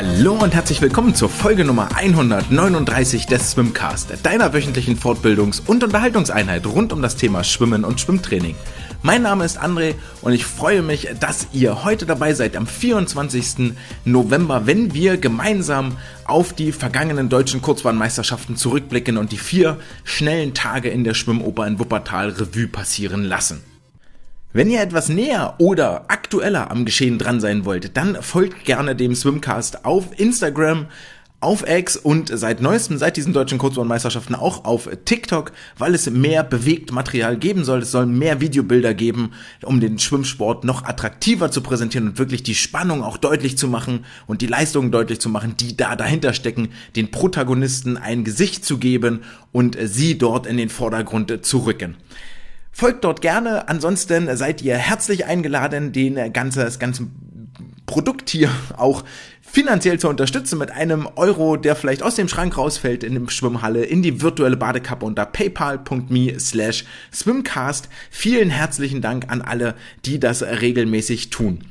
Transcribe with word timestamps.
Hallo 0.00 0.34
und 0.34 0.54
herzlich 0.54 0.80
willkommen 0.80 1.16
zur 1.16 1.28
Folge 1.28 1.64
Nummer 1.64 1.88
139 1.92 3.26
des 3.26 3.50
Swimcast, 3.50 4.12
deiner 4.22 4.54
wöchentlichen 4.54 4.96
Fortbildungs- 4.96 5.60
und 5.66 5.82
Unterhaltungseinheit 5.82 6.64
rund 6.66 6.92
um 6.92 7.02
das 7.02 7.16
Thema 7.16 7.42
Schwimmen 7.42 7.84
und 7.84 8.00
Schwimmtraining. 8.00 8.54
Mein 9.02 9.22
Name 9.22 9.44
ist 9.44 9.60
André 9.60 9.96
und 10.22 10.34
ich 10.34 10.44
freue 10.44 10.82
mich, 10.82 11.08
dass 11.18 11.48
ihr 11.52 11.82
heute 11.82 12.06
dabei 12.06 12.32
seid 12.32 12.56
am 12.56 12.68
24. 12.68 13.72
November, 14.04 14.68
wenn 14.68 14.94
wir 14.94 15.16
gemeinsam 15.16 15.96
auf 16.26 16.52
die 16.52 16.70
vergangenen 16.70 17.28
deutschen 17.28 17.60
Kurzbahnmeisterschaften 17.60 18.54
zurückblicken 18.54 19.16
und 19.16 19.32
die 19.32 19.36
vier 19.36 19.78
schnellen 20.04 20.54
Tage 20.54 20.90
in 20.90 21.02
der 21.02 21.14
Schwimmoper 21.14 21.66
in 21.66 21.80
Wuppertal 21.80 22.28
Revue 22.28 22.68
passieren 22.68 23.24
lassen. 23.24 23.67
Wenn 24.54 24.70
ihr 24.70 24.80
etwas 24.80 25.10
näher 25.10 25.56
oder 25.58 26.06
aktueller 26.08 26.70
am 26.70 26.86
Geschehen 26.86 27.18
dran 27.18 27.38
sein 27.38 27.66
wollt, 27.66 27.98
dann 27.98 28.22
folgt 28.22 28.64
gerne 28.64 28.96
dem 28.96 29.14
Swimcast 29.14 29.84
auf 29.84 30.18
Instagram, 30.18 30.86
auf 31.40 31.68
X 31.68 31.98
und 31.98 32.30
seit 32.32 32.62
neuestem, 32.62 32.96
seit 32.96 33.18
diesen 33.18 33.34
deutschen 33.34 33.58
Kurzbahnmeisterschaften 33.58 34.34
auch 34.34 34.64
auf 34.64 34.88
TikTok, 35.04 35.52
weil 35.76 35.94
es 35.94 36.08
mehr 36.08 36.44
bewegt 36.44 36.92
Material 36.92 37.36
geben 37.36 37.62
soll. 37.62 37.80
Es 37.80 37.90
soll 37.90 38.06
mehr 38.06 38.40
Videobilder 38.40 38.94
geben, 38.94 39.32
um 39.62 39.80
den 39.80 39.98
Schwimmsport 39.98 40.64
noch 40.64 40.82
attraktiver 40.82 41.50
zu 41.50 41.60
präsentieren 41.60 42.08
und 42.08 42.18
wirklich 42.18 42.42
die 42.42 42.54
Spannung 42.54 43.04
auch 43.04 43.18
deutlich 43.18 43.58
zu 43.58 43.68
machen 43.68 44.06
und 44.26 44.40
die 44.40 44.46
Leistungen 44.46 44.90
deutlich 44.90 45.20
zu 45.20 45.28
machen, 45.28 45.56
die 45.60 45.76
da 45.76 45.94
dahinter 45.94 46.32
stecken, 46.32 46.70
den 46.96 47.10
Protagonisten 47.10 47.98
ein 47.98 48.24
Gesicht 48.24 48.64
zu 48.64 48.78
geben 48.78 49.20
und 49.52 49.76
sie 49.78 50.16
dort 50.16 50.46
in 50.46 50.56
den 50.56 50.70
Vordergrund 50.70 51.44
zu 51.44 51.58
rücken. 51.58 51.96
Folgt 52.78 53.02
dort 53.02 53.22
gerne, 53.22 53.68
ansonsten 53.68 54.36
seid 54.36 54.62
ihr 54.62 54.76
herzlich 54.76 55.26
eingeladen, 55.26 55.90
den 55.90 56.32
ganze, 56.32 56.60
das 56.60 56.78
ganze 56.78 57.08
Produkt 57.86 58.30
hier 58.30 58.50
auch 58.76 59.02
finanziell 59.42 59.98
zu 59.98 60.08
unterstützen 60.08 60.60
mit 60.60 60.70
einem 60.70 61.08
Euro, 61.16 61.56
der 61.56 61.74
vielleicht 61.74 62.04
aus 62.04 62.14
dem 62.14 62.28
Schrank 62.28 62.56
rausfällt 62.56 63.02
in 63.02 63.14
dem 63.14 63.30
Schwimmhalle 63.30 63.82
in 63.84 64.00
die 64.02 64.22
virtuelle 64.22 64.56
Badekappe 64.56 65.04
unter 65.04 65.26
paypal.me 65.26 66.38
slash 66.38 66.84
swimcast. 67.12 67.88
Vielen 68.12 68.48
herzlichen 68.48 69.02
Dank 69.02 69.24
an 69.28 69.42
alle, 69.42 69.74
die 70.04 70.20
das 70.20 70.44
regelmäßig 70.44 71.30
tun. 71.30 71.64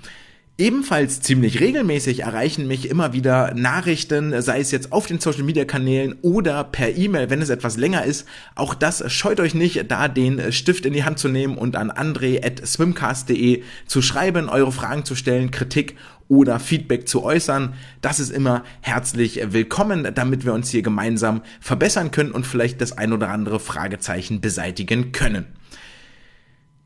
Ebenfalls 0.60 1.22
ziemlich 1.22 1.60
regelmäßig 1.60 2.22
erreichen 2.22 2.66
mich 2.66 2.90
immer 2.90 3.14
wieder 3.14 3.54
Nachrichten, 3.54 4.42
sei 4.42 4.60
es 4.60 4.72
jetzt 4.72 4.92
auf 4.92 5.06
den 5.06 5.20
Social 5.20 5.44
Media 5.44 5.66
Kanälen 5.66 6.16
oder 6.24 6.64
per 6.64 6.98
E-Mail, 6.98 7.30
wenn 7.30 7.44
es 7.44 7.52
etwas 7.52 7.78
länger 7.78 8.06
ist. 8.06 8.28
Auch 8.56 8.74
das 8.74 9.04
scheut 9.14 9.40
euch 9.40 9.54
nicht, 9.54 9.92
da 9.92 10.08
den 10.08 10.52
Stift 10.52 10.88
in 10.88 10.94
die 10.94 11.04
Hand 11.04 11.20
zu 11.20 11.28
nehmen 11.28 11.60
und 11.60 11.76
an 11.76 11.92
andre.swimcast.de 11.92 13.62
zu 13.86 14.02
schreiben, 14.02 14.50
eure 14.50 14.72
Fragen 14.72 15.06
zu 15.06 15.14
stellen, 15.14 15.52
Kritik 15.52 15.96
oder 16.28 16.60
Feedback 16.60 17.08
zu 17.08 17.22
äußern. 17.24 17.76
Das 18.02 18.20
ist 18.20 18.32
immer 18.32 18.64
herzlich 18.82 19.40
willkommen, 19.52 20.12
damit 20.16 20.44
wir 20.44 20.54
uns 20.54 20.72
hier 20.72 20.82
gemeinsam 20.82 21.44
verbessern 21.62 22.10
können 22.10 22.32
und 22.32 22.48
vielleicht 22.48 22.82
das 22.82 22.98
ein 22.98 23.14
oder 23.14 23.30
andere 23.30 23.60
Fragezeichen 23.60 24.42
beseitigen 24.42 25.12
können. 25.12 25.46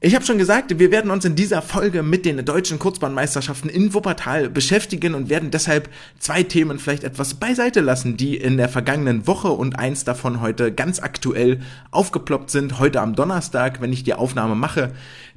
Ich 0.04 0.16
habe 0.16 0.26
schon 0.26 0.40
gesagt, 0.40 0.80
wir 0.80 0.90
werden 0.90 1.12
uns 1.12 1.26
in 1.26 1.36
dieser 1.36 1.62
Folge 1.62 2.02
mit 2.02 2.26
den 2.26 2.44
deutschen 2.44 2.80
Kurzbahnmeisterschaften 2.80 3.70
in 3.70 3.94
Wuppertal 3.94 4.50
beschäftigen 4.50 5.14
und 5.14 5.30
werden 5.30 5.52
deshalb 5.52 5.90
zwei 6.18 6.42
Themen 6.42 6.80
vielleicht 6.80 7.04
etwas 7.04 7.36
beiseite 7.36 7.82
lassen, 7.82 8.18
die 8.18 8.36
in 8.36 8.58
der 8.58 8.68
vergangenen 8.68 9.28
Woche 9.28 9.50
und 9.50 9.78
eins 9.78 10.04
davon 10.04 10.42
heute 10.42 10.72
ganz 10.72 11.00
aktuell 11.00 11.60
aufgeploppt 11.92 12.50
sind. 12.50 12.80
Heute 12.80 13.00
am 13.00 13.14
Donnerstag, 13.14 13.80
wenn 13.80 13.94
ich 13.94 14.04
die 14.04 14.16
Aufnahme 14.16 14.56
mache. 14.56 14.92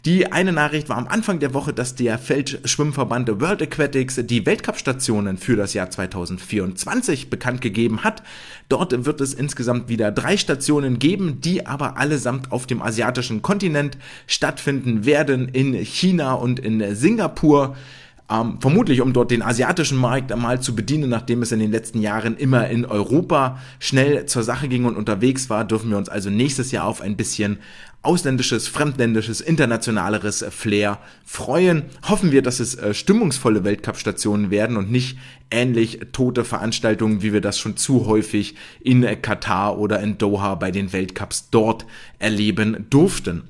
Die 0.06 0.30
eine 0.30 0.52
Nachricht 0.52 0.90
war 0.90 0.98
am 0.98 1.08
Anfang 1.08 1.38
der 1.38 1.54
Woche, 1.54 1.72
dass 1.72 1.94
der 1.94 2.18
Feldschwimmverband 2.18 3.40
World 3.40 3.62
Aquatics 3.62 4.20
die 4.22 4.44
Weltcup-Stationen 4.44 5.38
für 5.38 5.56
das 5.56 5.72
Jahr 5.72 5.88
2024 5.88 7.30
bekannt 7.30 7.62
gegeben 7.62 8.04
hat. 8.04 8.22
Dort 8.68 9.06
wird 9.06 9.22
es 9.22 9.32
insgesamt 9.32 9.88
wieder 9.88 10.12
drei 10.12 10.36
Stationen 10.36 10.98
geben, 10.98 11.40
die 11.40 11.64
aber 11.64 11.96
allesamt 11.96 12.52
auf 12.52 12.66
dem 12.66 12.82
asiatischen 12.82 13.40
Kontinent 13.40 13.96
stattfinden 14.26 15.06
werden, 15.06 15.48
in 15.48 15.72
China 15.72 16.34
und 16.34 16.60
in 16.60 16.94
Singapur. 16.94 17.74
Ähm, 18.30 18.58
vermutlich 18.58 19.02
um 19.02 19.12
dort 19.12 19.30
den 19.30 19.42
asiatischen 19.42 19.98
Markt 19.98 20.32
einmal 20.32 20.58
zu 20.60 20.74
bedienen, 20.74 21.10
nachdem 21.10 21.42
es 21.42 21.52
in 21.52 21.58
den 21.58 21.70
letzten 21.70 22.00
Jahren 22.00 22.38
immer 22.38 22.68
in 22.70 22.86
Europa 22.86 23.60
schnell 23.78 24.24
zur 24.24 24.42
Sache 24.42 24.68
ging 24.68 24.86
und 24.86 24.96
unterwegs 24.96 25.50
war, 25.50 25.66
dürfen 25.66 25.90
wir 25.90 25.98
uns 25.98 26.08
also 26.08 26.30
nächstes 26.30 26.72
Jahr 26.72 26.86
auf 26.86 27.02
ein 27.02 27.16
bisschen 27.16 27.58
ausländisches, 28.00 28.66
fremdländisches, 28.66 29.42
internationaleres 29.42 30.44
Flair 30.50 30.98
freuen. 31.26 31.84
Hoffen 32.08 32.32
wir, 32.32 32.40
dass 32.40 32.60
es 32.60 32.76
äh, 32.76 32.94
stimmungsvolle 32.94 33.62
Weltcup-Stationen 33.62 34.50
werden 34.50 34.78
und 34.78 34.90
nicht 34.90 35.18
ähnlich 35.50 36.00
tote 36.12 36.44
Veranstaltungen, 36.44 37.22
wie 37.22 37.34
wir 37.34 37.42
das 37.42 37.58
schon 37.58 37.76
zu 37.76 38.06
häufig 38.06 38.54
in 38.80 39.02
Katar 39.20 39.78
oder 39.78 40.00
in 40.00 40.16
Doha 40.16 40.54
bei 40.54 40.70
den 40.70 40.94
Weltcups 40.94 41.50
dort 41.50 41.84
erleben 42.18 42.86
durften. 42.88 43.44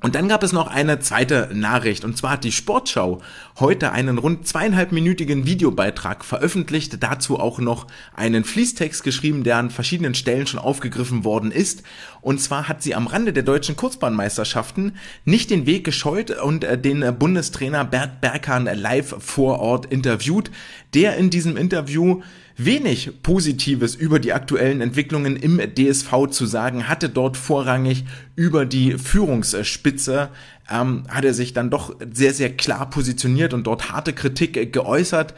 Und 0.00 0.14
dann 0.14 0.28
gab 0.28 0.44
es 0.44 0.52
noch 0.52 0.68
eine 0.68 1.00
zweite 1.00 1.50
Nachricht, 1.52 2.04
und 2.04 2.16
zwar 2.16 2.30
hat 2.32 2.44
die 2.44 2.52
Sportschau 2.52 3.20
heute 3.58 3.90
einen 3.90 4.18
rund 4.18 4.46
zweieinhalbminütigen 4.46 5.44
Videobeitrag 5.44 6.24
veröffentlicht, 6.24 7.02
dazu 7.02 7.40
auch 7.40 7.58
noch 7.58 7.88
einen 8.14 8.44
Fließtext 8.44 9.02
geschrieben, 9.02 9.42
der 9.42 9.56
an 9.56 9.70
verschiedenen 9.70 10.14
Stellen 10.14 10.46
schon 10.46 10.60
aufgegriffen 10.60 11.24
worden 11.24 11.50
ist. 11.50 11.82
Und 12.20 12.40
zwar 12.40 12.68
hat 12.68 12.80
sie 12.80 12.94
am 12.94 13.08
Rande 13.08 13.32
der 13.32 13.42
deutschen 13.42 13.74
Kurzbahnmeisterschaften 13.74 14.96
nicht 15.24 15.50
den 15.50 15.66
Weg 15.66 15.82
gescheut 15.82 16.30
und 16.30 16.62
äh, 16.62 16.78
den 16.78 17.18
Bundestrainer 17.18 17.84
Bert 17.84 18.20
Berkan 18.20 18.66
live 18.72 19.16
vor 19.18 19.58
Ort 19.58 19.86
interviewt, 19.86 20.52
der 20.94 21.16
in 21.16 21.28
diesem 21.30 21.56
Interview 21.56 22.22
wenig 22.58 23.22
Positives 23.22 23.94
über 23.94 24.18
die 24.18 24.32
aktuellen 24.32 24.80
Entwicklungen 24.80 25.36
im 25.36 25.58
DSV 25.58 26.26
zu 26.30 26.44
sagen, 26.44 26.88
hatte 26.88 27.08
dort 27.08 27.36
vorrangig 27.36 28.04
über 28.34 28.66
die 28.66 28.98
Führungsspitze, 28.98 30.30
ähm, 30.68 31.04
hat 31.08 31.24
er 31.24 31.34
sich 31.34 31.52
dann 31.52 31.70
doch 31.70 31.94
sehr, 32.12 32.34
sehr 32.34 32.54
klar 32.54 32.90
positioniert 32.90 33.54
und 33.54 33.66
dort 33.66 33.90
harte 33.90 34.12
Kritik 34.12 34.72
geäußert. 34.72 35.34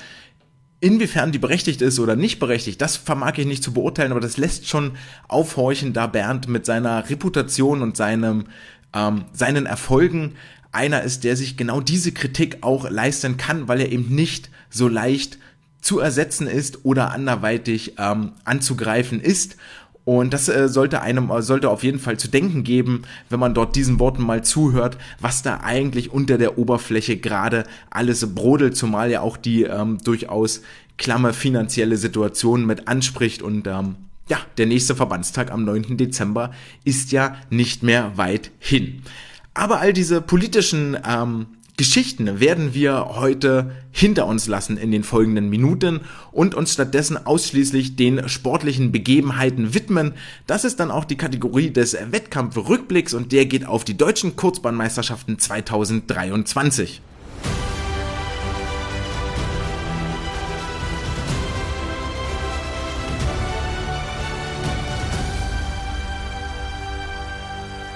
Inwiefern 0.80 1.30
die 1.30 1.38
berechtigt 1.38 1.82
ist 1.82 2.00
oder 2.00 2.16
nicht 2.16 2.38
berechtigt, 2.38 2.80
das 2.80 2.96
vermag 2.96 3.36
ich 3.36 3.46
nicht 3.46 3.62
zu 3.62 3.74
beurteilen, 3.74 4.12
aber 4.12 4.20
das 4.20 4.38
lässt 4.38 4.66
schon 4.66 4.92
aufhorchen, 5.28 5.92
da 5.92 6.06
Bernd 6.06 6.48
mit 6.48 6.64
seiner 6.64 7.10
Reputation 7.10 7.82
und 7.82 7.98
seinem, 7.98 8.46
ähm, 8.94 9.26
seinen 9.34 9.66
Erfolgen 9.66 10.36
einer 10.72 11.02
ist, 11.02 11.24
der 11.24 11.36
sich 11.36 11.58
genau 11.58 11.82
diese 11.82 12.12
Kritik 12.12 12.58
auch 12.62 12.88
leisten 12.88 13.36
kann, 13.36 13.68
weil 13.68 13.80
er 13.80 13.92
eben 13.92 14.14
nicht 14.14 14.48
so 14.70 14.88
leicht 14.88 15.38
zu 15.80 15.98
ersetzen 15.98 16.46
ist 16.46 16.84
oder 16.84 17.12
anderweitig 17.12 17.94
ähm, 17.98 18.32
anzugreifen 18.44 19.20
ist. 19.20 19.56
Und 20.04 20.32
das 20.32 20.48
äh, 20.48 20.68
sollte 20.68 21.02
einem 21.02 21.30
äh, 21.30 21.42
sollte 21.42 21.68
auf 21.68 21.84
jeden 21.84 21.98
Fall 21.98 22.16
zu 22.16 22.28
denken 22.28 22.64
geben, 22.64 23.02
wenn 23.28 23.38
man 23.38 23.54
dort 23.54 23.76
diesen 23.76 24.00
Worten 24.00 24.22
mal 24.22 24.42
zuhört, 24.42 24.98
was 25.20 25.42
da 25.42 25.60
eigentlich 25.62 26.10
unter 26.10 26.38
der 26.38 26.58
Oberfläche 26.58 27.16
gerade 27.16 27.64
alles 27.90 28.34
brodelt, 28.34 28.76
zumal 28.76 29.10
ja 29.10 29.20
auch 29.20 29.36
die 29.36 29.64
ähm, 29.64 29.98
durchaus 30.02 30.62
klamme 30.96 31.32
finanzielle 31.32 31.96
Situation 31.96 32.66
mit 32.66 32.88
anspricht 32.88 33.42
und 33.42 33.66
ähm, 33.66 33.96
ja, 34.28 34.38
der 34.58 34.66
nächste 34.66 34.94
Verbandstag 34.94 35.50
am 35.50 35.64
9. 35.64 35.96
Dezember 35.96 36.52
ist 36.84 37.10
ja 37.10 37.36
nicht 37.50 37.82
mehr 37.82 38.16
weit 38.16 38.52
hin. 38.58 39.02
Aber 39.54 39.80
all 39.80 39.92
diese 39.92 40.20
politischen 40.20 40.96
ähm, 41.06 41.46
Geschichten 41.80 42.40
werden 42.40 42.74
wir 42.74 43.06
heute 43.14 43.70
hinter 43.90 44.26
uns 44.26 44.46
lassen 44.46 44.76
in 44.76 44.90
den 44.90 45.02
folgenden 45.02 45.48
Minuten 45.48 46.00
und 46.30 46.54
uns 46.54 46.74
stattdessen 46.74 47.16
ausschließlich 47.16 47.96
den 47.96 48.28
sportlichen 48.28 48.92
Begebenheiten 48.92 49.72
widmen. 49.72 50.12
Das 50.46 50.66
ist 50.66 50.78
dann 50.78 50.90
auch 50.90 51.06
die 51.06 51.16
Kategorie 51.16 51.70
des 51.70 51.96
Wettkampfrückblicks 52.10 53.14
und 53.14 53.32
der 53.32 53.46
geht 53.46 53.64
auf 53.66 53.84
die 53.84 53.96
deutschen 53.96 54.36
Kurzbahnmeisterschaften 54.36 55.38
2023. 55.38 57.00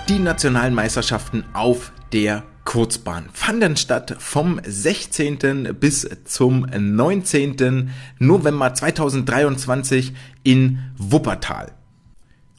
Die 0.09 0.19
nationalen 0.19 0.73
Meisterschaften 0.73 1.45
auf 1.53 1.93
der 2.15 2.45
Kurzbahn 2.65 3.29
fanden 3.33 3.77
statt 3.77 4.17
vom 4.19 4.61
16. 4.65 5.77
bis 5.79 6.09
zum 6.25 6.67
19. 6.77 7.91
November 8.19 8.75
2023 8.75 10.13
in 10.43 10.79
Wuppertal. 10.97 11.73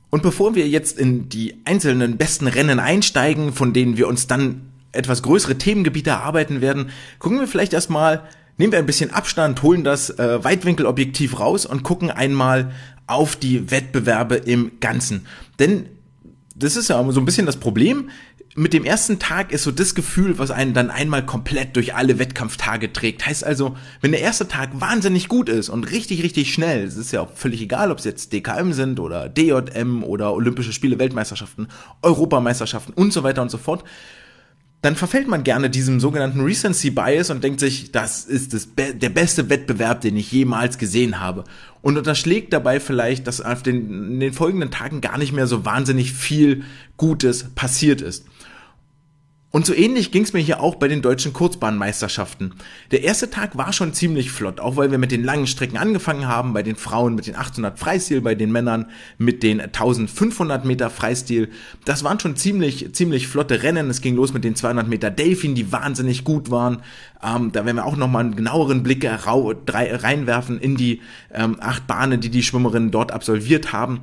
Und 0.10 0.24
bevor 0.24 0.56
wir 0.56 0.68
jetzt 0.68 0.98
in 0.98 1.28
die 1.28 1.60
einzelnen 1.66 2.18
besten 2.18 2.48
Rennen 2.48 2.80
einsteigen, 2.80 3.52
von 3.52 3.74
denen 3.74 3.98
wir 3.98 4.08
uns 4.08 4.28
dann 4.28 4.62
etwas 4.92 5.24
größere 5.24 5.58
Themengebiete 5.58 6.12
erarbeiten 6.12 6.62
werden, 6.62 6.90
gucken 7.20 7.40
wir 7.40 7.48
vielleicht 7.48 7.74
erstmal, 7.74 8.24
nehmen 8.58 8.72
wir 8.72 8.80
ein 8.80 8.86
bisschen 8.86 9.12
Abstand, 9.12 9.62
holen 9.62 9.84
das 9.84 10.12
äh, 10.12 10.44
Weitwinkelobjektiv 10.44 11.40
raus 11.40 11.66
und 11.66 11.84
gucken 11.84 12.12
einmal 12.12 12.72
auf 13.08 13.36
die 13.36 13.72
Wettbewerbe 13.72 14.36
im 14.36 14.80
Ganzen. 14.80 15.26
Denn 15.60 15.88
das 16.56 16.78
ist 16.78 16.90
ja 16.90 17.12
so 17.12 17.20
ein 17.20 17.26
bisschen 17.26 17.46
das 17.46 17.58
Problem 17.58 18.10
mit 18.58 18.72
dem 18.72 18.86
ersten 18.86 19.20
Tag 19.20 19.52
ist 19.52 19.64
so 19.64 19.72
das 19.72 19.96
Gefühl, 19.96 20.40
was 20.40 20.50
einen 20.50 20.74
dann 20.74 20.90
einmal 20.90 21.26
komplett 21.26 21.76
durch 21.76 21.94
alle 21.94 22.20
Wettkampftage 22.20 22.94
trägt. 22.94 23.26
Heißt 23.26 23.44
also, 23.44 23.76
wenn 24.00 24.14
der 24.14 24.22
erste 24.22 24.48
Tag 24.48 24.70
wahnsinnig 24.80 25.28
gut 25.28 25.50
ist 25.50 25.68
und 25.68 25.92
richtig, 25.92 26.24
richtig 26.24 26.54
schnell, 26.54 26.86
es 26.86 26.96
ist 26.96 27.12
ja 27.12 27.20
auch 27.20 27.34
völlig 27.34 27.62
egal, 27.62 27.92
ob 27.92 28.00
es 28.00 28.06
jetzt 28.06 28.32
DKM 28.32 28.72
sind 28.72 29.02
oder 29.02 29.28
DJM 29.28 30.06
oder 30.06 30.34
Olympische 30.34 30.72
Spiele, 30.72 31.00
Weltmeisterschaften, 31.00 31.68
Europameisterschaften 32.02 32.94
und 32.94 33.12
so 33.12 33.24
weiter 33.24 33.42
und 33.42 33.52
so 33.52 33.58
fort, 33.58 33.84
dann 34.82 34.96
verfällt 34.96 35.28
man 35.28 35.44
gerne 35.44 35.70
diesem 35.70 36.00
sogenannten 36.00 36.40
Recency 36.42 36.92
Bias 36.92 37.32
und 37.32 37.44
denkt 37.44 37.60
sich, 37.60 37.92
das 37.92 38.24
ist 38.24 38.54
das 38.54 38.68
Be 38.68 38.94
der 38.94 39.10
beste 39.10 39.50
Wettbewerb, 39.50 40.00
den 40.00 40.16
ich 40.16 40.32
jemals 40.32 40.78
gesehen 40.78 41.20
habe. 41.20 41.44
Und 41.82 41.98
unterschlägt 41.98 42.54
dabei 42.54 42.80
vielleicht, 42.80 43.28
dass 43.28 43.42
auf 43.42 43.64
den, 43.64 44.12
in 44.12 44.20
den 44.20 44.34
folgenden 44.34 44.72
Tagen 44.72 45.02
gar 45.02 45.18
nicht 45.18 45.34
mehr 45.34 45.48
so 45.48 45.66
wahnsinnig 45.66 46.14
viel 46.14 46.64
Gutes 46.98 47.50
passiert 47.56 48.02
ist. 48.02 48.26
Und 49.56 49.66
so 49.66 49.74
ähnlich 49.74 50.12
ging 50.12 50.24
es 50.24 50.34
mir 50.34 50.42
hier 50.42 50.60
auch 50.60 50.76
bei 50.76 50.90
den 50.90 51.02
deutschen 51.02 51.32
Kurzbahnmeisterschaften. 51.32 52.56
Der 52.92 53.04
erste 53.04 53.30
Tag 53.30 53.58
war 53.58 53.72
schon 53.72 53.94
ziemlich 53.94 54.30
flott, 54.30 54.60
auch 54.60 54.76
weil 54.76 54.92
wir 54.92 54.98
mit 54.98 55.14
den 55.14 55.24
langen 55.24 55.48
Strecken 55.48 55.78
angefangen 55.78 56.28
haben, 56.28 56.52
bei 56.52 56.62
den 56.62 56.76
Frauen 56.76 57.16
mit 57.16 57.26
den 57.26 57.38
800 57.38 57.80
Freistil, 57.80 58.20
bei 58.20 58.36
den 58.36 58.52
Männern 58.52 58.88
mit 59.18 59.44
den 59.44 59.62
1500 59.62 60.66
Meter 60.66 60.90
Freistil. 60.90 61.52
Das 61.86 62.04
waren 62.04 62.20
schon 62.20 62.36
ziemlich, 62.36 62.94
ziemlich 62.94 63.30
flotte 63.30 63.64
Rennen. 63.64 63.90
Es 63.90 64.02
ging 64.02 64.18
los 64.18 64.34
mit 64.34 64.44
den 64.44 64.58
200 64.58 64.90
Meter 64.90 65.10
Delfin, 65.10 65.56
die 65.56 65.72
wahnsinnig 65.72 66.26
gut 66.26 66.52
waren. 66.52 66.82
Ähm, 67.24 67.54
da 67.54 67.64
werden 67.64 67.78
wir 67.78 67.86
auch 67.86 67.96
nochmal 67.96 68.26
einen 68.26 68.36
genaueren 68.36 68.84
Blick 68.84 69.08
reinwerfen 69.10 70.60
in 70.60 70.76
die 70.76 71.00
ähm, 71.34 71.56
acht 71.62 71.88
Bahnen, 71.88 72.20
die 72.20 72.30
die 72.30 72.44
Schwimmerinnen 72.44 72.92
dort 72.92 73.14
absolviert 73.14 73.72
haben. 73.72 74.02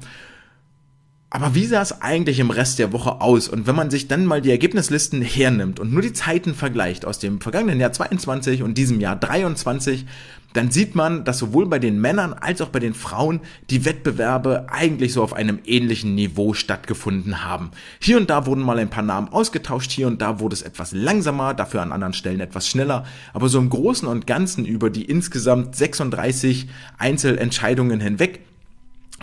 Aber 1.34 1.54
wie 1.54 1.64
sah 1.64 1.80
es 1.80 2.02
eigentlich 2.02 2.40
im 2.40 2.50
Rest 2.50 2.78
der 2.78 2.92
Woche 2.92 3.22
aus? 3.22 3.48
Und 3.48 3.66
wenn 3.66 3.74
man 3.74 3.88
sich 3.88 4.06
dann 4.06 4.26
mal 4.26 4.42
die 4.42 4.50
Ergebnislisten 4.50 5.22
hernimmt 5.22 5.80
und 5.80 5.90
nur 5.90 6.02
die 6.02 6.12
Zeiten 6.12 6.54
vergleicht 6.54 7.06
aus 7.06 7.20
dem 7.20 7.40
vergangenen 7.40 7.80
Jahr 7.80 7.90
22 7.90 8.62
und 8.62 8.76
diesem 8.76 9.00
Jahr 9.00 9.16
23, 9.16 10.04
dann 10.52 10.70
sieht 10.70 10.94
man, 10.94 11.24
dass 11.24 11.38
sowohl 11.38 11.64
bei 11.64 11.78
den 11.78 11.98
Männern 11.98 12.34
als 12.34 12.60
auch 12.60 12.68
bei 12.68 12.80
den 12.80 12.92
Frauen 12.92 13.40
die 13.70 13.86
Wettbewerbe 13.86 14.66
eigentlich 14.68 15.14
so 15.14 15.22
auf 15.22 15.32
einem 15.32 15.60
ähnlichen 15.64 16.14
Niveau 16.14 16.52
stattgefunden 16.52 17.42
haben. 17.42 17.70
Hier 17.98 18.18
und 18.18 18.28
da 18.28 18.44
wurden 18.44 18.62
mal 18.62 18.78
ein 18.78 18.90
paar 18.90 19.02
Namen 19.02 19.28
ausgetauscht, 19.30 19.90
hier 19.90 20.08
und 20.08 20.20
da 20.20 20.38
wurde 20.38 20.52
es 20.52 20.60
etwas 20.60 20.92
langsamer, 20.92 21.54
dafür 21.54 21.80
an 21.80 21.92
anderen 21.92 22.12
Stellen 22.12 22.40
etwas 22.40 22.68
schneller, 22.68 23.06
aber 23.32 23.48
so 23.48 23.58
im 23.58 23.70
Großen 23.70 24.06
und 24.06 24.26
Ganzen 24.26 24.66
über 24.66 24.90
die 24.90 25.06
insgesamt 25.06 25.76
36 25.76 26.68
Einzelentscheidungen 26.98 28.00
hinweg 28.00 28.40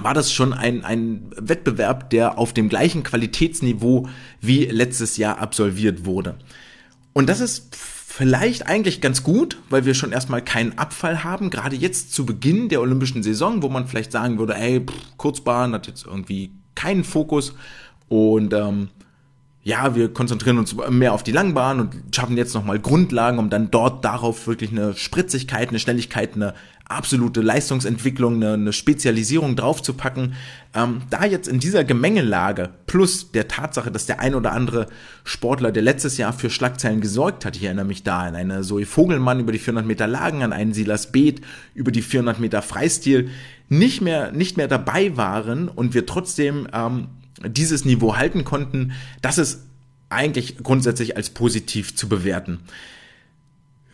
war 0.03 0.13
das 0.13 0.31
schon 0.31 0.53
ein, 0.53 0.83
ein 0.83 1.31
Wettbewerb, 1.35 2.09
der 2.09 2.37
auf 2.37 2.53
dem 2.53 2.69
gleichen 2.69 3.03
Qualitätsniveau 3.03 4.07
wie 4.41 4.65
letztes 4.65 5.17
Jahr 5.17 5.39
absolviert 5.39 6.05
wurde. 6.05 6.35
Und 7.13 7.29
das 7.29 7.39
ist 7.39 7.75
vielleicht 7.75 8.67
eigentlich 8.67 9.01
ganz 9.01 9.23
gut, 9.23 9.57
weil 9.69 9.85
wir 9.85 9.93
schon 9.93 10.11
erstmal 10.11 10.43
keinen 10.43 10.77
Abfall 10.77 11.23
haben, 11.23 11.49
gerade 11.49 11.75
jetzt 11.75 12.13
zu 12.13 12.25
Beginn 12.25 12.69
der 12.69 12.81
olympischen 12.81 13.23
Saison, 13.23 13.61
wo 13.61 13.69
man 13.69 13.87
vielleicht 13.87 14.11
sagen 14.11 14.39
würde, 14.39 14.55
ey, 14.55 14.81
pff, 14.81 15.17
Kurzbahn 15.17 15.73
hat 15.73 15.87
jetzt 15.87 16.05
irgendwie 16.05 16.51
keinen 16.75 17.03
Fokus 17.03 17.53
und 18.07 18.53
ähm, 18.53 18.89
ja, 19.63 19.95
wir 19.95 20.11
konzentrieren 20.13 20.57
uns 20.57 20.75
mehr 20.89 21.13
auf 21.13 21.23
die 21.23 21.31
Langbahn 21.31 21.79
und 21.79 22.15
schaffen 22.15 22.37
jetzt 22.37 22.55
nochmal 22.55 22.79
Grundlagen, 22.79 23.37
um 23.37 23.49
dann 23.49 23.69
dort 23.69 24.03
darauf 24.03 24.47
wirklich 24.47 24.71
eine 24.71 24.95
Spritzigkeit, 24.95 25.69
eine 25.69 25.79
Schnelligkeit, 25.79 26.35
eine 26.35 26.53
absolute 26.89 27.41
Leistungsentwicklung, 27.41 28.35
eine, 28.35 28.53
eine 28.53 28.73
Spezialisierung 28.73 29.55
draufzupacken. 29.55 30.33
Ähm, 30.73 31.03
da 31.09 31.23
jetzt 31.23 31.47
in 31.47 31.59
dieser 31.59 31.83
Gemengelage 31.83 32.69
plus 32.87 33.31
der 33.31 33.47
Tatsache, 33.47 33.91
dass 33.91 34.07
der 34.07 34.19
ein 34.19 34.35
oder 34.35 34.51
andere 34.51 34.87
Sportler, 35.23 35.71
der 35.71 35.83
letztes 35.83 36.17
Jahr 36.17 36.33
für 36.33 36.49
Schlagzeilen 36.49 36.99
gesorgt 36.99 37.45
hat, 37.45 37.55
ich 37.55 37.63
erinnere 37.63 37.85
mich 37.85 38.03
da 38.03 38.21
an 38.21 38.35
eine 38.35 38.61
Zoe 38.63 38.85
Vogelmann 38.85 39.39
über 39.39 39.51
die 39.51 39.59
400 39.59 39.85
Meter 39.85 40.07
Lagen, 40.07 40.43
an 40.43 40.51
einen 40.51 40.73
Silas 40.73 41.11
Beeth 41.11 41.41
über 41.75 41.91
die 41.91 42.01
400 42.01 42.39
Meter 42.39 42.61
Freistil, 42.63 43.29
nicht 43.69 44.01
mehr, 44.01 44.31
nicht 44.31 44.57
mehr 44.57 44.67
dabei 44.67 45.15
waren 45.15 45.69
und 45.69 45.93
wir 45.93 46.07
trotzdem 46.07 46.67
ähm, 46.73 47.07
dieses 47.45 47.85
Niveau 47.85 48.17
halten 48.17 48.43
konnten, 48.43 48.93
das 49.21 49.37
ist 49.37 49.67
eigentlich 50.09 50.57
grundsätzlich 50.57 51.15
als 51.15 51.29
positiv 51.29 51.95
zu 51.95 52.09
bewerten. 52.09 52.59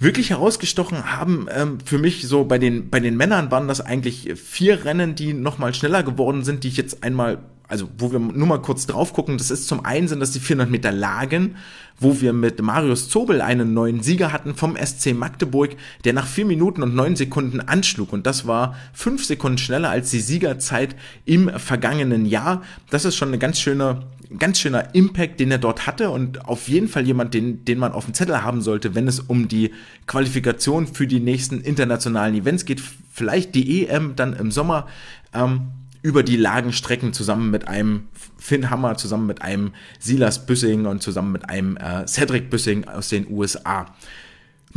Wirklich 0.05 0.29
herausgestochen 0.29 1.17
haben 1.17 1.47
ähm, 1.49 1.79
für 1.83 1.97
mich 1.97 2.27
so 2.27 2.45
bei 2.45 2.59
den 2.59 2.91
bei 2.91 2.99
den 2.99 3.17
Männern 3.17 3.49
waren 3.49 3.67
das 3.67 3.81
eigentlich 3.81 4.33
vier 4.35 4.85
Rennen, 4.85 5.15
die 5.15 5.33
noch 5.33 5.57
mal 5.57 5.73
schneller 5.73 6.03
geworden 6.03 6.43
sind, 6.43 6.63
die 6.63 6.67
ich 6.67 6.77
jetzt 6.77 7.03
einmal 7.03 7.39
also 7.67 7.89
wo 7.97 8.11
wir 8.11 8.19
nur 8.19 8.45
mal 8.45 8.61
kurz 8.61 8.85
drauf 8.85 9.13
gucken, 9.13 9.39
das 9.39 9.49
ist 9.49 9.67
zum 9.67 9.83
einen 9.83 10.07
sind 10.07 10.19
das 10.19 10.29
die 10.29 10.39
400 10.39 10.69
Meter 10.69 10.91
Lagen, 10.91 11.55
wo 11.99 12.21
wir 12.21 12.33
mit 12.33 12.61
Marius 12.61 13.09
Zobel 13.09 13.41
einen 13.41 13.73
neuen 13.73 14.03
Sieger 14.03 14.31
hatten 14.31 14.53
vom 14.53 14.77
SC 14.77 15.13
Magdeburg, 15.13 15.75
der 16.03 16.13
nach 16.13 16.27
vier 16.27 16.45
Minuten 16.45 16.83
und 16.83 16.93
neun 16.93 17.15
Sekunden 17.15 17.61
anschlug 17.61 18.13
und 18.13 18.27
das 18.27 18.45
war 18.45 18.75
fünf 18.93 19.25
Sekunden 19.25 19.57
schneller 19.57 19.89
als 19.89 20.11
die 20.11 20.19
Siegerzeit 20.19 20.95
im 21.25 21.49
vergangenen 21.57 22.25
Jahr. 22.25 22.61
Das 22.89 23.05
ist 23.05 23.15
schon 23.15 23.29
eine 23.29 23.39
ganz 23.39 23.59
schöne, 23.59 24.03
ganz 24.37 24.59
schöner 24.59 24.93
Impact, 24.93 25.39
den 25.39 25.51
er 25.51 25.57
dort 25.57 25.87
hatte 25.87 26.09
und 26.09 26.45
auf 26.45 26.67
jeden 26.67 26.87
Fall 26.87 27.05
jemand, 27.05 27.33
den, 27.33 27.65
den 27.65 27.79
man 27.79 27.91
auf 27.91 28.05
dem 28.05 28.13
Zettel 28.13 28.43
haben 28.43 28.61
sollte, 28.61 28.95
wenn 28.95 29.07
es 29.07 29.19
um 29.19 29.47
die 29.47 29.71
Qualifikation 30.07 30.87
für 30.87 31.07
die 31.07 31.19
nächsten 31.19 31.61
internationalen 31.61 32.35
Events 32.35 32.65
geht. 32.65 32.81
Vielleicht 33.11 33.55
die 33.55 33.87
EM 33.87 34.15
dann 34.15 34.33
im 34.33 34.51
Sommer. 34.51 34.87
Ähm, 35.33 35.71
über 36.05 36.21
die 36.21 36.37
Lagenstrecken 36.37 37.13
zusammen 37.13 37.49
mit 37.49 37.67
einem 37.67 38.09
Finn 38.37 38.69
Hammer, 38.69 38.95
zusammen 38.95 39.25
mit 39.25 39.41
einem 39.41 39.73
Silas 39.97 40.45
Büssing 40.45 40.85
und 40.85 41.01
zusammen 41.01 41.31
mit 41.31 41.49
einem 41.49 41.77
äh, 41.77 42.05
Cedric 42.05 42.51
Büssing 42.51 42.87
aus 42.87 43.09
den 43.09 43.25
USA. 43.27 43.87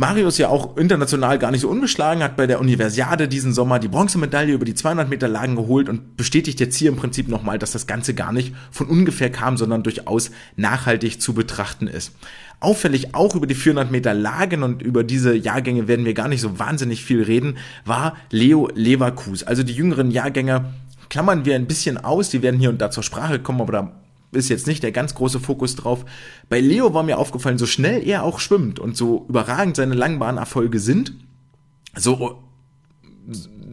Mario 0.01 0.29
ist 0.29 0.37
ja 0.37 0.47
auch 0.47 0.77
international 0.77 1.37
gar 1.39 1.51
nicht 1.51 1.59
so 1.59 1.67
unbeschlagen, 1.67 2.23
hat 2.23 2.37
bei 2.37 2.47
der 2.47 2.61
Universiade 2.61 3.27
diesen 3.27 3.51
Sommer 3.51 3.79
die 3.79 3.89
Bronzemedaille 3.89 4.53
über 4.53 4.63
die 4.63 4.73
200 4.73 5.09
Meter 5.09 5.27
Lagen 5.27 5.57
geholt 5.57 5.89
und 5.89 6.15
bestätigt 6.15 6.61
jetzt 6.61 6.77
hier 6.77 6.87
im 6.87 6.95
Prinzip 6.95 7.27
nochmal, 7.27 7.59
dass 7.59 7.73
das 7.73 7.85
Ganze 7.85 8.13
gar 8.13 8.31
nicht 8.31 8.55
von 8.71 8.87
ungefähr 8.87 9.29
kam, 9.29 9.57
sondern 9.57 9.83
durchaus 9.83 10.31
nachhaltig 10.55 11.21
zu 11.21 11.33
betrachten 11.33 11.87
ist. 11.87 12.15
Auffällig 12.61 13.13
auch 13.13 13.35
über 13.35 13.45
die 13.45 13.55
400 13.55 13.91
Meter 13.91 14.13
Lagen 14.13 14.63
und 14.63 14.81
über 14.81 15.03
diese 15.03 15.35
Jahrgänge 15.35 15.89
werden 15.89 16.05
wir 16.05 16.13
gar 16.13 16.29
nicht 16.29 16.39
so 16.39 16.57
wahnsinnig 16.59 17.03
viel 17.03 17.21
reden, 17.21 17.57
war 17.83 18.15
Leo 18.31 18.69
Leverkus. 18.73 19.43
Also 19.43 19.63
die 19.63 19.73
jüngeren 19.73 20.11
Jahrgänge 20.11 20.63
klammern 21.09 21.43
wir 21.43 21.55
ein 21.55 21.67
bisschen 21.67 21.97
aus, 21.97 22.29
die 22.29 22.41
werden 22.41 22.57
hier 22.57 22.69
und 22.69 22.79
da 22.79 22.89
zur 22.89 23.03
Sprache 23.03 23.39
kommen, 23.39 23.59
aber 23.59 23.73
da 23.73 23.91
ist 24.31 24.49
jetzt 24.49 24.67
nicht 24.67 24.83
der 24.83 24.91
ganz 24.91 25.15
große 25.15 25.39
Fokus 25.39 25.75
drauf. 25.75 26.05
Bei 26.49 26.59
Leo 26.59 26.93
war 26.93 27.03
mir 27.03 27.17
aufgefallen, 27.17 27.57
so 27.57 27.65
schnell 27.65 28.07
er 28.07 28.23
auch 28.23 28.39
schwimmt 28.39 28.79
und 28.79 28.95
so 28.95 29.25
überragend 29.27 29.75
seine 29.75 29.95
Langbahnerfolge 29.95 30.79
sind, 30.79 31.13
so 31.95 32.39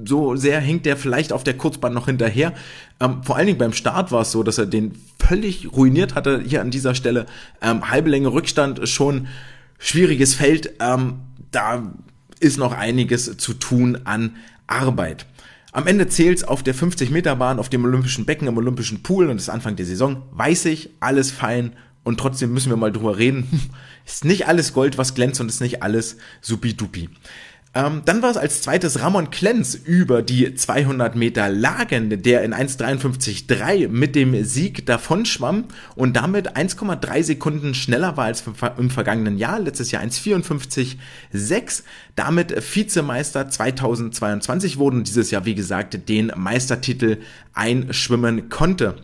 so 0.04 0.36
sehr 0.36 0.60
hinkt 0.60 0.86
der 0.86 0.96
vielleicht 0.96 1.32
auf 1.32 1.44
der 1.44 1.56
Kurzbahn 1.56 1.94
noch 1.94 2.06
hinterher. 2.06 2.52
Ähm, 3.00 3.22
vor 3.22 3.36
allen 3.36 3.46
Dingen 3.46 3.58
beim 3.58 3.72
Start 3.72 4.12
war 4.12 4.22
es 4.22 4.32
so, 4.32 4.42
dass 4.42 4.58
er 4.58 4.66
den 4.66 4.92
völlig 5.18 5.72
ruiniert 5.72 6.14
hatte 6.14 6.42
hier 6.46 6.60
an 6.60 6.70
dieser 6.70 6.94
Stelle. 6.94 7.26
Ähm, 7.60 7.90
halbe 7.90 8.10
Länge 8.10 8.28
Rückstand, 8.28 8.88
schon 8.88 9.28
schwieriges 9.78 10.34
Feld. 10.34 10.74
Ähm, 10.80 11.20
da 11.50 11.92
ist 12.40 12.58
noch 12.58 12.72
einiges 12.72 13.36
zu 13.36 13.54
tun 13.54 14.00
an 14.04 14.36
Arbeit. 14.66 15.26
Am 15.76 15.86
Ende 15.86 16.08
zählt's 16.08 16.42
auf 16.42 16.62
der 16.62 16.74
50-Meter-Bahn, 16.74 17.58
auf 17.58 17.68
dem 17.68 17.84
Olympischen 17.84 18.24
Becken, 18.24 18.48
im 18.48 18.56
Olympischen 18.56 19.02
Pool 19.02 19.28
und 19.28 19.36
ist 19.36 19.50
Anfang 19.50 19.76
der 19.76 19.84
Saison. 19.84 20.22
Weiß 20.30 20.64
ich, 20.64 20.88
alles 21.00 21.30
fein 21.30 21.76
und 22.02 22.18
trotzdem 22.18 22.54
müssen 22.54 22.70
wir 22.70 22.78
mal 22.78 22.92
drüber 22.92 23.18
reden. 23.18 23.46
ist 24.06 24.24
nicht 24.24 24.48
alles 24.48 24.72
Gold, 24.72 24.96
was 24.96 25.14
glänzt 25.14 25.38
und 25.38 25.50
ist 25.50 25.60
nicht 25.60 25.82
alles 25.82 26.16
supi-dupi. 26.40 27.10
Ähm, 27.76 28.00
dann 28.06 28.22
war 28.22 28.30
es 28.30 28.38
als 28.38 28.62
zweites 28.62 29.02
Ramon 29.02 29.28
Klenz 29.28 29.74
über 29.74 30.22
die 30.22 30.54
200 30.54 31.14
Meter 31.14 31.50
Lagen, 31.50 32.22
der 32.22 32.42
in 32.42 32.54
1,53,3 32.54 33.88
mit 33.88 34.14
dem 34.14 34.44
Sieg 34.44 34.86
davonschwamm 34.86 35.64
und 35.94 36.16
damit 36.16 36.56
1,3 36.56 37.22
Sekunden 37.22 37.74
schneller 37.74 38.16
war 38.16 38.24
als 38.24 38.44
im 38.78 38.88
vergangenen 38.88 39.36
Jahr, 39.36 39.60
letztes 39.60 39.90
Jahr 39.90 40.02
1,54,6, 40.02 41.82
damit 42.14 42.56
Vizemeister 42.74 43.50
2022 43.50 44.78
wurden 44.78 45.04
dieses 45.04 45.30
Jahr, 45.30 45.44
wie 45.44 45.54
gesagt, 45.54 46.08
den 46.08 46.32
Meistertitel 46.34 47.18
einschwimmen 47.52 48.48
konnte. 48.48 48.94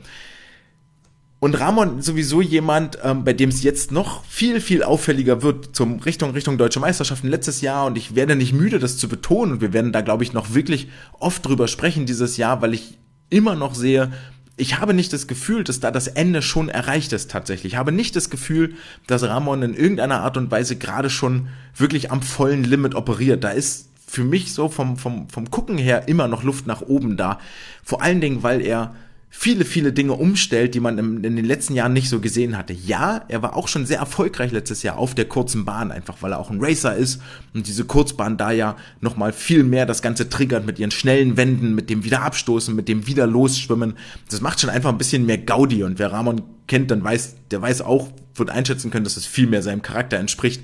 Und 1.42 1.58
Ramon 1.58 2.02
sowieso 2.02 2.40
jemand, 2.40 2.98
ähm, 3.02 3.24
bei 3.24 3.32
dem 3.32 3.48
es 3.48 3.64
jetzt 3.64 3.90
noch 3.90 4.24
viel, 4.26 4.60
viel 4.60 4.84
auffälliger 4.84 5.42
wird 5.42 5.74
zum 5.74 5.98
Richtung, 5.98 6.30
Richtung 6.30 6.56
Deutsche 6.56 6.78
Meisterschaften 6.78 7.26
letztes 7.26 7.62
Jahr. 7.62 7.86
Und 7.86 7.98
ich 7.98 8.14
werde 8.14 8.36
nicht 8.36 8.52
müde, 8.52 8.78
das 8.78 8.96
zu 8.96 9.08
betonen. 9.08 9.54
Und 9.54 9.60
wir 9.60 9.72
werden 9.72 9.90
da, 9.90 10.02
glaube 10.02 10.22
ich, 10.22 10.32
noch 10.32 10.54
wirklich 10.54 10.88
oft 11.18 11.44
drüber 11.44 11.66
sprechen 11.66 12.06
dieses 12.06 12.36
Jahr, 12.36 12.62
weil 12.62 12.74
ich 12.74 12.96
immer 13.28 13.56
noch 13.56 13.74
sehe, 13.74 14.12
ich 14.56 14.78
habe 14.78 14.94
nicht 14.94 15.12
das 15.12 15.26
Gefühl, 15.26 15.64
dass 15.64 15.80
da 15.80 15.90
das 15.90 16.06
Ende 16.06 16.42
schon 16.42 16.68
erreicht 16.68 17.12
ist 17.12 17.32
tatsächlich. 17.32 17.72
Ich 17.72 17.76
habe 17.76 17.90
nicht 17.90 18.14
das 18.14 18.30
Gefühl, 18.30 18.74
dass 19.08 19.24
Ramon 19.24 19.62
in 19.62 19.74
irgendeiner 19.74 20.20
Art 20.20 20.36
und 20.36 20.52
Weise 20.52 20.76
gerade 20.76 21.10
schon 21.10 21.48
wirklich 21.74 22.12
am 22.12 22.22
vollen 22.22 22.62
Limit 22.62 22.94
operiert. 22.94 23.42
Da 23.42 23.50
ist 23.50 23.88
für 24.06 24.22
mich 24.22 24.54
so 24.54 24.68
vom, 24.68 24.96
vom, 24.96 25.28
vom 25.28 25.50
Gucken 25.50 25.76
her 25.76 26.06
immer 26.06 26.28
noch 26.28 26.44
Luft 26.44 26.68
nach 26.68 26.82
oben 26.82 27.16
da. 27.16 27.40
Vor 27.82 28.00
allen 28.00 28.20
Dingen, 28.20 28.44
weil 28.44 28.60
er 28.60 28.94
viele, 29.34 29.64
viele 29.64 29.94
Dinge 29.94 30.12
umstellt, 30.12 30.74
die 30.74 30.80
man 30.80 30.98
in, 30.98 31.24
in 31.24 31.36
den 31.36 31.46
letzten 31.46 31.74
Jahren 31.74 31.94
nicht 31.94 32.10
so 32.10 32.20
gesehen 32.20 32.56
hatte. 32.56 32.74
Ja, 32.74 33.24
er 33.28 33.42
war 33.42 33.56
auch 33.56 33.66
schon 33.66 33.86
sehr 33.86 33.98
erfolgreich 33.98 34.52
letztes 34.52 34.82
Jahr 34.82 34.98
auf 34.98 35.14
der 35.14 35.24
kurzen 35.24 35.64
Bahn, 35.64 35.90
einfach 35.90 36.18
weil 36.20 36.32
er 36.32 36.38
auch 36.38 36.50
ein 36.50 36.58
Racer 36.60 36.94
ist 36.94 37.20
und 37.54 37.66
diese 37.66 37.86
Kurzbahn 37.86 38.36
da 38.36 38.52
ja 38.52 38.76
nochmal 39.00 39.32
viel 39.32 39.64
mehr 39.64 39.86
das 39.86 40.02
Ganze 40.02 40.28
triggert 40.28 40.66
mit 40.66 40.78
ihren 40.78 40.90
schnellen 40.90 41.38
Wänden, 41.38 41.74
mit 41.74 41.88
dem 41.88 42.04
Wiederabstoßen, 42.04 42.76
mit 42.76 42.88
dem 42.88 43.06
wieder 43.06 43.26
losschwimmen. 43.26 43.94
Das 44.30 44.42
macht 44.42 44.60
schon 44.60 44.70
einfach 44.70 44.90
ein 44.90 44.98
bisschen 44.98 45.24
mehr 45.24 45.38
Gaudi 45.38 45.82
und 45.82 45.98
wer 45.98 46.12
Ramon 46.12 46.42
kennt, 46.66 46.90
dann 46.90 47.02
weiß, 47.02 47.36
der 47.50 47.62
weiß 47.62 47.80
auch, 47.80 48.10
wird 48.34 48.50
einschätzen 48.50 48.90
können, 48.90 49.04
dass 49.04 49.16
es 49.16 49.24
viel 49.24 49.46
mehr 49.46 49.62
seinem 49.62 49.80
Charakter 49.80 50.18
entspricht. 50.18 50.62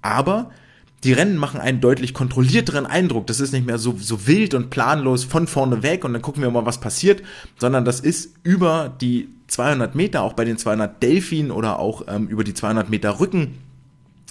Aber 0.00 0.50
die 1.04 1.12
Rennen 1.12 1.36
machen 1.36 1.60
einen 1.60 1.80
deutlich 1.80 2.12
kontrollierteren 2.12 2.86
Eindruck. 2.86 3.26
Das 3.28 3.40
ist 3.40 3.52
nicht 3.52 3.66
mehr 3.66 3.78
so, 3.78 3.96
so 3.98 4.26
wild 4.26 4.54
und 4.54 4.70
planlos 4.70 5.24
von 5.24 5.46
vorne 5.46 5.82
weg 5.82 6.04
und 6.04 6.12
dann 6.12 6.22
gucken 6.22 6.42
wir 6.42 6.50
mal, 6.50 6.66
was 6.66 6.80
passiert, 6.80 7.22
sondern 7.56 7.84
das 7.84 8.00
ist 8.00 8.34
über 8.42 8.94
die 9.00 9.28
200 9.46 9.94
Meter, 9.94 10.22
auch 10.22 10.32
bei 10.32 10.44
den 10.44 10.58
200 10.58 11.02
Delfin 11.02 11.50
oder 11.50 11.78
auch 11.78 12.02
ähm, 12.08 12.28
über 12.28 12.44
die 12.44 12.54
200 12.54 12.90
Meter 12.90 13.20
Rücken, 13.20 13.58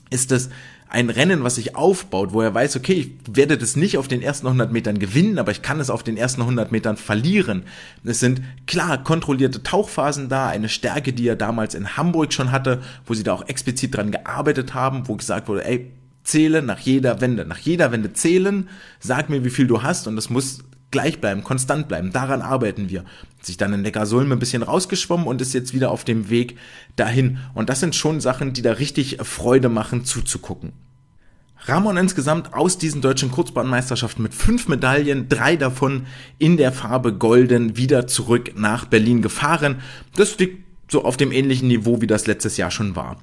ist 0.09 0.31
das 0.31 0.49
ein 0.89 1.09
Rennen, 1.09 1.43
was 1.43 1.55
sich 1.55 1.75
aufbaut, 1.75 2.31
wo 2.31 2.41
er 2.41 2.53
weiß, 2.53 2.77
okay, 2.77 2.93
ich 2.93 3.35
werde 3.35 3.57
das 3.57 3.75
nicht 3.75 3.97
auf 3.97 4.07
den 4.07 4.21
ersten 4.21 4.47
100 4.47 4.71
Metern 4.71 4.99
gewinnen, 4.99 5.37
aber 5.37 5.51
ich 5.51 5.61
kann 5.61 5.79
es 5.79 5.89
auf 5.89 6.01
den 6.01 6.15
ersten 6.15 6.41
100 6.41 6.71
Metern 6.71 6.95
verlieren. 6.95 7.63
Es 8.05 8.21
sind 8.21 8.41
klar 8.67 9.03
kontrollierte 9.03 9.63
Tauchphasen 9.63 10.29
da, 10.29 10.47
eine 10.47 10.69
Stärke, 10.69 11.11
die 11.11 11.27
er 11.27 11.35
damals 11.35 11.75
in 11.75 11.97
Hamburg 11.97 12.31
schon 12.31 12.51
hatte, 12.51 12.81
wo 13.05 13.13
sie 13.13 13.23
da 13.23 13.33
auch 13.33 13.47
explizit 13.47 13.95
dran 13.95 14.11
gearbeitet 14.11 14.73
haben, 14.73 15.09
wo 15.09 15.15
gesagt 15.15 15.49
wurde, 15.49 15.65
ey, 15.65 15.91
zähle 16.27 16.61
nach 16.61 16.79
jeder 16.79 17.21
Wende. 17.21 17.45
Nach 17.45 17.57
jeder 17.57 17.91
Wende 17.91 18.13
zählen, 18.13 18.67
sag 18.99 19.29
mir, 19.29 19.45
wie 19.45 19.49
viel 19.49 19.65
du 19.65 19.81
hast 19.81 20.07
und 20.07 20.15
das 20.17 20.29
muss 20.29 20.59
gleich 20.91 21.19
bleiben, 21.21 21.43
konstant 21.43 21.87
bleiben. 21.87 22.11
Daran 22.11 22.41
arbeiten 22.41 22.89
wir. 22.89 23.05
Sich 23.41 23.57
dann 23.57 23.73
in 23.73 23.81
Neckarsulm 23.81 24.31
ein 24.31 24.39
bisschen 24.39 24.63
rausgeschwommen 24.63 25.25
und 25.25 25.41
ist 25.41 25.53
jetzt 25.53 25.73
wieder 25.73 25.89
auf 25.89 26.03
dem 26.03 26.29
Weg 26.29 26.57
dahin. 26.97 27.39
Und 27.53 27.69
das 27.69 27.79
sind 27.79 27.95
schon 27.95 28.19
Sachen, 28.19 28.53
die 28.53 28.61
da 28.61 28.73
richtig 28.73 29.17
Freude 29.21 29.69
machen 29.69 30.03
zuzugucken. 30.03 30.73
Ramon 31.65 31.97
insgesamt 31.97 32.53
aus 32.53 32.77
diesen 32.77 33.01
deutschen 33.01 33.31
Kurzbahnmeisterschaften 33.31 34.23
mit 34.23 34.33
fünf 34.33 34.67
Medaillen, 34.67 35.27
drei 35.29 35.55
davon 35.55 36.05
in 36.37 36.57
der 36.57 36.71
Farbe 36.71 37.13
Golden, 37.13 37.77
wieder 37.77 38.07
zurück 38.07 38.51
nach 38.55 38.85
Berlin 38.85 39.21
gefahren. 39.21 39.77
Das 40.15 40.37
liegt 40.37 40.63
so 40.89 41.03
auf 41.03 41.17
dem 41.17 41.31
ähnlichen 41.31 41.67
Niveau, 41.67 42.01
wie 42.01 42.07
das 42.07 42.27
letztes 42.27 42.57
Jahr 42.57 42.71
schon 42.71 42.95
war. 42.95 43.17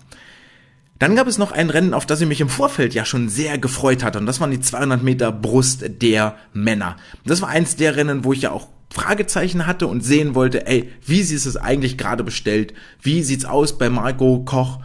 Dann 0.98 1.16
gab 1.16 1.26
es 1.26 1.38
noch 1.38 1.50
ein 1.50 1.70
Rennen, 1.70 1.92
auf 1.92 2.06
das 2.06 2.20
ich 2.20 2.28
mich 2.28 2.40
im 2.40 2.48
Vorfeld 2.48 2.94
ja 2.94 3.04
schon 3.04 3.28
sehr 3.28 3.58
gefreut 3.58 4.04
hatte. 4.04 4.18
Und 4.18 4.26
das 4.26 4.40
waren 4.40 4.52
die 4.52 4.60
200 4.60 5.02
Meter 5.02 5.32
Brust 5.32 5.84
der 6.02 6.36
Männer. 6.52 6.96
Das 7.26 7.42
war 7.42 7.48
eins 7.48 7.76
der 7.76 7.96
Rennen, 7.96 8.24
wo 8.24 8.32
ich 8.32 8.42
ja 8.42 8.52
auch 8.52 8.68
Fragezeichen 8.90 9.66
hatte 9.66 9.88
und 9.88 10.04
sehen 10.04 10.36
wollte, 10.36 10.68
ey, 10.68 10.88
wie 11.04 11.18
ist 11.18 11.46
es 11.46 11.56
eigentlich 11.56 11.98
gerade 11.98 12.22
bestellt? 12.22 12.74
Wie 13.02 13.22
sieht's 13.22 13.44
aus 13.44 13.76
bei 13.76 13.90
Marco 13.90 14.44
Koch? 14.44 14.78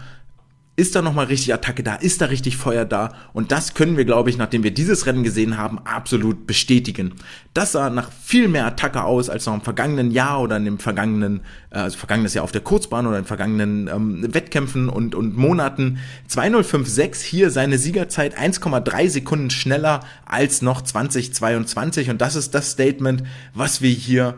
Ist 0.79 0.95
da 0.95 1.01
nochmal 1.01 1.25
richtig 1.25 1.53
Attacke 1.53 1.83
da? 1.83 1.95
Ist 1.95 2.21
da 2.21 2.27
richtig 2.27 2.55
Feuer 2.55 2.86
da? 2.86 3.12
Und 3.33 3.51
das 3.51 3.74
können 3.74 3.98
wir, 3.98 4.05
glaube 4.05 4.29
ich, 4.29 4.38
nachdem 4.38 4.63
wir 4.63 4.71
dieses 4.71 5.05
Rennen 5.05 5.24
gesehen 5.24 5.57
haben, 5.57 5.77
absolut 5.79 6.48
bestätigen. 6.48 7.15
Das 7.53 7.74
sah 7.74 7.89
nach 7.89 8.09
viel 8.13 8.48
mehr 8.48 8.65
Attacke 8.65 9.03
aus 9.03 9.29
als 9.29 9.45
noch 9.45 9.55
im 9.55 9.62
vergangenen 9.62 10.09
Jahr 10.09 10.39
oder 10.39 10.55
in 10.55 10.63
dem 10.63 10.79
vergangenen, 10.79 11.41
äh, 11.69 11.79
also 11.79 11.98
vergangenes 11.98 12.33
Jahr 12.33 12.45
auf 12.45 12.53
der 12.53 12.62
Kurzbahn 12.62 13.07
oder 13.07 13.19
in 13.19 13.25
vergangenen 13.25 13.89
ähm, 13.89 14.33
Wettkämpfen 14.33 14.88
und, 14.88 15.15
und 15.15 15.36
Monaten. 15.36 16.00
2056 16.27 17.27
hier 17.27 17.51
seine 17.51 17.77
Siegerzeit 17.77 18.39
1,3 18.39 19.09
Sekunden 19.09 19.50
schneller 19.50 20.00
als 20.25 20.62
noch 20.62 20.81
2022. 20.81 22.09
Und 22.09 22.21
das 22.21 22.38
ist 22.38 22.55
das 22.55 22.71
Statement, 22.71 23.24
was 23.53 23.81
wir 23.81 23.91
hier 23.91 24.38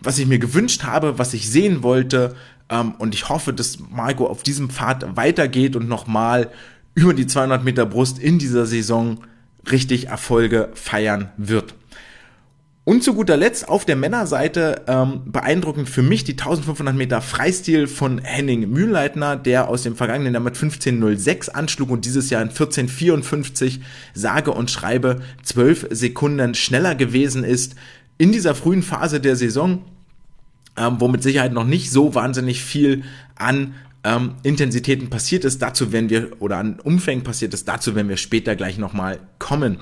was 0.00 0.18
ich 0.18 0.26
mir 0.26 0.38
gewünscht 0.38 0.82
habe, 0.84 1.18
was 1.18 1.34
ich 1.34 1.50
sehen 1.50 1.82
wollte, 1.82 2.34
ähm, 2.70 2.94
und 2.98 3.14
ich 3.14 3.28
hoffe, 3.28 3.52
dass 3.52 3.78
Marco 3.90 4.26
auf 4.26 4.42
diesem 4.42 4.70
Pfad 4.70 5.16
weitergeht 5.16 5.76
und 5.76 5.88
nochmal 5.88 6.50
über 6.94 7.14
die 7.14 7.26
200 7.26 7.64
Meter 7.64 7.86
Brust 7.86 8.18
in 8.18 8.38
dieser 8.38 8.66
Saison 8.66 9.20
richtig 9.70 10.08
Erfolge 10.08 10.70
feiern 10.74 11.30
wird. 11.36 11.74
Und 12.84 13.04
zu 13.04 13.14
guter 13.14 13.36
Letzt 13.36 13.68
auf 13.68 13.84
der 13.84 13.94
Männerseite 13.94 14.82
ähm, 14.88 15.20
beeindruckend 15.26 15.88
für 15.88 16.02
mich 16.02 16.24
die 16.24 16.32
1500 16.32 16.94
Meter 16.94 17.20
Freistil 17.20 17.86
von 17.86 18.18
Henning 18.18 18.70
Mühlleitner, 18.70 19.36
der 19.36 19.68
aus 19.68 19.82
dem 19.82 19.96
vergangenen 19.96 20.32
Jahr 20.32 20.42
mit 20.42 20.56
15.06 20.56 21.50
anschlug 21.50 21.90
und 21.90 22.04
dieses 22.04 22.30
Jahr 22.30 22.42
in 22.42 22.50
14.54 22.50 23.80
sage 24.14 24.50
und 24.52 24.70
schreibe 24.70 25.20
12 25.42 25.88
Sekunden 25.90 26.54
schneller 26.54 26.94
gewesen 26.94 27.44
ist 27.44 27.76
in 28.16 28.32
dieser 28.32 28.54
frühen 28.54 28.82
Phase 28.82 29.20
der 29.20 29.36
Saison 29.36 29.84
ähm, 30.76 30.96
wo 30.98 31.08
mit 31.08 31.22
Sicherheit 31.22 31.52
noch 31.52 31.64
nicht 31.64 31.90
so 31.90 32.14
wahnsinnig 32.14 32.62
viel 32.62 33.04
an 33.36 33.74
ähm, 34.04 34.34
Intensitäten 34.42 35.10
passiert 35.10 35.44
ist. 35.44 35.60
Dazu 35.60 35.92
werden 35.92 36.10
wir, 36.10 36.40
oder 36.40 36.58
an 36.58 36.80
Umfängen 36.80 37.24
passiert 37.24 37.54
ist, 37.54 37.68
dazu 37.68 37.94
werden 37.94 38.08
wir 38.08 38.16
später 38.16 38.56
gleich 38.56 38.78
nochmal 38.78 39.20
kommen. 39.38 39.78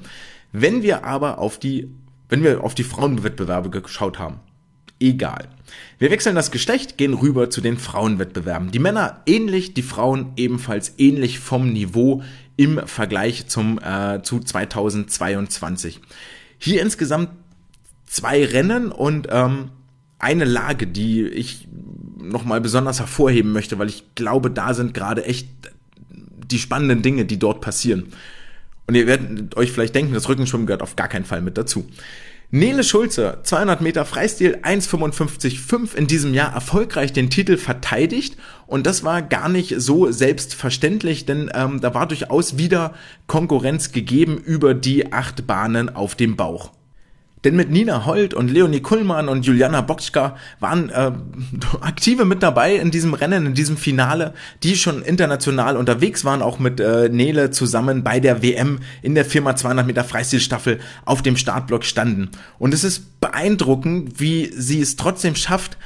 Wenn 0.53 0.83
wir 0.83 1.05
aber 1.05 1.39
auf 1.39 1.59
die, 1.59 1.89
wenn 2.29 2.43
wir 2.43 2.65
auf 2.65 2.75
die 2.75 2.85
Frauenwettbewerbe 2.85 3.71
geschaut 3.71 4.19
haben, 4.19 4.41
egal. 5.01 5.49
Wir 5.99 6.11
wechseln 6.11 6.35
das 6.35 6.51
Geschlecht, 6.51 6.99
gehen 6.99 7.15
rüber 7.15 7.51
zu 7.51 7.61
den 7.61 7.79
Frauenwettbewerben. 7.79 8.71
Die 8.71 8.79
Männer 8.79 9.23
ähnlich, 9.27 9.75
die 9.75 9.83
Frauen 9.83 10.33
ebenfalls 10.37 10.95
ähnlich 10.99 11.39
vom 11.39 11.73
Niveau 11.73 12.23
im 12.57 12.81
Vergleich 12.87 13.47
zum 13.47 13.79
äh, 13.79 14.23
zu 14.23 14.41
2022. 14.41 16.01
Hier 16.59 16.83
insgesamt 16.83 17.31
zwei 18.07 18.45
Rennen 18.45 18.91
und 18.91 19.29
ähm, 19.31 19.71
eine 20.19 20.45
Lage, 20.45 20.87
die 20.87 21.23
ich 21.27 21.69
nochmal 22.19 22.61
besonders 22.61 22.99
hervorheben 22.99 23.53
möchte, 23.53 23.79
weil 23.79 23.89
ich 23.89 24.05
glaube, 24.15 24.51
da 24.51 24.75
sind 24.75 24.95
gerade 24.95 25.25
echt 25.25 25.49
die 26.11 26.59
spannenden 26.59 27.03
Dinge, 27.03 27.25
die 27.25 27.39
dort 27.39 27.61
passieren. 27.61 28.07
Und 28.87 28.95
ihr 28.95 29.07
werdet 29.07 29.57
euch 29.57 29.71
vielleicht 29.71 29.95
denken, 29.95 30.15
das 30.15 30.29
Rückenschwimmen 30.29 30.67
gehört 30.67 30.83
auf 30.83 30.97
gar 30.97 31.09
keinen 31.09 31.25
Fall 31.25 31.43
mit 31.43 31.59
dazu. 31.59 31.87
Nele 32.51 32.83
Schulze, 32.83 33.41
200 33.43 33.83
Meter 33.83 34.07
Freistil, 34.07 34.61
1,55,5 34.63 35.95
in 35.95 36.07
diesem 36.07 36.33
Jahr 36.33 36.55
erfolgreich 36.55 37.13
den 37.13 37.29
Titel 37.29 37.59
verteidigt. 37.59 38.39
Und 38.67 38.87
das 38.87 39.05
war 39.05 39.21
gar 39.21 39.51
nicht 39.51 39.75
so 39.77 40.11
selbstverständlich, 40.11 41.27
denn 41.27 41.51
ähm, 41.53 41.83
da 41.83 41.93
war 41.93 42.09
durchaus 42.09 42.57
wieder 42.57 42.95
Konkurrenz 43.27 43.93
gegeben 43.93 44.39
über 44.39 44.73
die 44.73 45.13
acht 45.13 45.47
Bahnen 45.47 45.95
auf 45.95 46.15
dem 46.15 46.37
Bauch. 46.37 46.73
Denn 47.49 47.57
mit 47.57 47.71
Nina 47.71 48.05
Holt 48.05 48.35
und 48.35 48.51
Leonie 48.51 48.81
Kullmann 48.81 49.31
und 49.31 49.47
Juliana 49.47 49.81
Bokschka 49.81 50.37
waren 50.61 50.91
äh, 50.91 51.13
Aktive 51.81 52.27
mit 52.27 52.43
dabei 52.43 52.75
in 52.75 52.91
diesem 52.91 53.15
Rennen, 53.15 53.47
in 53.47 53.55
diesem 53.55 53.79
Finale, 53.79 54.35
die 54.63 54.77
schon 54.77 55.01
international 55.01 55.79
unterwegs 55.79 56.27
waren, 56.27 56.43
auch 56.43 56.59
mit 56.59 56.79
äh, 56.79 57.09
Nele 57.09 57.51
zusammen 57.51 58.05
bei 58.05 58.21
der 58.21 58.43
WM 58.43 58.81
in 59.01 59.15
der 59.15 59.25
Firma 59.25 59.57
200 59.57 59.87
Meter 59.87 60.05
Freistilstaffel 60.05 60.79
auf 61.07 61.23
dem 61.23 61.39
Startblock 61.39 61.85
standen. 61.85 62.29
Und 62.59 62.75
es 62.75 62.85
ist 62.85 63.19
beeindruckend, 63.19 64.21
wie 64.21 64.53
sie 64.55 64.83
es 64.83 64.97
trotzdem 64.97 65.35
schafft, 65.35 65.79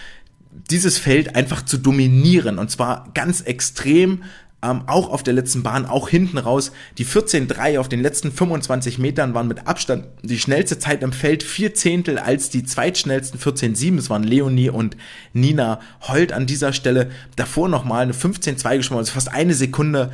dieses 0.68 0.98
Feld 0.98 1.36
einfach 1.36 1.64
zu 1.64 1.78
dominieren 1.78 2.58
und 2.58 2.72
zwar 2.72 3.08
ganz 3.14 3.40
extrem 3.40 4.24
ähm, 4.62 4.82
auch 4.86 5.10
auf 5.10 5.22
der 5.22 5.34
letzten 5.34 5.62
Bahn, 5.62 5.86
auch 5.86 6.08
hinten 6.08 6.38
raus. 6.38 6.72
Die 6.98 7.04
14.3 7.04 7.78
auf 7.78 7.88
den 7.88 8.00
letzten 8.00 8.30
25 8.30 8.98
Metern 8.98 9.34
waren 9.34 9.48
mit 9.48 9.66
Abstand 9.66 10.06
die 10.22 10.38
schnellste 10.38 10.78
Zeit 10.78 11.02
im 11.02 11.12
Feld, 11.12 11.42
vier 11.42 11.74
Zehntel 11.74 12.18
als 12.18 12.50
die 12.50 12.64
zweitschnellsten 12.64 13.40
14.7. 13.40 13.98
Es 13.98 14.10
waren 14.10 14.22
Leonie 14.22 14.70
und 14.70 14.96
Nina 15.32 15.80
Holt 16.02 16.32
an 16.32 16.46
dieser 16.46 16.72
Stelle. 16.72 17.10
Davor 17.36 17.68
nochmal 17.68 18.02
eine 18.02 18.12
15.2 18.12 18.76
geschwommen, 18.76 19.00
also 19.00 19.12
fast 19.12 19.32
eine 19.32 19.54
Sekunde 19.54 20.12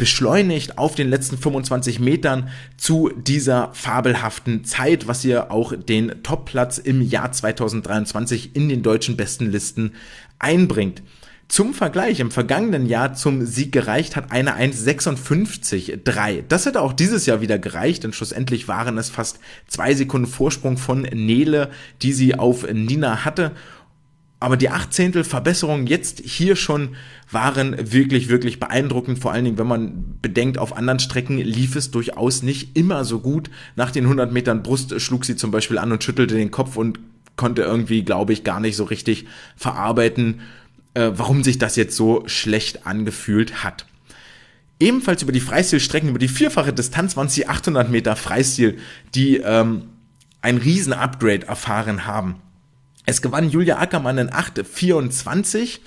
beschleunigt 0.00 0.78
auf 0.78 0.94
den 0.94 1.10
letzten 1.10 1.36
25 1.36 2.00
Metern 2.00 2.48
zu 2.78 3.10
dieser 3.14 3.68
fabelhaften 3.74 4.64
Zeit, 4.64 5.06
was 5.06 5.22
ihr 5.26 5.50
auch 5.50 5.74
den 5.76 6.22
Topplatz 6.22 6.78
im 6.78 7.02
Jahr 7.02 7.32
2023 7.32 8.56
in 8.56 8.70
den 8.70 8.82
deutschen 8.82 9.18
Bestenlisten 9.18 9.92
einbringt. 10.38 11.02
Zum 11.50 11.74
Vergleich, 11.74 12.20
im 12.20 12.30
vergangenen 12.30 12.86
Jahr 12.86 13.14
zum 13.14 13.44
Sieg 13.44 13.72
gereicht 13.72 14.14
hat 14.14 14.30
eine 14.30 14.56
1,56,3. 14.56 16.44
Das 16.46 16.64
hätte 16.64 16.80
auch 16.80 16.92
dieses 16.92 17.26
Jahr 17.26 17.40
wieder 17.40 17.58
gereicht, 17.58 18.04
denn 18.04 18.12
schlussendlich 18.12 18.68
waren 18.68 18.96
es 18.98 19.10
fast 19.10 19.40
zwei 19.66 19.92
Sekunden 19.94 20.28
Vorsprung 20.28 20.78
von 20.78 21.02
Nele, 21.02 21.70
die 22.02 22.12
sie 22.12 22.36
auf 22.36 22.72
Nina 22.72 23.24
hatte. 23.24 23.50
Aber 24.38 24.56
die 24.56 24.70
Achtzehntel 24.70 25.24
Verbesserungen 25.24 25.88
jetzt 25.88 26.20
hier 26.20 26.54
schon 26.54 26.90
waren 27.32 27.74
wirklich, 27.92 28.28
wirklich 28.28 28.60
beeindruckend. 28.60 29.18
Vor 29.18 29.32
allen 29.32 29.44
Dingen, 29.44 29.58
wenn 29.58 29.66
man 29.66 30.18
bedenkt, 30.22 30.56
auf 30.56 30.76
anderen 30.76 31.00
Strecken 31.00 31.38
lief 31.38 31.74
es 31.74 31.90
durchaus 31.90 32.44
nicht 32.44 32.76
immer 32.76 33.04
so 33.04 33.18
gut. 33.18 33.50
Nach 33.74 33.90
den 33.90 34.04
100 34.04 34.30
Metern 34.30 34.62
Brust 34.62 35.00
schlug 35.00 35.24
sie 35.24 35.34
zum 35.34 35.50
Beispiel 35.50 35.78
an 35.78 35.90
und 35.90 36.04
schüttelte 36.04 36.36
den 36.36 36.52
Kopf 36.52 36.76
und 36.76 37.00
konnte 37.34 37.62
irgendwie, 37.62 38.04
glaube 38.04 38.34
ich, 38.34 38.44
gar 38.44 38.60
nicht 38.60 38.76
so 38.76 38.84
richtig 38.84 39.26
verarbeiten, 39.56 40.42
äh, 40.94 41.10
warum 41.14 41.44
sich 41.44 41.58
das 41.58 41.76
jetzt 41.76 41.96
so 41.96 42.22
schlecht 42.26 42.86
angefühlt 42.86 43.62
hat. 43.64 43.86
Ebenfalls 44.78 45.22
über 45.22 45.32
die 45.32 45.40
Freistilstrecken, 45.40 46.08
über 46.08 46.18
die 46.18 46.28
vierfache 46.28 46.72
Distanz 46.72 47.16
waren 47.16 47.26
es 47.26 47.34
die 47.34 47.48
800 47.48 47.90
Meter 47.90 48.16
Freistil, 48.16 48.78
die 49.14 49.36
ähm, 49.36 49.90
ein 50.40 50.56
Riesen-Upgrade 50.56 51.46
erfahren 51.46 52.06
haben. 52.06 52.36
Es 53.04 53.20
gewann 53.20 53.50
Julia 53.50 53.78
Ackermann 53.78 54.18
in 54.18 54.30
8,24, 54.30 55.80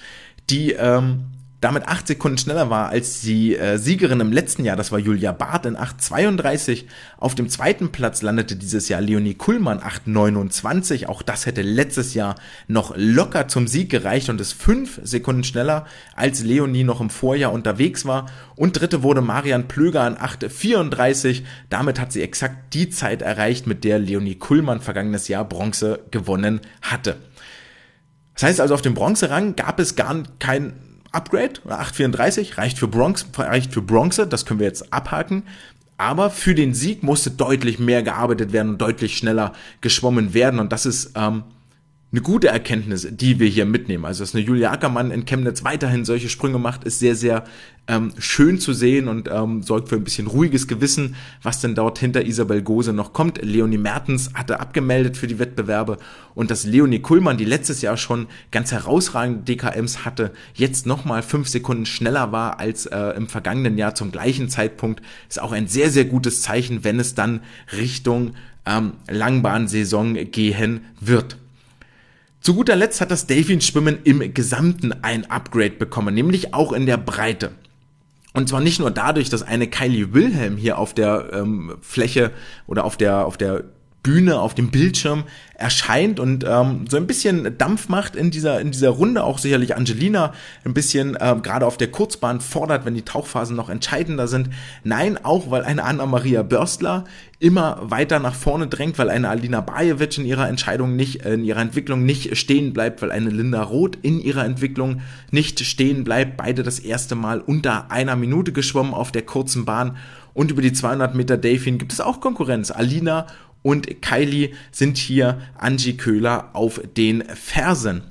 die 0.49 0.73
ähm, 0.73 1.25
damit 1.63 1.87
acht 1.87 2.07
Sekunden 2.07 2.37
schneller 2.37 2.69
war 2.69 2.89
als 2.89 3.21
die 3.21 3.55
äh, 3.55 3.77
Siegerin 3.77 4.19
im 4.19 4.33
letzten 4.33 4.65
Jahr, 4.65 4.75
das 4.75 4.91
war 4.91 4.99
Julia 4.99 5.31
Barth 5.31 5.65
in 5.65 5.77
8,32. 5.77 6.85
Auf 7.17 7.35
dem 7.35 7.47
zweiten 7.47 7.93
Platz 7.93 8.21
landete 8.21 8.57
dieses 8.57 8.89
Jahr 8.89 8.99
Leonie 8.99 9.35
Kuhlmann 9.35 9.79
8,29. 9.79 11.05
Auch 11.05 11.21
das 11.21 11.45
hätte 11.45 11.61
letztes 11.61 12.15
Jahr 12.15 12.35
noch 12.67 12.93
locker 12.97 13.47
zum 13.47 13.67
Sieg 13.67 13.89
gereicht 13.89 14.29
und 14.29 14.41
ist 14.41 14.51
fünf 14.51 14.99
Sekunden 15.03 15.45
schneller, 15.45 15.85
als 16.17 16.43
Leonie 16.43 16.83
noch 16.83 16.99
im 16.99 17.09
Vorjahr 17.09 17.53
unterwegs 17.53 18.05
war. 18.05 18.25
Und 18.57 18.79
dritte 18.79 19.01
wurde 19.01 19.21
Marian 19.21 19.69
Plöger 19.69 20.01
an 20.01 20.17
8,34. 20.17 21.43
Damit 21.69 21.97
hat 21.97 22.11
sie 22.11 22.23
exakt 22.23 22.73
die 22.73 22.89
Zeit 22.89 23.21
erreicht, 23.21 23.67
mit 23.67 23.85
der 23.85 23.99
Leonie 23.99 24.35
Kuhlmann 24.35 24.81
vergangenes 24.81 25.29
Jahr 25.29 25.45
Bronze 25.45 26.01
gewonnen 26.11 26.59
hatte. 26.81 27.15
Das 28.33 28.43
heißt 28.43 28.59
also, 28.59 28.73
auf 28.73 28.81
dem 28.81 28.95
Bronzerang 28.95 29.55
gab 29.55 29.79
es 29.79 29.95
gar 29.95 30.23
kein 30.39 30.73
Upgrade, 31.13 31.61
834, 31.65 32.57
reicht 32.57 32.77
für 32.79 32.87
Bronx, 32.87 33.25
reicht 33.37 33.73
für 33.73 33.81
Bronze, 33.81 34.27
das 34.27 34.45
können 34.45 34.59
wir 34.59 34.67
jetzt 34.67 34.91
abhaken. 34.91 35.43
Aber 35.97 36.29
für 36.31 36.55
den 36.55 36.73
Sieg 36.73 37.03
musste 37.03 37.31
deutlich 37.31 37.79
mehr 37.79 38.03
gearbeitet 38.03 38.51
werden 38.51 38.71
und 38.71 38.81
deutlich 38.81 39.15
schneller 39.15 39.53
geschwommen 39.79 40.33
werden. 40.33 40.59
Und 40.59 40.71
das 40.71 40.85
ist 40.85 41.11
ähm, 41.15 41.43
eine 42.13 42.21
gute 42.21 42.47
Erkenntnis, 42.47 43.07
die 43.09 43.39
wir 43.39 43.47
hier 43.47 43.65
mitnehmen. 43.65 44.05
Also, 44.05 44.23
dass 44.23 44.35
eine 44.35 44.43
Julia 44.43 44.71
Ackermann 44.71 45.09
in 45.09 45.25
Chemnitz 45.25 45.63
weiterhin 45.63 46.05
solche 46.05 46.29
Sprünge 46.29 46.59
macht, 46.59 46.83
ist 46.83 46.99
sehr, 46.99 47.15
sehr 47.15 47.43
ähm, 47.87 48.13
schön 48.19 48.59
zu 48.59 48.71
sehen 48.71 49.07
und 49.07 49.27
ähm, 49.31 49.63
sorgt 49.63 49.89
für 49.89 49.95
ein 49.95 50.03
bisschen 50.03 50.27
ruhiges 50.27 50.67
Gewissen, 50.67 51.15
was 51.41 51.59
denn 51.59 51.73
dort 51.73 51.97
hinter 51.97 52.23
Isabel 52.23 52.61
Gose 52.61 52.93
noch 52.93 53.13
kommt. 53.13 53.41
Leonie 53.41 53.79
Mertens 53.79 54.29
hatte 54.35 54.59
abgemeldet 54.59 55.17
für 55.17 55.25
die 55.25 55.39
Wettbewerbe 55.39 55.97
und 56.35 56.51
dass 56.51 56.65
Leonie 56.65 56.99
Kuhlmann, 56.99 57.37
die 57.37 57.45
letztes 57.45 57.81
Jahr 57.81 57.97
schon 57.97 58.27
ganz 58.51 58.71
herausragende 58.71 59.41
DKMs 59.41 60.05
hatte, 60.05 60.33
jetzt 60.53 60.85
nochmal 60.85 61.23
fünf 61.23 61.47
Sekunden 61.47 61.87
schneller 61.87 62.31
war 62.31 62.59
als 62.59 62.85
äh, 62.85 62.99
im 63.17 63.27
vergangenen 63.27 63.75
Jahr 63.79 63.95
zum 63.95 64.11
gleichen 64.11 64.49
Zeitpunkt, 64.49 65.01
ist 65.29 65.41
auch 65.41 65.51
ein 65.51 65.67
sehr, 65.67 65.89
sehr 65.89 66.05
gutes 66.05 66.43
Zeichen, 66.43 66.83
wenn 66.83 66.99
es 66.99 67.15
dann 67.15 67.41
Richtung 67.75 68.35
ähm, 68.67 68.93
Langbahn-Saison 69.09 70.13
gehen 70.31 70.81
wird. 71.01 71.37
Zu 72.43 72.55
guter 72.55 72.75
Letzt 72.75 72.99
hat 72.99 73.09
das 73.09 73.25
Delfin-Schwimmen 73.25 73.99
im 74.03 74.33
Gesamten 74.33 74.91
ein 75.01 75.31
Upgrade 75.31 75.75
bekommen, 75.75 76.13
nämlich 76.13 76.53
auch 76.53 76.73
in 76.73 76.85
der 76.85 76.97
Breite. 76.97 77.51
Und 78.33 78.49
zwar 78.49 78.59
nicht 78.59 78.81
nur 78.81 78.91
dadurch, 78.91 79.29
dass 79.29 79.43
eine 79.43 79.67
Kylie 79.67 80.13
Wilhelm 80.13 80.57
hier 80.57 80.77
auf 80.77 80.93
der 80.93 81.29
ähm, 81.31 81.77
Fläche 81.79 82.31
oder 82.67 82.83
auf 82.83 82.97
der, 82.97 83.25
auf 83.25 83.37
der 83.37 83.63
Bühne, 84.03 84.39
auf 84.39 84.53
dem 84.53 84.69
Bildschirm 84.69 85.23
erscheint 85.55 86.19
und 86.19 86.43
ähm, 86.45 86.85
so 86.89 86.97
ein 86.97 87.07
bisschen 87.07 87.57
Dampf 87.57 87.87
macht 87.87 88.17
in 88.17 88.31
dieser, 88.31 88.59
in 88.59 88.71
dieser 88.71 88.89
Runde. 88.89 89.23
Auch 89.23 89.37
sicherlich 89.37 89.77
Angelina 89.77 90.33
ein 90.65 90.73
bisschen 90.73 91.17
ähm, 91.21 91.41
gerade 91.41 91.65
auf 91.65 91.77
der 91.77 91.89
Kurzbahn 91.89 92.41
fordert, 92.41 92.85
wenn 92.85 92.95
die 92.95 93.03
Tauchphasen 93.03 93.55
noch 93.55 93.69
entscheidender 93.69 94.27
sind. 94.27 94.49
Nein, 94.83 95.17
auch 95.23 95.49
weil 95.49 95.63
eine 95.63 95.83
Anna-Maria 95.85 96.43
Börstler 96.43 97.05
immer 97.39 97.79
weiter 97.81 98.19
nach 98.19 98.35
vorne 98.35 98.67
drängt, 98.67 98.99
weil 98.99 99.09
eine 99.09 99.29
Alina 99.29 99.61
Bajevic 99.61 100.17
in 100.17 100.25
ihrer 100.25 100.49
Entscheidung 100.49 100.97
nicht, 100.97 101.25
äh, 101.25 101.35
in 101.35 101.45
ihrer 101.45 101.61
Entwicklung 101.61 102.03
nicht 102.03 102.35
stehen 102.35 102.73
bleibt, 102.73 103.01
weil 103.01 103.11
eine 103.11 103.29
Linda 103.29 103.63
Roth 103.63 103.97
in 104.01 104.19
ihrer 104.19 104.43
Entwicklung 104.43 105.01
nicht 105.31 105.61
stehen 105.61 106.03
bleibt. 106.03 106.35
Beide 106.35 106.63
das 106.63 106.79
erste 106.79 107.15
Mal 107.15 107.39
unter 107.39 107.89
einer 107.89 108.17
Minute 108.17 108.51
geschwommen 108.51 108.93
auf 108.93 109.13
der 109.13 109.21
kurzen 109.21 109.63
Bahn. 109.63 109.95
Und 110.33 110.51
über 110.51 110.61
die 110.61 110.73
200 110.73 111.15
Meter 111.15 111.37
Delfin 111.37 111.77
gibt 111.77 111.93
es 111.93 112.01
auch 112.01 112.19
Konkurrenz. 112.19 112.71
Alina 112.71 113.27
und 113.63 114.01
Kylie 114.01 114.51
sind 114.71 114.97
hier 114.97 115.41
Angie 115.57 115.97
Köhler 115.97 116.51
auf 116.53 116.79
den 116.95 117.23
Fersen. 117.33 118.03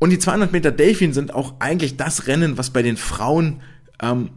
Und 0.00 0.10
die 0.10 0.18
200 0.18 0.50
Meter 0.50 0.72
Delfin 0.72 1.12
sind 1.12 1.32
auch 1.32 1.54
eigentlich 1.60 1.96
das 1.96 2.26
Rennen, 2.26 2.58
was 2.58 2.70
bei 2.70 2.82
den 2.82 2.96
Frauen 2.96 3.60
ähm, 4.02 4.30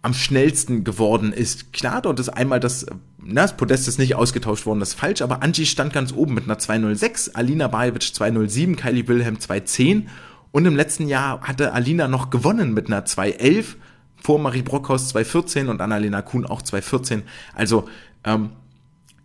am 0.00 0.14
schnellsten 0.14 0.82
geworden 0.82 1.32
ist. 1.32 1.72
Klar, 1.72 2.02
dort 2.02 2.18
ist 2.18 2.30
einmal 2.30 2.58
das, 2.58 2.86
na, 3.22 3.42
das 3.42 3.56
Podest 3.56 3.86
ist 3.86 4.00
nicht 4.00 4.16
ausgetauscht 4.16 4.66
worden, 4.66 4.80
das 4.80 4.90
ist 4.90 4.98
falsch, 4.98 5.22
aber 5.22 5.42
Angie 5.44 5.66
stand 5.66 5.92
ganz 5.92 6.12
oben 6.12 6.34
mit 6.34 6.44
einer 6.44 6.58
206, 6.58 7.36
Alina 7.36 7.68
Bajevic 7.68 8.14
207, 8.14 8.74
Kylie 8.74 9.06
Wilhelm 9.06 9.38
210 9.38 10.08
und 10.50 10.66
im 10.66 10.74
letzten 10.74 11.06
Jahr 11.06 11.42
hatte 11.42 11.72
Alina 11.72 12.08
noch 12.08 12.30
gewonnen 12.30 12.74
mit 12.74 12.88
einer 12.88 13.04
211, 13.04 13.76
vor 14.20 14.38
Marie 14.38 14.62
Brockhaus 14.62 15.08
214 15.08 15.68
und 15.68 15.80
Annalena 15.80 16.22
Kuhn 16.22 16.46
auch 16.46 16.62
214. 16.62 17.22
Also 17.54 17.88
ähm, 18.24 18.50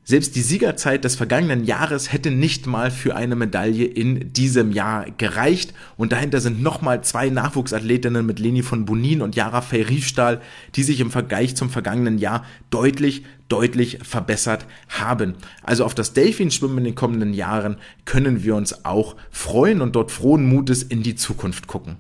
selbst 0.10 0.38
die 0.38 0.41
Siegerzeit 0.41 1.04
des 1.04 1.17
vergangenen 1.17 1.65
Jahres 1.65 2.13
hätte 2.13 2.32
nicht 2.32 2.65
mal 2.65 2.91
für 2.91 3.17
eine 3.17 3.36
Medaille 3.36 3.84
in 3.84 4.32
diesem 4.32 4.72
Jahr 4.72 5.06
gereicht. 5.17 5.74
Und 5.98 6.13
dahinter 6.13 6.39
sind 6.39 6.63
nochmal 6.63 7.04
zwei 7.04 7.30
Nachwuchsathletinnen 7.30 8.26
mit 8.26 8.39
Leni 8.39 8.63
von 8.63 8.86
Bonin 8.86 9.22
und 9.22 9.36
Jara 9.36 9.60
Fey-Riefstahl, 9.60 10.39
die 10.76 10.84
sich 10.84 11.02
im 11.02 11.12
Vergleich 11.12 11.58
zum 11.58 11.70
vergangenen 11.70 12.20
Jahr 12.20 12.46
deutlich, 12.70 13.26
deutlich 13.50 14.00
verbessert 14.02 14.65
haben. 14.88 15.34
Also 15.62 15.84
auf 15.84 15.93
das 15.93 16.13
Delfin-Schwimmen 16.13 16.78
in 16.78 16.84
den 16.86 16.96
kommenden 16.96 17.34
Jahren 17.34 17.76
können 18.06 18.46
wir 18.46 18.56
uns 18.56 18.86
auch 18.86 19.17
freuen 19.30 19.82
und 19.82 19.98
dort 19.98 20.13
frohen 20.13 20.48
Mutes 20.48 20.84
in 20.84 21.04
die 21.04 21.15
Zukunft 21.15 21.67
gucken. 21.67 21.98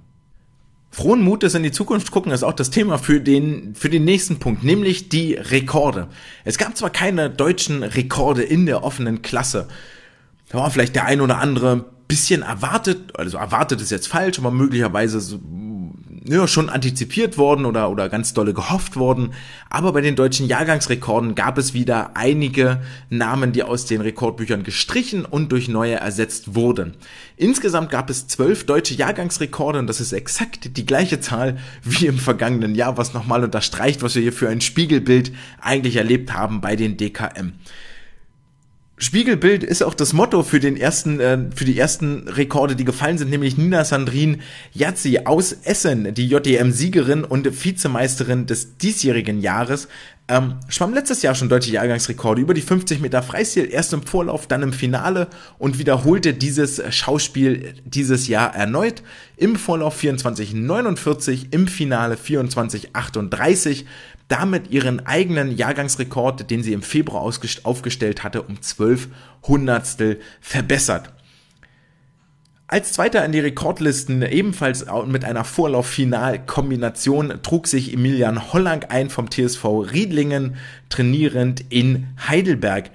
Frohen 0.89 1.21
Mutes 1.21 1.53
in 1.53 1.63
die 1.63 1.71
Zukunft 1.71 2.11
gucken 2.11 2.31
ist 2.31 2.43
auch 2.43 2.53
das 2.53 2.69
Thema 2.69 2.97
für 2.97 3.19
den, 3.19 3.75
für 3.75 3.89
den 3.89 4.05
nächsten 4.05 4.39
Punkt, 4.39 4.63
nämlich 4.63 5.09
die 5.09 5.33
Rekorde. 5.33 6.07
Es 6.43 6.57
gab 6.57 6.75
zwar 6.77 6.89
keine 6.89 7.29
deutschen 7.29 7.83
Rekorde 7.83 8.43
in 8.43 8.65
der 8.65 8.83
offenen 8.83 9.21
Klasse. 9.21 9.67
Da 10.49 10.59
war 10.59 10.71
vielleicht 10.71 10.95
der 10.95 11.05
ein 11.05 11.21
oder 11.21 11.39
andere 11.39 11.85
bisschen 12.07 12.41
erwartet, 12.41 13.17
also 13.17 13.37
erwartet 13.37 13.81
ist 13.81 13.91
jetzt 13.91 14.07
falsch, 14.07 14.39
aber 14.39 14.49
möglicherweise 14.49 15.19
ja, 16.27 16.47
schon 16.47 16.69
antizipiert 16.69 17.37
worden 17.37 17.65
oder, 17.65 17.89
oder 17.89 18.09
ganz 18.09 18.33
dolle 18.33 18.53
gehofft 18.53 18.97
worden. 18.97 19.33
Aber 19.69 19.93
bei 19.93 20.01
den 20.01 20.15
deutschen 20.15 20.47
Jahrgangsrekorden 20.47 21.35
gab 21.35 21.57
es 21.57 21.73
wieder 21.73 22.11
einige 22.15 22.81
Namen, 23.09 23.53
die 23.53 23.63
aus 23.63 23.85
den 23.85 24.01
Rekordbüchern 24.01 24.63
gestrichen 24.63 25.25
und 25.25 25.51
durch 25.51 25.67
neue 25.69 25.95
ersetzt 25.95 26.55
wurden. 26.55 26.95
Insgesamt 27.37 27.89
gab 27.89 28.09
es 28.09 28.27
zwölf 28.27 28.65
deutsche 28.65 28.93
Jahrgangsrekorde 28.93 29.79
und 29.79 29.87
das 29.87 30.01
ist 30.01 30.11
exakt 30.11 30.77
die 30.77 30.85
gleiche 30.85 31.19
Zahl 31.19 31.57
wie 31.83 32.07
im 32.07 32.19
vergangenen 32.19 32.75
Jahr, 32.75 32.97
was 32.97 33.13
nochmal 33.13 33.43
unterstreicht, 33.43 34.01
was 34.01 34.15
wir 34.15 34.21
hier 34.21 34.33
für 34.33 34.49
ein 34.49 34.61
Spiegelbild 34.61 35.31
eigentlich 35.61 35.95
erlebt 35.95 36.33
haben 36.33 36.61
bei 36.61 36.75
den 36.75 36.97
DKM. 36.97 37.53
Spiegelbild 38.99 39.63
ist 39.63 39.83
auch 39.83 39.93
das 39.93 40.13
Motto 40.13 40.41
für 40.41 40.59
den 40.59 40.75
ersten, 40.75 41.19
äh, 41.19 41.37
für 41.53 41.65
die 41.65 41.77
ersten 41.77 42.27
Rekorde, 42.27 42.75
die 42.75 42.83
gefallen 42.83 43.19
sind, 43.19 43.29
nämlich 43.29 43.55
Nina 43.55 43.85
Sandrin 43.85 44.41
Yazzi 44.73 45.19
aus 45.25 45.53
Essen, 45.63 46.15
die 46.15 46.27
JDM-Siegerin 46.27 47.23
und 47.23 47.63
Vizemeisterin 47.63 48.47
des 48.47 48.77
diesjährigen 48.77 49.39
Jahres, 49.39 49.87
ähm, 50.29 50.55
schwamm 50.67 50.93
letztes 50.93 51.21
Jahr 51.21 51.35
schon 51.35 51.47
deutsche 51.47 51.71
Jahrgangsrekorde 51.71 52.41
über 52.41 52.53
die 52.53 52.61
50 52.61 52.99
Meter 52.99 53.23
Freistil, 53.23 53.69
erst 53.71 53.93
im 53.93 54.01
Vorlauf, 54.01 54.45
dann 54.47 54.61
im 54.61 54.73
Finale 54.73 55.27
und 55.57 55.79
wiederholte 55.79 56.33
dieses 56.33 56.81
Schauspiel 56.93 57.75
dieses 57.85 58.27
Jahr 58.27 58.53
erneut. 58.53 59.03
Im 59.37 59.55
Vorlauf 59.55 60.01
24,49, 60.01 61.47
im 61.51 61.67
Finale 61.67 62.15
24,38 62.15 63.85
damit 64.27 64.71
ihren 64.71 65.05
eigenen 65.05 65.55
Jahrgangsrekord, 65.55 66.49
den 66.49 66.63
sie 66.63 66.73
im 66.73 66.81
Februar 66.81 67.21
aufgestellt 67.21 68.23
hatte, 68.23 68.41
um 68.41 68.61
12 68.61 69.07
Hundertstel 69.43 70.19
verbessert. 70.41 71.13
Als 72.69 72.91
Zweiter 72.91 73.23
in 73.23 73.31
die 73.31 73.39
Rekordlisten, 73.39 74.21
ebenfalls 74.23 74.85
mit 75.05 75.23
einer 75.23 75.45
Vorlauf-Final-Kombination, 75.45 77.39
trug 77.41 77.65
sich 77.65 77.93
Emilian 77.93 78.51
Hollang 78.51 78.83
ein 78.89 79.09
vom 79.09 79.31
TSV 79.31 79.63
Riedlingen, 79.93 80.57
trainierend 80.89 81.63
in 81.69 82.07
Heidelberg. 82.27 82.91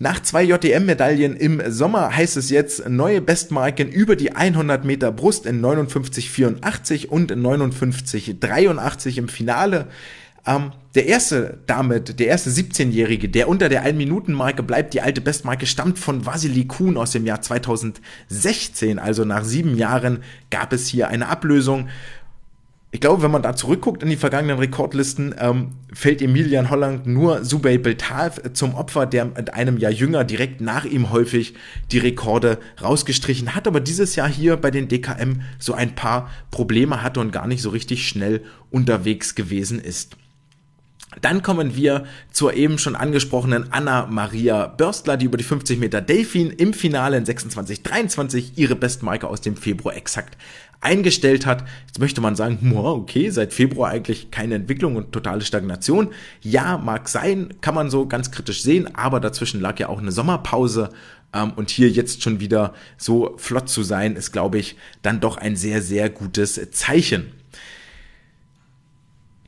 Nach 0.00 0.20
zwei 0.20 0.42
JDM-Medaillen 0.42 1.36
im 1.36 1.62
Sommer 1.70 2.16
heißt 2.16 2.36
es 2.36 2.50
jetzt 2.50 2.88
neue 2.88 3.20
Bestmarken 3.20 3.88
über 3.88 4.16
die 4.16 4.32
100 4.34 4.84
Meter 4.84 5.12
Brust 5.12 5.46
in 5.46 5.64
59,84 5.64 7.06
und 7.06 7.30
59,83 7.30 9.18
im 9.18 9.28
Finale. 9.28 9.86
Ähm, 10.46 10.72
der 10.94 11.06
erste 11.06 11.58
damit, 11.66 12.18
der 12.18 12.26
erste 12.26 12.50
17-Jährige, 12.50 13.28
der 13.28 13.48
unter 13.48 13.68
der 13.68 13.86
1-Minuten-Marke 13.86 14.62
bleibt, 14.62 14.92
die 14.92 15.00
alte 15.00 15.20
Bestmarke 15.20 15.66
stammt 15.66 15.98
von 15.98 16.26
Vasily 16.26 16.66
Kuhn 16.66 16.96
aus 16.96 17.12
dem 17.12 17.24
Jahr 17.24 17.40
2016. 17.40 18.98
Also 18.98 19.24
nach 19.24 19.44
sieben 19.44 19.76
Jahren 19.76 20.22
gab 20.50 20.72
es 20.72 20.88
hier 20.88 21.08
eine 21.08 21.28
Ablösung. 21.28 21.88
Ich 22.94 23.00
glaube, 23.00 23.22
wenn 23.22 23.30
man 23.30 23.40
da 23.42 23.56
zurückguckt 23.56 24.02
in 24.02 24.10
die 24.10 24.16
vergangenen 24.16 24.58
Rekordlisten, 24.58 25.34
ähm, 25.38 25.70
fällt 25.94 26.20
Emilian 26.20 26.68
Holland 26.68 27.06
nur 27.06 27.42
Subay 27.42 27.78
Beltal 27.78 28.30
zum 28.52 28.74
Opfer, 28.74 29.06
der 29.06 29.24
mit 29.24 29.54
einem 29.54 29.78
Jahr 29.78 29.92
jünger 29.92 30.24
direkt 30.24 30.60
nach 30.60 30.84
ihm 30.84 31.10
häufig 31.10 31.54
die 31.90 31.98
Rekorde 31.98 32.58
rausgestrichen 32.82 33.54
hat, 33.54 33.66
aber 33.66 33.80
dieses 33.80 34.14
Jahr 34.14 34.28
hier 34.28 34.58
bei 34.58 34.70
den 34.70 34.88
DKM 34.88 35.40
so 35.58 35.72
ein 35.72 35.94
paar 35.94 36.28
Probleme 36.50 37.02
hatte 37.02 37.20
und 37.20 37.32
gar 37.32 37.46
nicht 37.46 37.62
so 37.62 37.70
richtig 37.70 38.06
schnell 38.06 38.42
unterwegs 38.70 39.34
gewesen 39.34 39.80
ist. 39.80 40.16
Dann 41.20 41.42
kommen 41.42 41.76
wir 41.76 42.04
zur 42.30 42.54
eben 42.54 42.78
schon 42.78 42.96
angesprochenen 42.96 43.72
Anna-Maria 43.72 44.66
Börstler, 44.66 45.16
die 45.16 45.26
über 45.26 45.36
die 45.36 45.44
50 45.44 45.78
Meter 45.78 46.00
Delfin 46.00 46.50
im 46.50 46.72
Finale 46.72 47.16
in 47.16 47.24
26-23 47.24 48.52
ihre 48.56 48.76
Bestmarke 48.76 49.28
aus 49.28 49.40
dem 49.40 49.56
Februar 49.56 49.94
exakt 49.94 50.36
eingestellt 50.82 51.46
hat. 51.46 51.64
Jetzt 51.86 52.00
möchte 52.00 52.20
man 52.20 52.36
sagen, 52.36 52.72
okay, 52.76 53.30
seit 53.30 53.52
Februar 53.52 53.90
eigentlich 53.90 54.30
keine 54.30 54.56
Entwicklung 54.56 54.96
und 54.96 55.12
totale 55.12 55.42
Stagnation. 55.42 56.08
Ja, 56.42 56.76
mag 56.76 57.08
sein, 57.08 57.54
kann 57.60 57.74
man 57.74 57.88
so 57.88 58.06
ganz 58.06 58.30
kritisch 58.30 58.62
sehen, 58.62 58.94
aber 58.94 59.20
dazwischen 59.20 59.60
lag 59.60 59.78
ja 59.78 59.88
auch 59.88 59.98
eine 59.98 60.12
Sommerpause 60.12 60.90
ähm, 61.32 61.52
und 61.56 61.70
hier 61.70 61.88
jetzt 61.88 62.22
schon 62.22 62.40
wieder 62.40 62.74
so 62.98 63.34
flott 63.38 63.68
zu 63.68 63.82
sein, 63.82 64.16
ist, 64.16 64.32
glaube 64.32 64.58
ich, 64.58 64.76
dann 65.02 65.20
doch 65.20 65.36
ein 65.36 65.56
sehr, 65.56 65.80
sehr 65.80 66.10
gutes 66.10 66.60
Zeichen. 66.72 67.32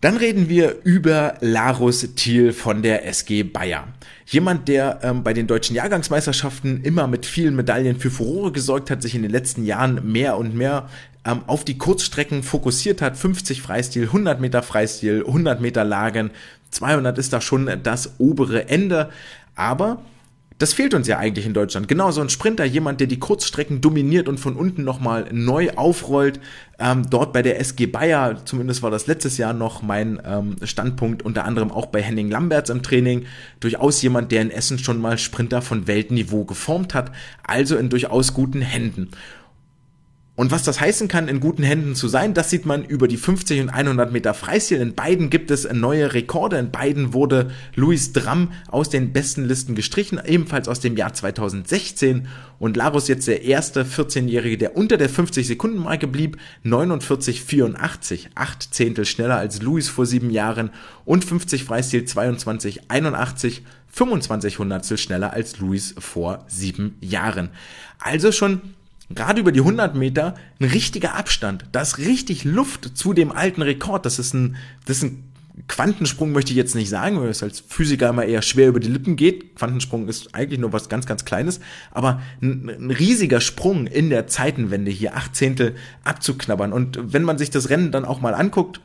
Dann 0.05 0.19
reden 0.19 0.51
wir 0.51 0.83
über 0.85 1.39
Larus 1.41 2.07
Thiel 2.15 2.53
von 2.53 2.83
der 2.83 3.07
SG 3.09 3.43
Bayer. 3.43 3.89
Jemand, 4.27 4.69
der 4.69 4.99
ähm, 5.03 5.23
bei 5.23 5.33
den 5.33 5.47
deutschen 5.47 5.75
Jahrgangsmeisterschaften 5.75 6.83
immer 6.83 7.07
mit 7.07 7.25
vielen 7.25 7.57
Medaillen 7.57 7.99
für 7.99 8.11
Furore 8.11 8.53
gesorgt 8.53 8.91
hat, 8.91 9.01
sich 9.01 9.15
in 9.15 9.23
den 9.23 9.31
letzten 9.31 9.65
Jahren 9.65 10.13
mehr 10.13 10.37
und 10.37 10.55
mehr 10.55 10.91
ähm, 11.25 11.41
auf 11.47 11.65
die 11.65 11.79
Kurzstrecken 11.79 12.43
fokussiert 12.43 13.01
hat. 13.01 13.17
50 13.17 13.63
Freistil, 13.63 14.03
100 14.03 14.43
Meter 14.43 14.63
Freistil, 14.63 15.25
100 15.27 15.63
Meter 15.63 15.85
Lagen, 15.85 16.33
200 16.69 17.17
ist 17.17 17.33
da 17.33 17.41
schon 17.41 17.71
das 17.83 18.17
obere 18.19 18.69
Ende. 18.69 19.09
Aber 19.55 20.03
das 20.59 20.73
fehlt 20.73 20.95
uns 20.95 21.09
ja 21.09 21.19
eigentlich 21.19 21.47
in 21.47 21.55
Deutschland. 21.55 21.89
Genau 21.89 22.13
so 22.13 22.21
ein 22.21 22.29
Sprinter, 22.29 22.65
jemand, 22.65 23.01
der 23.01 23.09
die 23.09 23.19
Kurzstrecken 23.19 23.81
dominiert 23.81 24.29
und 24.29 24.39
von 24.39 24.55
unten 24.55 24.85
nochmal 24.85 25.29
neu 25.33 25.71
aufrollt. 25.75 26.39
Ähm, 26.79 27.03
dort 27.11 27.33
bei 27.33 27.43
der 27.43 27.59
SG 27.59 27.87
Bayer, 27.87 28.45
zumindest 28.45 28.83
war 28.83 28.93
das 28.93 29.09
letztes 29.09 29.37
Jahr 29.37 29.53
noch 29.53 29.83
mein 29.83 30.23
ähm, 30.25 30.57
Standpunkt, 30.63 31.23
unter 31.23 31.45
anderem 31.45 31.73
auch 31.73 31.87
bei 31.87 32.01
Henning 32.01 32.31
Lamberts 32.31 32.71
im 32.71 32.83
Training. 32.85 33.27
Durchaus 33.59 34.01
jemand, 34.03 34.31
der 34.31 34.43
in 34.43 34.51
Essen 34.51 34.79
schon 34.79 35.01
mal 35.01 35.19
Sprinter 35.19 35.61
von 35.61 35.89
Weltniveau 35.89 36.45
geformt 36.45 36.95
hat, 36.95 37.11
also 37.43 37.77
in 37.77 37.89
durchaus 37.89 38.33
guten 38.33 38.63
Händen. 38.63 39.11
Und 40.37 40.51
was 40.51 40.65
das 40.65 40.81
heißen 40.81 41.07
kann, 41.07 41.29
in 41.29 41.39
guten 41.39 41.63
Händen 41.63 41.95
zu 41.95 42.09
sein, 42.09 42.35
das 42.35 42.51
sieht 42.51 42.67
man 42.67 42.85
über 42.85 43.07
die 43.07 43.17
50 43.17 43.61
und 43.61 43.69
100 43.69 44.11
Meter 44.11 44.35
Freistil. 44.35 44.81
In 44.81 44.97
beiden 44.97 45.31
gibt 45.31 45.53
es 45.53 45.71
neue 45.73 46.13
Rekorde. 46.13 46.59
In 46.59 46.73
beiden 46.73 47.13
wurde 47.13 47.53
Luis 47.77 48.13
Dramm 48.13 48.51
aus 48.67 48.91
den 48.91 49.13
besten 49.13 49.45
Listen 49.45 49.77
gestrichen, 49.77 50.21
ebenfalls 50.25 50.67
aus 50.67 50.81
dem 50.81 50.97
Jahr 50.97 51.15
2016. 51.15 52.27
Und 52.59 52.77
Larus 52.77 53.07
jetzt 53.07 53.29
der 53.29 53.45
erste 53.45 53.85
14-Jährige, 53.85 54.59
der 54.59 54.77
unter 54.77 54.97
der 54.97 55.09
50-Sekunden-Marke 55.09 56.09
blieb. 56.09 56.37
49,84, 56.65 58.27
acht 58.35 58.75
Zehntel 58.75 59.05
schneller 59.05 59.37
als 59.37 59.63
Luis 59.63 59.89
vor 59.89 60.05
sieben 60.05 60.31
Jahren. 60.31 60.71
Und 61.05 61.25
50 61.25 61.63
Freistil 61.63 62.03
22,81, 62.03 63.61
25 63.87 64.59
Hundertstel 64.59 64.99
schneller 64.99 65.33
als 65.33 65.61
Luis 65.61 65.95
vor 65.97 66.45
sieben 66.49 66.97
Jahren. 67.01 67.51
Also 68.01 68.33
schon 68.33 68.61
gerade 69.11 69.41
über 69.41 69.53
die 69.53 69.61
100 69.61 69.95
Meter 69.95 70.35
ein 70.61 70.67
richtiger 70.67 71.15
Abstand. 71.15 71.67
Da 71.73 71.83
ist 71.83 71.99
richtig 71.99 72.45
Luft 72.45 72.97
zu 72.97 73.13
dem 73.13 73.33
alten 73.33 73.63
Rekord. 73.63 74.07
Das 74.07 74.19
ist 74.19 74.35
ein, 74.35 74.57
das 74.87 74.99
ist 74.99 75.05
ein 75.05 75.35
Quantensprung 75.69 76.33
möchte 76.33 76.51
ich 76.51 76.57
jetzt 76.57 76.75
nicht 76.75 76.89
sagen, 76.89 77.21
weil 77.21 77.29
es 77.29 77.43
als 77.43 77.61
Physiker 77.61 78.09
immer 78.09 78.25
eher 78.25 78.43
schwer 78.43 78.69
über 78.69 78.81
die 78.81 78.89
Lippen 78.89 79.15
geht. 79.15 79.55
Quantensprung 79.55 80.09
ist 80.09 80.35
eigentlich 80.35 80.59
nur 80.59 80.73
was 80.73 80.89
ganz, 80.89 81.07
ganz 81.07 81.25
Kleines, 81.25 81.61
aber 81.93 82.21
ein, 82.43 82.69
ein 82.69 82.91
riesiger 82.91 83.41
Sprung 83.41 83.87
in 83.87 84.11
der 84.11 84.27
Zeitenwende 84.27 84.91
hier, 84.91 85.15
acht 85.15 85.37
Zehntel 85.37 85.77
abzuknabbern. 86.03 86.73
Und 86.73 86.99
wenn 87.13 87.23
man 87.23 87.39
sich 87.39 87.51
das 87.51 87.71
Rennen 87.71 87.93
dann 87.93 88.05
auch 88.05 88.21
mal 88.21 88.35
anguckt, 88.35 88.81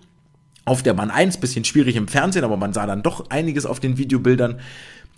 auf 0.65 0.83
der 0.83 0.93
Bahn 0.93 1.09
1, 1.09 1.37
bisschen 1.37 1.65
schwierig 1.65 1.95
im 1.95 2.07
Fernsehen, 2.07 2.43
aber 2.43 2.55
man 2.55 2.73
sah 2.73 2.85
dann 2.85 3.01
doch 3.01 3.31
einiges 3.31 3.65
auf 3.65 3.79
den 3.79 3.97
Videobildern, 3.97 4.59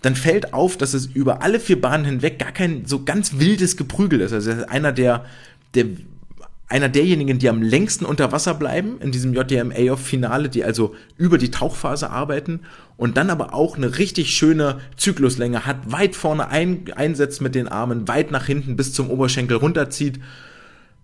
dann 0.02 0.16
fällt 0.16 0.52
auf, 0.52 0.76
dass 0.76 0.94
es 0.94 1.06
über 1.06 1.42
alle 1.42 1.60
vier 1.60 1.80
Bahnen 1.80 2.04
hinweg 2.04 2.38
gar 2.38 2.52
kein 2.52 2.84
so 2.84 3.04
ganz 3.04 3.38
wildes 3.38 3.76
Geprügel 3.76 4.20
ist. 4.20 4.32
Also 4.32 4.50
einer 4.66 4.92
der, 4.92 5.24
der 5.74 5.86
einer 6.72 6.88
derjenigen, 6.88 7.38
die 7.38 7.48
am 7.48 7.62
längsten 7.62 8.04
unter 8.04 8.32
Wasser 8.32 8.54
bleiben 8.54 8.98
in 9.00 9.12
diesem 9.12 9.34
JDMA-Finale, 9.34 10.48
die 10.48 10.64
also 10.64 10.94
über 11.18 11.36
die 11.36 11.50
Tauchphase 11.50 12.10
arbeiten 12.10 12.60
und 12.96 13.16
dann 13.16 13.30
aber 13.30 13.54
auch 13.54 13.76
eine 13.76 13.98
richtig 13.98 14.30
schöne 14.30 14.80
Zykluslänge 14.96 15.66
hat, 15.66 15.92
weit 15.92 16.16
vorne 16.16 16.48
ein, 16.48 16.84
einsetzt 16.96 17.42
mit 17.42 17.54
den 17.54 17.68
Armen, 17.68 18.08
weit 18.08 18.30
nach 18.30 18.46
hinten 18.46 18.74
bis 18.74 18.94
zum 18.94 19.10
Oberschenkel 19.10 19.58
runterzieht 19.58 20.18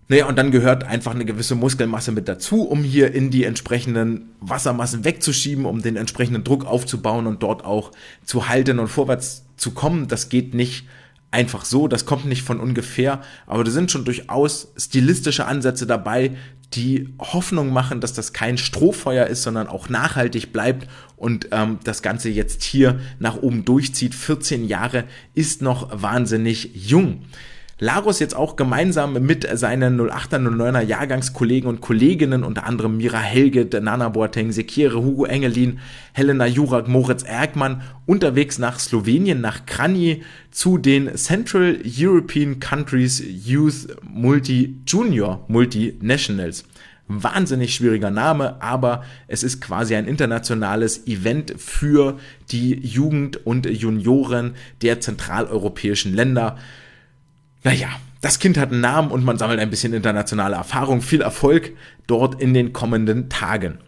naja, 0.09 0.25
und 0.25 0.37
dann 0.39 0.49
gehört 0.49 0.85
einfach 0.85 1.13
eine 1.13 1.23
gewisse 1.23 1.53
Muskelmasse 1.53 2.11
mit 2.11 2.27
dazu, 2.27 2.63
um 2.63 2.83
hier 2.83 3.13
in 3.13 3.29
die 3.29 3.43
entsprechenden 3.43 4.31
Wassermassen 4.41 5.05
wegzuschieben, 5.05 5.65
um 5.65 5.83
den 5.83 5.95
entsprechenden 5.95 6.43
Druck 6.43 6.65
aufzubauen 6.65 7.27
und 7.27 7.43
dort 7.43 7.63
auch 7.63 7.91
zu 8.25 8.49
halten 8.49 8.79
und 8.79 8.87
vorwärts 8.87 9.45
zu 9.55 9.69
kommen. 9.69 10.07
Das 10.07 10.29
geht 10.29 10.55
nicht 10.55 10.87
einfach 11.29 11.63
so, 11.63 11.87
das 11.87 12.07
kommt 12.07 12.25
nicht 12.25 12.41
von 12.41 12.59
ungefähr, 12.59 13.21
aber 13.45 13.63
da 13.63 13.69
sind 13.69 13.91
schon 13.91 14.03
durchaus 14.03 14.73
stilistische 14.77 15.45
Ansätze 15.45 15.85
dabei, 15.85 16.31
die 16.73 17.13
Hoffnung 17.19 17.71
machen, 17.71 18.01
dass 18.01 18.13
das 18.13 18.33
kein 18.33 18.57
Strohfeuer 18.57 19.27
ist, 19.27 19.43
sondern 19.43 19.67
auch 19.67 19.89
nachhaltig 19.89 20.51
bleibt 20.51 20.87
und 21.17 21.49
ähm, 21.51 21.77
das 21.83 22.01
Ganze 22.01 22.29
jetzt 22.29 22.63
hier 22.63 22.99
nach 23.19 23.37
oben 23.37 23.63
durchzieht. 23.63 24.15
14 24.15 24.65
Jahre 24.65 25.03
ist 25.35 25.61
noch 25.61 26.01
wahnsinnig 26.01 26.71
jung. 26.73 27.25
Larus 27.81 28.19
jetzt 28.19 28.35
auch 28.35 28.57
gemeinsam 28.57 29.13
mit 29.25 29.47
seinen 29.57 30.01
08er, 30.01 30.37
09er 30.37 30.81
Jahrgangskollegen 30.81 31.69
und 31.69 31.79
Kolleginnen, 31.79 32.43
unter 32.43 32.65
anderem 32.65 32.97
Mira 32.97 33.19
Helge, 33.19 33.69
Nana 33.79 34.09
Boateng, 34.09 34.51
Sekire, 34.51 35.01
Hugo 35.01 35.23
Engelin, 35.23 35.79
Helena 36.11 36.45
Jurak, 36.45 36.89
Moritz 36.89 37.23
Ergmann, 37.23 37.81
unterwegs 38.05 38.59
nach 38.59 38.79
Slowenien, 38.79 39.39
nach 39.39 39.65
Kranji 39.65 40.23
zu 40.51 40.77
den 40.77 41.15
Central 41.15 41.79
European 41.85 42.59
Countries 42.59 43.23
Youth 43.45 43.95
Multi 44.03 44.75
Junior 44.85 45.45
Multinationals. 45.47 46.65
Wahnsinnig 47.07 47.73
schwieriger 47.73 48.11
Name, 48.11 48.61
aber 48.61 49.03
es 49.27 49.41
ist 49.41 49.61
quasi 49.61 49.95
ein 49.95 50.05
internationales 50.05 51.07
Event 51.07 51.55
für 51.57 52.19
die 52.51 52.75
Jugend 52.85 53.45
und 53.47 53.65
Junioren 53.67 54.55
der 54.81 54.99
zentraleuropäischen 54.99 56.13
Länder. 56.13 56.57
Naja, 57.63 57.89
das 58.21 58.39
Kind 58.39 58.57
hat 58.57 58.71
einen 58.71 58.81
Namen 58.81 59.11
und 59.11 59.23
man 59.23 59.37
sammelt 59.37 59.59
ein 59.59 59.69
bisschen 59.69 59.93
internationale 59.93 60.55
Erfahrung. 60.55 61.01
Viel 61.01 61.21
Erfolg 61.21 61.71
dort 62.07 62.41
in 62.41 62.53
den 62.53 62.73
kommenden 62.73 63.29
Tagen. 63.29 63.79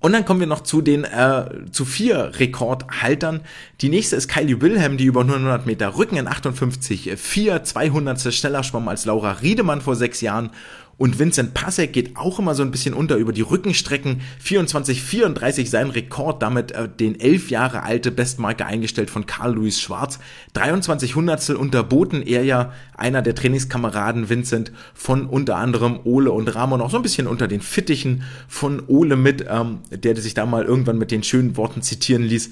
Und 0.00 0.12
dann 0.12 0.24
kommen 0.24 0.38
wir 0.38 0.46
noch 0.46 0.60
zu 0.60 0.80
den 0.80 1.02
äh, 1.04 1.70
zu 1.72 1.84
vier 1.84 2.38
Rekordhaltern. 2.38 3.40
Die 3.80 3.88
nächste 3.88 4.14
ist 4.14 4.28
Kylie 4.28 4.60
Wilhelm, 4.60 4.96
die 4.96 5.06
über 5.06 5.24
900 5.24 5.66
Meter 5.66 5.96
Rücken 5.96 6.16
in 6.16 6.28
58 6.28 7.14
4 7.16 7.64
200 7.64 8.32
schneller 8.32 8.62
schwamm 8.62 8.86
als 8.86 9.06
Laura 9.06 9.32
Riedemann 9.32 9.80
vor 9.80 9.96
sechs 9.96 10.20
Jahren 10.20 10.50
und 10.98 11.20
Vincent 11.20 11.54
Pasek 11.54 11.92
geht 11.92 12.16
auch 12.16 12.40
immer 12.40 12.56
so 12.56 12.64
ein 12.64 12.72
bisschen 12.72 12.92
unter 12.92 13.16
über 13.16 13.32
die 13.32 13.42
Rückenstrecken. 13.42 14.20
24-34 14.44 15.68
sein 15.68 15.90
Rekord, 15.90 16.42
damit 16.42 16.72
äh, 16.72 16.88
den 16.88 17.18
elf 17.20 17.50
Jahre 17.50 17.84
alte 17.84 18.10
Bestmarke 18.10 18.66
eingestellt 18.66 19.08
von 19.08 19.24
Carl 19.24 19.54
Louis 19.54 19.80
Schwarz. 19.80 20.18
23 20.54 21.14
Hundertstel 21.14 21.54
unterboten 21.54 22.20
er 22.20 22.42
ja 22.42 22.72
einer 22.96 23.22
der 23.22 23.36
Trainingskameraden 23.36 24.28
Vincent 24.28 24.72
von 24.92 25.26
unter 25.26 25.56
anderem 25.56 26.00
Ole 26.02 26.32
und 26.32 26.52
Ramon 26.52 26.80
auch 26.80 26.90
so 26.90 26.96
ein 26.96 27.02
bisschen 27.02 27.28
unter 27.28 27.46
den 27.46 27.60
Fittichen 27.60 28.24
von 28.48 28.82
Ole 28.88 29.14
mit, 29.14 29.46
ähm, 29.48 29.78
der 29.92 30.16
sich 30.16 30.34
da 30.34 30.46
mal 30.46 30.64
irgendwann 30.64 30.98
mit 30.98 31.12
den 31.12 31.22
schönen 31.22 31.56
Worten 31.56 31.80
zitieren 31.80 32.24
ließ. 32.24 32.50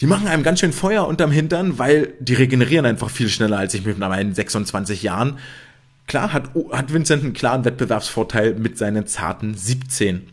Die 0.00 0.06
machen 0.06 0.28
einem 0.28 0.44
ganz 0.44 0.60
schön 0.60 0.72
Feuer 0.72 1.08
unterm 1.08 1.32
Hintern, 1.32 1.80
weil 1.80 2.12
die 2.20 2.34
regenerieren 2.34 2.86
einfach 2.86 3.10
viel 3.10 3.28
schneller 3.28 3.58
als 3.58 3.74
ich 3.74 3.84
mit 3.84 3.98
meinen 3.98 4.32
26 4.32 5.02
Jahren. 5.02 5.38
Klar 6.08 6.32
hat, 6.32 6.50
hat 6.72 6.92
Vincent 6.92 7.22
einen 7.22 7.34
klaren 7.34 7.64
Wettbewerbsvorteil 7.64 8.54
mit 8.54 8.78
seinen 8.78 9.06
zarten 9.06 9.54
17. 9.54 10.30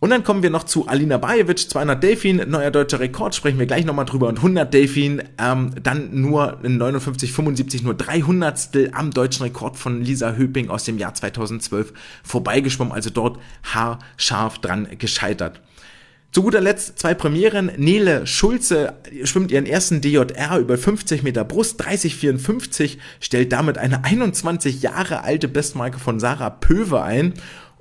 Und 0.00 0.10
dann 0.10 0.22
kommen 0.22 0.42
wir 0.42 0.50
noch 0.50 0.64
zu 0.64 0.86
Alina 0.86 1.16
Bajevic, 1.16 1.70
200 1.70 2.02
Delfin, 2.02 2.42
neuer 2.48 2.70
deutscher 2.70 3.00
Rekord, 3.00 3.34
sprechen 3.34 3.58
wir 3.58 3.64
gleich 3.64 3.86
nochmal 3.86 4.04
drüber. 4.04 4.28
Und 4.28 4.36
100 4.36 4.74
Delfin, 4.74 5.22
ähm, 5.38 5.70
dann 5.82 6.20
nur 6.20 6.58
in 6.62 6.76
59, 6.76 7.32
75, 7.32 7.84
nur 7.84 7.94
300 7.94 8.68
am 8.92 9.12
deutschen 9.12 9.44
Rekord 9.44 9.78
von 9.78 10.02
Lisa 10.02 10.34
Höping 10.34 10.68
aus 10.68 10.84
dem 10.84 10.98
Jahr 10.98 11.14
2012 11.14 11.94
vorbeigeschwommen, 12.22 12.92
also 12.92 13.08
dort 13.08 13.38
haarscharf 13.62 14.58
dran 14.58 14.88
gescheitert. 14.98 15.62
Zu 16.34 16.42
guter 16.42 16.60
Letzt 16.60 16.98
zwei 16.98 17.14
Premieren. 17.14 17.70
Nele 17.76 18.26
Schulze 18.26 18.94
schwimmt 19.22 19.52
ihren 19.52 19.66
ersten 19.66 20.00
DJR 20.00 20.58
über 20.58 20.76
50 20.76 21.22
Meter 21.22 21.44
Brust, 21.44 21.80
30,54, 21.80 22.98
stellt 23.20 23.52
damit 23.52 23.78
eine 23.78 24.02
21 24.02 24.82
Jahre 24.82 25.22
alte 25.22 25.46
Bestmarke 25.46 26.00
von 26.00 26.18
Sarah 26.18 26.50
Pöwe 26.50 27.00
ein. 27.02 27.34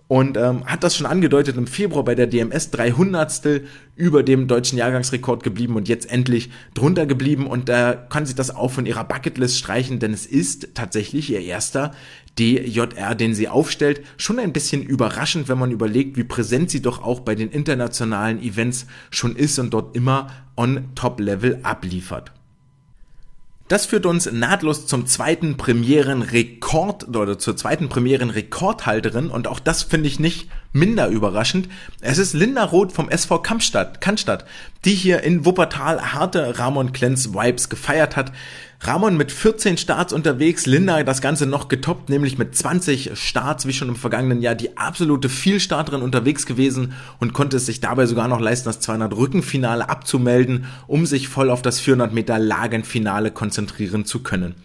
und 0.08 0.38
ähm, 0.38 0.64
hat 0.66 0.84
das 0.84 0.96
schon 0.96 1.08
angedeutet 1.08 1.58
im 1.58 1.66
Februar 1.66 2.04
bei 2.04 2.14
der 2.14 2.28
DMS 2.28 2.70
300 2.70 3.62
über 3.96 4.22
dem 4.22 4.48
deutschen 4.48 4.78
Jahrgangsrekord 4.78 5.42
geblieben 5.42 5.76
und 5.76 5.88
jetzt 5.88 6.12
endlich 6.12 6.52
drunter 6.76 7.08
geblieben 7.08 7.48
und 7.48 7.70
da 7.70 7.94
äh, 7.94 7.98
kann 8.10 8.28
sie 8.28 8.36
das 8.36 8.56
auch 8.56 8.70
von 8.70 8.86
ihrer 8.86 9.06
Bucketlist 9.06 9.58
streichen, 9.58 9.98
denn 9.98 10.14
es 10.14 10.28
ist 10.28 10.76
tatsächlich 10.76 11.32
ihr 11.32 11.40
erster 11.40 11.94
DJR, 12.40 13.16
den 13.16 13.34
sie 13.36 13.48
aufstellt. 13.48 14.02
Schon 14.18 14.40
ein 14.40 14.54
bisschen 14.54 14.84
überraschend, 14.84 15.50
wenn 15.50 15.60
man 15.60 15.72
überlegt, 15.72 16.18
wie 16.18 16.24
präsent 16.24 16.72
sie 16.72 16.82
doch 16.82 17.04
auch 17.04 17.20
bei 17.20 17.36
den 17.36 17.50
internationalen 17.50 18.42
Events 18.42 18.88
schon 19.12 19.36
ist 19.36 19.60
und 19.60 19.72
dort 19.72 19.96
immer 19.96 20.32
on 20.56 20.90
Top 20.96 21.20
Level 21.20 21.60
abliefert. 21.64 22.32
Das 23.70 23.86
führt 23.86 24.06
uns 24.06 24.30
nahtlos 24.30 24.88
zum 24.88 25.08
zweiten 25.08 25.56
Premierenrekord 25.56 27.08
oder 27.08 27.40
zur 27.40 27.56
zweiten 27.56 27.88
Premierenrekordhalterin 27.88 29.30
und 29.30 29.48
auch 29.48 29.60
das 29.60 29.84
finde 29.84 30.10
ich 30.10 30.20
nicht 30.20 30.50
minder 30.74 31.08
überraschend. 31.08 31.70
Es 32.02 32.18
ist 32.18 32.34
Linda 32.34 32.66
Roth 32.66 32.92
vom 32.92 33.10
SV 33.10 33.40
Kampstadt, 33.40 34.02
Cannstatt, 34.02 34.46
die 34.84 34.94
hier 34.94 35.24
in 35.24 35.46
Wuppertal 35.46 36.14
harte 36.14 36.60
Ramon 36.60 36.92
Klenz 36.92 37.34
Vibes 37.34 37.70
gefeiert 37.70 38.18
hat. 38.18 38.34
Ramon 38.86 39.16
mit 39.16 39.32
14 39.32 39.78
Starts 39.78 40.12
unterwegs, 40.12 40.66
Linda 40.66 41.04
das 41.04 41.22
Ganze 41.22 41.46
noch 41.46 41.70
getoppt, 41.70 42.10
nämlich 42.10 42.38
mit 42.38 42.54
20 42.54 43.12
Starts, 43.14 43.66
wie 43.66 43.72
schon 43.72 43.88
im 43.88 43.96
vergangenen 43.96 44.42
Jahr, 44.42 44.56
die 44.56 44.76
absolute 44.76 45.30
Vielstarterin 45.30 46.02
unterwegs 46.02 46.46
gewesen 46.46 46.94
und 47.20 47.32
konnte 47.32 47.58
es 47.58 47.66
sich 47.66 47.80
dabei 47.80 48.08
sogar 48.08 48.28
noch 48.28 48.42
leisten, 48.42 48.68
das 48.68 48.82
200 48.82 49.16
Rückenfinale 49.16 49.88
abzumelden, 49.88 50.66
um 50.86 51.06
sich 51.06 51.30
voll 51.30 51.50
auf 51.50 51.62
das 51.62 51.80
400 51.80 52.14
Meter 52.14 52.38
Lagenfinale 52.40 53.32
konzentrieren 53.32 54.04
zu 54.04 54.22
können. 54.22 54.56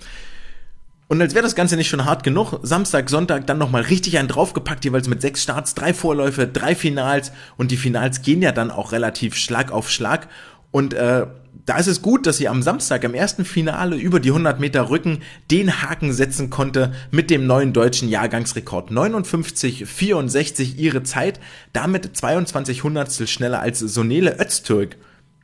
Und 1.07 1.23
als 1.23 1.35
wäre 1.35 1.45
das 1.45 1.55
Ganze 1.55 1.77
nicht 1.77 1.89
schon 1.89 2.05
hart 2.05 2.25
genug, 2.25 2.59
Samstag, 2.65 3.11
Sonntag 3.11 3.47
dann 3.47 3.59
nochmal 3.59 3.83
richtig 3.83 4.19
einen 4.19 4.29
draufgepackt, 4.29 4.85
jeweils 4.85 5.09
mit 5.09 5.23
sechs 5.23 5.45
Starts, 5.45 5.77
drei 5.77 5.95
Vorläufe, 5.95 6.49
drei 6.49 6.75
Finals 6.75 7.31
und 7.57 7.71
die 7.71 7.77
Finals 7.77 8.23
gehen 8.23 8.43
ja 8.43 8.51
dann 8.51 8.73
auch 8.73 8.91
relativ 8.91 9.37
Schlag 9.37 9.71
auf 9.71 9.89
Schlag 9.89 10.29
und 10.71 10.93
äh, 10.93 11.27
da 11.69 11.77
ist 11.77 11.87
es 11.87 12.01
gut, 12.01 12.27
dass 12.27 12.39
sie 12.39 12.49
am 12.49 12.63
Samstag 12.63 13.05
im 13.05 13.13
ersten 13.13 13.45
Finale 13.45 13.97
über 13.97 14.21
die 14.21 14.31
100 14.31 14.59
Meter 14.59 14.89
Rücken 14.89 15.19
den 15.51 15.83
Haken 15.83 16.15
setzen 16.15 16.49
konnte 16.49 16.95
mit 17.11 17.29
dem 17.29 17.47
neuen 17.47 17.75
deutschen 17.75 18.09
Jahrgangsrekord. 18.09 18.91
59,64 18.91 20.77
ihre 20.77 21.03
Zeit, 21.03 21.41
damit 21.75 22.17
22 22.17 22.85
Hundertstel 22.85 23.27
schneller 23.27 23.61
als 23.61 23.81
Sonele 23.81 24.39
Öztürk 24.41 24.97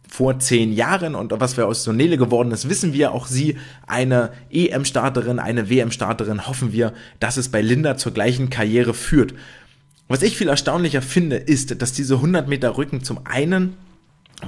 vor 0.08 0.38
zehn 0.38 0.72
Jahren 0.72 1.14
und 1.14 1.38
was 1.40 1.58
wir 1.58 1.66
aus 1.66 1.84
Sonele 1.84 2.16
geworden 2.16 2.52
ist, 2.52 2.70
wissen 2.70 2.94
wir. 2.94 3.12
Auch 3.12 3.26
sie 3.26 3.58
eine 3.86 4.30
EM-Starterin, 4.50 5.38
eine 5.38 5.68
WM-Starterin, 5.68 6.46
hoffen 6.46 6.72
wir, 6.72 6.94
dass 7.20 7.36
es 7.36 7.50
bei 7.50 7.60
Linda 7.60 7.98
zur 7.98 8.14
gleichen 8.14 8.48
Karriere 8.48 8.94
führt. 8.94 9.34
Was 10.08 10.22
ich 10.22 10.38
viel 10.38 10.48
erstaunlicher 10.48 11.02
finde, 11.02 11.36
ist, 11.36 11.82
dass 11.82 11.92
diese 11.92 12.14
100 12.14 12.48
Meter 12.48 12.78
Rücken 12.78 13.04
zum 13.04 13.26
einen 13.26 13.76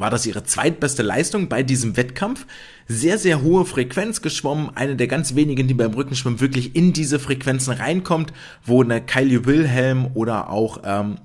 war 0.01 0.11
das 0.11 0.27
ihre 0.27 0.45
zweitbeste 0.45 1.03
Leistung 1.03 1.49
bei 1.49 1.63
diesem 1.63 1.97
Wettkampf. 1.97 2.47
Sehr, 2.89 3.19
sehr 3.19 3.43
hohe 3.43 3.65
Frequenz 3.65 4.23
geschwommen. 4.23 4.71
Eine 4.75 4.97
der 4.97 5.07
ganz 5.07 5.35
wenigen, 5.35 5.69
die 5.69 5.75
beim 5.75 5.95
Rückenschwimmen 5.95 6.41
wirklich 6.41 6.77
in 6.77 6.93
diese 6.93 7.19
Frequenzen 7.19 7.73
reinkommt, 7.73 8.33
wo 8.65 8.83
eine 8.83 9.01
Kylie 9.01 9.45
Wilhelm 9.47 10.09
oder 10.15 10.51
auch 10.51 10.83
ähm, 10.85 11.17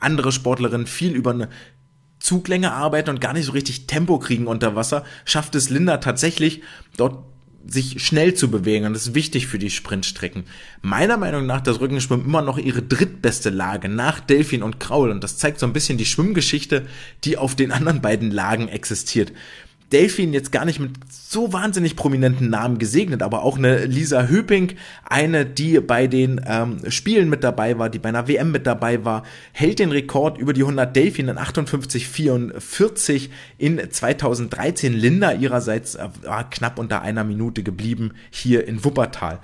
andere 0.00 0.32
Sportlerinnen 0.32 0.86
viel 0.86 1.14
über 1.14 1.30
eine 1.30 1.48
Zuglänge 2.18 2.72
arbeiten 2.72 3.10
und 3.10 3.20
gar 3.20 3.32
nicht 3.32 3.46
so 3.46 3.52
richtig 3.52 3.86
Tempo 3.86 4.18
kriegen 4.18 4.46
unter 4.46 4.74
Wasser, 4.74 5.04
schafft 5.24 5.54
es 5.54 5.70
Linda 5.70 5.98
tatsächlich, 5.98 6.62
dort 6.96 7.24
sich 7.68 8.04
schnell 8.04 8.34
zu 8.34 8.50
bewegen 8.50 8.86
und 8.86 8.92
das 8.92 9.08
ist 9.08 9.14
wichtig 9.14 9.46
für 9.46 9.58
die 9.58 9.70
Sprintstrecken. 9.70 10.44
Meiner 10.82 11.16
Meinung 11.16 11.46
nach 11.46 11.60
das 11.60 11.80
Rückenschwimmen 11.80 12.24
immer 12.24 12.42
noch 12.42 12.58
ihre 12.58 12.82
drittbeste 12.82 13.50
Lage 13.50 13.88
nach 13.88 14.20
Delfin 14.20 14.62
und 14.62 14.78
Kraul 14.78 15.10
und 15.10 15.24
das 15.24 15.36
zeigt 15.36 15.58
so 15.58 15.66
ein 15.66 15.72
bisschen 15.72 15.98
die 15.98 16.06
Schwimmgeschichte, 16.06 16.86
die 17.24 17.36
auf 17.36 17.54
den 17.56 17.72
anderen 17.76 18.00
beiden 18.00 18.30
Lagen 18.30 18.68
existiert. 18.68 19.32
Delfin 19.92 20.32
jetzt 20.32 20.50
gar 20.50 20.64
nicht 20.64 20.80
mit 20.80 20.92
so 21.10 21.52
wahnsinnig 21.52 21.94
prominenten 21.94 22.50
Namen 22.50 22.78
gesegnet, 22.78 23.22
aber 23.22 23.42
auch 23.42 23.56
eine 23.56 23.84
Lisa 23.84 24.26
Höping, 24.26 24.74
eine, 25.04 25.46
die 25.46 25.78
bei 25.80 26.08
den 26.08 26.40
ähm, 26.44 26.90
Spielen 26.90 27.28
mit 27.28 27.44
dabei 27.44 27.78
war, 27.78 27.88
die 27.88 28.00
bei 28.00 28.08
einer 28.08 28.26
WM 28.26 28.50
mit 28.50 28.66
dabei 28.66 29.04
war, 29.04 29.22
hält 29.52 29.78
den 29.78 29.92
Rekord 29.92 30.38
über 30.38 30.52
die 30.52 30.62
100 30.62 30.94
Delfin 30.96 31.28
in 31.28 31.38
58,44 31.38 33.28
in 33.58 33.80
2013. 33.90 34.92
Linda 34.92 35.32
ihrerseits 35.32 35.94
äh, 35.94 36.08
war 36.22 36.50
knapp 36.50 36.80
unter 36.80 37.02
einer 37.02 37.22
Minute 37.22 37.62
geblieben 37.62 38.12
hier 38.30 38.66
in 38.66 38.84
Wuppertal. 38.84 39.38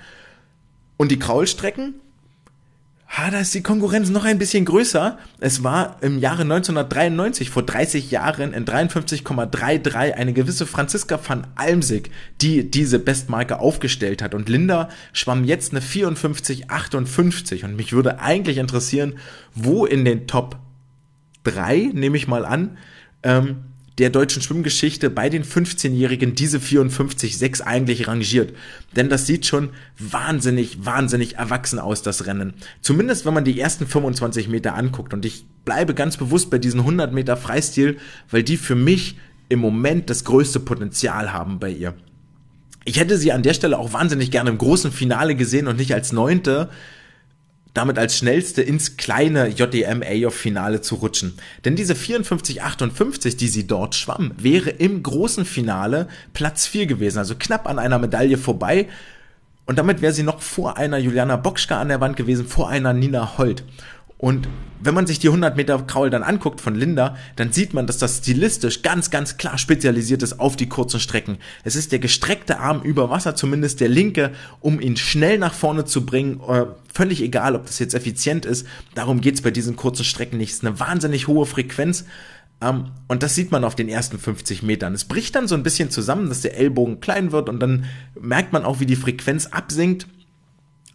Und 0.97 1.09
die 1.09 1.19
Kraulstrecken, 1.19 1.95
ha, 3.15 3.29
da 3.29 3.39
ist 3.41 3.53
die 3.53 3.61
Konkurrenz 3.61 4.09
noch 4.09 4.25
ein 4.25 4.39
bisschen 4.39 4.65
größer. 4.65 5.19
Es 5.39 5.63
war 5.63 5.97
im 6.01 6.17
Jahre 6.17 6.41
1993, 6.41 7.51
vor 7.51 7.61
30 7.61 8.09
Jahren, 8.09 8.53
in 8.53 8.65
53,33 8.65 10.13
eine 10.13 10.33
gewisse 10.33 10.65
Franziska 10.65 11.19
van 11.25 11.45
Almsig, 11.53 12.09
die 12.41 12.69
diese 12.69 12.97
Bestmarke 12.97 13.59
aufgestellt 13.59 14.23
hat. 14.23 14.33
Und 14.33 14.49
Linda 14.49 14.89
schwamm 15.11 15.43
jetzt 15.43 15.73
eine 15.73 15.81
54,58. 15.81 17.63
Und 17.63 17.75
mich 17.75 17.93
würde 17.93 18.19
eigentlich 18.19 18.57
interessieren, 18.57 19.13
wo 19.53 19.85
in 19.85 20.05
den 20.05 20.25
Top 20.25 20.57
3, 21.43 21.91
nehme 21.93 22.17
ich 22.17 22.27
mal 22.27 22.45
an, 22.45 22.77
ähm, 23.21 23.57
der 23.99 24.09
deutschen 24.09 24.41
Schwimmgeschichte 24.41 25.09
bei 25.09 25.29
den 25.29 25.43
15-Jährigen 25.43 26.33
diese 26.33 26.57
54,6 26.57 27.61
eigentlich 27.61 28.07
rangiert. 28.07 28.53
Denn 28.95 29.09
das 29.09 29.27
sieht 29.27 29.45
schon 29.45 29.69
wahnsinnig, 29.99 30.85
wahnsinnig 30.85 31.35
erwachsen 31.35 31.79
aus, 31.79 32.01
das 32.01 32.25
Rennen. 32.25 32.53
Zumindest 32.81 33.25
wenn 33.25 33.33
man 33.33 33.45
die 33.45 33.59
ersten 33.59 33.85
25 33.85 34.47
Meter 34.47 34.75
anguckt. 34.75 35.13
Und 35.13 35.25
ich 35.25 35.45
bleibe 35.65 35.93
ganz 35.93 36.17
bewusst 36.17 36.49
bei 36.49 36.57
diesen 36.57 36.79
100 36.79 37.13
Meter 37.13 37.37
Freistil, 37.37 37.97
weil 38.31 38.43
die 38.43 38.57
für 38.57 38.75
mich 38.75 39.17
im 39.49 39.59
Moment 39.59 40.09
das 40.09 40.23
größte 40.23 40.59
Potenzial 40.59 41.31
haben 41.31 41.59
bei 41.59 41.69
ihr. 41.69 41.93
Ich 42.85 42.99
hätte 42.99 43.17
sie 43.17 43.31
an 43.31 43.43
der 43.43 43.53
Stelle 43.53 43.77
auch 43.77 43.93
wahnsinnig 43.93 44.31
gerne 44.31 44.49
im 44.49 44.57
großen 44.57 44.91
Finale 44.91 45.35
gesehen 45.35 45.67
und 45.67 45.77
nicht 45.77 45.93
als 45.93 46.11
Neunte, 46.11 46.69
damit 47.73 47.97
als 47.97 48.17
schnellste 48.17 48.61
ins 48.61 48.97
kleine 48.97 49.47
JDM 49.47 50.03
A-Off-Finale 50.03 50.81
zu 50.81 50.95
rutschen. 50.95 51.33
Denn 51.65 51.75
diese 51.75 51.93
54,58, 51.93 53.37
die 53.37 53.47
sie 53.47 53.65
dort 53.65 53.95
schwamm, 53.95 54.31
wäre 54.37 54.69
im 54.69 55.01
großen 55.01 55.45
Finale 55.45 56.07
Platz 56.33 56.67
4 56.67 56.85
gewesen, 56.85 57.17
also 57.17 57.35
knapp 57.37 57.67
an 57.67 57.79
einer 57.79 57.99
Medaille 57.99 58.37
vorbei. 58.37 58.87
Und 59.65 59.79
damit 59.79 60.01
wäre 60.01 60.13
sie 60.13 60.23
noch 60.23 60.41
vor 60.41 60.77
einer 60.77 60.97
Juliana 60.97 61.37
Bokschka 61.37 61.79
an 61.79 61.87
der 61.87 62.01
Wand 62.01 62.17
gewesen, 62.17 62.45
vor 62.45 62.69
einer 62.69 62.93
Nina 62.93 63.37
Holt. 63.37 63.63
Und 64.23 64.47
wenn 64.79 64.93
man 64.93 65.05
sich 65.05 65.19
die 65.19 65.27
100 65.27 65.57
Meter 65.57 65.77
Kraul 65.79 66.09
dann 66.09 66.23
anguckt 66.23 66.61
von 66.61 66.75
Linda, 66.75 67.17
dann 67.35 67.51
sieht 67.51 67.73
man, 67.73 67.87
dass 67.87 67.97
das 67.97 68.19
stilistisch 68.19 68.81
ganz, 68.81 69.09
ganz 69.09 69.35
klar 69.35 69.57
spezialisiert 69.57 70.23
ist 70.23 70.39
auf 70.39 70.55
die 70.55 70.69
kurzen 70.69 71.01
Strecken. 71.01 71.39
Es 71.65 71.75
ist 71.75 71.91
der 71.91 71.99
gestreckte 71.99 72.57
Arm 72.57 72.83
über 72.83 73.09
Wasser, 73.09 73.35
zumindest 73.35 73.81
der 73.81 73.89
linke, 73.89 74.31
um 74.61 74.79
ihn 74.79 74.95
schnell 74.95 75.39
nach 75.39 75.53
vorne 75.53 75.83
zu 75.83 76.05
bringen. 76.05 76.39
Äh, 76.47 76.67
völlig 76.93 77.21
egal, 77.21 77.57
ob 77.57 77.65
das 77.65 77.79
jetzt 77.79 77.95
effizient 77.95 78.45
ist. 78.45 78.65
Darum 78.95 79.19
geht's 79.19 79.41
bei 79.41 79.51
diesen 79.51 79.75
kurzen 79.75 80.05
Strecken 80.05 80.37
nicht. 80.37 80.51
Es 80.51 80.59
ist 80.59 80.65
eine 80.65 80.79
wahnsinnig 80.79 81.27
hohe 81.27 81.45
Frequenz. 81.45 82.05
Um, 82.61 82.69
ähm, 82.69 82.91
und 83.09 83.23
das 83.23 83.35
sieht 83.35 83.51
man 83.51 83.65
auf 83.65 83.75
den 83.75 83.89
ersten 83.89 84.17
50 84.17 84.63
Metern. 84.63 84.93
Es 84.93 85.03
bricht 85.03 85.35
dann 85.35 85.49
so 85.49 85.55
ein 85.55 85.63
bisschen 85.63 85.91
zusammen, 85.91 86.29
dass 86.29 86.39
der 86.39 86.57
Ellbogen 86.57 87.01
klein 87.01 87.33
wird 87.33 87.49
und 87.49 87.59
dann 87.59 87.87
merkt 88.17 88.53
man 88.53 88.63
auch, 88.63 88.79
wie 88.79 88.85
die 88.85 88.95
Frequenz 88.95 89.47
absinkt. 89.47 90.07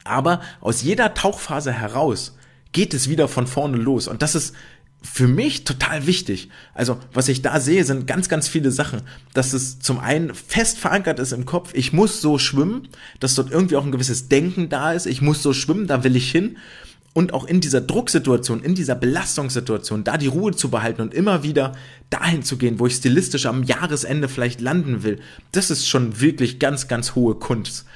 Aber 0.04 0.40
aus 0.62 0.80
jeder 0.80 1.12
Tauchphase 1.12 1.72
heraus 1.72 2.37
geht 2.72 2.94
es 2.94 3.08
wieder 3.08 3.28
von 3.28 3.46
vorne 3.46 3.76
los. 3.76 4.08
Und 4.08 4.22
das 4.22 4.34
ist 4.34 4.54
für 5.00 5.28
mich 5.28 5.64
total 5.64 6.06
wichtig. 6.06 6.48
Also, 6.74 6.98
was 7.12 7.28
ich 7.28 7.42
da 7.42 7.60
sehe, 7.60 7.84
sind 7.84 8.06
ganz, 8.06 8.28
ganz 8.28 8.48
viele 8.48 8.72
Sachen. 8.72 9.02
Dass 9.32 9.52
es 9.52 9.78
zum 9.78 9.98
einen 10.00 10.34
fest 10.34 10.78
verankert 10.78 11.20
ist 11.20 11.32
im 11.32 11.44
Kopf, 11.44 11.70
ich 11.74 11.92
muss 11.92 12.20
so 12.20 12.38
schwimmen, 12.38 12.88
dass 13.20 13.34
dort 13.34 13.50
irgendwie 13.50 13.76
auch 13.76 13.84
ein 13.84 13.92
gewisses 13.92 14.28
Denken 14.28 14.68
da 14.68 14.92
ist, 14.92 15.06
ich 15.06 15.22
muss 15.22 15.42
so 15.42 15.52
schwimmen, 15.52 15.86
da 15.86 16.02
will 16.02 16.16
ich 16.16 16.30
hin. 16.30 16.56
Und 17.14 17.32
auch 17.32 17.46
in 17.46 17.60
dieser 17.60 17.80
Drucksituation, 17.80 18.62
in 18.62 18.74
dieser 18.74 18.94
Belastungssituation, 18.94 20.04
da 20.04 20.18
die 20.18 20.26
Ruhe 20.26 20.54
zu 20.54 20.68
behalten 20.68 21.02
und 21.02 21.14
immer 21.14 21.42
wieder 21.42 21.72
dahin 22.10 22.42
zu 22.42 22.58
gehen, 22.58 22.78
wo 22.78 22.86
ich 22.86 22.94
stilistisch 22.94 23.46
am 23.46 23.64
Jahresende 23.64 24.28
vielleicht 24.28 24.60
landen 24.60 25.02
will, 25.02 25.20
das 25.52 25.70
ist 25.70 25.88
schon 25.88 26.20
wirklich 26.20 26.58
ganz, 26.58 26.86
ganz 26.86 27.14
hohe 27.14 27.34
Kunst 27.36 27.86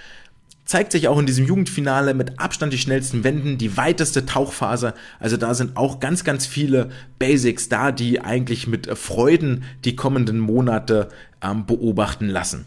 zeigt 0.64 0.92
sich 0.92 1.08
auch 1.08 1.18
in 1.18 1.26
diesem 1.26 1.46
Jugendfinale 1.46 2.14
mit 2.14 2.38
Abstand 2.38 2.72
die 2.72 2.78
schnellsten 2.78 3.24
Wenden, 3.24 3.58
die 3.58 3.76
weiteste 3.76 4.26
Tauchphase. 4.26 4.94
Also 5.18 5.36
da 5.36 5.54
sind 5.54 5.76
auch 5.76 6.00
ganz, 6.00 6.24
ganz 6.24 6.46
viele 6.46 6.90
Basics 7.18 7.68
da, 7.68 7.92
die 7.92 8.20
eigentlich 8.20 8.66
mit 8.66 8.86
Freuden 8.96 9.64
die 9.84 9.96
kommenden 9.96 10.38
Monate 10.38 11.08
ähm, 11.42 11.66
beobachten 11.66 12.28
lassen. 12.28 12.66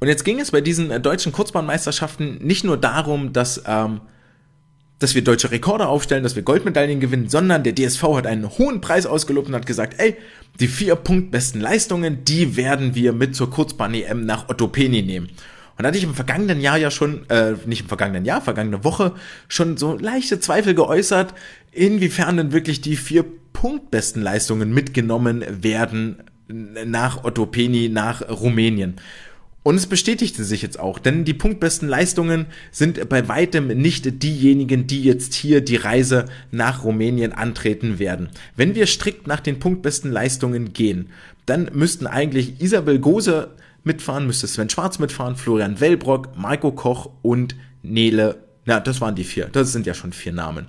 Und 0.00 0.08
jetzt 0.08 0.24
ging 0.24 0.40
es 0.40 0.50
bei 0.50 0.60
diesen 0.60 0.90
äh, 0.90 1.00
deutschen 1.00 1.32
Kurzbahnmeisterschaften 1.32 2.38
nicht 2.44 2.64
nur 2.64 2.76
darum, 2.76 3.32
dass 3.32 3.62
ähm, 3.66 4.00
dass 5.02 5.14
wir 5.16 5.24
deutsche 5.24 5.50
Rekorde 5.50 5.88
aufstellen, 5.88 6.22
dass 6.22 6.36
wir 6.36 6.42
Goldmedaillen 6.42 7.00
gewinnen, 7.00 7.28
sondern 7.28 7.64
der 7.64 7.74
DSV 7.74 8.02
hat 8.14 8.26
einen 8.26 8.48
hohen 8.48 8.80
Preis 8.80 9.04
ausgelobt 9.04 9.48
und 9.48 9.54
hat 9.54 9.66
gesagt, 9.66 9.94
ey, 9.98 10.16
die 10.60 10.68
vier 10.68 10.94
Punkt 10.94 11.32
besten 11.32 11.60
Leistungen, 11.60 12.24
die 12.24 12.56
werden 12.56 12.94
wir 12.94 13.12
mit 13.12 13.34
zur 13.34 13.50
Kurzbahn-EM 13.50 14.24
nach 14.24 14.48
Ottopeni 14.48 15.02
nehmen. 15.02 15.30
Und 15.76 15.82
da 15.82 15.88
hatte 15.88 15.98
ich 15.98 16.04
im 16.04 16.14
vergangenen 16.14 16.60
Jahr 16.60 16.76
ja 16.76 16.90
schon, 16.90 17.28
äh, 17.30 17.54
nicht 17.66 17.82
im 17.82 17.88
vergangenen 17.88 18.24
Jahr, 18.24 18.40
vergangene 18.40 18.84
Woche 18.84 19.14
schon 19.48 19.76
so 19.76 19.96
leichte 19.96 20.38
Zweifel 20.40 20.74
geäußert, 20.74 21.34
inwiefern 21.70 22.36
denn 22.36 22.52
wirklich 22.52 22.80
die 22.80 22.96
vier 22.96 23.24
punktbesten 23.52 24.22
Leistungen 24.22 24.72
mitgenommen 24.72 25.44
werden 25.48 26.22
nach 26.48 27.24
Otto 27.24 27.46
Peni, 27.46 27.88
nach 27.88 28.28
Rumänien. 28.28 28.96
Und 29.64 29.76
es 29.76 29.86
bestätigte 29.86 30.42
sich 30.42 30.60
jetzt 30.62 30.78
auch, 30.80 30.98
denn 30.98 31.24
die 31.24 31.34
punktbesten 31.34 31.88
Leistungen 31.88 32.46
sind 32.72 33.08
bei 33.08 33.28
weitem 33.28 33.68
nicht 33.68 34.22
diejenigen, 34.22 34.88
die 34.88 35.04
jetzt 35.04 35.34
hier 35.34 35.60
die 35.60 35.76
Reise 35.76 36.24
nach 36.50 36.82
Rumänien 36.82 37.32
antreten 37.32 38.00
werden. 38.00 38.30
Wenn 38.56 38.74
wir 38.74 38.86
strikt 38.86 39.28
nach 39.28 39.38
den 39.38 39.60
punktbesten 39.60 40.10
Leistungen 40.10 40.72
gehen, 40.72 41.10
dann 41.46 41.70
müssten 41.74 42.08
eigentlich 42.08 42.60
Isabel 42.60 42.98
Gose 42.98 43.50
mitfahren, 43.84 44.26
müsste 44.26 44.46
Sven 44.46 44.70
Schwarz 44.70 44.98
mitfahren, 44.98 45.36
Florian 45.36 45.80
Wellbrock, 45.80 46.36
Marco 46.36 46.72
Koch 46.72 47.10
und 47.22 47.56
Nele. 47.82 48.44
Na, 48.64 48.80
das 48.80 49.00
waren 49.00 49.14
die 49.14 49.24
vier. 49.24 49.46
Das 49.46 49.72
sind 49.72 49.86
ja 49.86 49.94
schon 49.94 50.12
vier 50.12 50.32
Namen. 50.32 50.66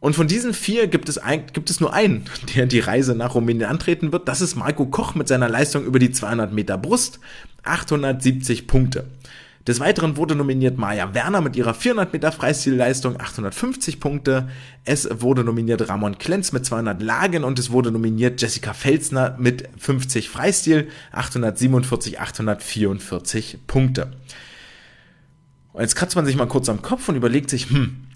Und 0.00 0.16
von 0.16 0.26
diesen 0.26 0.52
vier 0.52 0.88
gibt 0.88 1.08
es, 1.08 1.18
ein, 1.18 1.46
gibt 1.52 1.70
es 1.70 1.78
nur 1.78 1.92
einen, 1.92 2.24
der 2.56 2.66
die 2.66 2.80
Reise 2.80 3.14
nach 3.14 3.34
Rumänien 3.34 3.70
antreten 3.70 4.12
wird. 4.12 4.26
Das 4.26 4.40
ist 4.40 4.56
Marco 4.56 4.86
Koch 4.86 5.14
mit 5.14 5.28
seiner 5.28 5.48
Leistung 5.48 5.84
über 5.84 5.98
die 5.98 6.10
200 6.10 6.52
Meter 6.52 6.76
Brust. 6.76 7.20
870 7.62 8.66
Punkte. 8.66 9.04
Des 9.66 9.78
Weiteren 9.78 10.16
wurde 10.16 10.34
nominiert 10.34 10.76
Maja 10.76 11.14
Werner 11.14 11.40
mit 11.40 11.54
ihrer 11.54 11.72
400 11.72 12.12
Meter 12.12 12.32
Freistilleistung 12.32 13.20
850 13.20 14.00
Punkte. 14.00 14.48
Es 14.84 15.08
wurde 15.20 15.44
nominiert 15.44 15.88
Ramon 15.88 16.18
Klenz 16.18 16.50
mit 16.50 16.66
200 16.66 17.00
Lagen 17.00 17.44
und 17.44 17.60
es 17.60 17.70
wurde 17.70 17.92
nominiert 17.92 18.42
Jessica 18.42 18.72
Felsner 18.72 19.36
mit 19.38 19.68
50 19.78 20.28
Freistil 20.28 20.88
847, 21.12 22.18
844 22.18 23.58
Punkte. 23.68 24.10
Und 25.72 25.82
jetzt 25.82 25.94
kratzt 25.94 26.16
man 26.16 26.26
sich 26.26 26.36
mal 26.36 26.46
kurz 26.46 26.68
am 26.68 26.82
Kopf 26.82 27.08
und 27.08 27.14
überlegt 27.14 27.48
sich, 27.48 27.70
hm, 27.70 28.08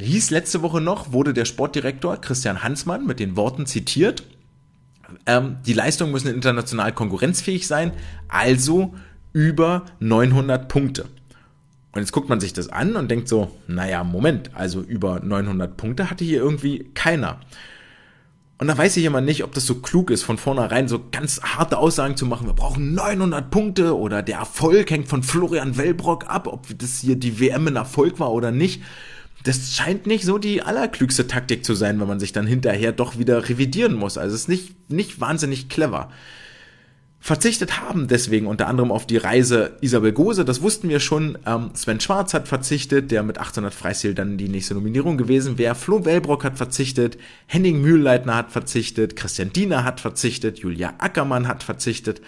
hieß 0.00 0.30
letzte 0.30 0.62
Woche 0.62 0.80
noch, 0.80 1.12
wurde 1.12 1.32
der 1.32 1.44
Sportdirektor 1.44 2.20
Christian 2.20 2.64
Hansmann 2.64 3.06
mit 3.06 3.20
den 3.20 3.36
Worten 3.36 3.66
zitiert, 3.66 4.24
ähm, 5.26 5.56
die 5.64 5.72
Leistungen 5.72 6.12
müssen 6.12 6.34
international 6.34 6.92
konkurrenzfähig 6.92 7.66
sein, 7.66 7.92
also 8.28 8.94
über 9.32 9.86
900 10.00 10.68
Punkte. 10.68 11.06
Und 11.92 12.02
jetzt 12.02 12.12
guckt 12.12 12.28
man 12.28 12.40
sich 12.40 12.52
das 12.52 12.68
an 12.68 12.96
und 12.96 13.10
denkt 13.10 13.28
so, 13.28 13.50
naja, 13.66 14.04
Moment, 14.04 14.50
also 14.54 14.80
über 14.80 15.20
900 15.20 15.76
Punkte 15.76 16.10
hatte 16.10 16.24
hier 16.24 16.38
irgendwie 16.38 16.90
keiner. 16.94 17.40
Und 18.58 18.66
da 18.66 18.76
weiß 18.76 18.96
ich 18.96 19.04
immer 19.04 19.20
nicht, 19.20 19.44
ob 19.44 19.54
das 19.54 19.66
so 19.66 19.76
klug 19.76 20.10
ist, 20.10 20.24
von 20.24 20.36
vornherein 20.36 20.88
so 20.88 21.00
ganz 21.12 21.40
harte 21.42 21.78
Aussagen 21.78 22.16
zu 22.16 22.26
machen, 22.26 22.46
wir 22.46 22.54
brauchen 22.54 22.92
900 22.94 23.50
Punkte 23.50 23.96
oder 23.96 24.22
der 24.22 24.38
Erfolg 24.38 24.90
hängt 24.90 25.08
von 25.08 25.22
Florian 25.22 25.76
Wellbrock 25.76 26.28
ab, 26.28 26.48
ob 26.48 26.66
das 26.76 26.98
hier 26.98 27.16
die 27.16 27.40
WM 27.40 27.68
ein 27.68 27.76
Erfolg 27.76 28.18
war 28.18 28.32
oder 28.32 28.50
nicht 28.50 28.82
das 29.44 29.74
scheint 29.74 30.06
nicht 30.06 30.24
so 30.24 30.38
die 30.38 30.62
allerklügste 30.62 31.26
Taktik 31.26 31.64
zu 31.64 31.74
sein, 31.74 32.00
wenn 32.00 32.08
man 32.08 32.20
sich 32.20 32.32
dann 32.32 32.46
hinterher 32.46 32.92
doch 32.92 33.18
wieder 33.18 33.48
revidieren 33.48 33.94
muss. 33.94 34.18
Also 34.18 34.34
es 34.34 34.42
ist 34.42 34.48
nicht, 34.48 34.90
nicht 34.90 35.20
wahnsinnig 35.20 35.68
clever. 35.68 36.10
Verzichtet 37.20 37.80
haben 37.80 38.06
deswegen 38.06 38.46
unter 38.46 38.68
anderem 38.68 38.92
auf 38.92 39.04
die 39.04 39.16
Reise 39.16 39.76
Isabel 39.80 40.12
Gose, 40.12 40.44
das 40.44 40.62
wussten 40.62 40.88
wir 40.88 41.00
schon. 41.00 41.36
Ähm, 41.46 41.70
Sven 41.74 41.98
Schwarz 41.98 42.32
hat 42.32 42.46
verzichtet, 42.46 43.10
der 43.10 43.24
mit 43.24 43.38
800 43.38 43.74
Freistil 43.74 44.14
dann 44.14 44.38
die 44.38 44.48
nächste 44.48 44.74
Nominierung 44.74 45.18
gewesen 45.18 45.58
wäre. 45.58 45.74
Flo 45.74 46.04
Wellbrock 46.04 46.44
hat 46.44 46.56
verzichtet, 46.56 47.18
Henning 47.46 47.82
Mühlleitner 47.82 48.36
hat 48.36 48.52
verzichtet, 48.52 49.16
Christian 49.16 49.52
Diener 49.52 49.84
hat 49.84 50.00
verzichtet, 50.00 50.60
Julia 50.60 50.94
Ackermann 50.98 51.48
hat 51.48 51.64
verzichtet. 51.64 52.22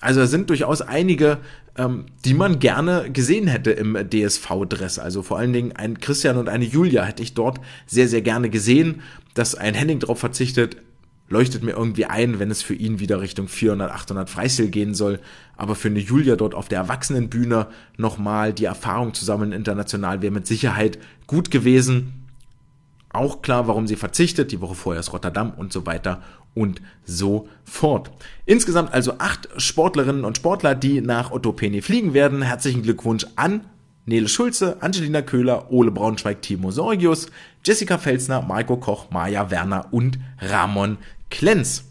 Also 0.00 0.20
da 0.20 0.26
sind 0.26 0.50
durchaus 0.50 0.82
einige, 0.82 1.38
ähm, 1.78 2.04
die 2.26 2.34
man 2.34 2.58
gerne 2.58 3.10
gesehen 3.10 3.46
hätte 3.46 3.70
im 3.70 3.96
DSV-Dress. 3.96 4.98
Also 4.98 5.22
vor 5.22 5.38
allen 5.38 5.54
Dingen 5.54 5.72
ein 5.72 5.98
Christian 5.98 6.36
und 6.36 6.50
eine 6.50 6.66
Julia 6.66 7.04
hätte 7.04 7.22
ich 7.22 7.32
dort 7.32 7.60
sehr, 7.86 8.08
sehr 8.08 8.20
gerne 8.20 8.50
gesehen. 8.50 9.00
Dass 9.32 9.54
ein 9.54 9.74
Henning 9.74 10.00
darauf 10.00 10.20
verzichtet, 10.20 10.76
leuchtet 11.28 11.62
mir 11.62 11.72
irgendwie 11.72 12.06
ein, 12.06 12.38
wenn 12.38 12.50
es 12.50 12.62
für 12.62 12.74
ihn 12.74 13.00
wieder 13.00 13.20
Richtung 13.20 13.48
400, 13.48 13.90
800 13.90 14.30
Freistil 14.30 14.68
gehen 14.68 14.94
soll. 14.94 15.20
Aber 15.56 15.74
für 15.74 15.88
eine 15.88 16.00
Julia 16.00 16.36
dort 16.36 16.54
auf 16.54 16.68
der 16.68 16.80
Erwachsenenbühne 16.80 17.68
nochmal 17.96 18.52
die 18.52 18.66
Erfahrung 18.66 19.14
zu 19.14 19.24
sammeln 19.24 19.52
international 19.52 20.22
wäre 20.22 20.32
mit 20.32 20.46
Sicherheit 20.46 20.98
gut 21.26 21.50
gewesen. 21.50 22.24
Auch 23.10 23.42
klar, 23.42 23.68
warum 23.68 23.86
sie 23.86 23.96
verzichtet. 23.96 24.52
Die 24.52 24.60
Woche 24.60 24.74
vorher 24.74 25.00
ist 25.00 25.12
Rotterdam 25.12 25.52
und 25.56 25.72
so 25.72 25.86
weiter 25.86 26.22
und 26.54 26.82
so 27.04 27.48
fort. 27.64 28.10
Insgesamt 28.44 28.92
also 28.92 29.18
acht 29.18 29.48
Sportlerinnen 29.56 30.24
und 30.24 30.36
Sportler, 30.36 30.74
die 30.74 31.00
nach 31.00 31.30
Otto 31.30 31.52
Peni 31.52 31.80
fliegen 31.80 32.12
werden. 32.12 32.42
Herzlichen 32.42 32.82
Glückwunsch 32.82 33.26
an 33.36 33.62
Nele 34.06 34.28
Schulze, 34.28 34.82
Angelina 34.82 35.22
Köhler, 35.22 35.72
Ole 35.72 35.90
Braunschweig, 35.90 36.42
Timo 36.42 36.70
Sorgius, 36.70 37.28
Jessica 37.64 37.96
Felsner, 37.96 38.42
Marco 38.42 38.76
Koch, 38.76 39.10
Maja 39.10 39.50
Werner 39.50 39.86
und 39.92 40.18
Ramon 40.38 40.98
Klenz. 41.30 41.84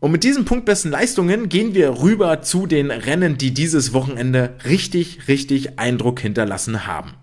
Und 0.00 0.12
mit 0.12 0.24
diesen 0.24 0.46
punktbesten 0.46 0.90
Leistungen 0.90 1.48
gehen 1.48 1.74
wir 1.74 2.00
rüber 2.00 2.40
zu 2.40 2.66
den 2.66 2.90
Rennen, 2.90 3.36
die 3.36 3.52
dieses 3.52 3.92
Wochenende 3.92 4.54
richtig, 4.64 5.28
richtig 5.28 5.78
Eindruck 5.78 6.20
hinterlassen 6.20 6.86
haben. 6.86 7.14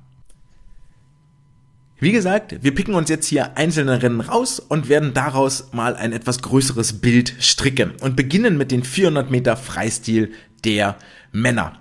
Wie 2.00 2.12
gesagt, 2.12 2.60
wir 2.62 2.76
picken 2.76 2.94
uns 2.94 3.10
jetzt 3.10 3.26
hier 3.26 3.58
einzelne 3.58 4.04
Rennen 4.04 4.22
raus 4.22 4.60
und 4.60 4.88
werden 4.88 5.16
daraus 5.16 5.70
mal 5.72 5.96
ein 5.96 6.14
etwas 6.14 6.44
größeres 6.44 7.02
Bild 7.02 7.34
stricken 7.40 7.94
und 8.02 8.16
beginnen 8.16 8.56
mit 8.56 8.70
den 8.70 8.84
400 8.84 9.32
Meter 9.32 9.58
Freistil 9.58 10.32
der 10.64 10.98
Männer. 11.32 11.80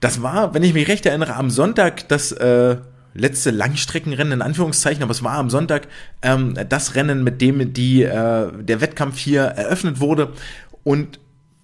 Das 0.00 0.22
war, 0.22 0.52
wenn 0.52 0.62
ich 0.62 0.74
mich 0.74 0.88
recht 0.88 1.06
erinnere, 1.06 1.36
am 1.36 1.48
Sonntag 1.48 2.06
das 2.08 2.32
äh, 2.32 2.76
letzte 3.14 3.50
Langstreckenrennen 3.50 4.34
in 4.34 4.42
Anführungszeichen, 4.42 5.02
aber 5.02 5.12
es 5.12 5.22
war 5.22 5.38
am 5.38 5.50
Sonntag 5.50 5.88
ähm, 6.22 6.54
das 6.68 6.94
Rennen, 6.94 7.24
mit 7.24 7.40
dem 7.40 7.72
die 7.72 8.02
äh, 8.02 8.50
der 8.62 8.80
Wettkampf 8.80 9.18
hier 9.18 9.42
eröffnet 9.42 10.00
wurde 10.00 10.32
und 10.84 11.20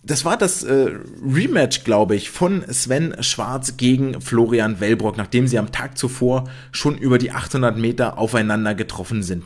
das 0.06 0.24
war 0.24 0.36
das 0.36 0.62
äh, 0.62 0.90
Rematch, 1.20 1.82
glaube 1.82 2.14
ich, 2.14 2.30
von 2.30 2.62
Sven 2.72 3.16
Schwarz 3.24 3.76
gegen 3.76 4.20
Florian 4.20 4.78
Wellbrock, 4.78 5.16
nachdem 5.16 5.48
sie 5.48 5.58
am 5.58 5.72
Tag 5.72 5.98
zuvor 5.98 6.44
schon 6.70 6.96
über 6.96 7.18
die 7.18 7.32
800 7.32 7.76
Meter 7.76 8.16
aufeinander 8.16 8.76
getroffen 8.76 9.24
sind. 9.24 9.42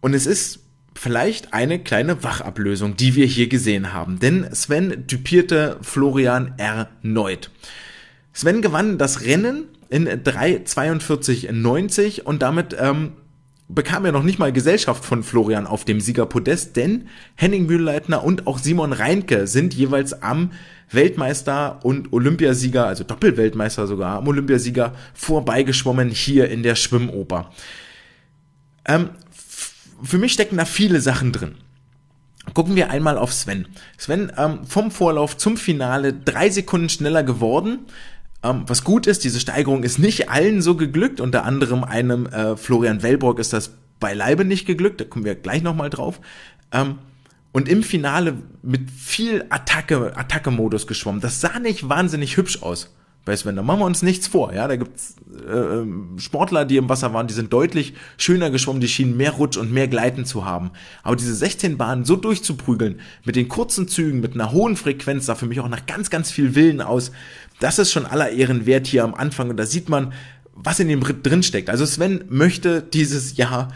Und 0.00 0.14
es 0.14 0.26
ist 0.26 0.64
vielleicht 0.94 1.54
eine 1.54 1.78
kleine 1.78 2.24
Wachablösung, 2.24 2.96
die 2.96 3.14
wir 3.14 3.26
hier 3.26 3.48
gesehen 3.48 3.92
haben, 3.92 4.18
denn 4.18 4.52
Sven 4.52 5.06
typierte 5.06 5.78
Florian 5.82 6.54
erneut. 6.56 7.52
Sven 8.32 8.60
gewann 8.60 8.98
das 8.98 9.22
Rennen 9.22 9.66
in 9.90 10.08
3,42,90 10.08 12.22
und 12.22 12.42
damit 12.42 12.76
ähm, 12.78 13.12
bekam 13.68 14.04
er 14.04 14.12
noch 14.12 14.22
nicht 14.22 14.38
mal 14.38 14.52
Gesellschaft 14.52 15.04
von 15.04 15.22
Florian 15.22 15.66
auf 15.66 15.84
dem 15.84 16.00
Siegerpodest, 16.00 16.76
denn 16.76 17.08
Henning 17.34 17.66
Mühlleitner 17.66 18.24
und 18.24 18.46
auch 18.46 18.58
Simon 18.58 18.92
Reinke 18.92 19.46
sind 19.46 19.74
jeweils 19.74 20.22
am 20.22 20.52
Weltmeister 20.90 21.80
und 21.82 22.12
Olympiasieger, 22.12 22.86
also 22.86 23.04
Doppelweltmeister 23.04 23.86
sogar, 23.86 24.18
am 24.18 24.28
Olympiasieger 24.28 24.94
vorbeigeschwommen 25.12 26.10
hier 26.10 26.48
in 26.48 26.62
der 26.62 26.76
Schwimmoper. 26.76 27.50
Ähm, 28.86 29.10
für 30.02 30.18
mich 30.18 30.32
stecken 30.32 30.56
da 30.56 30.64
viele 30.64 31.00
Sachen 31.00 31.32
drin. 31.32 31.56
Gucken 32.54 32.76
wir 32.76 32.90
einmal 32.90 33.18
auf 33.18 33.34
Sven. 33.34 33.66
Sven 33.98 34.32
ähm, 34.38 34.60
vom 34.66 34.90
Vorlauf 34.90 35.36
zum 35.36 35.58
Finale 35.58 36.14
drei 36.14 36.48
Sekunden 36.48 36.88
schneller 36.88 37.22
geworden. 37.22 37.80
Ähm, 38.42 38.64
was 38.66 38.84
gut 38.84 39.06
ist, 39.06 39.24
diese 39.24 39.40
Steigerung 39.40 39.82
ist 39.82 39.98
nicht 39.98 40.30
allen 40.30 40.62
so 40.62 40.76
geglückt, 40.76 41.20
unter 41.20 41.44
anderem 41.44 41.84
einem 41.84 42.26
äh, 42.26 42.56
Florian 42.56 43.02
Wellbrock 43.02 43.38
ist 43.38 43.52
das 43.52 43.72
beileibe 44.00 44.44
nicht 44.44 44.66
geglückt, 44.66 45.00
da 45.00 45.04
kommen 45.04 45.24
wir 45.24 45.34
gleich 45.34 45.62
nochmal 45.62 45.90
drauf. 45.90 46.20
Ähm, 46.72 46.98
und 47.52 47.68
im 47.68 47.82
Finale 47.82 48.34
mit 48.62 48.90
viel 48.90 49.44
Attacke, 49.48 50.16
Attacke-Modus 50.16 50.86
geschwommen. 50.86 51.20
Das 51.20 51.40
sah 51.40 51.58
nicht 51.58 51.88
wahnsinnig 51.88 52.36
hübsch 52.36 52.62
aus 52.62 52.94
bei 53.24 53.36
Sven. 53.36 53.56
Da 53.56 53.62
machen 53.62 53.80
wir 53.80 53.86
uns 53.86 54.02
nichts 54.02 54.26
vor. 54.26 54.52
Ja, 54.52 54.68
da 54.68 54.76
gibt's 54.76 55.16
äh, 55.46 55.52
ähm, 55.52 56.18
Sportler, 56.18 56.64
die 56.64 56.76
im 56.76 56.88
Wasser 56.88 57.12
waren, 57.12 57.26
die 57.26 57.34
sind 57.34 57.52
deutlich 57.52 57.94
schöner 58.16 58.50
geschwommen, 58.50 58.80
die 58.80 58.88
schienen 58.88 59.16
mehr 59.16 59.32
Rutsch 59.32 59.56
und 59.56 59.72
mehr 59.72 59.88
Gleiten 59.88 60.24
zu 60.24 60.44
haben. 60.44 60.70
Aber 61.02 61.16
diese 61.16 61.34
16 61.34 61.78
Bahnen 61.78 62.04
so 62.04 62.16
durchzuprügeln, 62.16 63.00
mit 63.24 63.34
den 63.34 63.48
kurzen 63.48 63.88
Zügen, 63.88 64.20
mit 64.20 64.34
einer 64.34 64.52
hohen 64.52 64.76
Frequenz, 64.76 65.26
sah 65.26 65.34
für 65.34 65.46
mich 65.46 65.60
auch 65.60 65.68
nach 65.68 65.86
ganz, 65.86 66.10
ganz 66.10 66.30
viel 66.30 66.54
Willen 66.54 66.80
aus 66.80 67.12
das 67.60 67.78
ist 67.78 67.92
schon 67.92 68.06
aller 68.06 68.30
Ehren 68.30 68.66
wert 68.66 68.86
hier 68.86 69.04
am 69.04 69.14
Anfang 69.14 69.50
und 69.50 69.56
da 69.56 69.66
sieht 69.66 69.88
man, 69.88 70.12
was 70.54 70.80
in 70.80 70.88
dem 70.88 71.00
drin 71.00 71.42
steckt. 71.42 71.70
Also 71.70 71.86
Sven 71.86 72.24
möchte 72.28 72.82
dieses 72.82 73.36
Jahr 73.36 73.72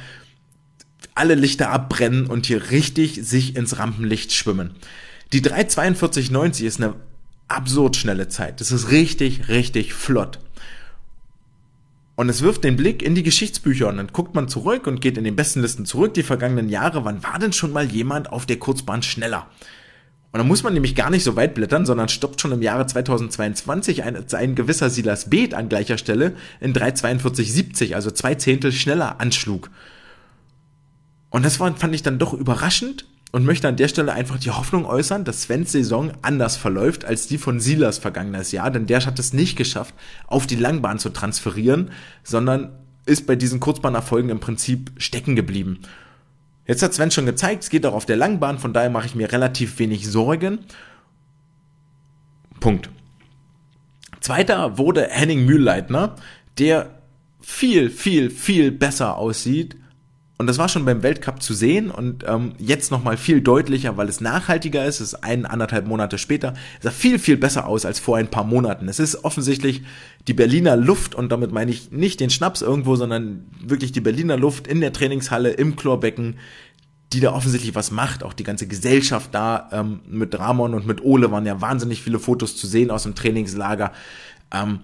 alle 1.15 1.35
Lichter 1.35 1.71
abbrennen 1.71 2.27
und 2.27 2.47
hier 2.47 2.71
richtig 2.71 3.21
sich 3.23 3.57
ins 3.57 3.79
Rampenlicht 3.79 4.33
schwimmen. 4.33 4.73
Die 5.33 5.43
342,90 5.43 6.65
ist 6.65 6.81
eine 6.81 6.95
absurd 7.49 7.97
schnelle 7.97 8.29
Zeit. 8.29 8.61
Das 8.61 8.73
ist 8.73 8.91
richtig, 8.91 9.49
richtig 9.49 9.95
flott. 9.95 10.39
Und 12.15 12.29
es 12.29 12.43
wirft 12.43 12.65
den 12.65 12.77
Blick 12.77 13.03
in 13.03 13.15
die 13.15 13.23
Geschichtsbücher 13.23 13.89
und 13.89 13.97
dann 13.97 14.09
guckt 14.09 14.35
man 14.35 14.49
zurück 14.49 14.87
und 14.87 15.01
geht 15.01 15.17
in 15.17 15.25
den 15.25 15.37
besten 15.37 15.61
Listen 15.61 15.87
zurück, 15.87 16.15
die 16.15 16.23
vergangenen 16.23 16.69
Jahre. 16.69 17.05
Wann 17.05 17.23
war 17.23 17.39
denn 17.39 17.53
schon 17.53 17.73
mal 17.73 17.87
jemand 17.87 18.31
auf 18.31 18.47
der 18.47 18.59
Kurzbahn 18.59 19.03
schneller? 19.03 19.49
Und 20.33 20.39
da 20.39 20.45
muss 20.45 20.63
man 20.63 20.73
nämlich 20.73 20.95
gar 20.95 21.11
nicht 21.11 21.25
so 21.25 21.37
weit 21.37 21.55
blättern, 21.55 21.85
sondern 21.85 22.09
stoppt 22.09 22.41
schon 22.41 22.53
im 22.53 22.63
Jahre 22.63 22.87
2022 22.87 24.03
ein, 24.03 24.17
ein 24.33 24.55
gewisser 24.55 24.89
Silas 24.89 25.29
Beeth 25.29 25.53
an 25.53 25.69
gleicher 25.69 25.99
Stelle 25.99 26.35
in 26.59 26.73
3,42,70, 26.73 27.95
also 27.95 28.11
zwei 28.11 28.35
Zehntel 28.35 28.73
schneller 28.73 29.21
anschlug. 29.21 29.71
Und 31.29 31.45
das 31.45 31.61
war, 31.61 31.75
fand 31.77 31.95
ich 31.95 32.03
dann 32.03 32.19
doch 32.19 32.33
überraschend 32.33 33.05
und 33.31 33.45
möchte 33.45 33.69
an 33.69 33.77
der 33.77 33.89
Stelle 33.89 34.13
einfach 34.13 34.39
die 34.39 34.51
Hoffnung 34.51 34.87
äußern, 34.87 35.25
dass 35.25 35.43
Svens 35.43 35.73
Saison 35.73 36.13
anders 36.23 36.57
verläuft 36.57 37.05
als 37.05 37.27
die 37.27 37.39
von 37.39 37.61
Silas 37.61 37.99
vergangenes 37.99 38.53
Jahr, 38.53 38.71
denn 38.71 38.87
der 38.87 39.05
hat 39.05 39.19
es 39.19 39.35
nicht 39.35 39.57
geschafft, 39.57 39.95
auf 40.27 40.47
die 40.47 40.57
Langbahn 40.57 40.99
zu 40.99 41.11
transferieren, 41.11 41.91
sondern 42.23 42.79
ist 43.05 43.27
bei 43.27 43.37
diesen 43.37 43.61
Kurzbahnerfolgen 43.61 44.31
im 44.31 44.41
Prinzip 44.41 44.93
stecken 44.97 45.37
geblieben. 45.37 45.81
Jetzt 46.67 46.83
hat 46.83 46.95
Sven 46.95 47.11
schon 47.11 47.27
gezeigt, 47.27 47.65
es 47.65 47.71
geht 47.71 47.85
auch 47.87 47.95
auf 47.95 48.07
der 48.07 48.17
Langbahn, 48.17 48.59
von 48.59 48.73
daher 48.73 48.91
mache 48.91 49.07
ich 49.07 49.15
mir 49.15 49.33
relativ 49.33 49.79
wenig 49.79 50.09
Sorgen. 50.09 50.61
Punkt. 52.61 52.89
Zweiter 54.21 54.79
wurde 54.79 55.09
Henning 55.11 55.45
Mühlleitner, 55.45 56.15
der 56.59 57.03
viel, 57.41 57.91
viel, 57.91 58.31
viel 58.31 58.71
besser 58.71 59.17
aussieht 59.17 59.77
und 60.43 60.49
das 60.49 60.59
war 60.59 60.69
schon 60.69 60.85
beim 60.85 61.05
Weltcup 61.05 61.41
zu 61.41 61.55
sehen 61.55 61.89
und 61.89 62.25
ähm, 62.27 62.55
jetzt 62.59 62.91
nochmal 62.91 63.17
viel 63.17 63.41
deutlicher, 63.41 63.97
weil 63.97 64.09
es 64.09 64.21
nachhaltiger 64.21 64.85
ist. 64.85 64.97
Es 64.97 65.13
ist 65.13 65.23
ein, 65.23 65.47
anderthalb 65.47 65.87
Monate 65.87 66.19
später. 66.19 66.55
Es 66.79 66.83
sah 66.83 66.91
viel, 66.91 67.21
viel 67.21 67.37
besser 67.37 67.69
aus 67.69 67.85
als 67.85 68.01
vor 68.01 68.17
ein 68.17 68.27
paar 68.27 68.43
Monaten. 68.43 68.89
Es 68.89 68.99
ist 68.99 69.25
offensichtlich 69.25 69.83
die 70.27 70.35
Berliner 70.35 70.75
Luft 70.75 71.15
und 71.15 71.31
damit 71.31 71.53
meine 71.53 71.71
ich 71.71 71.93
nicht 71.93 72.19
den 72.19 72.29
Schnaps 72.29 72.61
irgendwo, 72.61 72.97
sondern 72.97 73.47
wirklich 73.65 73.93
die 73.93 74.01
Berliner 74.01 74.37
Luft 74.37 74.67
in 74.67 74.81
der 74.81 74.93
Trainingshalle, 74.93 75.51
im 75.51 75.77
Chlorbecken, 75.77 76.39
die 77.13 77.21
da 77.21 77.33
offensichtlich 77.33 77.77
was 77.77 77.93
macht. 77.93 78.25
Auch 78.25 78.33
die 78.33 78.43
ganze 78.43 78.67
Gesellschaft 78.67 79.33
da 79.33 79.69
ähm, 79.71 80.01
mit 80.09 80.37
Ramon 80.37 80.75
und 80.75 80.89
mit 80.89 81.05
Ole 81.05 81.31
waren 81.31 81.47
ja 81.47 81.61
wahnsinnig 81.61 82.03
viele 82.03 82.19
Fotos 82.19 82.57
zu 82.57 82.67
sehen 82.67 82.91
aus 82.91 83.05
dem 83.05 83.15
Trainingslager. 83.15 83.93
Ähm, 84.53 84.81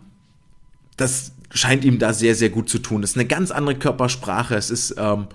das 0.96 1.32
scheint 1.50 1.84
ihm 1.84 1.98
da 1.98 2.12
sehr, 2.12 2.36
sehr 2.36 2.50
gut 2.50 2.68
zu 2.68 2.78
tun. 2.78 3.00
Das 3.00 3.10
ist 3.10 3.16
eine 3.16 3.26
ganz 3.26 3.50
andere 3.50 3.74
Körpersprache. 3.74 4.54
Es 4.54 4.70
ist 4.70 4.94
ähm, 4.98 5.26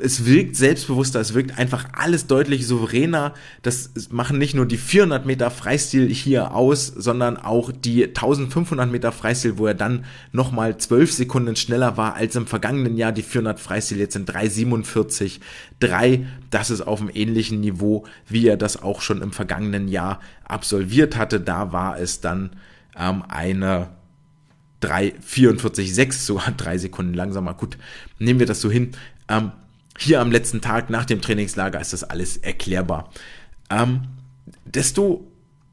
es 0.00 0.24
wirkt 0.24 0.54
selbstbewusster, 0.54 1.18
es 1.18 1.34
wirkt 1.34 1.58
einfach 1.58 1.86
alles 1.92 2.28
deutlich 2.28 2.66
souveräner. 2.66 3.34
Das 3.62 3.90
machen 4.10 4.38
nicht 4.38 4.54
nur 4.54 4.64
die 4.64 4.76
400 4.76 5.26
Meter 5.26 5.50
Freistil 5.50 6.08
hier 6.08 6.54
aus, 6.54 6.86
sondern 6.86 7.36
auch 7.36 7.72
die 7.72 8.04
1500 8.04 8.88
Meter 8.90 9.10
Freistil, 9.10 9.58
wo 9.58 9.66
er 9.66 9.74
dann 9.74 10.04
nochmal 10.30 10.78
12 10.78 11.12
Sekunden 11.12 11.56
schneller 11.56 11.96
war 11.96 12.14
als 12.14 12.36
im 12.36 12.46
vergangenen 12.46 12.96
Jahr. 12.96 13.10
Die 13.10 13.22
400 13.22 13.58
Freistil 13.58 13.98
jetzt 13.98 14.12
sind 14.12 14.30
3,47, 14.30 15.40
3. 15.80 16.26
Das 16.50 16.70
ist 16.70 16.82
auf 16.82 17.00
einem 17.00 17.10
ähnlichen 17.12 17.60
Niveau, 17.60 18.04
wie 18.28 18.46
er 18.46 18.56
das 18.56 18.80
auch 18.80 19.00
schon 19.00 19.20
im 19.20 19.32
vergangenen 19.32 19.88
Jahr 19.88 20.20
absolviert 20.44 21.16
hatte. 21.16 21.40
Da 21.40 21.72
war 21.72 21.98
es 21.98 22.20
dann 22.20 22.50
ähm, 22.96 23.24
eine 23.28 23.88
3,44,6, 24.82 26.12
sogar 26.12 26.52
drei 26.52 26.78
Sekunden 26.78 27.14
langsamer. 27.14 27.54
Gut, 27.54 27.76
nehmen 28.20 28.38
wir 28.38 28.46
das 28.46 28.60
so 28.60 28.70
hin. 28.70 28.92
Ähm, 29.28 29.50
hier 29.98 30.20
am 30.20 30.30
letzten 30.30 30.60
Tag 30.60 30.90
nach 30.90 31.04
dem 31.04 31.20
Trainingslager 31.20 31.80
ist 31.80 31.92
das 31.92 32.04
alles 32.04 32.36
erklärbar. 32.36 33.10
Ähm, 33.68 34.02
desto 34.64 35.26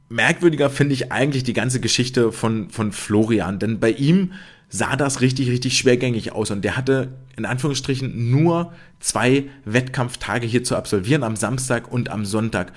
merkwürdiger 0.10 0.70
finde 0.70 0.94
ich 0.94 1.12
eigentlich 1.12 1.44
die 1.44 1.54
ganze 1.54 1.80
Geschichte 1.80 2.32
von, 2.32 2.70
von 2.70 2.92
Florian, 2.92 3.60
denn 3.60 3.80
bei 3.80 3.92
ihm 3.92 4.34
sah 4.70 4.96
das 4.96 5.22
richtig, 5.22 5.50
richtig 5.50 5.78
schwergängig 5.78 6.32
aus 6.32 6.52
und 6.52 6.64
der 6.64 6.76
hatte 6.76 7.14
in 7.38 7.46
Anführungsstrichen 7.46 8.32
nur 8.32 8.74
zwei 9.00 9.46
Wettkampftage 9.64 10.48
hier 10.48 10.64
zu 10.64 10.76
absolvieren, 10.76 11.24
am 11.24 11.36
Samstag 11.36 11.92
und 11.92 12.10
am 12.10 12.26
Sonntag. 12.26 12.74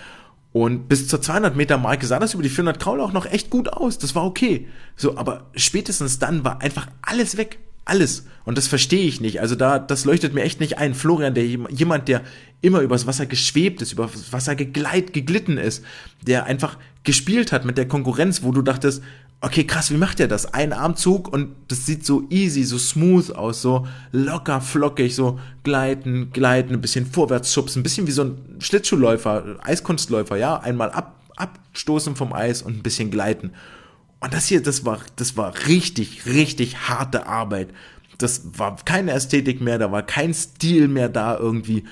Und 0.53 0.89
bis 0.89 1.09
zur 1.09 1.21
200 1.21 1.57
Meter 1.57 1.79
Marke 1.79 2.07
sah 2.07 2.19
das 2.19 2.35
über 2.35 2.43
die 2.43 2.49
400 2.49 2.81
Kraul 2.81 3.01
auch 3.01 3.13
noch 3.13 3.27
echt 3.27 3.51
gut 3.51 3.69
aus. 3.73 3.99
Das 3.99 4.15
war 4.15 4.25
okay. 4.25 4.67
So, 4.97 5.17
aber 5.17 5.47
spätestens 5.55 6.19
dann 6.19 6.45
war 6.45 6.63
einfach 6.63 6.89
alles 7.03 7.37
weg. 7.37 7.59
Alles. 7.89 8.27
Und 8.45 8.59
das 8.59 8.69
verstehe 8.69 9.07
ich 9.07 9.21
nicht. 9.21 9.41
Also 9.41 9.55
da, 9.55 9.79
das 9.79 10.05
leuchtet 10.05 10.35
mir 10.35 10.43
echt 10.43 10.61
nicht 10.61 10.79
ein. 10.79 10.95
Florian, 10.95 11.35
der 11.35 11.47
jemand, 11.47 12.09
der 12.09 12.23
immer 12.61 12.81
übers 12.81 13.07
Wasser 13.07 13.27
geschwebt 13.27 13.83
ist, 13.83 13.93
übers 13.93 14.33
Wasser 14.33 14.55
gegleit, 14.55 15.13
geglitten 15.13 15.59
ist, 15.59 15.85
der 16.27 16.45
einfach 16.45 16.77
gespielt 17.05 17.53
hat 17.53 17.65
mit 17.65 17.79
der 17.79 17.89
Konkurrenz, 17.89 18.43
wo 18.43 18.53
du 18.53 18.63
dachtest, 18.63 19.03
okay, 19.41 19.65
krass, 19.65 19.91
wie 19.91 19.97
macht 19.97 20.21
er 20.21 20.29
das? 20.29 20.53
Ein 20.53 20.73
Armzug 20.73 21.33
und 21.33 21.55
das 21.69 21.87
sieht 21.87 22.05
so 22.05 22.27
easy, 22.29 22.65
so 22.65 22.77
smooth 22.77 23.31
aus, 23.31 23.63
so 23.63 23.87
locker, 24.13 24.61
flockig, 24.61 25.15
so 25.15 25.39
gleiten, 25.63 26.31
gleiten, 26.33 26.75
ein 26.75 26.81
bisschen 26.81 27.07
vorwärts 27.07 27.53
schubsen, 27.53 27.81
ein 27.81 27.83
bisschen 27.85 28.07
wie 28.07 28.13
so 28.13 28.25
ein 28.25 28.39
Schlittschuhläufer, 28.59 29.57
Eiskunstläufer, 29.63 30.37
ja, 30.37 30.59
einmal 30.59 30.91
ab, 30.91 31.15
abstoßen 31.37 32.17
vom 32.17 32.33
Eis 32.33 32.63
und 32.63 32.77
ein 32.77 32.83
bisschen 32.83 33.11
gleiten. 33.11 33.53
Und 34.21 34.35
das 34.35 34.47
hier, 34.47 34.63
das 34.63 34.85
war, 34.85 35.01
das 35.17 35.37
war 35.37 35.55
richtig, 35.67 36.27
richtig 36.27 36.89
harte 36.89 37.27
Arbeit. 37.27 37.69
Das 38.19 38.43
war 38.59 38.77
keine 38.85 39.13
Ästhetik 39.13 39.61
mehr, 39.61 39.79
da 39.79 39.93
war 39.93 40.03
kein 40.03 40.35
Stil 40.35 40.89
mehr 40.89 41.09
da 41.09 41.39
irgendwie. 41.39 41.85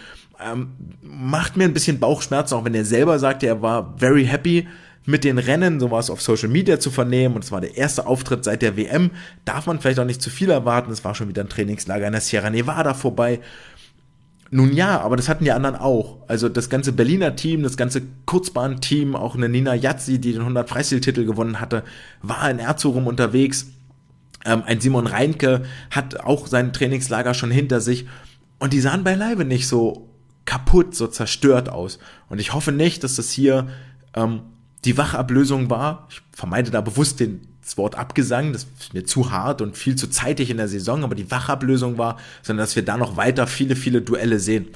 Ähm, 0.45 0.73
macht 1.03 1.57
mir 1.57 1.65
ein 1.65 1.73
bisschen 1.73 2.01
Bauchschmerzen, 2.01 2.55
auch 2.55 2.65
wenn 2.65 2.75
er 2.75 2.85
selber 2.85 3.19
sagte, 3.19 3.47
er 3.47 3.63
war 3.63 3.95
very 3.97 4.27
happy 4.27 4.67
mit 5.07 5.23
den 5.23 5.39
Rennen, 5.39 5.79
so 5.79 5.91
war 5.93 6.01
es 6.01 6.11
auf 6.11 6.21
Social 6.21 6.49
Media 6.49 6.81
zu 6.81 6.91
vernehmen 6.91 7.37
und 7.37 7.45
es 7.45 7.53
war 7.53 7.61
der 7.61 7.77
erste 7.77 8.07
Auftritt 8.07 8.45
seit 8.45 8.61
der 8.61 8.77
WM. 8.77 9.13
Darf 9.45 9.67
man 9.67 9.81
vielleicht 9.81 10.01
auch 10.01 10.05
nicht 10.05 10.21
zu 10.21 10.31
viel 10.31 10.51
erwarten, 10.51 10.91
es 10.91 11.05
war 11.05 11.15
schon 11.15 11.29
wieder 11.29 11.43
ein 11.43 11.49
Trainingslager 11.49 12.07
in 12.07 12.13
der 12.13 12.21
Sierra 12.21 12.51
Nevada 12.51 12.93
vorbei. 12.93 13.41
Nun 14.51 14.73
ja, 14.73 15.01
aber 15.01 15.17
das 15.17 15.29
hatten 15.29 15.45
die 15.45 15.53
anderen 15.53 15.77
auch. 15.77 16.19
Also 16.29 16.49
das 16.49 16.71
ganze 16.71 16.93
Berliner 16.93 17.35
Team, 17.35 17.63
das 17.63 17.77
ganze 17.77 18.03
Kurzbahnteam, 18.27 19.17
auch 19.17 19.35
eine 19.35 19.49
Nina 19.49 19.75
Jazzi, 19.75 20.21
die 20.21 20.33
den 20.33 20.43
100 20.43 20.69
Freistil-Titel 20.69 21.25
gewonnen 21.25 21.61
hatte, 21.61 21.83
war 22.23 22.49
in 22.49 22.59
Erzurum 22.59 23.07
unterwegs. 23.07 23.67
Ähm, 24.45 24.63
ein 24.65 24.81
Simon 24.81 25.07
Reinke 25.07 25.65
hat 25.91 26.21
auch 26.21 26.47
sein 26.47 26.73
Trainingslager 26.73 27.35
schon 27.35 27.51
hinter 27.51 27.81
sich. 27.81 28.07
Und 28.59 28.73
die 28.73 28.81
sahen 28.81 29.05
beileibe 29.05 29.45
nicht 29.45 29.67
so 29.67 30.09
kaputt, 30.45 30.95
so 30.95 31.09
zerstört 31.09 31.69
aus. 31.69 31.99
Und 32.29 32.41
ich 32.41 32.55
hoffe 32.55 32.71
nicht, 32.71 33.03
dass 33.03 33.17
das 33.17 33.33
hier 33.33 33.67
ähm, 34.15 34.43
die 34.85 34.97
Wachablösung 34.97 35.71
war. 35.71 36.07
Ich 36.11 36.23
vermeide 36.33 36.71
da 36.71 36.81
bewusst 36.81 37.19
den 37.19 37.49
das 37.67 37.77
Wort 37.77 37.97
Abgesang, 37.97 38.53
das 38.53 38.69
ist 38.79 38.95
mir 38.95 39.05
zu 39.05 39.33
hart 39.33 39.61
und 39.61 39.77
viel 39.77 39.97
zu 39.97 40.09
zeitig 40.09 40.51
in 40.51 40.57
der 40.57 40.69
Saison, 40.69 41.03
aber 41.03 41.17
die 41.17 41.33
Wachablösung 41.33 41.99
war, 41.99 42.17
sondern 42.43 42.65
dass 42.65 42.77
wir 42.77 42.85
da 42.85 42.97
noch 42.97 43.17
weiter 43.17 43.49
viele, 43.49 43.75
viele 43.75 44.03
Duelle 44.03 44.39
sehen. 44.39 44.69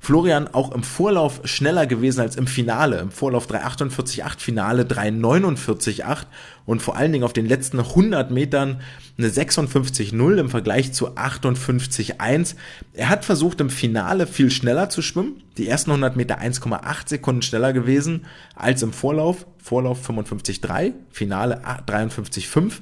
Florian 0.00 0.48
auch 0.48 0.72
im 0.72 0.82
Vorlauf 0.82 1.40
schneller 1.44 1.86
gewesen 1.86 2.20
als 2.20 2.36
im 2.36 2.46
Finale. 2.46 3.00
Im 3.00 3.10
Vorlauf 3.10 3.50
3,48,8, 3.50 4.38
Finale 4.38 4.84
3,49,8 4.84 6.26
und 6.64 6.80
vor 6.80 6.96
allen 6.96 7.12
Dingen 7.12 7.24
auf 7.24 7.32
den 7.32 7.46
letzten 7.46 7.80
100 7.80 8.30
Metern 8.30 8.80
eine 9.18 9.28
56,0 9.28 10.38
im 10.38 10.48
Vergleich 10.48 10.92
zu 10.92 11.16
58,1. 11.16 12.54
Er 12.94 13.08
hat 13.08 13.24
versucht 13.24 13.60
im 13.60 13.70
Finale 13.70 14.26
viel 14.26 14.50
schneller 14.50 14.88
zu 14.88 15.02
schwimmen. 15.02 15.42
Die 15.58 15.68
ersten 15.68 15.90
100 15.90 16.16
Meter 16.16 16.40
1,8 16.40 17.08
Sekunden 17.08 17.42
schneller 17.42 17.72
gewesen 17.72 18.24
als 18.54 18.82
im 18.82 18.92
Vorlauf. 18.92 19.44
Vorlauf 19.68 20.08
55,3, 20.08 20.94
Finale 21.10 21.62
53,5 21.86 22.80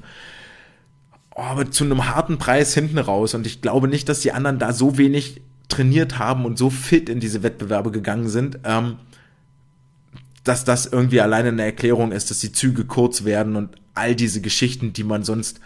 aber 1.36 1.70
zu 1.70 1.84
einem 1.84 2.06
harten 2.08 2.38
Preis 2.38 2.72
hinten 2.72 2.98
raus. 2.98 3.34
Und 3.34 3.46
ich 3.46 3.60
glaube 3.60 3.88
nicht, 3.88 4.08
dass 4.08 4.20
die 4.20 4.32
anderen 4.32 4.58
da 4.58 4.72
so 4.72 4.96
wenig 4.96 5.42
trainiert 5.68 6.18
haben 6.18 6.46
und 6.46 6.56
so 6.56 6.70
fit 6.70 7.08
in 7.08 7.20
diese 7.20 7.42
Wettbewerbe 7.42 7.90
gegangen 7.90 8.28
sind, 8.28 8.60
ähm, 8.64 8.96
dass 10.44 10.64
das 10.64 10.86
irgendwie 10.86 11.20
alleine 11.20 11.48
eine 11.48 11.64
Erklärung 11.64 12.12
ist, 12.12 12.30
dass 12.30 12.38
die 12.38 12.52
Züge 12.52 12.84
kurz 12.84 13.24
werden 13.24 13.56
und 13.56 13.76
all 13.94 14.14
diese 14.14 14.40
Geschichten, 14.40 14.92
die 14.92 15.04
man 15.04 15.24
sonst 15.24 15.60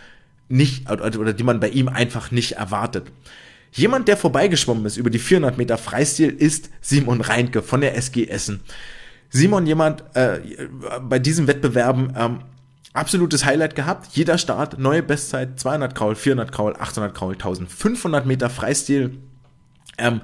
nicht 0.48 0.90
oder 0.90 1.32
die 1.32 1.44
man 1.44 1.60
bei 1.60 1.68
ihm 1.68 1.88
einfach 1.88 2.32
nicht 2.32 2.52
erwartet. 2.52 3.12
Jemand, 3.72 4.08
der 4.08 4.16
vorbeigeschwommen 4.16 4.84
ist 4.86 4.96
über 4.96 5.10
die 5.10 5.20
400 5.20 5.56
Meter 5.56 5.78
Freistil, 5.78 6.30
ist 6.30 6.70
Simon 6.80 7.20
Reinke 7.20 7.62
von 7.62 7.80
der 7.80 7.96
SG 7.96 8.26
Essen. 8.26 8.60
Simon, 9.30 9.66
jemand 9.66 10.04
äh, 10.14 10.40
bei 11.08 11.18
diesen 11.18 11.46
Wettbewerben 11.46 12.12
ähm, 12.16 12.40
absolutes 12.92 13.44
Highlight 13.44 13.76
gehabt. 13.76 14.08
Jeder 14.12 14.38
Start, 14.38 14.78
neue 14.78 15.02
Bestzeit, 15.02 15.58
200 15.58 15.94
Kraul, 15.94 16.14
400 16.16 16.52
Kraul, 16.52 16.74
800 16.76 17.14
Kraul, 17.14 17.32
1500 17.34 18.26
Meter 18.26 18.50
Freistil 18.50 19.18
ähm, 19.98 20.20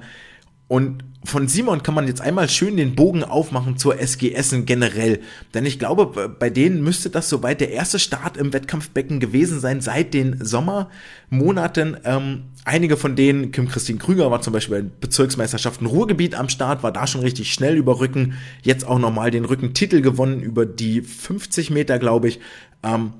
und 0.67 1.03
von 1.27 1.47
Simon 1.49 1.83
kann 1.83 1.93
man 1.93 2.07
jetzt 2.07 2.21
einmal 2.21 2.47
schön 2.47 2.77
den 2.77 2.95
Bogen 2.95 3.23
aufmachen 3.23 3.77
zur 3.77 3.99
SG 3.99 4.31
Essen 4.31 4.65
generell. 4.65 5.19
Denn 5.53 5.65
ich 5.65 5.77
glaube, 5.77 6.29
bei 6.29 6.49
denen 6.49 6.81
müsste 6.81 7.09
das 7.09 7.27
soweit 7.27 7.59
der 7.59 7.71
erste 7.71 7.99
Start 7.99 8.37
im 8.37 8.53
Wettkampfbecken 8.53 9.19
gewesen 9.19 9.59
sein 9.59 9.81
seit 9.81 10.13
den 10.13 10.43
Sommermonaten. 10.43 11.97
Ähm, 12.05 12.43
einige 12.63 12.95
von 12.95 13.17
denen, 13.17 13.51
Kim 13.51 13.67
Christine 13.67 13.99
Krüger 13.99 14.31
war 14.31 14.41
zum 14.41 14.53
Beispiel 14.53 14.83
bei 14.83 14.89
Bezirksmeisterschaften 15.01 15.85
Ruhrgebiet 15.85 16.33
am 16.33 16.47
Start, 16.47 16.81
war 16.81 16.93
da 16.93 17.05
schon 17.07 17.21
richtig 17.21 17.53
schnell 17.53 17.75
über 17.75 17.99
Rücken. 17.99 18.35
Jetzt 18.63 18.87
auch 18.87 18.99
nochmal 18.99 19.29
den 19.29 19.43
Rückentitel 19.43 20.01
gewonnen 20.01 20.39
über 20.39 20.65
die 20.65 21.01
50 21.01 21.71
Meter, 21.71 21.99
glaube 21.99 22.29
ich. 22.29 22.39
Ähm, 22.83 23.13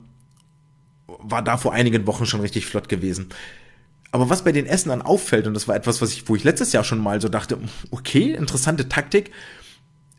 war 1.07 1.41
da 1.41 1.57
vor 1.57 1.73
einigen 1.73 2.07
Wochen 2.07 2.25
schon 2.25 2.39
richtig 2.41 2.65
flott 2.65 2.87
gewesen. 2.87 3.29
Aber 4.11 4.29
was 4.29 4.43
bei 4.43 4.51
den 4.51 4.65
Essenern 4.65 5.01
auffällt, 5.01 5.47
und 5.47 5.53
das 5.53 5.67
war 5.67 5.75
etwas, 5.75 6.01
was 6.01 6.11
ich, 6.13 6.29
wo 6.29 6.35
ich 6.35 6.43
letztes 6.43 6.71
Jahr 6.71 6.83
schon 6.83 6.99
mal 6.99 7.19
so 7.21 7.29
dachte, 7.29 7.57
okay, 7.91 8.33
interessante 8.33 8.87
Taktik. 8.89 9.31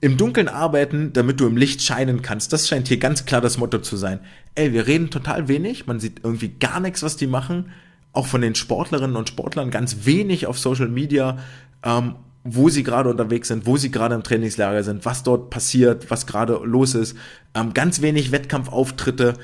im 0.01 0.17
Dunkeln 0.17 0.49
arbeiten, 0.49 1.13
damit 1.13 1.41
du 1.41 1.47
im 1.47 1.57
Licht 1.57 1.83
scheinen 1.83 2.23
kannst. 2.23 2.53
Das 2.53 2.69
scheint 2.69 2.89
hier 2.89 2.99
ganz 2.99 3.25
klar 3.25 3.41
das 3.41 3.59
Motto 3.59 3.79
zu 3.79 3.97
sein. 3.97 4.21
Ey, 4.55 4.73
wir 4.73 4.87
reden 4.87 5.11
total 5.11 5.49
wenig, 5.49 5.87
man 5.87 5.99
sieht 6.01 6.21
irgendwie 6.23 6.49
gar 6.49 6.81
nichts, 6.81 7.03
was 7.03 7.17
die 7.17 7.27
machen. 7.27 7.73
Auch 8.13 8.27
von 8.27 8.41
den 8.41 8.55
Sportlerinnen 8.55 9.17
und 9.17 9.29
Sportlern 9.29 9.71
ganz 9.71 10.05
wenig 10.05 10.47
auf 10.47 10.59
Social 10.59 10.89
Media, 10.89 11.39
ähm, 11.83 12.15
wo 12.45 12.69
sie 12.69 12.83
gerade 12.83 13.11
unterwegs 13.11 13.49
sind, 13.49 13.67
wo 13.67 13.77
sie 13.77 13.91
gerade 13.91 14.15
im 14.15 14.23
Trainingslager 14.23 14.83
sind, 14.83 15.05
was 15.05 15.25
dort 15.25 15.51
passiert, 15.51 16.11
was 16.11 16.27
gerade 16.27 16.61
los 16.65 16.95
ist. 16.95 17.17
Ähm, 17.55 17.75
ganz 17.75 18.01
wenig 18.01 18.31
Wettkampfauftritte, 18.33 19.35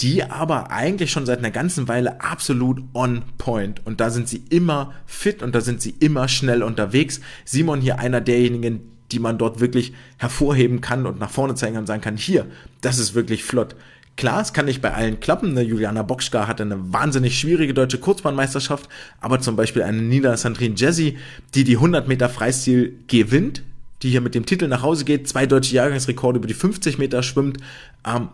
die 0.00 0.24
aber 0.24 0.70
eigentlich 0.70 1.10
schon 1.10 1.26
seit 1.26 1.40
einer 1.40 1.50
ganzen 1.50 1.86
Weile 1.88 2.20
absolut 2.22 2.82
on 2.94 3.22
point. 3.36 3.84
Und 3.84 4.00
da 4.00 4.10
sind 4.10 4.28
sie 4.28 4.42
immer 4.48 4.94
fit 5.06 5.42
und 5.42 5.54
da 5.54 5.60
sind 5.60 5.82
sie 5.82 5.94
immer 6.00 6.28
schnell 6.28 6.62
unterwegs. 6.62 7.20
Simon 7.44 7.80
hier 7.80 7.98
einer 7.98 8.20
derjenigen, 8.20 8.80
die 9.12 9.18
man 9.18 9.36
dort 9.36 9.60
wirklich 9.60 9.92
hervorheben 10.16 10.80
kann 10.80 11.06
und 11.06 11.18
nach 11.18 11.30
vorne 11.30 11.54
zeigen 11.54 11.76
und 11.76 11.86
sagen 11.86 12.00
kann, 12.00 12.16
hier, 12.16 12.46
das 12.80 12.98
ist 12.98 13.14
wirklich 13.14 13.44
flott. 13.44 13.76
Klar, 14.16 14.40
es 14.40 14.52
kann 14.52 14.66
nicht 14.66 14.82
bei 14.82 14.92
allen 14.92 15.20
klappen. 15.20 15.50
Eine 15.50 15.62
Juliana 15.62 16.02
Boxka 16.02 16.46
hatte 16.46 16.62
eine 16.62 16.92
wahnsinnig 16.92 17.38
schwierige 17.38 17.74
deutsche 17.74 17.98
Kurzbahnmeisterschaft, 17.98 18.88
aber 19.20 19.40
zum 19.40 19.56
Beispiel 19.56 19.82
eine 19.82 20.02
Nina 20.02 20.36
Sandrine 20.36 20.74
Jesse, 20.76 21.14
die 21.54 21.64
die 21.64 21.76
100 21.76 22.08
Meter 22.08 22.28
Freistil 22.28 22.98
gewinnt, 23.06 23.62
die 24.02 24.10
hier 24.10 24.20
mit 24.20 24.34
dem 24.34 24.46
Titel 24.46 24.66
nach 24.68 24.82
Hause 24.82 25.04
geht, 25.04 25.28
zwei 25.28 25.46
deutsche 25.46 25.74
Jahrgangsrekorde 25.74 26.38
über 26.38 26.48
die 26.48 26.54
50 26.54 26.98
Meter 26.98 27.22
schwimmt. 27.22 27.58
Ähm, 28.06 28.28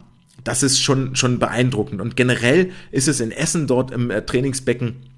das 0.46 0.62
ist 0.62 0.80
schon, 0.80 1.16
schon 1.16 1.40
beeindruckend. 1.40 2.00
Und 2.00 2.14
generell 2.14 2.70
ist 2.92 3.08
es 3.08 3.18
in 3.18 3.32
Essen 3.32 3.66
dort 3.66 3.90
im 3.90 4.12
äh, 4.12 4.24
Trainingsbecken 4.24 5.10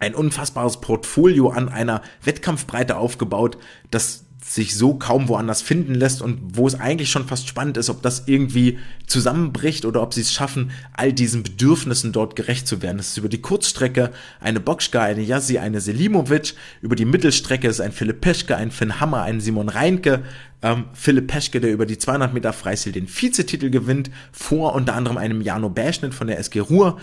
ein 0.00 0.16
unfassbares 0.16 0.80
Portfolio 0.80 1.50
an 1.50 1.68
einer 1.68 2.02
Wettkampfbreite 2.24 2.96
aufgebaut, 2.96 3.56
das 3.92 4.24
sich 4.46 4.76
so 4.76 4.94
kaum 4.94 5.28
woanders 5.28 5.62
finden 5.62 5.94
lässt 5.94 6.20
und 6.20 6.38
wo 6.52 6.66
es 6.66 6.78
eigentlich 6.78 7.10
schon 7.10 7.26
fast 7.26 7.48
spannend 7.48 7.78
ist, 7.78 7.88
ob 7.88 8.02
das 8.02 8.24
irgendwie 8.26 8.78
zusammenbricht 9.06 9.86
oder 9.86 10.02
ob 10.02 10.12
sie 10.12 10.20
es 10.20 10.32
schaffen, 10.32 10.70
all 10.92 11.14
diesen 11.14 11.42
Bedürfnissen 11.42 12.12
dort 12.12 12.36
gerecht 12.36 12.68
zu 12.68 12.82
werden. 12.82 12.98
Es 12.98 13.08
ist 13.08 13.16
über 13.16 13.30
die 13.30 13.40
Kurzstrecke 13.40 14.10
eine 14.40 14.60
Bokschka, 14.60 15.02
eine 15.02 15.22
Jassi, 15.22 15.58
eine 15.58 15.80
Selimovic, 15.80 16.54
über 16.82 16.94
die 16.94 17.06
Mittelstrecke 17.06 17.68
ist 17.68 17.80
ein 17.80 17.92
Philipp 17.92 18.20
Peschke, 18.20 18.56
ein 18.56 18.70
Finn 18.70 19.00
Hammer, 19.00 19.22
ein 19.22 19.40
Simon 19.40 19.70
Reinke, 19.70 20.22
ähm, 20.60 20.86
Philipp 20.92 21.28
Peschke, 21.28 21.60
der 21.60 21.72
über 21.72 21.86
die 21.86 21.98
200 21.98 22.34
Meter 22.34 22.52
Freistil 22.52 22.92
den 22.92 23.08
Vizetitel 23.08 23.70
gewinnt, 23.70 24.10
vor 24.30 24.74
unter 24.74 24.94
anderem 24.94 25.16
einem 25.16 25.40
Jano 25.40 25.70
Bäschnitt 25.70 26.14
von 26.14 26.26
der 26.26 26.38
SG 26.38 26.60
Ruhr. 26.60 26.98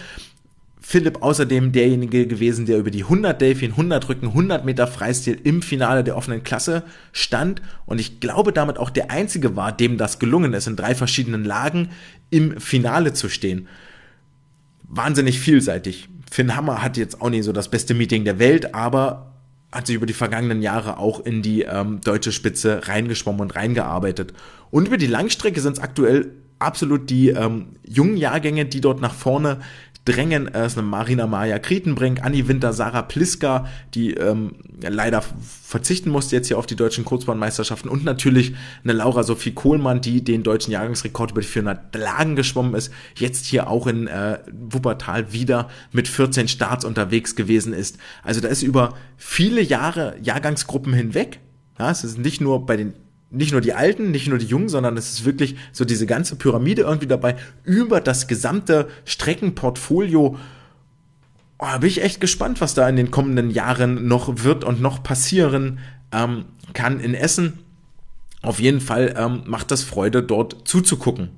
Philipp 0.83 1.21
außerdem 1.21 1.71
derjenige 1.71 2.25
gewesen, 2.25 2.65
der 2.65 2.79
über 2.79 2.89
die 2.89 3.03
100 3.03 3.39
Delfin, 3.39 3.71
100 3.71 4.09
Rücken, 4.09 4.27
100 4.29 4.65
Meter 4.65 4.87
Freistil 4.87 5.39
im 5.43 5.61
Finale 5.61 6.03
der 6.03 6.17
offenen 6.17 6.43
Klasse 6.43 6.83
stand 7.11 7.61
und 7.85 8.01
ich 8.01 8.19
glaube 8.19 8.51
damit 8.51 8.79
auch 8.79 8.89
der 8.89 9.11
einzige 9.11 9.55
war, 9.55 9.71
dem 9.71 9.97
das 9.97 10.17
gelungen 10.17 10.53
ist, 10.53 10.65
in 10.65 10.75
drei 10.75 10.95
verschiedenen 10.95 11.45
Lagen 11.45 11.89
im 12.31 12.59
Finale 12.59 13.13
zu 13.13 13.29
stehen. 13.29 13.67
Wahnsinnig 14.83 15.39
vielseitig. 15.39 16.09
Finn 16.29 16.55
Hammer 16.55 16.81
hat 16.81 16.97
jetzt 16.97 17.21
auch 17.21 17.29
nicht 17.29 17.43
so 17.43 17.53
das 17.53 17.69
beste 17.69 17.93
Meeting 17.93 18.25
der 18.25 18.39
Welt, 18.39 18.73
aber 18.73 19.33
hat 19.71 19.85
sich 19.85 19.95
über 19.95 20.07
die 20.07 20.13
vergangenen 20.13 20.61
Jahre 20.61 20.97
auch 20.97 21.19
in 21.19 21.43
die 21.43 21.61
ähm, 21.61 22.01
deutsche 22.01 22.31
Spitze 22.31 22.87
reingeschwommen 22.87 23.41
und 23.41 23.55
reingearbeitet. 23.55 24.33
Und 24.71 24.87
über 24.87 24.97
die 24.97 25.07
Langstrecke 25.07 25.61
sind 25.61 25.73
es 25.73 25.79
aktuell 25.79 26.31
absolut 26.59 27.09
die 27.09 27.29
ähm, 27.29 27.75
jungen 27.83 28.17
Jahrgänge, 28.17 28.65
die 28.65 28.81
dort 28.81 29.01
nach 29.01 29.13
vorne 29.13 29.59
drängen. 30.05 30.47
Es 30.47 30.73
ist 30.73 30.77
eine 30.77 30.87
Marina 30.87 31.27
Maja 31.27 31.59
Krietenbrink, 31.59 32.23
Anni 32.23 32.47
Winter, 32.47 32.73
Sarah 32.73 33.03
Pliska, 33.03 33.67
die 33.93 34.13
ähm, 34.13 34.55
leider 34.81 35.21
verzichten 35.63 36.09
musste 36.09 36.35
jetzt 36.35 36.47
hier 36.47 36.57
auf 36.57 36.65
die 36.65 36.75
deutschen 36.75 37.05
Kurzbahnmeisterschaften 37.05 37.89
und 37.89 38.03
natürlich 38.03 38.55
eine 38.83 38.93
Laura 38.93 39.23
Sophie 39.23 39.51
Kohlmann, 39.51 40.01
die 40.01 40.23
den 40.23 40.43
deutschen 40.43 40.71
Jahrgangsrekord 40.71 41.31
über 41.31 41.41
die 41.41 41.47
400 41.47 41.95
Lagen 41.95 42.35
geschwommen 42.35 42.73
ist, 42.73 42.91
jetzt 43.15 43.45
hier 43.45 43.69
auch 43.69 43.87
in 43.87 44.07
äh, 44.07 44.39
Wuppertal 44.51 45.33
wieder 45.33 45.69
mit 45.91 46.07
14 46.07 46.47
Starts 46.47 46.83
unterwegs 46.83 47.35
gewesen 47.35 47.73
ist. 47.73 47.97
Also 48.23 48.41
da 48.41 48.47
ist 48.47 48.63
über 48.63 48.95
viele 49.17 49.61
Jahre 49.61 50.15
Jahrgangsgruppen 50.21 50.93
hinweg 50.93 51.39
ja, 51.81 51.89
es 51.89 52.03
ist 52.03 52.19
nicht 52.19 52.41
nur 52.41 52.65
bei 52.67 52.77
den 52.77 52.93
nicht 53.31 53.53
nur 53.53 53.61
die 53.61 53.73
Alten, 53.73 54.11
nicht 54.11 54.27
nur 54.27 54.37
die 54.37 54.45
Jungen, 54.45 54.69
sondern 54.69 54.97
es 54.97 55.11
ist 55.11 55.25
wirklich 55.25 55.55
so 55.71 55.85
diese 55.85 56.05
ganze 56.05 56.35
Pyramide 56.35 56.83
irgendwie 56.83 57.07
dabei 57.07 57.37
über 57.63 58.01
das 58.01 58.27
gesamte 58.27 58.89
Streckenportfolio. 59.05 60.37
Oh, 61.57 61.79
bin 61.79 61.89
ich 61.89 62.03
echt 62.03 62.19
gespannt, 62.19 62.59
was 62.59 62.73
da 62.73 62.87
in 62.89 62.97
den 62.97 63.09
kommenden 63.09 63.49
Jahren 63.49 64.07
noch 64.07 64.43
wird 64.43 64.63
und 64.63 64.81
noch 64.81 65.01
passieren 65.01 65.79
ähm, 66.11 66.45
kann 66.73 66.99
in 66.99 67.13
Essen. 67.13 67.59
Auf 68.41 68.59
jeden 68.59 68.81
Fall 68.81 69.13
ähm, 69.17 69.43
macht 69.45 69.71
das 69.71 69.83
Freude, 69.83 70.23
dort 70.23 70.67
zuzugucken. 70.67 71.29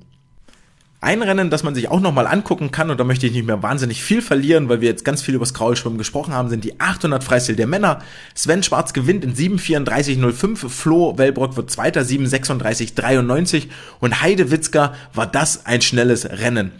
Ein 1.03 1.21
Rennen, 1.21 1.49
das 1.49 1.63
man 1.63 1.75
sich 1.75 1.91
auch 1.91 1.99
nochmal 1.99 2.27
angucken 2.27 2.71
kann, 2.71 2.89
und 2.89 2.97
da 2.97 3.03
möchte 3.03 3.27
ich 3.27 3.33
nicht 3.33 3.45
mehr 3.45 3.61
wahnsinnig 3.61 4.01
viel 4.01 4.21
verlieren, 4.21 4.69
weil 4.69 4.79
wir 4.79 4.87
jetzt 4.87 5.03
ganz 5.03 5.21
viel 5.21 5.35
über 5.35 5.43
das 5.43 5.53
Kraulschwimmen 5.53 5.97
gesprochen 5.97 6.33
haben, 6.33 6.47
sind 6.47 6.63
die 6.63 6.79
800 6.79 7.21
Freistil 7.21 7.57
der 7.57 7.67
Männer. 7.67 7.99
Sven 8.35 8.63
Schwarz 8.63 8.93
gewinnt 8.93 9.25
in 9.25 9.35
7.34.05, 9.35 10.69
Flo 10.69 11.17
Wellbrock 11.17 11.57
wird 11.57 11.69
Zweiter, 11.69 12.03
7.36.93 12.03 13.67
und 13.99 14.21
Heide 14.21 14.49
Witzka 14.49 14.93
war 15.13 15.27
das 15.27 15.65
ein 15.65 15.81
schnelles 15.81 16.25
Rennen. 16.25 16.71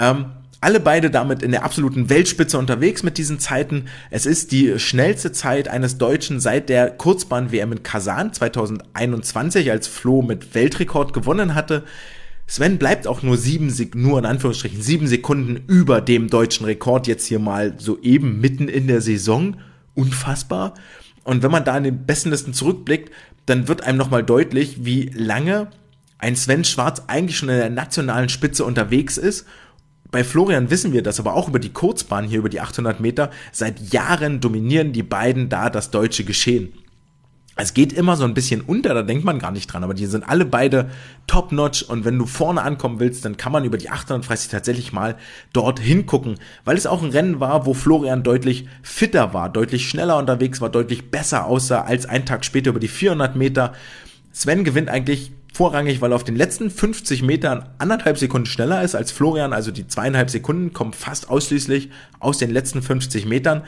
Ähm, 0.00 0.26
alle 0.60 0.80
beide 0.80 1.08
damit 1.08 1.44
in 1.44 1.52
der 1.52 1.62
absoluten 1.62 2.10
Weltspitze 2.10 2.58
unterwegs 2.58 3.04
mit 3.04 3.16
diesen 3.16 3.38
Zeiten. 3.38 3.84
Es 4.10 4.26
ist 4.26 4.50
die 4.50 4.80
schnellste 4.80 5.30
Zeit 5.30 5.68
eines 5.68 5.98
Deutschen 5.98 6.40
seit 6.40 6.68
der 6.68 6.90
Kurzbahn-WM 6.90 7.70
in 7.70 7.82
Kasan 7.84 8.32
2021, 8.32 9.70
als 9.70 9.86
Flo 9.86 10.20
mit 10.20 10.56
Weltrekord 10.56 11.12
gewonnen 11.12 11.54
hatte. 11.54 11.84
Sven 12.50 12.78
bleibt 12.78 13.06
auch 13.06 13.22
nur 13.22 13.36
sieben, 13.36 13.72
nur 13.94 14.18
in 14.18 14.24
Anführungsstrichen 14.24 14.80
sieben 14.80 15.06
Sekunden 15.06 15.62
über 15.68 16.00
dem 16.00 16.28
deutschen 16.28 16.64
Rekord 16.64 17.06
jetzt 17.06 17.26
hier 17.26 17.38
mal 17.38 17.74
so 17.76 18.00
eben 18.00 18.40
mitten 18.40 18.68
in 18.68 18.86
der 18.86 19.02
Saison. 19.02 19.58
Unfassbar. 19.94 20.72
Und 21.24 21.42
wenn 21.42 21.50
man 21.50 21.66
da 21.66 21.76
in 21.76 21.84
den 21.84 22.06
besten 22.06 22.30
Listen 22.30 22.54
zurückblickt, 22.54 23.12
dann 23.44 23.68
wird 23.68 23.82
einem 23.82 23.98
nochmal 23.98 24.24
deutlich, 24.24 24.86
wie 24.86 25.10
lange 25.14 25.68
ein 26.16 26.36
Sven 26.36 26.64
Schwarz 26.64 27.02
eigentlich 27.06 27.36
schon 27.36 27.50
in 27.50 27.58
der 27.58 27.68
nationalen 27.68 28.30
Spitze 28.30 28.64
unterwegs 28.64 29.18
ist. 29.18 29.46
Bei 30.10 30.24
Florian 30.24 30.70
wissen 30.70 30.94
wir 30.94 31.02
das, 31.02 31.20
aber 31.20 31.34
auch 31.34 31.48
über 31.48 31.58
die 31.58 31.72
Kurzbahn 31.74 32.24
hier, 32.24 32.38
über 32.38 32.48
die 32.48 32.60
800 32.60 32.98
Meter. 32.98 33.30
Seit 33.52 33.92
Jahren 33.92 34.40
dominieren 34.40 34.94
die 34.94 35.02
beiden 35.02 35.50
da 35.50 35.68
das 35.68 35.90
deutsche 35.90 36.24
Geschehen. 36.24 36.72
Es 37.60 37.74
geht 37.74 37.92
immer 37.92 38.16
so 38.16 38.22
ein 38.22 38.34
bisschen 38.34 38.60
unter, 38.60 38.94
da 38.94 39.02
denkt 39.02 39.24
man 39.24 39.40
gar 39.40 39.50
nicht 39.50 39.66
dran, 39.66 39.82
aber 39.82 39.92
die 39.92 40.06
sind 40.06 40.22
alle 40.28 40.44
beide 40.44 40.90
top-notch 41.26 41.82
und 41.82 42.04
wenn 42.04 42.16
du 42.16 42.24
vorne 42.24 42.62
ankommen 42.62 43.00
willst, 43.00 43.24
dann 43.24 43.36
kann 43.36 43.50
man 43.50 43.64
über 43.64 43.76
die 43.76 43.90
830 43.90 44.48
tatsächlich 44.48 44.92
mal 44.92 45.16
dort 45.52 45.80
hingucken, 45.80 46.36
weil 46.64 46.76
es 46.76 46.86
auch 46.86 47.02
ein 47.02 47.10
Rennen 47.10 47.40
war, 47.40 47.66
wo 47.66 47.74
Florian 47.74 48.22
deutlich 48.22 48.68
fitter 48.82 49.34
war, 49.34 49.48
deutlich 49.48 49.88
schneller 49.88 50.18
unterwegs 50.18 50.60
war, 50.60 50.70
deutlich 50.70 51.10
besser 51.10 51.46
aussah 51.46 51.80
als 51.80 52.06
ein 52.06 52.24
Tag 52.24 52.44
später 52.44 52.70
über 52.70 52.78
die 52.78 52.86
400 52.86 53.34
Meter. 53.34 53.72
Sven 54.30 54.62
gewinnt 54.62 54.88
eigentlich 54.88 55.32
vorrangig, 55.52 56.00
weil 56.00 56.12
er 56.12 56.14
auf 56.16 56.22
den 56.22 56.36
letzten 56.36 56.70
50 56.70 57.24
Metern 57.24 57.68
anderthalb 57.78 58.18
Sekunden 58.18 58.46
schneller 58.46 58.84
ist 58.84 58.94
als 58.94 59.10
Florian, 59.10 59.52
also 59.52 59.72
die 59.72 59.88
zweieinhalb 59.88 60.30
Sekunden 60.30 60.72
kommen 60.72 60.92
fast 60.92 61.28
ausschließlich 61.28 61.90
aus 62.20 62.38
den 62.38 62.50
letzten 62.50 62.82
50 62.82 63.26
Metern. 63.26 63.64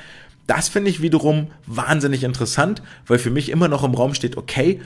Das 0.47 0.69
finde 0.69 0.91
ich 0.91 1.01
wiederum 1.01 1.49
wahnsinnig 1.67 2.25
interessant, 2.25 2.83
weil 3.07 3.19
für 3.19 3.31
mich 3.31 3.51
immer 3.51 3.69
noch 3.69 3.85
im 3.85 3.95
Raum 3.95 4.15
steht, 4.15 4.37
okay, 4.37 4.81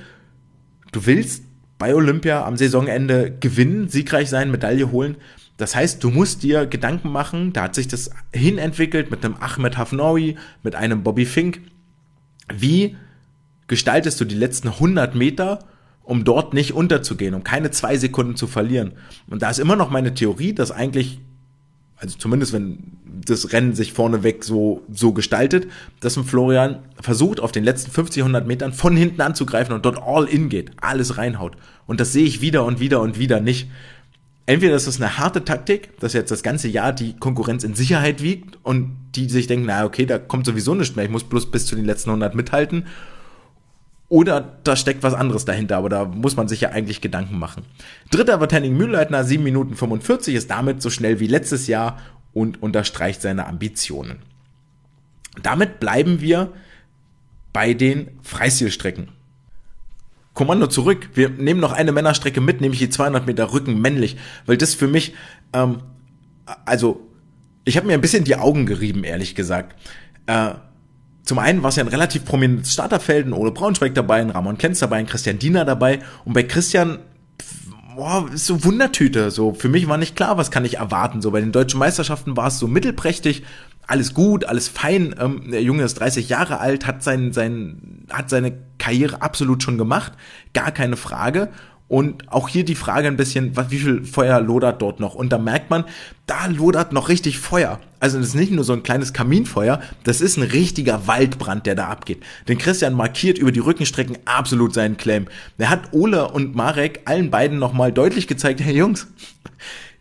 du 0.92 1.06
willst 1.06 1.44
bei 1.78 1.94
Olympia 1.94 2.44
am 2.44 2.56
Saisonende 2.56 3.36
gewinnen, 3.40 3.88
siegreich 3.88 4.28
sein, 4.30 4.50
Medaille 4.50 4.90
holen. 4.90 5.16
Das 5.56 5.74
heißt, 5.74 6.02
du 6.02 6.10
musst 6.10 6.42
dir 6.42 6.66
Gedanken 6.66 7.10
machen, 7.10 7.52
da 7.52 7.64
hat 7.64 7.74
sich 7.74 7.88
das 7.88 8.10
hinentwickelt 8.32 9.10
mit 9.10 9.24
einem 9.24 9.36
Ahmed 9.36 9.78
Hafnaoui, 9.78 10.36
mit 10.62 10.74
einem 10.74 11.02
Bobby 11.02 11.26
Fink. 11.26 11.60
Wie 12.52 12.96
gestaltest 13.66 14.20
du 14.20 14.24
die 14.24 14.34
letzten 14.34 14.68
100 14.68 15.14
Meter, 15.14 15.60
um 16.02 16.24
dort 16.24 16.54
nicht 16.54 16.72
unterzugehen, 16.72 17.34
um 17.34 17.44
keine 17.44 17.70
zwei 17.70 17.96
Sekunden 17.96 18.36
zu 18.36 18.46
verlieren? 18.46 18.92
Und 19.28 19.42
da 19.42 19.50
ist 19.50 19.58
immer 19.58 19.76
noch 19.76 19.90
meine 19.90 20.14
Theorie, 20.14 20.54
dass 20.54 20.70
eigentlich 20.70 21.20
also 21.96 22.18
zumindest 22.18 22.52
wenn 22.52 22.78
das 23.24 23.52
Rennen 23.52 23.74
sich 23.74 23.92
vorneweg 23.92 24.44
so, 24.44 24.82
so 24.92 25.12
gestaltet, 25.12 25.68
dass 26.00 26.16
ein 26.16 26.24
Florian 26.24 26.80
versucht, 27.00 27.40
auf 27.40 27.52
den 27.52 27.64
letzten 27.64 27.90
50, 27.90 28.22
100 28.22 28.46
Metern 28.46 28.72
von 28.72 28.96
hinten 28.96 29.20
anzugreifen 29.20 29.74
und 29.74 29.84
dort 29.84 29.98
all 30.02 30.24
in 30.24 30.48
geht, 30.48 30.72
alles 30.80 31.16
reinhaut. 31.16 31.56
Und 31.86 32.00
das 32.00 32.12
sehe 32.12 32.24
ich 32.24 32.40
wieder 32.40 32.64
und 32.64 32.80
wieder 32.80 33.00
und 33.00 33.18
wieder 33.18 33.40
nicht. 33.40 33.68
Entweder 34.46 34.74
ist 34.74 34.86
das 34.86 35.00
eine 35.00 35.16
harte 35.16 35.44
Taktik, 35.44 35.98
dass 36.00 36.12
jetzt 36.12 36.30
das 36.30 36.42
ganze 36.42 36.68
Jahr 36.68 36.92
die 36.92 37.16
Konkurrenz 37.16 37.64
in 37.64 37.74
Sicherheit 37.74 38.22
wiegt 38.22 38.58
und 38.62 38.96
die 39.14 39.28
sich 39.28 39.46
denken, 39.46 39.66
na 39.66 39.84
okay, 39.84 40.04
da 40.04 40.18
kommt 40.18 40.44
sowieso 40.44 40.74
nichts 40.74 40.96
mehr, 40.96 41.04
ich 41.04 41.10
muss 41.10 41.24
bloß 41.24 41.50
bis 41.50 41.66
zu 41.66 41.76
den 41.76 41.86
letzten 41.86 42.10
100 42.10 42.34
mithalten. 42.34 42.84
Oder 44.14 44.58
da 44.62 44.76
steckt 44.76 45.02
was 45.02 45.12
anderes 45.12 45.44
dahinter, 45.44 45.76
aber 45.76 45.88
da 45.88 46.04
muss 46.04 46.36
man 46.36 46.46
sich 46.46 46.60
ja 46.60 46.68
eigentlich 46.68 47.00
Gedanken 47.00 47.36
machen. 47.36 47.64
Dritter 48.12 48.38
wird 48.38 48.52
Henning 48.52 48.76
Mühlleitner, 48.76 49.24
7 49.24 49.42
Minuten 49.42 49.74
45, 49.74 50.36
ist 50.36 50.48
damit 50.50 50.80
so 50.80 50.88
schnell 50.88 51.18
wie 51.18 51.26
letztes 51.26 51.66
Jahr 51.66 51.98
und 52.32 52.62
unterstreicht 52.62 53.22
seine 53.22 53.48
Ambitionen. 53.48 54.20
Damit 55.42 55.80
bleiben 55.80 56.20
wir 56.20 56.52
bei 57.52 57.74
den 57.74 58.06
Freistilstrecken. 58.22 59.08
Kommando 60.32 60.68
zurück, 60.68 61.10
wir 61.14 61.30
nehmen 61.30 61.58
noch 61.58 61.72
eine 61.72 61.90
Männerstrecke 61.90 62.40
mit, 62.40 62.60
nämlich 62.60 62.78
die 62.78 62.90
200 62.90 63.26
Meter 63.26 63.52
Rücken 63.52 63.80
männlich, 63.80 64.16
weil 64.46 64.56
das 64.56 64.76
für 64.76 64.86
mich, 64.86 65.12
ähm, 65.52 65.78
also 66.64 67.00
ich 67.64 67.76
habe 67.76 67.88
mir 67.88 67.94
ein 67.94 68.00
bisschen 68.00 68.22
die 68.22 68.36
Augen 68.36 68.64
gerieben, 68.64 69.02
ehrlich 69.02 69.34
gesagt. 69.34 69.74
Äh, 70.26 70.54
zum 71.24 71.38
einen 71.38 71.62
war 71.62 71.70
es 71.70 71.76
ja 71.76 71.84
ein 71.84 71.88
relativ 71.88 72.24
prominentes 72.24 72.72
Starterfeld, 72.72 73.26
ein 73.26 73.32
Ole 73.32 73.50
Braunschweig 73.50 73.94
dabei, 73.94 74.20
ein 74.20 74.30
Ramon 74.30 74.58
Klenz 74.58 74.78
dabei, 74.78 74.96
ein 74.96 75.06
Christian 75.06 75.38
Diener 75.38 75.64
dabei 75.64 76.00
und 76.24 76.34
bei 76.34 76.42
Christian 76.42 76.98
boah, 77.96 78.28
ist 78.32 78.46
so 78.46 78.64
Wundertüte. 78.64 79.30
So, 79.30 79.54
für 79.54 79.68
mich 79.68 79.88
war 79.88 79.96
nicht 79.96 80.16
klar, 80.16 80.36
was 80.36 80.50
kann 80.50 80.64
ich 80.64 80.78
erwarten. 80.78 81.22
So, 81.22 81.30
bei 81.30 81.40
den 81.40 81.52
deutschen 81.52 81.78
Meisterschaften 81.78 82.36
war 82.36 82.48
es 82.48 82.58
so 82.58 82.68
mittelprächtig, 82.68 83.44
alles 83.86 84.14
gut, 84.14 84.44
alles 84.44 84.68
fein. 84.68 85.14
Ähm, 85.18 85.50
der 85.50 85.62
Junge 85.62 85.84
ist 85.84 85.94
30 85.94 86.28
Jahre 86.28 86.60
alt, 86.60 86.86
hat 86.86 87.02
sein, 87.02 87.32
sein, 87.32 88.06
hat 88.10 88.30
seine 88.30 88.52
Karriere 88.78 89.22
absolut 89.22 89.62
schon 89.62 89.78
gemacht, 89.78 90.12
gar 90.52 90.70
keine 90.70 90.96
Frage. 90.96 91.50
Und 91.86 92.32
auch 92.32 92.48
hier 92.48 92.64
die 92.64 92.74
Frage 92.74 93.08
ein 93.08 93.16
bisschen, 93.16 93.56
was, 93.56 93.70
wie 93.70 93.78
viel 93.78 94.04
Feuer 94.04 94.40
lodert 94.40 94.80
dort 94.80 95.00
noch? 95.00 95.14
Und 95.14 95.32
da 95.32 95.38
merkt 95.38 95.68
man, 95.68 95.84
da 96.26 96.46
lodert 96.46 96.92
noch 96.92 97.10
richtig 97.10 97.38
Feuer. 97.38 97.78
Also 98.00 98.18
das 98.18 98.28
ist 98.28 98.34
nicht 98.34 98.52
nur 98.52 98.64
so 98.64 98.72
ein 98.72 98.82
kleines 98.82 99.12
Kaminfeuer, 99.12 99.80
das 100.02 100.20
ist 100.20 100.38
ein 100.38 100.44
richtiger 100.44 101.06
Waldbrand, 101.06 101.66
der 101.66 101.74
da 101.74 101.88
abgeht. 101.88 102.22
Denn 102.48 102.58
Christian 102.58 102.94
markiert 102.94 103.38
über 103.38 103.52
die 103.52 103.60
Rückenstrecken 103.60 104.18
absolut 104.24 104.72
seinen 104.72 104.96
Claim. 104.96 105.26
Er 105.58 105.70
hat 105.70 105.92
Ole 105.92 106.28
und 106.28 106.54
Marek 106.54 107.02
allen 107.04 107.30
beiden 107.30 107.58
nochmal 107.58 107.92
deutlich 107.92 108.26
gezeigt, 108.26 108.60
hey 108.60 108.76
Jungs, 108.76 109.06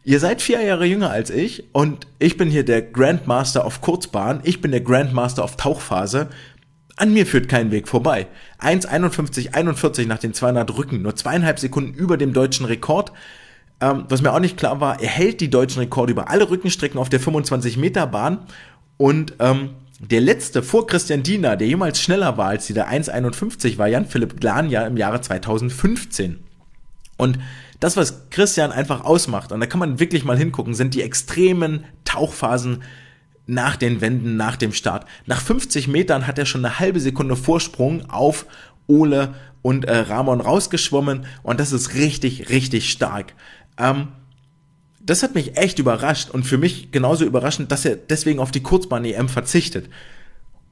Ihr 0.06 0.20
seid 0.20 0.42
vier 0.42 0.62
Jahre 0.62 0.86
jünger 0.86 1.12
als 1.12 1.30
ich 1.30 1.64
und 1.72 2.08
ich 2.20 2.36
bin 2.36 2.50
hier 2.50 2.66
der 2.66 2.82
Grandmaster 2.82 3.64
auf 3.64 3.80
Kurzbahn, 3.80 4.42
ich 4.44 4.60
bin 4.60 4.72
der 4.72 4.82
Grandmaster 4.82 5.42
auf 5.42 5.56
Tauchphase 5.56 6.28
an 6.96 7.14
mir 7.14 7.26
führt 7.26 7.50
kein 7.50 7.72
Weg 7.72 7.88
vorbei. 7.88 8.28
1,51,41 8.60 10.08
nach 10.08 10.20
den 10.20 10.34
200 10.34 10.78
Rücken, 10.78 11.02
nur 11.02 11.16
zweieinhalb 11.16 11.60
Sekunden 11.60 11.94
über 11.94 12.18
dem 12.18 12.34
deutschen 12.34 12.66
Rekord. 12.66 13.12
Ähm, 13.82 14.06
was 14.10 14.22
mir 14.22 14.32
auch 14.32 14.40
nicht 14.40 14.58
klar 14.58 14.80
war, 14.80 15.02
er 15.02 15.10
hält 15.10 15.42
die 15.42 15.50
deutschen 15.50 15.80
Rekorde 15.80 16.12
über 16.12 16.30
alle 16.30 16.50
Rückenstrecken 16.50 17.00
auf 17.00 17.10
der 17.10 17.20
25 17.20 17.78
Meter 17.78 18.08
Bahn 18.08 18.40
und 18.98 19.34
ähm, 19.40 19.72
der 20.00 20.22
letzte 20.22 20.64
vor 20.64 20.86
Christian 20.86 21.24
Diener, 21.24 21.56
der 21.56 21.68
jemals 21.68 22.02
schneller 22.02 22.38
war 22.38 22.48
als 22.48 22.68
dieser 22.68 22.90
1,51, 22.90 23.78
war 23.78 23.88
Jan-Philipp 23.88 24.40
Glan 24.40 24.70
ja 24.70 24.86
im 24.86 24.98
Jahre 24.98 25.22
2015. 25.22 26.40
Und 27.18 27.40
das, 27.80 27.96
was 27.96 28.30
Christian 28.30 28.72
einfach 28.72 29.06
ausmacht, 29.06 29.52
und 29.52 29.60
da 29.60 29.66
kann 29.66 29.80
man 29.80 30.00
wirklich 30.00 30.26
mal 30.26 30.38
hingucken, 30.38 30.74
sind 30.74 30.94
die 30.94 31.02
extremen 31.02 31.86
Tauchphasen 32.04 32.84
nach 33.46 33.76
den 33.76 34.02
Wänden, 34.02 34.38
nach 34.38 34.56
dem 34.56 34.74
Start. 34.74 35.06
Nach 35.26 35.42
50 35.42 35.88
Metern 35.88 36.28
hat 36.28 36.40
er 36.40 36.46
schon 36.46 36.66
eine 36.66 36.80
halbe 36.80 37.00
Sekunde 37.00 37.36
Vorsprung 37.36 38.10
auf 38.10 38.46
Ole 38.88 39.34
und 39.62 39.86
äh, 39.86 39.98
Ramon 39.98 40.42
rausgeschwommen 40.42 41.26
und 41.42 41.60
das 41.60 41.72
ist 41.72 41.94
richtig, 41.96 42.50
richtig 42.50 42.92
stark. 42.92 43.34
Ähm, 43.78 44.10
das 45.00 45.24
hat 45.24 45.36
mich 45.36 45.58
echt 45.58 45.80
überrascht 45.80 46.30
und 46.30 46.44
für 46.44 46.58
mich 46.58 46.92
genauso 46.92 47.26
überraschend, 47.26 47.72
dass 47.72 47.86
er 47.86 47.96
deswegen 47.98 48.40
auf 48.40 48.52
die 48.52 48.64
Kurzbahn-EM 48.64 49.28
verzichtet. 49.28 49.90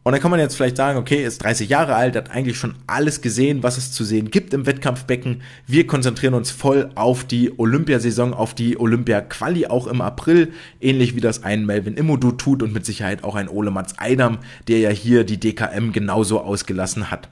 Und 0.03 0.13
dann 0.13 0.21
kann 0.21 0.31
man 0.31 0.39
jetzt 0.39 0.55
vielleicht 0.55 0.77
sagen, 0.77 0.97
okay, 0.97 1.23
ist 1.23 1.43
30 1.43 1.69
Jahre 1.69 1.93
alt, 1.95 2.15
hat 2.15 2.31
eigentlich 2.31 2.57
schon 2.57 2.73
alles 2.87 3.21
gesehen, 3.21 3.61
was 3.61 3.77
es 3.77 3.91
zu 3.91 4.03
sehen 4.03 4.31
gibt 4.31 4.51
im 4.53 4.65
Wettkampfbecken. 4.65 5.43
Wir 5.67 5.85
konzentrieren 5.85 6.33
uns 6.33 6.49
voll 6.49 6.89
auf 6.95 7.23
die 7.23 7.59
Olympiasaison, 7.59 8.33
auf 8.33 8.55
die 8.55 8.79
Olympia-Quali 8.79 9.67
auch 9.67 9.85
im 9.85 10.01
April, 10.01 10.53
ähnlich 10.79 11.15
wie 11.15 11.21
das 11.21 11.43
ein 11.43 11.67
Melvin 11.67 11.93
Immodu 11.93 12.31
tut 12.31 12.63
und 12.63 12.73
mit 12.73 12.83
Sicherheit 12.83 13.23
auch 13.23 13.35
ein 13.35 13.47
Ole 13.47 13.69
Mats 13.69 13.93
Eidam, 13.99 14.39
der 14.67 14.79
ja 14.79 14.89
hier 14.89 15.23
die 15.23 15.39
DKM 15.39 15.91
genauso 15.91 16.41
ausgelassen 16.41 17.11
hat. 17.11 17.29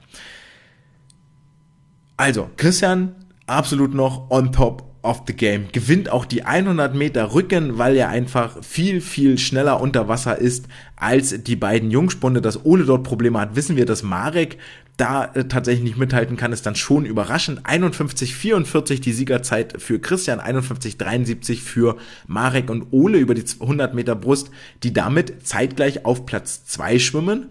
Also, 2.16 2.50
Christian 2.56 3.16
absolut 3.46 3.94
noch 3.94 4.30
on 4.30 4.52
top 4.52 4.89
of 5.02 5.22
the 5.26 5.32
game. 5.32 5.68
Gewinnt 5.72 6.10
auch 6.10 6.24
die 6.24 6.44
100 6.44 6.94
Meter 6.94 7.34
Rücken, 7.34 7.78
weil 7.78 7.96
er 7.96 8.08
einfach 8.08 8.62
viel, 8.62 9.00
viel 9.00 9.38
schneller 9.38 9.80
unter 9.80 10.08
Wasser 10.08 10.38
ist 10.38 10.66
als 10.96 11.42
die 11.42 11.56
beiden 11.56 11.90
Jungspunde. 11.90 12.40
Dass 12.40 12.64
Ole 12.64 12.84
dort 12.84 13.04
Probleme 13.04 13.40
hat, 13.40 13.56
wissen 13.56 13.76
wir, 13.76 13.86
dass 13.86 14.02
Marek 14.02 14.58
da 15.00 15.24
äh, 15.34 15.44
tatsächlich 15.44 15.84
nicht 15.84 15.96
mithalten 15.96 16.36
kann, 16.36 16.52
ist 16.52 16.66
dann 16.66 16.74
schon 16.74 17.06
überraschend. 17.06 17.62
51,44 17.62 19.00
die 19.00 19.12
Siegerzeit 19.12 19.80
für 19.80 19.98
Christian, 19.98 20.40
51,73 20.40 21.60
für 21.60 21.96
Marek 22.26 22.70
und 22.70 22.88
Ole 22.90 23.18
über 23.18 23.34
die 23.34 23.44
100 23.60 23.94
Meter 23.94 24.14
Brust, 24.14 24.50
die 24.82 24.92
damit 24.92 25.46
zeitgleich 25.46 26.04
auf 26.04 26.26
Platz 26.26 26.66
2 26.66 26.98
schwimmen 26.98 27.46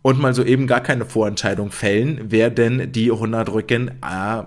und 0.00 0.20
mal 0.20 0.34
so 0.34 0.44
eben 0.44 0.66
gar 0.66 0.80
keine 0.80 1.04
Vorentscheidung 1.04 1.72
fällen, 1.72 2.20
wer 2.28 2.48
denn 2.48 2.92
die 2.92 3.10
100 3.10 3.52
Rücken 3.52 3.88
äh, 3.88 4.44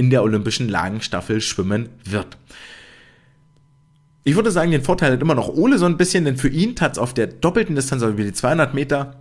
in 0.00 0.08
der 0.08 0.22
olympischen 0.22 0.66
Lagenstaffel 0.66 1.42
schwimmen 1.42 1.90
wird. 2.06 2.38
Ich 4.24 4.34
würde 4.34 4.50
sagen, 4.50 4.70
den 4.70 4.82
Vorteil 4.82 5.12
hat 5.12 5.20
immer 5.20 5.34
noch 5.34 5.48
Ole 5.48 5.76
so 5.76 5.84
ein 5.84 5.98
bisschen, 5.98 6.24
denn 6.24 6.38
für 6.38 6.48
ihn 6.48 6.74
tat 6.74 6.92
es 6.92 6.98
auf 6.98 7.12
der 7.12 7.26
doppelten 7.26 7.74
Distanz, 7.74 8.02
also 8.02 8.16
wie 8.16 8.24
die 8.24 8.32
200 8.32 8.72
Meter, 8.72 9.16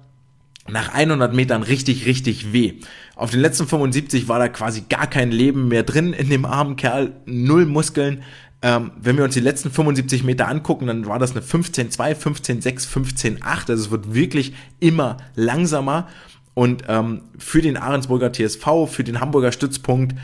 nach 0.70 0.94
100 0.94 1.34
Metern 1.34 1.64
richtig, 1.64 2.06
richtig 2.06 2.54
weh. 2.54 2.76
Auf 3.18 3.32
den 3.32 3.42
letzten 3.42 3.68
75 3.68 4.30
war 4.30 4.40
da 4.40 4.48
quasi 4.48 4.86
gar 4.88 5.08
kein 5.08 5.32
Leben 5.32 5.68
mehr 5.68 5.84
drin 5.84 6.14
in 6.14 6.30
dem 6.30 6.46
armen 6.46 6.78
Kerl, 6.78 7.12
null 7.26 7.66
Muskeln. 7.66 8.24
Ähm, 8.62 8.92
wenn 9.02 9.18
wir 9.18 9.26
uns 9.26 9.34
die 9.34 9.42
letzten 9.42 9.72
75 9.72 10.24
Meter 10.24 10.48
angucken, 10.48 10.88
dann 10.88 11.08
war 11.08 11.20
das 11.20 11.32
eine 11.32 11.42
15-2, 11.42 12.16
15-6, 12.16 13.42
15-8. 13.42 13.44
Also 13.70 13.74
es 13.74 13.92
wird 13.92 14.14
wirklich 14.14 14.54
immer 14.80 15.18
langsamer. 15.36 16.08
Und 16.54 16.84
ähm, 16.88 17.24
für 17.38 17.62
den 17.62 17.76
Ahrensburger 17.76 18.32
TSV, 18.32 18.88
für 18.88 19.04
den 19.04 19.20
Hamburger 19.20 19.52
Stützpunkt 19.52 20.16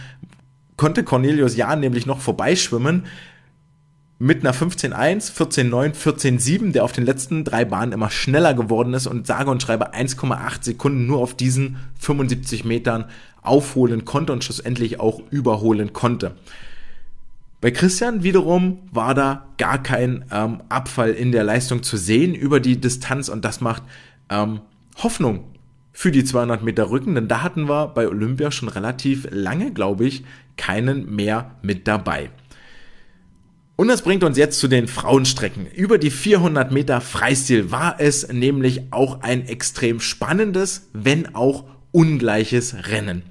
konnte 0.78 1.04
Cornelius 1.04 1.56
Jahn 1.56 1.80
nämlich 1.80 2.06
noch 2.06 2.20
vorbeischwimmen 2.20 3.06
mit 4.18 4.42
einer 4.46 4.54
15.1, 4.54 5.34
14.9, 5.34 5.94
14.7, 5.94 6.72
der 6.72 6.86
auf 6.86 6.94
den 6.94 7.06
letzten 7.06 7.44
drei 7.44 7.66
Bahnen 7.66 7.92
immer 7.92 8.10
schneller 8.10 8.54
geworden 8.54 8.94
ist 8.94 9.08
und 9.08 9.28
sage 9.28 9.52
und 9.52 9.62
schreibe 9.62 9.94
1,8 9.94 10.64
Sekunden 10.64 11.06
nur 11.06 11.20
auf 11.20 11.36
diesen 11.36 11.78
75 12.00 12.64
Metern 12.64 13.06
aufholen 13.42 14.06
konnte 14.06 14.32
und 14.32 14.44
schlussendlich 14.44 15.00
auch 15.00 15.22
überholen 15.32 15.92
konnte. 15.92 16.36
Bei 17.60 17.72
Christian 17.72 18.24
wiederum 18.24 18.80
war 18.92 19.14
da 19.14 19.48
gar 19.58 19.82
kein 19.82 20.26
ähm, 20.32 20.62
Abfall 20.70 21.12
in 21.12 21.32
der 21.32 21.44
Leistung 21.44 21.84
zu 21.84 21.98
sehen 21.98 22.36
über 22.36 22.60
die 22.60 22.80
Distanz 22.80 23.28
und 23.28 23.44
das 23.44 23.60
macht 23.60 23.84
ähm, 24.30 24.62
Hoffnung 24.98 25.46
für 25.92 26.12
die 26.12 26.24
200 26.24 26.62
Meter 26.62 26.90
Rücken, 26.90 27.16
denn 27.16 27.28
da 27.28 27.42
hatten 27.42 27.68
wir 27.68 27.88
bei 27.88 28.08
Olympia 28.08 28.52
schon 28.52 28.70
relativ 28.70 29.28
lange, 29.32 29.72
glaube 29.72 30.06
ich, 30.06 30.26
keinen 30.58 31.16
mehr 31.16 31.56
mit 31.62 31.88
dabei. 31.88 32.30
Und 33.78 33.90
das 33.90 34.04
bringt 34.04 34.24
uns 34.24 34.38
jetzt 34.38 34.60
zu 34.60 34.70
den 34.70 34.88
Frauenstrecken. 34.88 35.68
Über 35.68 35.98
die 35.98 36.12
400 36.12 36.72
Meter 36.72 37.02
Freistil 37.02 37.72
war 37.72 38.00
es 38.00 38.30
nämlich 38.30 38.84
auch 38.92 39.22
ein 39.22 39.46
extrem 39.48 40.00
spannendes, 40.00 40.90
wenn 40.94 41.36
auch 41.36 41.66
ungleiches 41.92 42.88
Rennen. 42.88 43.24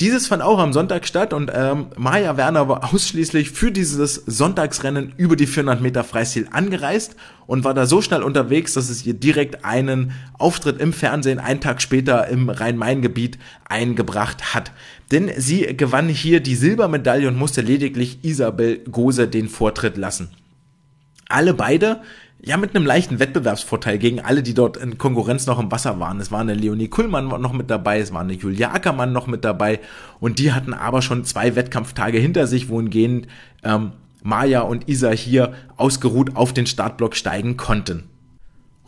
Dieses 0.00 0.28
fand 0.28 0.42
auch 0.42 0.60
am 0.60 0.72
Sonntag 0.72 1.08
statt 1.08 1.32
und 1.32 1.50
ähm, 1.52 1.86
Maja 1.96 2.36
Werner 2.36 2.68
war 2.68 2.94
ausschließlich 2.94 3.50
für 3.50 3.72
dieses 3.72 4.14
Sonntagsrennen 4.14 5.12
über 5.16 5.34
die 5.34 5.48
400 5.48 5.80
Meter 5.80 6.04
Freistil 6.04 6.46
angereist 6.52 7.16
und 7.48 7.64
war 7.64 7.74
da 7.74 7.84
so 7.84 8.00
schnell 8.00 8.22
unterwegs, 8.22 8.74
dass 8.74 8.90
es 8.90 9.04
ihr 9.04 9.14
direkt 9.14 9.64
einen 9.64 10.12
Auftritt 10.38 10.80
im 10.80 10.92
Fernsehen 10.92 11.40
einen 11.40 11.60
Tag 11.60 11.82
später 11.82 12.28
im 12.28 12.48
Rhein-Main-Gebiet 12.48 13.38
eingebracht 13.68 14.54
hat. 14.54 14.70
Denn 15.10 15.32
sie 15.36 15.62
gewann 15.76 16.08
hier 16.08 16.38
die 16.38 16.54
Silbermedaille 16.54 17.26
und 17.26 17.36
musste 17.36 17.60
lediglich 17.60 18.20
Isabel 18.22 18.78
Gose 18.92 19.26
den 19.26 19.48
Vortritt 19.48 19.96
lassen. 19.96 20.30
Alle 21.28 21.54
beide 21.54 22.02
ja, 22.40 22.56
mit 22.56 22.74
einem 22.74 22.86
leichten 22.86 23.18
Wettbewerbsvorteil 23.18 23.98
gegen 23.98 24.20
alle, 24.20 24.42
die 24.42 24.54
dort 24.54 24.76
in 24.76 24.96
Konkurrenz 24.96 25.46
noch 25.46 25.58
im 25.58 25.72
Wasser 25.72 25.98
waren. 25.98 26.20
Es 26.20 26.30
war 26.30 26.40
eine 26.40 26.54
Leonie 26.54 26.88
Kuhlmann 26.88 27.26
noch 27.26 27.52
mit 27.52 27.68
dabei, 27.68 27.98
es 27.98 28.12
war 28.12 28.20
eine 28.20 28.34
Julia 28.34 28.72
Ackermann 28.72 29.12
noch 29.12 29.26
mit 29.26 29.44
dabei 29.44 29.80
und 30.20 30.38
die 30.38 30.52
hatten 30.52 30.72
aber 30.72 31.02
schon 31.02 31.24
zwei 31.24 31.56
Wettkampftage 31.56 32.18
hinter 32.18 32.46
sich, 32.46 32.68
wohingehend 32.68 33.26
ähm, 33.64 33.92
Maja 34.22 34.60
und 34.60 34.88
Isa 34.88 35.10
hier 35.10 35.54
ausgeruht 35.76 36.36
auf 36.36 36.52
den 36.52 36.66
Startblock 36.66 37.16
steigen 37.16 37.56
konnten. 37.56 38.04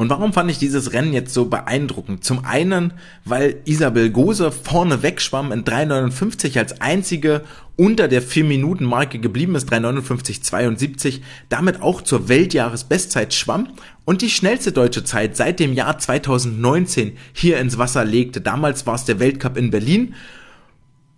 Und 0.00 0.08
warum 0.08 0.32
fand 0.32 0.50
ich 0.50 0.56
dieses 0.56 0.94
Rennen 0.94 1.12
jetzt 1.12 1.34
so 1.34 1.44
beeindruckend? 1.44 2.24
Zum 2.24 2.46
einen, 2.46 2.94
weil 3.26 3.56
Isabel 3.66 4.08
Gose 4.08 4.50
vorne 4.50 5.02
wegschwamm 5.02 5.52
in 5.52 5.62
3,59 5.62 6.58
als 6.58 6.80
einzige 6.80 7.42
unter 7.76 8.08
der 8.08 8.22
4-Minuten-Marke 8.22 9.18
geblieben 9.18 9.56
ist, 9.56 9.70
3,59,72, 9.70 11.20
damit 11.50 11.82
auch 11.82 12.00
zur 12.00 12.30
Weltjahresbestzeit 12.30 13.34
schwamm 13.34 13.74
und 14.06 14.22
die 14.22 14.30
schnellste 14.30 14.72
deutsche 14.72 15.04
Zeit 15.04 15.36
seit 15.36 15.60
dem 15.60 15.74
Jahr 15.74 15.98
2019 15.98 17.18
hier 17.34 17.58
ins 17.58 17.76
Wasser 17.76 18.06
legte. 18.06 18.40
Damals 18.40 18.86
war 18.86 18.94
es 18.94 19.04
der 19.04 19.20
Weltcup 19.20 19.58
in 19.58 19.70
Berlin 19.70 20.14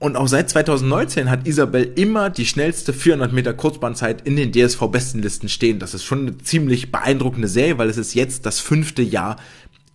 und 0.02 0.16
auch 0.16 0.26
seit 0.26 0.50
2019 0.50 1.30
hat 1.30 1.46
Isabel 1.46 1.92
immer 1.94 2.28
die 2.28 2.44
schnellste 2.44 2.92
400 2.92 3.32
Meter 3.32 3.54
Kurzbahnzeit 3.54 4.26
in 4.26 4.34
den 4.34 4.50
DSV-Bestenlisten 4.50 5.48
stehen. 5.48 5.78
Das 5.78 5.94
ist 5.94 6.02
schon 6.02 6.22
eine 6.22 6.38
ziemlich 6.38 6.90
beeindruckende 6.90 7.46
Serie, 7.46 7.78
weil 7.78 7.88
es 7.88 7.98
ist 7.98 8.14
jetzt 8.14 8.44
das 8.44 8.58
fünfte 8.58 9.02
Jahr 9.02 9.36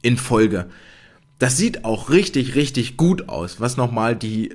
in 0.01 0.15
Folge. 0.15 0.67
Das 1.39 1.57
sieht 1.57 1.83
auch 1.83 2.09
richtig, 2.09 2.55
richtig 2.55 2.95
gut 2.95 3.27
aus, 3.27 3.59
was 3.59 3.75
nochmal 3.75 4.15
die 4.15 4.53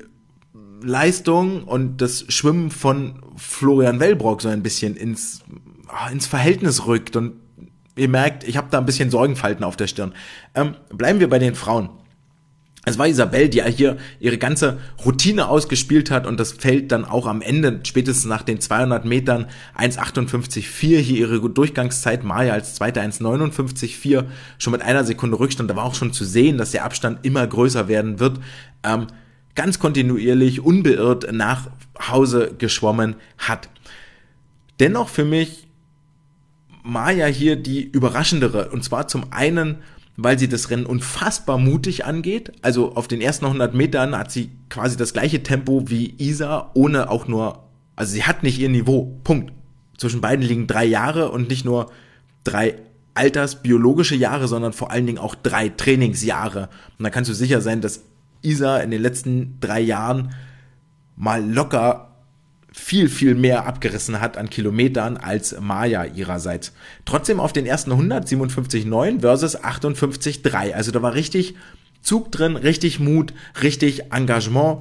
Leistung 0.82 1.64
und 1.64 1.98
das 1.98 2.24
Schwimmen 2.28 2.70
von 2.70 3.20
Florian 3.36 4.00
Wellbrock 4.00 4.40
so 4.40 4.48
ein 4.48 4.62
bisschen 4.62 4.96
ins, 4.96 5.42
ah, 5.86 6.08
ins 6.08 6.26
Verhältnis 6.26 6.86
rückt 6.86 7.14
und 7.14 7.34
ihr 7.94 8.08
merkt, 8.08 8.44
ich 8.44 8.56
habe 8.56 8.68
da 8.70 8.78
ein 8.78 8.86
bisschen 8.86 9.10
Sorgenfalten 9.10 9.64
auf 9.64 9.76
der 9.76 9.86
Stirn. 9.86 10.14
Ähm, 10.54 10.76
bleiben 10.88 11.20
wir 11.20 11.28
bei 11.28 11.38
den 11.38 11.54
Frauen. 11.54 11.90
Es 12.84 12.98
war 12.98 13.06
Isabel, 13.06 13.48
die 13.48 13.62
hier 13.62 13.96
ihre 14.18 14.38
ganze 14.38 14.78
Routine 15.04 15.48
ausgespielt 15.48 16.10
hat 16.10 16.26
und 16.26 16.40
das 16.40 16.52
fällt 16.52 16.90
dann 16.90 17.04
auch 17.04 17.26
am 17.26 17.40
Ende, 17.40 17.78
spätestens 17.84 18.24
nach 18.24 18.42
den 18.42 18.60
200 18.60 19.04
Metern 19.04 19.46
1,58,4 19.78 20.98
hier 20.98 21.18
ihre 21.18 21.48
Durchgangszeit, 21.48 22.24
Maya 22.24 22.52
als 22.54 22.74
Zweiter 22.74 23.00
1,59,4, 23.02 24.24
schon 24.58 24.72
mit 24.72 24.82
einer 24.82 25.04
Sekunde 25.04 25.38
Rückstand, 25.38 25.70
da 25.70 25.76
war 25.76 25.84
auch 25.84 25.94
schon 25.94 26.12
zu 26.12 26.24
sehen, 26.24 26.58
dass 26.58 26.72
der 26.72 26.84
Abstand 26.84 27.24
immer 27.24 27.46
größer 27.46 27.86
werden 27.86 28.18
wird, 28.18 28.40
ähm, 28.82 29.06
ganz 29.54 29.78
kontinuierlich, 29.78 30.60
unbeirrt 30.60 31.32
nach 31.32 31.70
Hause 32.10 32.52
geschwommen 32.58 33.14
hat. 33.38 33.68
Dennoch 34.80 35.08
für 35.08 35.24
mich 35.24 35.68
Maya 36.82 37.26
hier 37.26 37.54
die 37.54 37.82
überraschendere 37.82 38.70
und 38.70 38.82
zwar 38.82 39.06
zum 39.06 39.32
einen 39.32 39.78
weil 40.16 40.38
sie 40.38 40.48
das 40.48 40.70
Rennen 40.70 40.86
unfassbar 40.86 41.58
mutig 41.58 42.04
angeht. 42.04 42.52
Also 42.62 42.94
auf 42.94 43.08
den 43.08 43.20
ersten 43.20 43.46
100 43.46 43.74
Metern 43.74 44.16
hat 44.16 44.30
sie 44.30 44.50
quasi 44.68 44.96
das 44.96 45.12
gleiche 45.12 45.42
Tempo 45.42 45.84
wie 45.86 46.14
Isa, 46.18 46.70
ohne 46.74 47.10
auch 47.10 47.28
nur, 47.28 47.64
also 47.96 48.12
sie 48.12 48.24
hat 48.24 48.42
nicht 48.42 48.58
ihr 48.58 48.68
Niveau. 48.68 49.18
Punkt. 49.24 49.52
Zwischen 49.96 50.20
beiden 50.20 50.44
liegen 50.44 50.66
drei 50.66 50.84
Jahre 50.84 51.30
und 51.30 51.48
nicht 51.48 51.64
nur 51.64 51.90
drei 52.44 52.76
altersbiologische 53.14 54.16
Jahre, 54.16 54.48
sondern 54.48 54.72
vor 54.72 54.90
allen 54.90 55.06
Dingen 55.06 55.18
auch 55.18 55.34
drei 55.34 55.68
Trainingsjahre. 55.68 56.68
Und 56.98 57.04
da 57.04 57.10
kannst 57.10 57.30
du 57.30 57.34
sicher 57.34 57.60
sein, 57.60 57.80
dass 57.80 58.02
Isa 58.42 58.78
in 58.78 58.90
den 58.90 59.02
letzten 59.02 59.58
drei 59.60 59.80
Jahren 59.80 60.34
mal 61.16 61.44
locker 61.44 62.11
viel, 62.74 63.08
viel 63.08 63.34
mehr 63.34 63.66
abgerissen 63.66 64.20
hat 64.20 64.36
an 64.36 64.50
Kilometern 64.50 65.16
als 65.16 65.58
Maya 65.60 66.04
ihrerseits. 66.04 66.72
Trotzdem 67.04 67.40
auf 67.40 67.52
den 67.52 67.66
ersten 67.66 67.92
100 67.92 68.26
57,9 68.26 69.20
versus 69.20 69.62
58,3. 69.62 70.72
Also 70.72 70.90
da 70.90 71.02
war 71.02 71.14
richtig 71.14 71.54
Zug 72.02 72.32
drin, 72.32 72.56
richtig 72.56 72.98
Mut, 72.98 73.32
richtig 73.62 74.12
Engagement. 74.12 74.78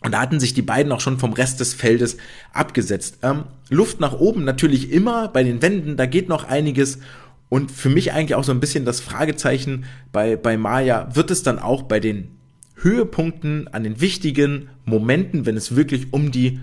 Und 0.00 0.12
da 0.12 0.20
hatten 0.20 0.38
sich 0.38 0.54
die 0.54 0.62
beiden 0.62 0.92
auch 0.92 1.00
schon 1.00 1.18
vom 1.18 1.32
Rest 1.32 1.60
des 1.60 1.74
Feldes 1.74 2.18
abgesetzt. 2.52 3.18
Ähm, 3.22 3.44
Luft 3.68 3.98
nach 3.98 4.12
oben 4.12 4.44
natürlich 4.44 4.92
immer 4.92 5.28
bei 5.28 5.42
den 5.42 5.60
Wänden, 5.60 5.96
da 5.96 6.06
geht 6.06 6.28
noch 6.28 6.44
einiges. 6.44 7.00
Und 7.48 7.72
für 7.72 7.88
mich 7.88 8.12
eigentlich 8.12 8.34
auch 8.34 8.44
so 8.44 8.52
ein 8.52 8.60
bisschen 8.60 8.84
das 8.84 9.00
Fragezeichen 9.00 9.86
bei, 10.12 10.36
bei 10.36 10.56
Maya, 10.56 11.08
wird 11.14 11.30
es 11.30 11.42
dann 11.42 11.58
auch 11.58 11.82
bei 11.82 11.98
den 11.98 12.28
Höhepunkten, 12.76 13.68
an 13.68 13.82
den 13.82 14.00
wichtigen 14.00 14.68
Momenten, 14.84 15.46
wenn 15.46 15.56
es 15.56 15.74
wirklich 15.74 16.12
um 16.12 16.30
die 16.30 16.60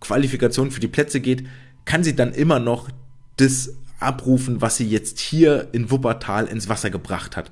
Qualifikation 0.00 0.70
für 0.70 0.80
die 0.80 0.88
Plätze 0.88 1.20
geht, 1.20 1.46
kann 1.84 2.04
sie 2.04 2.16
dann 2.16 2.32
immer 2.32 2.58
noch 2.58 2.88
das 3.36 3.74
abrufen, 4.00 4.60
was 4.60 4.76
sie 4.76 4.88
jetzt 4.88 5.18
hier 5.20 5.68
in 5.72 5.90
Wuppertal 5.90 6.46
ins 6.46 6.68
Wasser 6.68 6.90
gebracht 6.90 7.36
hat. 7.36 7.50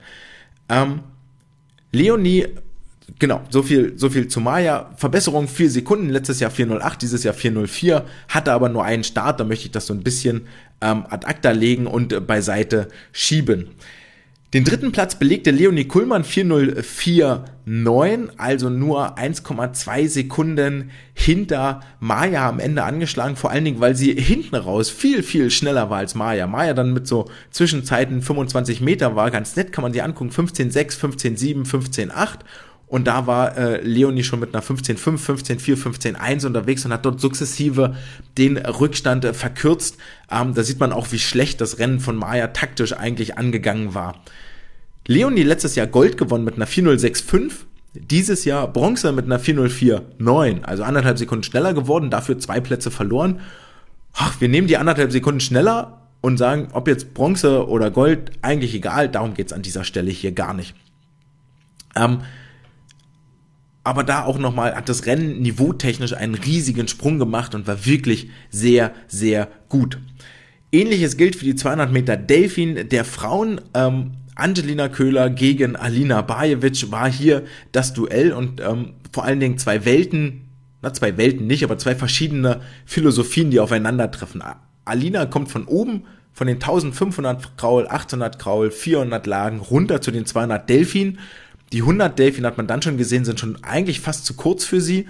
Ähm, 0.68 1.00
Leonie, 1.92 2.46
genau, 3.18 3.42
so 3.50 3.62
viel, 3.62 3.98
so 3.98 4.10
viel 4.10 4.28
zu 4.28 4.40
Maya. 4.40 4.90
Verbesserung 4.96 5.48
vier 5.48 5.70
Sekunden, 5.70 6.10
letztes 6.10 6.40
Jahr 6.40 6.50
408, 6.50 7.02
dieses 7.02 7.24
Jahr 7.24 7.34
404, 7.34 8.04
hatte 8.28 8.52
aber 8.52 8.68
nur 8.68 8.84
einen 8.84 9.04
Start, 9.04 9.40
da 9.40 9.44
möchte 9.44 9.66
ich 9.66 9.72
das 9.72 9.86
so 9.86 9.94
ein 9.94 10.02
bisschen 10.02 10.46
ähm, 10.80 11.04
ad 11.08 11.26
acta 11.26 11.52
legen 11.52 11.86
und 11.86 12.12
äh, 12.12 12.20
beiseite 12.20 12.88
schieben. 13.12 13.68
Den 14.54 14.62
dritten 14.62 14.92
Platz 14.92 15.16
belegte 15.16 15.50
Leonie 15.50 15.86
Kuhlmann 15.86 16.22
4049, 16.22 18.38
also 18.38 18.70
nur 18.70 19.18
1,2 19.18 20.06
Sekunden 20.06 20.92
hinter 21.12 21.80
Maya 21.98 22.48
am 22.48 22.60
Ende 22.60 22.84
angeschlagen, 22.84 23.34
vor 23.34 23.50
allen 23.50 23.64
Dingen, 23.64 23.80
weil 23.80 23.96
sie 23.96 24.12
hinten 24.12 24.54
raus 24.54 24.90
viel, 24.90 25.24
viel 25.24 25.50
schneller 25.50 25.90
war 25.90 25.98
als 25.98 26.14
Maya. 26.14 26.46
Maya 26.46 26.72
dann 26.72 26.92
mit 26.92 27.08
so 27.08 27.28
Zwischenzeiten 27.50 28.22
25 28.22 28.80
Meter 28.80 29.16
war, 29.16 29.32
ganz 29.32 29.56
nett, 29.56 29.72
kann 29.72 29.82
man 29.82 29.92
sich 29.92 30.04
angucken, 30.04 30.30
15,6, 30.30 31.00
15,7, 31.00 31.66
15,8 31.66 32.38
und 32.94 33.08
da 33.08 33.26
war 33.26 33.58
äh, 33.58 33.80
Leonie 33.82 34.22
schon 34.22 34.38
mit 34.38 34.54
einer 34.54 34.62
15,5, 34.62 35.18
15,4, 35.18 36.14
15,1 36.14 36.46
unterwegs 36.46 36.84
und 36.84 36.92
hat 36.92 37.04
dort 37.04 37.20
sukzessive 37.20 37.96
den 38.38 38.56
Rückstand 38.56 39.24
äh, 39.24 39.34
verkürzt. 39.34 39.96
Ähm, 40.30 40.54
da 40.54 40.62
sieht 40.62 40.78
man 40.78 40.92
auch, 40.92 41.10
wie 41.10 41.18
schlecht 41.18 41.60
das 41.60 41.80
Rennen 41.80 41.98
von 41.98 42.14
Maya 42.14 42.46
taktisch 42.46 42.92
eigentlich 42.92 43.36
angegangen 43.36 43.94
war. 43.94 44.22
Leonie 45.08 45.42
letztes 45.42 45.74
Jahr 45.74 45.88
Gold 45.88 46.16
gewonnen 46.16 46.44
mit 46.44 46.54
einer 46.54 46.68
4065. 46.68 47.66
Dieses 47.94 48.44
Jahr 48.44 48.72
Bronze 48.72 49.10
mit 49.10 49.24
einer 49.24 49.40
4049. 49.40 50.64
Also 50.64 50.84
anderthalb 50.84 51.18
Sekunden 51.18 51.42
schneller 51.42 51.74
geworden, 51.74 52.10
dafür 52.10 52.38
zwei 52.38 52.60
Plätze 52.60 52.92
verloren. 52.92 53.40
Ach, 54.12 54.40
wir 54.40 54.48
nehmen 54.48 54.68
die 54.68 54.76
anderthalb 54.76 55.10
Sekunden 55.10 55.40
schneller 55.40 56.00
und 56.20 56.36
sagen, 56.36 56.68
ob 56.70 56.86
jetzt 56.86 57.12
Bronze 57.12 57.66
oder 57.66 57.90
Gold, 57.90 58.30
eigentlich 58.40 58.72
egal. 58.72 59.08
Darum 59.08 59.34
geht's 59.34 59.52
an 59.52 59.62
dieser 59.62 59.82
Stelle 59.82 60.12
hier 60.12 60.30
gar 60.30 60.54
nicht. 60.54 60.76
Ähm, 61.96 62.20
aber 63.84 64.02
da 64.02 64.24
auch 64.24 64.38
nochmal 64.38 64.74
hat 64.74 64.88
das 64.88 65.06
Rennen 65.06 65.42
niveautechnisch 65.42 66.14
einen 66.14 66.34
riesigen 66.34 66.88
Sprung 66.88 67.18
gemacht 67.18 67.54
und 67.54 67.66
war 67.66 67.84
wirklich 67.84 68.30
sehr, 68.50 68.92
sehr 69.06 69.48
gut. 69.68 69.98
Ähnliches 70.72 71.16
gilt 71.16 71.36
für 71.36 71.44
die 71.44 71.54
200 71.54 71.92
Meter 71.92 72.16
Delfin 72.16 72.88
der 72.88 73.04
Frauen. 73.04 73.60
Ähm, 73.74 74.12
Angelina 74.34 74.88
Köhler 74.88 75.30
gegen 75.30 75.76
Alina 75.76 76.22
Bajevic 76.22 76.90
war 76.90 77.10
hier 77.10 77.44
das 77.70 77.92
Duell 77.92 78.32
und 78.32 78.60
ähm, 78.60 78.94
vor 79.12 79.24
allen 79.24 79.38
Dingen 79.38 79.58
zwei 79.58 79.84
Welten, 79.84 80.48
na 80.82 80.92
zwei 80.92 81.16
Welten 81.16 81.46
nicht, 81.46 81.62
aber 81.62 81.78
zwei 81.78 81.94
verschiedene 81.94 82.60
Philosophien, 82.86 83.50
die 83.50 83.60
aufeinandertreffen. 83.60 84.42
Alina 84.84 85.26
kommt 85.26 85.52
von 85.52 85.66
oben, 85.66 86.04
von 86.32 86.48
den 86.48 86.56
1500 86.56 87.56
Kraul, 87.56 87.86
800 87.86 88.40
Kraul, 88.40 88.72
400 88.72 89.26
Lagen 89.26 89.60
runter 89.60 90.00
zu 90.00 90.10
den 90.10 90.26
200 90.26 90.68
Delfin 90.68 91.18
die 91.74 91.80
100 91.80 92.16
Delfin 92.16 92.46
hat 92.46 92.56
man 92.56 92.68
dann 92.68 92.82
schon 92.82 92.96
gesehen, 92.96 93.24
sind 93.24 93.40
schon 93.40 93.62
eigentlich 93.64 94.00
fast 94.00 94.24
zu 94.24 94.34
kurz 94.34 94.64
für 94.64 94.80
sie. 94.80 95.08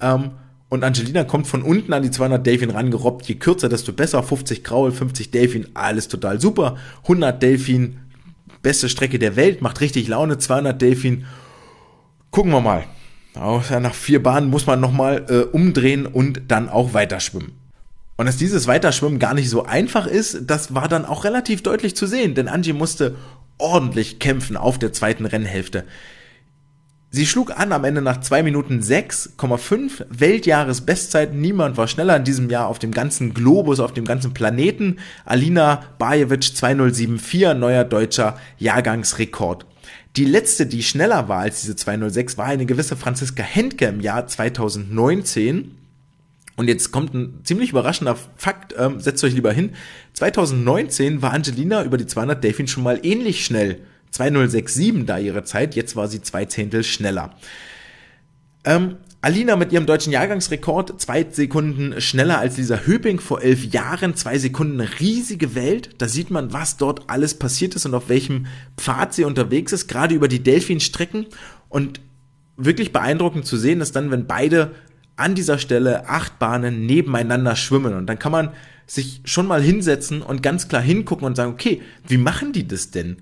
Ähm, 0.00 0.30
und 0.70 0.82
Angelina 0.82 1.24
kommt 1.24 1.46
von 1.46 1.62
unten 1.62 1.92
an 1.92 2.02
die 2.02 2.10
200 2.10 2.44
Delfin 2.44 2.70
rangerobbt. 2.70 3.26
Je 3.26 3.34
kürzer, 3.34 3.68
desto 3.68 3.92
besser. 3.92 4.22
50 4.22 4.64
Graul, 4.64 4.92
50 4.92 5.30
Delfin, 5.30 5.68
alles 5.74 6.08
total 6.08 6.40
super. 6.40 6.76
100 7.02 7.40
Delfin, 7.40 7.98
beste 8.62 8.88
Strecke 8.88 9.18
der 9.18 9.36
Welt, 9.36 9.60
macht 9.60 9.82
richtig 9.82 10.08
Laune. 10.08 10.38
200 10.38 10.80
Delfin, 10.80 11.26
gucken 12.30 12.50
wir 12.50 12.62
mal. 12.62 12.84
Auch 13.34 13.68
nach 13.78 13.94
vier 13.94 14.22
Bahnen 14.22 14.48
muss 14.48 14.66
man 14.66 14.80
nochmal 14.80 15.26
äh, 15.28 15.40
umdrehen 15.54 16.06
und 16.06 16.44
dann 16.48 16.70
auch 16.70 16.94
weiterschwimmen. 16.94 17.52
Und 18.16 18.24
dass 18.24 18.38
dieses 18.38 18.66
Weiterschwimmen 18.66 19.18
gar 19.18 19.34
nicht 19.34 19.50
so 19.50 19.64
einfach 19.64 20.06
ist, 20.06 20.44
das 20.46 20.74
war 20.74 20.88
dann 20.88 21.04
auch 21.04 21.24
relativ 21.24 21.62
deutlich 21.62 21.94
zu 21.94 22.06
sehen, 22.06 22.34
denn 22.34 22.48
Angie 22.48 22.72
musste 22.72 23.16
ordentlich 23.58 24.18
kämpfen 24.18 24.56
auf 24.56 24.78
der 24.78 24.92
zweiten 24.92 25.26
Rennhälfte. 25.26 25.84
Sie 27.10 27.24
schlug 27.24 27.58
an 27.58 27.72
am 27.72 27.84
Ende 27.84 28.02
nach 28.02 28.20
2 28.20 28.42
Minuten 28.42 28.80
6,5 28.80 30.04
Weltjahresbestzeit. 30.10 31.32
Niemand 31.32 31.76
war 31.76 31.88
schneller 31.88 32.16
in 32.16 32.24
diesem 32.24 32.50
Jahr 32.50 32.66
auf 32.66 32.78
dem 32.78 32.90
ganzen 32.90 33.32
Globus, 33.32 33.80
auf 33.80 33.94
dem 33.94 34.04
ganzen 34.04 34.34
Planeten. 34.34 34.98
Alina 35.24 35.84
Bajevic 35.98 36.56
2074, 36.56 37.54
neuer 37.54 37.84
deutscher 37.84 38.38
Jahrgangsrekord. 38.58 39.64
Die 40.16 40.24
letzte, 40.24 40.66
die 40.66 40.82
schneller 40.82 41.28
war 41.28 41.40
als 41.40 41.60
diese 41.62 41.76
206, 41.76 42.36
war 42.36 42.46
eine 42.46 42.66
gewisse 42.66 42.96
Franziska 42.96 43.42
Hentke 43.42 43.86
im 43.86 44.00
Jahr 44.00 44.26
2019. 44.26 45.85
Und 46.56 46.68
jetzt 46.68 46.90
kommt 46.90 47.14
ein 47.14 47.40
ziemlich 47.44 47.70
überraschender 47.70 48.16
Fakt, 48.36 48.74
ähm, 48.78 48.98
setzt 48.98 49.22
euch 49.24 49.34
lieber 49.34 49.52
hin. 49.52 49.72
2019 50.14 51.20
war 51.20 51.32
Angelina 51.32 51.84
über 51.84 51.98
die 51.98 52.06
200 52.06 52.42
Delfin 52.42 52.66
schon 52.66 52.82
mal 52.82 52.98
ähnlich 53.02 53.44
schnell. 53.44 53.80
2067 54.10 55.04
da 55.04 55.18
ihre 55.18 55.44
Zeit, 55.44 55.74
jetzt 55.74 55.96
war 55.96 56.08
sie 56.08 56.22
zwei 56.22 56.46
Zehntel 56.46 56.82
schneller. 56.82 57.34
Ähm, 58.64 58.96
Alina 59.20 59.56
mit 59.56 59.72
ihrem 59.72 59.86
deutschen 59.86 60.12
Jahrgangsrekord, 60.12 61.00
zwei 61.00 61.26
Sekunden 61.28 62.00
schneller 62.00 62.38
als 62.38 62.56
Lisa 62.56 62.82
Höping 62.86 63.18
vor 63.18 63.42
elf 63.42 63.64
Jahren, 63.64 64.14
zwei 64.14 64.38
Sekunden 64.38 64.80
riesige 64.80 65.54
Welt. 65.54 65.90
Da 65.98 66.08
sieht 66.08 66.30
man, 66.30 66.52
was 66.52 66.76
dort 66.76 67.10
alles 67.10 67.34
passiert 67.34 67.74
ist 67.74 67.86
und 67.86 67.94
auf 67.94 68.08
welchem 68.08 68.46
Pfad 68.76 69.14
sie 69.14 69.24
unterwegs 69.24 69.72
ist, 69.72 69.88
gerade 69.88 70.14
über 70.14 70.28
die 70.28 70.42
Delfin-Strecken. 70.42 71.26
Und 71.68 72.00
wirklich 72.56 72.92
beeindruckend 72.92 73.46
zu 73.46 73.56
sehen 73.56 73.80
ist 73.80 73.96
dann, 73.96 74.10
wenn 74.10 74.26
beide 74.26 74.72
an 75.16 75.34
dieser 75.34 75.58
Stelle 75.58 76.08
acht 76.08 76.38
Bahnen 76.38 76.86
nebeneinander 76.86 77.56
schwimmen. 77.56 77.94
Und 77.94 78.06
dann 78.06 78.18
kann 78.18 78.32
man 78.32 78.50
sich 78.86 79.20
schon 79.24 79.46
mal 79.46 79.62
hinsetzen 79.62 80.22
und 80.22 80.42
ganz 80.42 80.68
klar 80.68 80.82
hingucken 80.82 81.26
und 81.26 81.36
sagen, 81.36 81.52
okay, 81.52 81.82
wie 82.06 82.18
machen 82.18 82.52
die 82.52 82.68
das 82.68 82.90
denn? 82.90 83.16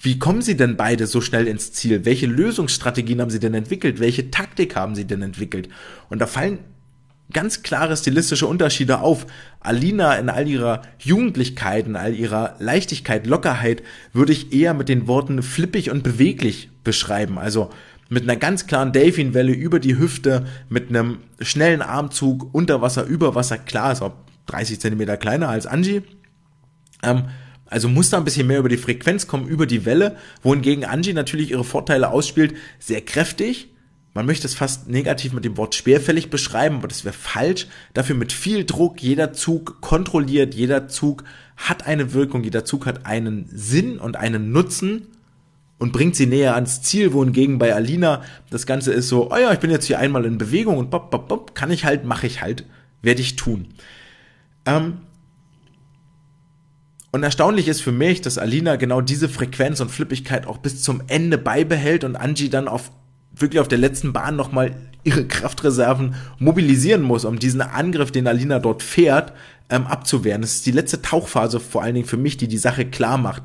Wie 0.00 0.18
kommen 0.18 0.42
sie 0.42 0.56
denn 0.56 0.76
beide 0.76 1.06
so 1.06 1.20
schnell 1.20 1.46
ins 1.46 1.72
Ziel? 1.72 2.04
Welche 2.04 2.26
Lösungsstrategien 2.26 3.20
haben 3.20 3.30
sie 3.30 3.38
denn 3.38 3.54
entwickelt? 3.54 4.00
Welche 4.00 4.30
Taktik 4.30 4.76
haben 4.76 4.94
sie 4.94 5.06
denn 5.06 5.22
entwickelt? 5.22 5.68
Und 6.10 6.18
da 6.18 6.26
fallen 6.26 6.58
ganz 7.32 7.62
klare 7.62 7.96
stilistische 7.96 8.46
Unterschiede 8.46 9.00
auf. 9.00 9.26
Alina 9.60 10.14
in 10.16 10.28
all 10.28 10.46
ihrer 10.46 10.82
Jugendlichkeit, 10.98 11.86
in 11.86 11.96
all 11.96 12.14
ihrer 12.14 12.56
Leichtigkeit, 12.58 13.26
Lockerheit 13.26 13.82
würde 14.12 14.32
ich 14.32 14.52
eher 14.52 14.74
mit 14.74 14.88
den 14.88 15.06
Worten 15.06 15.42
flippig 15.42 15.90
und 15.90 16.02
beweglich 16.02 16.68
beschreiben. 16.84 17.38
Also 17.38 17.70
mit 18.08 18.24
einer 18.24 18.36
ganz 18.36 18.66
klaren 18.66 18.92
Delfinwelle 18.92 19.52
über 19.52 19.80
die 19.80 19.98
Hüfte, 19.98 20.46
mit 20.68 20.88
einem 20.88 21.18
schnellen 21.40 21.82
Armzug, 21.82 22.52
unter 22.52 22.82
Wasser, 22.82 23.04
über 23.04 23.34
Wasser, 23.34 23.58
klar, 23.58 23.92
ist 23.92 24.02
auch 24.02 24.14
30 24.46 24.80
Zentimeter 24.80 25.16
kleiner 25.16 25.48
als 25.48 25.66
Angie. 25.66 26.02
Ähm, 27.02 27.24
also 27.66 27.88
muss 27.88 28.10
da 28.10 28.18
ein 28.18 28.24
bisschen 28.24 28.46
mehr 28.46 28.58
über 28.58 28.68
die 28.68 28.76
Frequenz 28.76 29.26
kommen, 29.26 29.48
über 29.48 29.66
die 29.66 29.84
Welle, 29.84 30.16
wohingegen 30.42 30.84
Angie 30.84 31.12
natürlich 31.12 31.50
ihre 31.50 31.64
Vorteile 31.64 32.10
ausspielt, 32.10 32.54
sehr 32.78 33.00
kräftig. 33.00 33.70
Man 34.12 34.26
möchte 34.26 34.46
es 34.46 34.54
fast 34.54 34.88
negativ 34.88 35.32
mit 35.32 35.44
dem 35.44 35.56
Wort 35.56 35.74
schwerfällig 35.74 36.30
beschreiben, 36.30 36.76
aber 36.76 36.88
das 36.88 37.04
wäre 37.04 37.14
falsch. 37.14 37.66
Dafür 37.94 38.14
mit 38.14 38.32
viel 38.32 38.64
Druck, 38.64 39.02
jeder 39.02 39.32
Zug 39.32 39.80
kontrolliert, 39.80 40.54
jeder 40.54 40.86
Zug 40.86 41.24
hat 41.56 41.86
eine 41.86 42.12
Wirkung, 42.12 42.44
jeder 42.44 42.64
Zug 42.64 42.86
hat 42.86 43.06
einen 43.06 43.48
Sinn 43.52 43.98
und 43.98 44.16
einen 44.16 44.52
Nutzen 44.52 45.08
und 45.78 45.92
bringt 45.92 46.16
sie 46.16 46.26
näher 46.26 46.54
ans 46.54 46.82
Ziel, 46.82 47.12
wohingegen 47.12 47.58
bei 47.58 47.74
Alina 47.74 48.22
das 48.50 48.66
Ganze 48.66 48.92
ist 48.92 49.08
so, 49.08 49.30
oh 49.30 49.36
ja, 49.36 49.52
ich 49.52 49.58
bin 49.58 49.70
jetzt 49.70 49.86
hier 49.86 49.98
einmal 49.98 50.24
in 50.24 50.38
Bewegung 50.38 50.78
und 50.78 50.90
bop, 50.90 51.10
bop, 51.10 51.28
bop, 51.28 51.54
kann 51.54 51.70
ich 51.70 51.84
halt, 51.84 52.04
mache 52.04 52.26
ich 52.26 52.40
halt, 52.40 52.64
werde 53.02 53.20
ich 53.20 53.36
tun. 53.36 53.68
Ähm, 54.66 54.98
und 57.10 57.22
erstaunlich 57.22 57.68
ist 57.68 57.80
für 57.80 57.92
mich, 57.92 58.22
dass 58.22 58.38
Alina 58.38 58.76
genau 58.76 59.00
diese 59.00 59.28
Frequenz 59.28 59.80
und 59.80 59.90
Flippigkeit 59.90 60.46
auch 60.46 60.58
bis 60.58 60.82
zum 60.82 61.02
Ende 61.06 61.38
beibehält 61.38 62.02
und 62.02 62.16
Angie 62.16 62.48
dann 62.48 62.66
auf 62.66 62.90
wirklich 63.36 63.60
auf 63.60 63.68
der 63.68 63.78
letzten 63.78 64.12
Bahn 64.12 64.36
nochmal 64.36 64.76
ihre 65.04 65.26
Kraftreserven 65.26 66.14
mobilisieren 66.38 67.02
muss, 67.02 67.24
um 67.24 67.38
diesen 67.38 67.60
Angriff, 67.60 68.10
den 68.10 68.26
Alina 68.26 68.58
dort 68.58 68.82
fährt, 68.82 69.32
ähm, 69.70 69.86
abzuwehren. 69.86 70.42
Das 70.42 70.54
ist 70.54 70.66
die 70.66 70.72
letzte 70.72 71.02
Tauchphase 71.02 71.60
vor 71.60 71.82
allen 71.82 71.94
Dingen 71.94 72.06
für 72.06 72.16
mich, 72.16 72.36
die 72.36 72.48
die 72.48 72.58
Sache 72.58 72.84
klar 72.84 73.18
macht. 73.18 73.42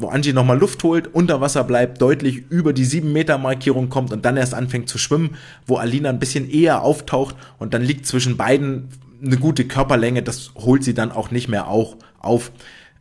Wo 0.00 0.08
Angie 0.08 0.32
nochmal 0.32 0.58
Luft 0.58 0.82
holt, 0.82 1.12
unter 1.14 1.40
Wasser 1.40 1.64
bleibt, 1.64 2.00
deutlich 2.00 2.44
über 2.50 2.72
die 2.72 2.84
7 2.84 3.12
Meter 3.12 3.38
Markierung 3.38 3.88
kommt 3.88 4.12
und 4.12 4.24
dann 4.24 4.36
erst 4.36 4.54
anfängt 4.54 4.88
zu 4.88 4.98
schwimmen, 4.98 5.36
wo 5.66 5.76
Alina 5.76 6.08
ein 6.08 6.18
bisschen 6.18 6.48
eher 6.48 6.82
auftaucht 6.82 7.36
und 7.58 7.74
dann 7.74 7.82
liegt 7.82 8.06
zwischen 8.06 8.36
beiden 8.36 8.88
eine 9.22 9.36
gute 9.36 9.66
Körperlänge, 9.66 10.22
das 10.22 10.52
holt 10.54 10.84
sie 10.84 10.94
dann 10.94 11.12
auch 11.12 11.30
nicht 11.30 11.48
mehr 11.48 11.68
auch 11.68 11.96
auf. 12.18 12.52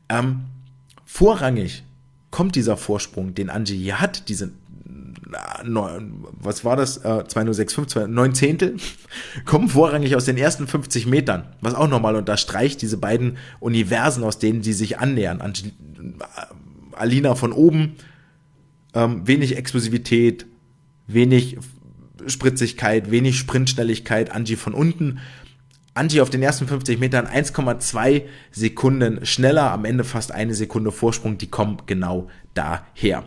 Ähm, 0.09 0.41
vorrangig 1.05 1.83
kommt 2.31 2.55
dieser 2.55 2.77
Vorsprung, 2.77 3.33
den 3.33 3.49
Angie 3.49 3.77
hier 3.77 4.01
hat, 4.01 4.27
diese 4.29 4.51
was 6.41 6.65
war 6.65 6.75
das, 6.75 6.97
äh, 6.97 7.23
2065, 7.27 8.07
9 8.07 8.33
Zehntel, 8.33 8.77
kommen 9.45 9.69
vorrangig 9.69 10.15
aus 10.15 10.25
den 10.25 10.37
ersten 10.37 10.67
50 10.67 11.05
Metern, 11.05 11.43
was 11.61 11.75
auch 11.75 11.87
nochmal 11.87 12.15
unterstreicht 12.15 12.81
diese 12.81 12.97
beiden 12.97 13.37
Universen, 13.59 14.23
aus 14.23 14.39
denen 14.39 14.63
sie 14.63 14.73
sich 14.73 14.97
annähern. 14.97 15.41
Ange 15.41 15.71
Alina 16.99 17.35
von 17.35 17.53
oben, 17.53 17.95
ähm, 18.93 19.27
wenig 19.27 19.57
Explosivität, 19.57 20.45
wenig 21.07 21.57
Spritzigkeit, 22.27 23.11
wenig 23.11 23.37
Sprintschnelligkeit, 23.37 24.31
Angie 24.31 24.55
von 24.55 24.73
unten 24.73 25.19
Angie 25.99 26.21
auf 26.21 26.29
den 26.29 26.41
ersten 26.41 26.67
50 26.67 26.99
Metern 26.99 27.27
1,2 27.27 28.23
Sekunden 28.51 29.25
schneller, 29.25 29.71
am 29.71 29.85
Ende 29.85 30.03
fast 30.03 30.31
eine 30.31 30.53
Sekunde 30.53 30.91
Vorsprung, 30.91 31.37
die 31.37 31.47
kommen 31.47 31.77
genau 31.87 32.29
daher. 32.53 33.25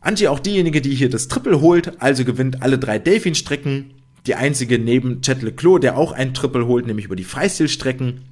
Angie 0.00 0.28
auch 0.28 0.38
diejenige, 0.38 0.80
die 0.80 0.94
hier 0.94 1.10
das 1.10 1.28
Triple 1.28 1.60
holt, 1.60 2.00
also 2.00 2.24
gewinnt 2.24 2.62
alle 2.62 2.78
drei 2.78 2.98
Delfin-Strecken. 2.98 3.94
Die 4.26 4.34
einzige 4.34 4.78
neben 4.78 5.20
Chet 5.20 5.42
Leclos, 5.42 5.80
der 5.80 5.98
auch 5.98 6.12
ein 6.12 6.32
Triple 6.32 6.66
holt, 6.66 6.86
nämlich 6.86 7.06
über 7.06 7.16
die 7.16 7.24
Freistilstrecken. 7.24 8.22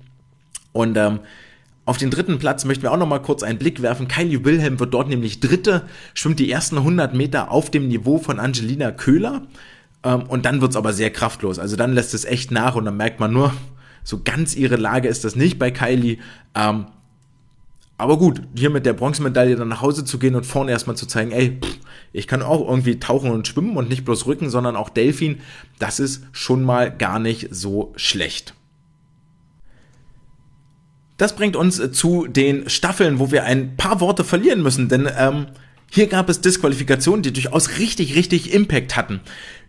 Und 0.73 0.97
ähm, 0.97 1.21
auf 1.91 1.97
den 1.97 2.11
dritten 2.11 2.39
Platz 2.39 2.65
möchten 2.65 2.85
wir 2.85 2.93
auch 2.93 2.97
noch 2.97 3.09
mal 3.09 3.19
kurz 3.19 3.43
einen 3.43 3.59
Blick 3.59 3.83
werfen. 3.83 4.07
Kylie 4.07 4.45
Wilhelm 4.45 4.79
wird 4.79 4.95
dort 4.95 5.09
nämlich 5.09 5.41
Dritte, 5.41 5.83
schwimmt 6.15 6.39
die 6.39 6.49
ersten 6.49 6.79
100 6.79 7.15
Meter 7.15 7.51
auf 7.51 7.69
dem 7.69 7.89
Niveau 7.89 8.19
von 8.19 8.39
Angelina 8.39 8.93
Köhler. 8.93 9.49
Ähm, 10.05 10.23
und 10.23 10.47
dann 10.47 10.61
wird's 10.61 10.77
aber 10.77 10.93
sehr 10.93 11.11
kraftlos. 11.11 11.59
Also 11.59 11.75
dann 11.75 11.93
lässt 11.93 12.15
es 12.15 12.25
echt 12.25 12.53
nach 12.53 12.77
und 12.77 12.85
dann 12.85 12.97
merkt 12.97 13.19
man 13.19 13.33
nur, 13.33 13.53
so 14.05 14.21
ganz 14.23 14.55
ihre 14.55 14.77
Lage 14.77 15.09
ist 15.09 15.25
das 15.25 15.35
nicht 15.35 15.59
bei 15.59 15.73
Kylie. 15.73 16.19
Ähm, 16.55 16.87
aber 17.99 18.19
gut, 18.19 18.41
hier 18.55 18.71
mit 18.71 18.87
der 18.87 18.93
Bronzemedaille 18.93 19.57
dann 19.57 19.67
nach 19.67 19.83
Hause 19.83 20.05
zu 20.05 20.21
gehen 20.21 20.37
und 20.37 20.47
vorne 20.47 20.71
erstmal 20.71 20.97
zu 20.97 21.07
zeigen, 21.07 21.33
ey, 21.33 21.59
pff, 21.61 21.77
ich 22.13 22.29
kann 22.29 22.43
auch 22.43 22.69
irgendwie 22.69 23.01
tauchen 23.01 23.33
und 23.33 23.49
schwimmen 23.49 23.77
und 23.77 23.89
nicht 23.89 24.05
bloß 24.05 24.27
Rücken, 24.27 24.49
sondern 24.49 24.77
auch 24.77 24.91
Delfin, 24.91 25.41
das 25.81 25.99
ist 25.99 26.23
schon 26.31 26.63
mal 26.63 26.97
gar 26.97 27.19
nicht 27.19 27.49
so 27.51 27.93
schlecht. 27.97 28.55
Das 31.21 31.37
bringt 31.37 31.55
uns 31.55 31.79
äh, 31.79 31.93
zu 31.93 32.27
den 32.27 32.71
Staffeln, 32.71 33.19
wo 33.19 33.31
wir 33.31 33.45
ein 33.45 33.77
paar 33.77 34.01
Worte 34.01 34.25
verlieren 34.25 34.63
müssen, 34.63 34.89
denn 34.89 35.07
ähm, 35.19 35.49
hier 35.91 36.07
gab 36.07 36.31
es 36.31 36.41
Disqualifikationen, 36.41 37.23
die 37.23 37.31
durchaus 37.31 37.79
richtig, 37.79 38.17
richtig 38.17 38.55
Impact 38.55 38.97
hatten. 38.97 39.21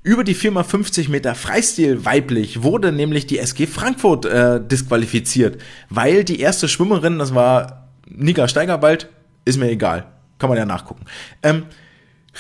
Über 0.01 0.23
die 0.23 0.33
Firma 0.33 0.63
50 0.63 1.09
Meter 1.09 1.35
Freistil 1.35 2.05
weiblich 2.05 2.63
wurde 2.63 2.93
nämlich 2.93 3.27
die 3.27 3.37
SG 3.37 3.67
Frankfurt 3.67 4.25
äh, 4.25 4.65
disqualifiziert, 4.65 5.61
weil 5.89 6.23
die 6.23 6.39
erste 6.39 6.69
Schwimmerin, 6.69 7.19
das 7.19 7.35
war 7.35 7.89
Nika 8.07 8.47
Steigerwald, 8.47 9.09
ist 9.43 9.59
mir 9.59 9.71
egal, 9.71 10.05
kann 10.39 10.47
man 10.47 10.57
ja 10.57 10.65
nachgucken, 10.65 11.03
ähm, 11.43 11.63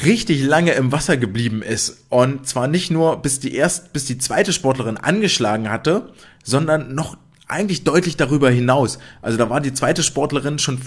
richtig 0.05 0.41
lange 0.41 0.71
im 0.71 0.93
Wasser 0.93 1.17
geblieben 1.17 1.61
ist 1.63 2.05
und 2.07 2.47
zwar 2.47 2.69
nicht 2.69 2.91
nur 2.91 3.21
bis 3.21 3.41
die 3.41 3.55
erst 3.55 3.91
bis 3.91 4.05
die 4.05 4.19
zweite 4.19 4.53
Sportlerin 4.53 4.95
angeschlagen 4.95 5.69
hatte, 5.69 6.13
sondern 6.45 6.95
noch 6.95 7.17
eigentlich 7.51 7.83
deutlich 7.83 8.17
darüber 8.17 8.49
hinaus. 8.49 8.97
Also 9.21 9.37
da 9.37 9.49
war 9.49 9.61
die 9.61 9.73
zweite 9.73 10.03
Sportlerin 10.03 10.57
schon 10.57 10.79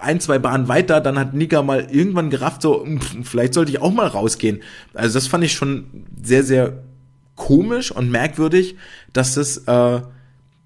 ein, 0.00 0.20
zwei 0.20 0.38
Bahnen 0.38 0.68
weiter, 0.68 1.00
dann 1.00 1.18
hat 1.18 1.34
Nika 1.34 1.62
mal 1.62 1.86
irgendwann 1.90 2.30
gerafft, 2.30 2.62
so, 2.62 2.86
vielleicht 3.22 3.54
sollte 3.54 3.70
ich 3.70 3.80
auch 3.80 3.92
mal 3.92 4.06
rausgehen. 4.06 4.62
Also 4.94 5.14
das 5.14 5.26
fand 5.26 5.44
ich 5.44 5.52
schon 5.52 6.06
sehr, 6.22 6.42
sehr 6.42 6.82
komisch 7.36 7.92
und 7.92 8.10
merkwürdig, 8.10 8.76
dass 9.12 9.34
das, 9.34 9.58
äh, 9.58 10.00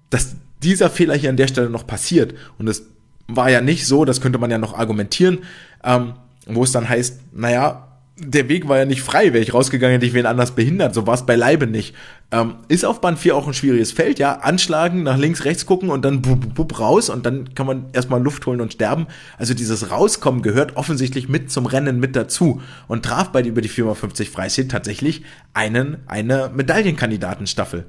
dass 0.09 0.35
dieser 0.63 0.89
Fehler 0.89 1.15
hier 1.15 1.29
an 1.29 1.37
der 1.37 1.47
Stelle 1.47 1.69
noch 1.69 1.85
passiert. 1.85 2.33
Und 2.57 2.67
es 2.67 2.83
war 3.27 3.49
ja 3.49 3.61
nicht 3.61 3.85
so, 3.85 4.05
das 4.05 4.21
könnte 4.21 4.39
man 4.39 4.49
ja 4.49 4.57
noch 4.57 4.73
argumentieren, 4.73 5.39
ähm, 5.83 6.13
wo 6.45 6.63
es 6.63 6.71
dann 6.71 6.87
heißt, 6.87 7.19
naja, 7.33 7.86
der 8.19 8.49
Weg 8.49 8.67
war 8.67 8.77
ja 8.77 8.85
nicht 8.85 9.01
frei, 9.01 9.33
wäre 9.33 9.43
ich 9.43 9.53
rausgegangen, 9.53 9.93
hätte 9.93 10.05
ich 10.05 10.13
wen 10.13 10.25
anders 10.25 10.51
behindert. 10.51 10.93
So 10.95 11.05
war 11.05 11.13
es 11.13 11.25
beileibe 11.25 11.67
nicht. 11.67 11.95
Ähm, 12.31 12.55
ist 12.67 12.83
auf 12.83 12.99
Band 12.99 13.19
4 13.19 13.35
auch 13.35 13.47
ein 13.47 13.53
schwieriges 13.53 13.91
Feld, 13.91 14.17
ja. 14.17 14.39
Anschlagen, 14.39 15.03
nach 15.03 15.17
links, 15.17 15.45
rechts 15.45 15.65
gucken 15.65 15.89
und 15.89 16.03
dann 16.03 16.21
bub, 16.21 16.55
bub, 16.55 16.79
raus 16.79 17.09
und 17.09 17.25
dann 17.25 17.53
kann 17.53 17.67
man 17.67 17.85
erstmal 17.93 18.21
Luft 18.21 18.45
holen 18.47 18.59
und 18.59 18.73
sterben. 18.73 19.07
Also 19.37 19.53
dieses 19.53 19.91
Rauskommen 19.91 20.41
gehört 20.41 20.77
offensichtlich 20.77 21.29
mit 21.29 21.51
zum 21.51 21.67
Rennen 21.67 21.99
mit 21.99 22.15
dazu 22.15 22.61
und 22.87 23.05
traf 23.05 23.29
bei 23.29 23.43
über 23.43 23.61
die 23.61 23.69
4x50 23.69 24.31
Freistil 24.31 24.67
tatsächlich 24.67 25.23
einen, 25.53 25.97
eine 26.07 26.51
Medaillenkandidatenstaffel. 26.53 27.85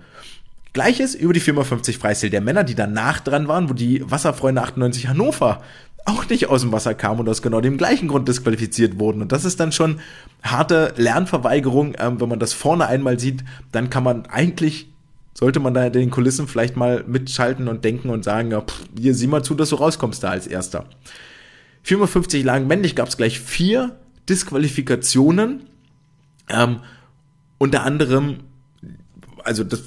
Gleiches 0.75 1.15
über 1.15 1.33
die 1.33 1.41
4x50 1.41 1.99
Freistil 1.99 2.31
der 2.31 2.43
Männer, 2.43 2.63
die 2.63 2.75
danach 2.75 3.21
dran 3.21 3.49
waren, 3.49 3.71
wo 3.71 3.73
die 3.73 4.09
Wasserfreunde 4.09 4.63
98 4.63 5.09
Hannover 5.09 5.63
auch 6.09 6.29
nicht 6.29 6.49
aus 6.49 6.63
dem 6.63 6.73
Wasser 6.73 6.95
kamen 6.95 7.21
und 7.21 7.29
aus 7.29 7.43
genau 7.43 7.61
dem 7.61 7.77
gleichen 7.77 8.09
Grund 8.09 8.29
disqualifiziert 8.29 8.99
wurden. 8.99 9.23
Und 9.23 9.33
das 9.33 9.45
ist 9.45 9.61
dann 9.61 9.73
schon 9.73 10.01
harte 10.43 10.95
Lernverweigerung. 10.97 11.95
Ähm, 11.99 12.21
wenn 12.21 12.29
man 12.29 12.39
das 12.39 12.53
vorne 12.53 12.87
einmal 12.87 13.21
sieht, 13.21 13.45
dann 13.73 13.91
kann 13.91 14.05
man 14.05 14.27
eigentlich, 14.27 14.89
sollte 15.35 15.61
man 15.61 15.75
da 15.75 15.91
den 15.91 16.11
Kulissen 16.11 16.49
vielleicht 16.49 16.77
mal 16.77 17.05
mitschalten 17.07 17.69
und 17.69 17.85
denken 17.85 18.09
und 18.09 18.25
sagen, 18.25 18.51
ja, 18.51 18.63
pff, 18.63 18.87
hier 18.99 19.15
sieh 19.15 19.27
mal 19.27 19.43
zu, 19.43 19.55
dass 19.55 19.69
du 19.69 19.77
rauskommst 19.77 20.23
da 20.25 20.31
als 20.31 20.47
Erster. 20.47 20.87
450 21.83 22.43
lang 22.43 22.67
männlich 22.67 22.97
gab 22.97 23.09
es 23.09 23.17
gleich 23.17 23.39
vier 23.39 23.97
Disqualifikationen. 24.29 25.65
Ähm, 26.49 26.81
unter 27.59 27.83
anderem 27.83 28.39
also 29.49 29.65
das 29.65 29.83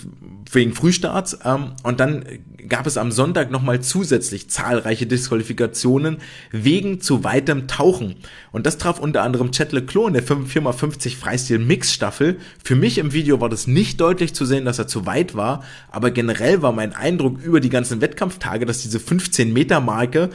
wegen 0.52 0.74
Frühstarts. 0.74 1.40
Ähm, 1.46 1.74
und 1.84 2.00
dann 2.00 2.26
gab 2.68 2.86
es 2.88 2.98
am 2.98 3.12
Sonntag 3.12 3.52
nochmal 3.52 3.82
zusätzlich 3.82 4.50
zahlreiche 4.50 5.08
Disqualifikationen 5.08 6.18
wegen 6.52 7.02
zu 7.02 7.24
weitem 7.24 7.68
Tauchen. 7.68 8.16
Und 8.52 8.66
das 8.66 8.78
traf 8.78 9.00
unter 9.00 9.24
anderem 9.24 9.52
Chet 9.52 9.72
Leclos 9.72 10.08
in 10.08 10.14
der 10.14 10.24
4x50 10.24 11.18
Freistil 11.18 11.60
Mix 11.60 11.94
Staffel. 11.94 12.38
Für 12.64 12.76
mich 12.76 12.98
im 12.98 13.14
Video 13.14 13.40
war 13.40 13.50
das 13.50 13.68
nicht 13.68 14.02
deutlich 14.02 14.34
zu 14.34 14.46
sehen, 14.46 14.66
dass 14.66 14.80
er 14.80 14.88
zu 14.88 15.06
weit 15.06 15.36
war, 15.36 15.64
aber 15.90 16.12
generell 16.12 16.62
war 16.62 16.72
mein 16.72 16.94
Eindruck 16.94 17.42
über 17.42 17.60
die 17.60 17.70
ganzen 17.70 18.02
Wettkampftage, 18.02 18.66
dass 18.66 18.82
diese 18.82 19.00
15 19.00 19.54
Meter 19.54 19.80
Marke 19.80 20.30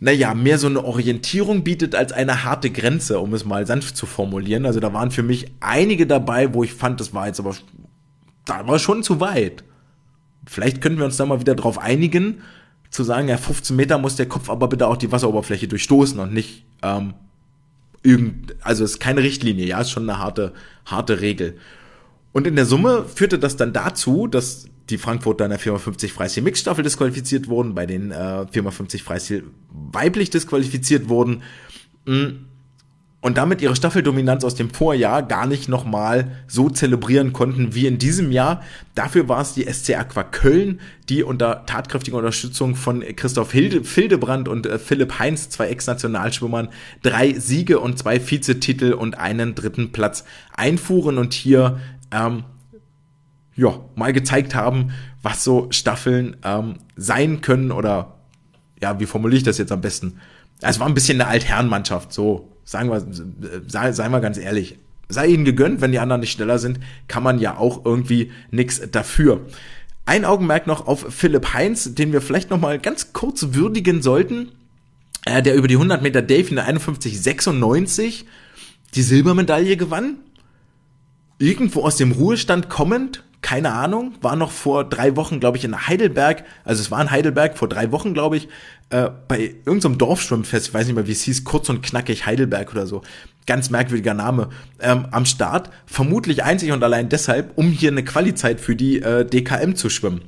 naja, 0.00 0.34
mehr 0.34 0.58
so 0.58 0.66
eine 0.66 0.84
Orientierung 0.84 1.62
bietet 1.62 1.94
als 1.94 2.10
eine 2.10 2.42
harte 2.42 2.70
Grenze, 2.70 3.20
um 3.20 3.34
es 3.34 3.44
mal 3.44 3.68
sanft 3.68 3.96
zu 3.96 4.04
formulieren. 4.04 4.66
Also 4.66 4.80
da 4.80 4.92
waren 4.92 5.12
für 5.12 5.22
mich 5.22 5.52
einige 5.60 6.08
dabei, 6.08 6.52
wo 6.54 6.64
ich 6.64 6.74
fand, 6.74 6.98
das 6.98 7.14
war 7.14 7.28
jetzt 7.28 7.38
aber 7.38 7.54
da 8.44 8.66
war 8.66 8.78
schon 8.78 9.02
zu 9.02 9.20
weit. 9.20 9.64
Vielleicht 10.46 10.80
könnten 10.80 10.98
wir 10.98 11.04
uns 11.04 11.16
da 11.16 11.26
mal 11.26 11.40
wieder 11.40 11.54
drauf 11.54 11.78
einigen, 11.78 12.42
zu 12.90 13.04
sagen, 13.04 13.28
ja, 13.28 13.38
15 13.38 13.74
Meter 13.74 13.98
muss 13.98 14.16
der 14.16 14.26
Kopf 14.26 14.50
aber 14.50 14.68
bitte 14.68 14.86
auch 14.86 14.96
die 14.96 15.10
Wasseroberfläche 15.10 15.68
durchstoßen 15.68 16.18
und 16.18 16.34
nicht 16.34 16.66
ähm, 16.82 17.14
irgend, 18.02 18.54
also 18.60 18.84
ist 18.84 19.00
keine 19.00 19.22
Richtlinie, 19.22 19.66
ja, 19.66 19.80
ist 19.80 19.90
schon 19.90 20.08
eine 20.08 20.18
harte, 20.18 20.52
harte 20.84 21.20
Regel. 21.20 21.56
Und 22.32 22.46
in 22.46 22.56
der 22.56 22.66
Summe 22.66 23.04
führte 23.04 23.38
das 23.38 23.56
dann 23.56 23.72
dazu, 23.72 24.26
dass 24.26 24.66
die 24.90 24.98
Frankfurter 24.98 25.44
in 25.44 25.50
der 25.50 25.58
450 25.58 26.12
Freistil 26.12 26.42
Mixstaffel 26.42 26.82
disqualifiziert 26.82 27.48
wurden, 27.48 27.74
bei 27.74 27.86
den 27.86 28.10
äh, 28.10 28.46
450 28.48 29.02
Freistil 29.02 29.44
weiblich 29.70 30.30
disqualifiziert 30.30 31.08
wurden. 31.08 31.42
Hm 32.06 32.46
und 33.22 33.38
damit 33.38 33.62
ihre 33.62 33.76
Staffeldominanz 33.76 34.44
aus 34.44 34.56
dem 34.56 34.68
Vorjahr 34.68 35.22
gar 35.22 35.46
nicht 35.46 35.68
nochmal 35.68 36.32
so 36.48 36.68
zelebrieren 36.68 37.32
konnten 37.32 37.72
wie 37.72 37.86
in 37.86 37.96
diesem 37.96 38.32
Jahr. 38.32 38.62
Dafür 38.96 39.28
war 39.28 39.40
es 39.40 39.54
die 39.54 39.62
SC 39.72 39.96
Aqua 39.96 40.24
Köln, 40.24 40.80
die 41.08 41.22
unter 41.22 41.64
tatkräftiger 41.64 42.16
Unterstützung 42.18 42.74
von 42.74 43.00
Christoph 43.14 43.52
Hilde, 43.52 43.84
Fildebrand 43.84 44.48
und 44.48 44.66
äh, 44.66 44.78
Philipp 44.78 45.20
Heinz, 45.20 45.48
zwei 45.48 45.68
Ex-Nationalschwimmern, 45.68 46.68
drei 47.02 47.32
Siege 47.34 47.78
und 47.78 47.96
zwei 47.96 48.18
Vizetitel 48.18 48.92
und 48.92 49.16
einen 49.16 49.54
dritten 49.54 49.92
Platz 49.92 50.24
einfuhren 50.52 51.16
und 51.16 51.32
hier 51.32 51.78
ähm, 52.10 52.42
ja, 53.54 53.78
mal 53.94 54.12
gezeigt 54.12 54.56
haben, 54.56 54.90
was 55.22 55.44
so 55.44 55.68
Staffeln 55.70 56.36
ähm, 56.44 56.74
sein 56.96 57.40
können 57.40 57.70
oder 57.70 58.16
ja, 58.82 58.98
wie 58.98 59.06
formuliere 59.06 59.38
ich 59.38 59.44
das 59.44 59.58
jetzt 59.58 59.70
am 59.70 59.80
besten? 59.80 60.18
Es 60.62 60.80
war 60.80 60.86
ein 60.86 60.94
bisschen 60.94 61.20
eine 61.20 61.28
Altherrenmannschaft, 61.28 62.12
so 62.12 62.52
Sagen 62.64 62.90
wir, 62.90 63.04
sei, 63.66 63.92
seien 63.92 64.12
wir 64.12 64.20
ganz 64.20 64.38
ehrlich. 64.38 64.78
Sei 65.08 65.26
ihnen 65.26 65.44
gegönnt, 65.44 65.80
wenn 65.80 65.92
die 65.92 65.98
anderen 65.98 66.20
nicht 66.20 66.32
schneller 66.32 66.58
sind, 66.58 66.80
kann 67.08 67.22
man 67.22 67.38
ja 67.38 67.56
auch 67.58 67.84
irgendwie 67.84 68.32
nichts 68.50 68.80
dafür. 68.90 69.46
Ein 70.06 70.24
Augenmerk 70.24 70.66
noch 70.66 70.86
auf 70.86 71.06
Philipp 71.10 71.52
Heinz, 71.52 71.94
den 71.94 72.12
wir 72.12 72.22
vielleicht 72.22 72.50
noch 72.50 72.60
mal 72.60 72.78
ganz 72.78 73.12
kurz 73.12 73.48
würdigen 73.50 74.00
sollten. 74.00 74.52
Äh, 75.24 75.42
der 75.42 75.54
über 75.54 75.68
die 75.68 75.74
100 75.74 76.02
Meter 76.02 76.22
Dave 76.22 76.48
in 76.48 76.56
der 76.56 76.68
51,96 76.68 78.24
die 78.94 79.02
Silbermedaille 79.02 79.76
gewann. 79.76 80.16
Irgendwo 81.38 81.82
aus 81.82 81.96
dem 81.96 82.12
Ruhestand 82.12 82.68
kommend, 82.68 83.24
keine 83.42 83.72
Ahnung, 83.72 84.14
war 84.22 84.36
noch 84.36 84.52
vor 84.52 84.84
drei 84.84 85.16
Wochen, 85.16 85.40
glaube 85.40 85.58
ich, 85.58 85.64
in 85.64 85.86
Heidelberg, 85.88 86.44
also 86.64 86.80
es 86.80 86.90
war 86.90 87.02
in 87.02 87.10
Heidelberg 87.10 87.58
vor 87.58 87.68
drei 87.68 87.90
Wochen, 87.90 88.14
glaube 88.14 88.36
ich, 88.36 88.48
äh, 88.90 89.10
bei 89.26 89.54
irgendeinem 89.66 89.98
Dorfschwimmfest, 89.98 90.68
ich 90.68 90.74
weiß 90.74 90.86
nicht 90.86 90.94
mehr, 90.94 91.08
wie 91.08 91.12
es 91.12 91.22
hieß, 91.22 91.44
kurz 91.44 91.68
und 91.68 91.82
knackig 91.82 92.24
Heidelberg 92.24 92.70
oder 92.70 92.86
so. 92.86 93.02
Ganz 93.46 93.70
merkwürdiger 93.70 94.14
Name. 94.14 94.50
Ähm, 94.80 95.06
am 95.10 95.26
Start, 95.26 95.70
vermutlich 95.86 96.44
einzig 96.44 96.70
und 96.70 96.82
allein 96.84 97.08
deshalb, 97.08 97.58
um 97.58 97.70
hier 97.70 97.90
eine 97.90 98.04
Qualizeit 98.04 98.60
für 98.60 98.76
die 98.76 99.02
äh, 99.02 99.24
DKM 99.24 99.74
zu 99.74 99.90
schwimmen. 99.90 100.22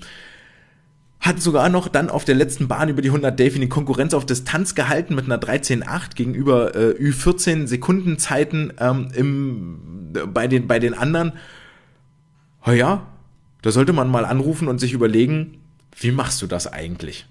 Hat 1.21 1.41
sogar 1.41 1.69
noch 1.69 1.87
dann 1.87 2.11
auf 2.11 2.25
der 2.25 2.35
letzten 2.35 2.67
Bahn 2.67 2.89
über 2.89 3.01
die 3.01 3.09
100 3.09 3.39
Delfin 3.39 3.61
die 3.61 3.69
Konkurrenz 3.69 4.13
auf 4.13 4.27
Distanz 4.27 4.75
gehalten 4.75 5.15
mit 5.15 5.27
einer 5.27 5.39
13,8 5.39 6.17
gegenüber 6.17 6.75
äh, 6.75 6.91
Ü14 7.01 7.69
Sekundenzeiten 7.69 8.73
ähm, 8.81 9.09
im, 9.15 10.13
äh, 10.17 10.27
bei, 10.27 10.49
den, 10.49 10.67
bei 10.67 10.81
den 10.81 10.95
anderen 10.95 11.33
ja, 12.73 13.07
da 13.63 13.71
sollte 13.71 13.93
man 13.93 14.09
mal 14.09 14.25
anrufen 14.25 14.69
und 14.69 14.79
sich 14.79 14.93
überlegen, 14.93 15.59
wie 15.99 16.11
machst 16.11 16.41
du 16.43 16.47
das 16.47 16.67
eigentlich? 16.67 17.27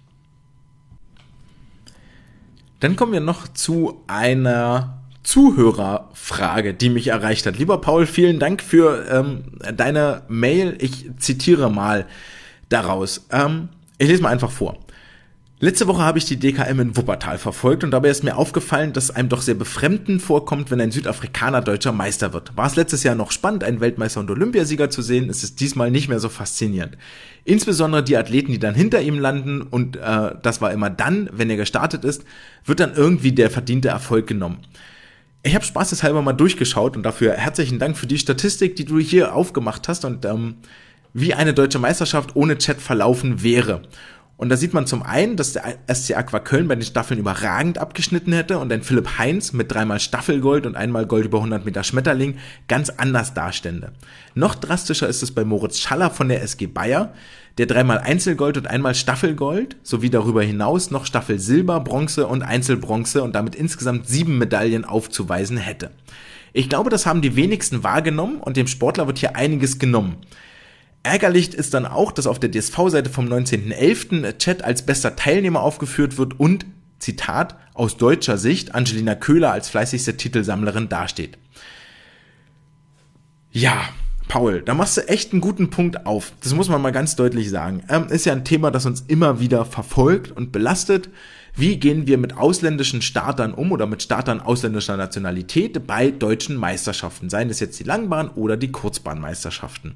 Dann 2.79 2.95
kommen 2.95 3.13
wir 3.13 3.21
noch 3.21 3.47
zu 3.47 4.03
einer 4.07 5.03
Zuhörerfrage, 5.23 6.73
die 6.73 6.89
mich 6.89 7.07
erreicht 7.07 7.45
hat. 7.45 7.57
Lieber 7.57 7.79
Paul, 7.79 8.05
vielen 8.05 8.39
Dank 8.39 8.61
für 8.61 9.07
ähm, 9.09 9.43
deine 9.75 10.23
Mail. 10.27 10.75
Ich 10.79 11.09
zitiere 11.17 11.71
mal 11.71 12.05
daraus. 12.67 13.25
Ähm, 13.31 13.69
ich 13.97 14.09
lese 14.09 14.21
mal 14.21 14.29
einfach 14.29 14.51
vor. 14.51 14.82
Letzte 15.63 15.87
Woche 15.87 16.01
habe 16.01 16.17
ich 16.17 16.25
die 16.25 16.35
DKM 16.35 16.77
in 16.81 16.97
Wuppertal 16.97 17.37
verfolgt 17.37 17.85
und 17.85 17.91
dabei 17.91 18.09
ist 18.09 18.21
mir 18.21 18.35
aufgefallen, 18.35 18.91
dass 18.91 19.11
einem 19.11 19.29
doch 19.29 19.41
sehr 19.41 19.55
befremdend 19.55 20.21
vorkommt, 20.21 20.71
wenn 20.71 20.81
ein 20.81 20.91
Südafrikaner 20.91 21.61
deutscher 21.61 21.93
Meister 21.93 22.33
wird. 22.33 22.57
War 22.57 22.67
es 22.67 22.75
letztes 22.75 23.03
Jahr 23.03 23.15
noch 23.15 23.31
spannend, 23.31 23.63
einen 23.63 23.79
Weltmeister 23.79 24.19
und 24.19 24.29
Olympiasieger 24.29 24.89
zu 24.89 25.01
sehen, 25.01 25.29
ist 25.29 25.41
es 25.41 25.55
diesmal 25.55 25.89
nicht 25.89 26.09
mehr 26.09 26.19
so 26.19 26.27
faszinierend. 26.27 26.97
Insbesondere 27.45 28.03
die 28.03 28.17
Athleten, 28.17 28.51
die 28.51 28.59
dann 28.59 28.75
hinter 28.75 29.01
ihm 29.01 29.17
landen 29.17 29.61
und 29.61 29.95
äh, 29.95 30.31
das 30.41 30.59
war 30.59 30.73
immer 30.73 30.89
dann, 30.89 31.29
wenn 31.31 31.49
er 31.49 31.55
gestartet 31.55 32.03
ist, 32.03 32.25
wird 32.65 32.81
dann 32.81 32.93
irgendwie 32.93 33.31
der 33.31 33.49
verdiente 33.49 33.87
Erfolg 33.87 34.27
genommen. 34.27 34.57
Ich 35.43 35.55
habe 35.55 35.63
spaßeshalber 35.63 36.21
mal 36.21 36.33
durchgeschaut 36.33 36.97
und 36.97 37.03
dafür 37.03 37.35
herzlichen 37.35 37.79
Dank 37.79 37.95
für 37.95 38.07
die 38.07 38.19
Statistik, 38.19 38.75
die 38.75 38.83
du 38.83 38.99
hier 38.99 39.33
aufgemacht 39.33 39.87
hast 39.87 40.03
und 40.03 40.25
ähm, 40.25 40.55
wie 41.13 41.33
eine 41.33 41.53
deutsche 41.53 41.79
Meisterschaft 41.79 42.35
ohne 42.35 42.57
Chat 42.57 42.81
verlaufen 42.81 43.43
wäre. 43.43 43.83
Und 44.35 44.49
da 44.49 44.57
sieht 44.57 44.73
man 44.73 44.87
zum 44.87 45.03
einen, 45.03 45.37
dass 45.37 45.53
der 45.53 45.77
SC 45.87 46.17
Aqua 46.17 46.39
Köln 46.39 46.67
bei 46.67 46.75
den 46.75 46.83
Staffeln 46.83 47.19
überragend 47.19 47.77
abgeschnitten 47.77 48.33
hätte 48.33 48.57
und 48.57 48.73
ein 48.73 48.81
Philipp 48.81 49.17
Heinz 49.17 49.53
mit 49.53 49.71
dreimal 49.71 49.99
Staffelgold 49.99 50.65
und 50.65 50.75
einmal 50.75 51.05
Gold 51.05 51.25
über 51.25 51.37
100 51.37 51.65
Meter 51.65 51.83
Schmetterling 51.83 52.37
ganz 52.67 52.89
anders 52.89 53.33
dastände. 53.33 53.93
Noch 54.33 54.55
drastischer 54.55 55.07
ist 55.07 55.21
es 55.21 55.33
bei 55.33 55.45
Moritz 55.45 55.77
Schaller 55.79 56.09
von 56.09 56.29
der 56.29 56.41
SG 56.41 56.65
Bayer, 56.65 57.13
der 57.59 57.67
dreimal 57.67 57.99
Einzelgold 57.99 58.57
und 58.57 58.67
einmal 58.67 58.95
Staffelgold 58.95 59.77
sowie 59.83 60.09
darüber 60.09 60.41
hinaus 60.41 60.89
noch 60.89 61.05
Staffel 61.05 61.37
Silber, 61.39 61.79
Bronze 61.79 62.25
und 62.25 62.41
Einzelbronze 62.41 63.21
und 63.21 63.35
damit 63.35 63.53
insgesamt 63.53 64.07
sieben 64.07 64.39
Medaillen 64.39 64.83
aufzuweisen 64.83 65.57
hätte. 65.57 65.91
Ich 66.53 66.69
glaube, 66.69 66.89
das 66.89 67.05
haben 67.05 67.21
die 67.21 67.35
wenigsten 67.35 67.83
wahrgenommen 67.83 68.37
und 68.39 68.57
dem 68.57 68.67
Sportler 68.67 69.05
wird 69.05 69.19
hier 69.19 69.35
einiges 69.35 69.77
genommen. 69.77 70.17
Ärgerlich 71.03 71.53
ist 71.53 71.73
dann 71.73 71.85
auch, 71.85 72.13
dass 72.13 72.27
auf 72.27 72.39
der 72.39 72.49
DSV-Seite 72.49 73.09
vom 73.09 73.27
19.11. 73.27 74.37
Chat 74.37 74.63
als 74.63 74.85
bester 74.85 75.17
Teilnehmer 75.17 75.61
aufgeführt 75.61 76.17
wird 76.17 76.39
und, 76.39 76.65
Zitat, 76.97 77.57
aus 77.73 77.97
deutscher 77.97 78.37
Sicht 78.37 78.73
Angelina 78.73 79.13
Köhler 79.13 79.51
als 79.51 79.67
fleißigste 79.67 80.15
Titelsammlerin 80.15 80.87
dasteht. 80.87 81.37
Ja, 83.51 83.89
Paul, 84.29 84.61
da 84.61 84.73
machst 84.73 84.95
du 84.95 85.07
echt 85.09 85.33
einen 85.33 85.41
guten 85.41 85.69
Punkt 85.69 86.05
auf. 86.05 86.31
Das 86.41 86.53
muss 86.53 86.69
man 86.69 86.81
mal 86.81 86.91
ganz 86.91 87.17
deutlich 87.17 87.49
sagen. 87.49 87.83
Ähm, 87.89 88.07
ist 88.07 88.25
ja 88.25 88.31
ein 88.31 88.45
Thema, 88.45 88.71
das 88.71 88.85
uns 88.85 89.01
immer 89.01 89.41
wieder 89.41 89.65
verfolgt 89.65 90.31
und 90.31 90.53
belastet. 90.53 91.09
Wie 91.55 91.77
gehen 91.77 92.07
wir 92.07 92.17
mit 92.17 92.37
ausländischen 92.37 93.01
Startern 93.01 93.53
um 93.53 93.71
oder 93.73 93.85
mit 93.85 94.01
Startern 94.01 94.39
ausländischer 94.39 94.97
Nationalität 94.97 95.85
bei 95.85 96.09
deutschen 96.09 96.55
Meisterschaften? 96.55 97.29
Seien 97.29 97.49
es 97.49 97.59
jetzt 97.59 97.79
die 97.79 97.83
Langbahn 97.83 98.29
oder 98.29 98.57
die 98.57 98.71
Kurzbahnmeisterschaften. 98.71 99.95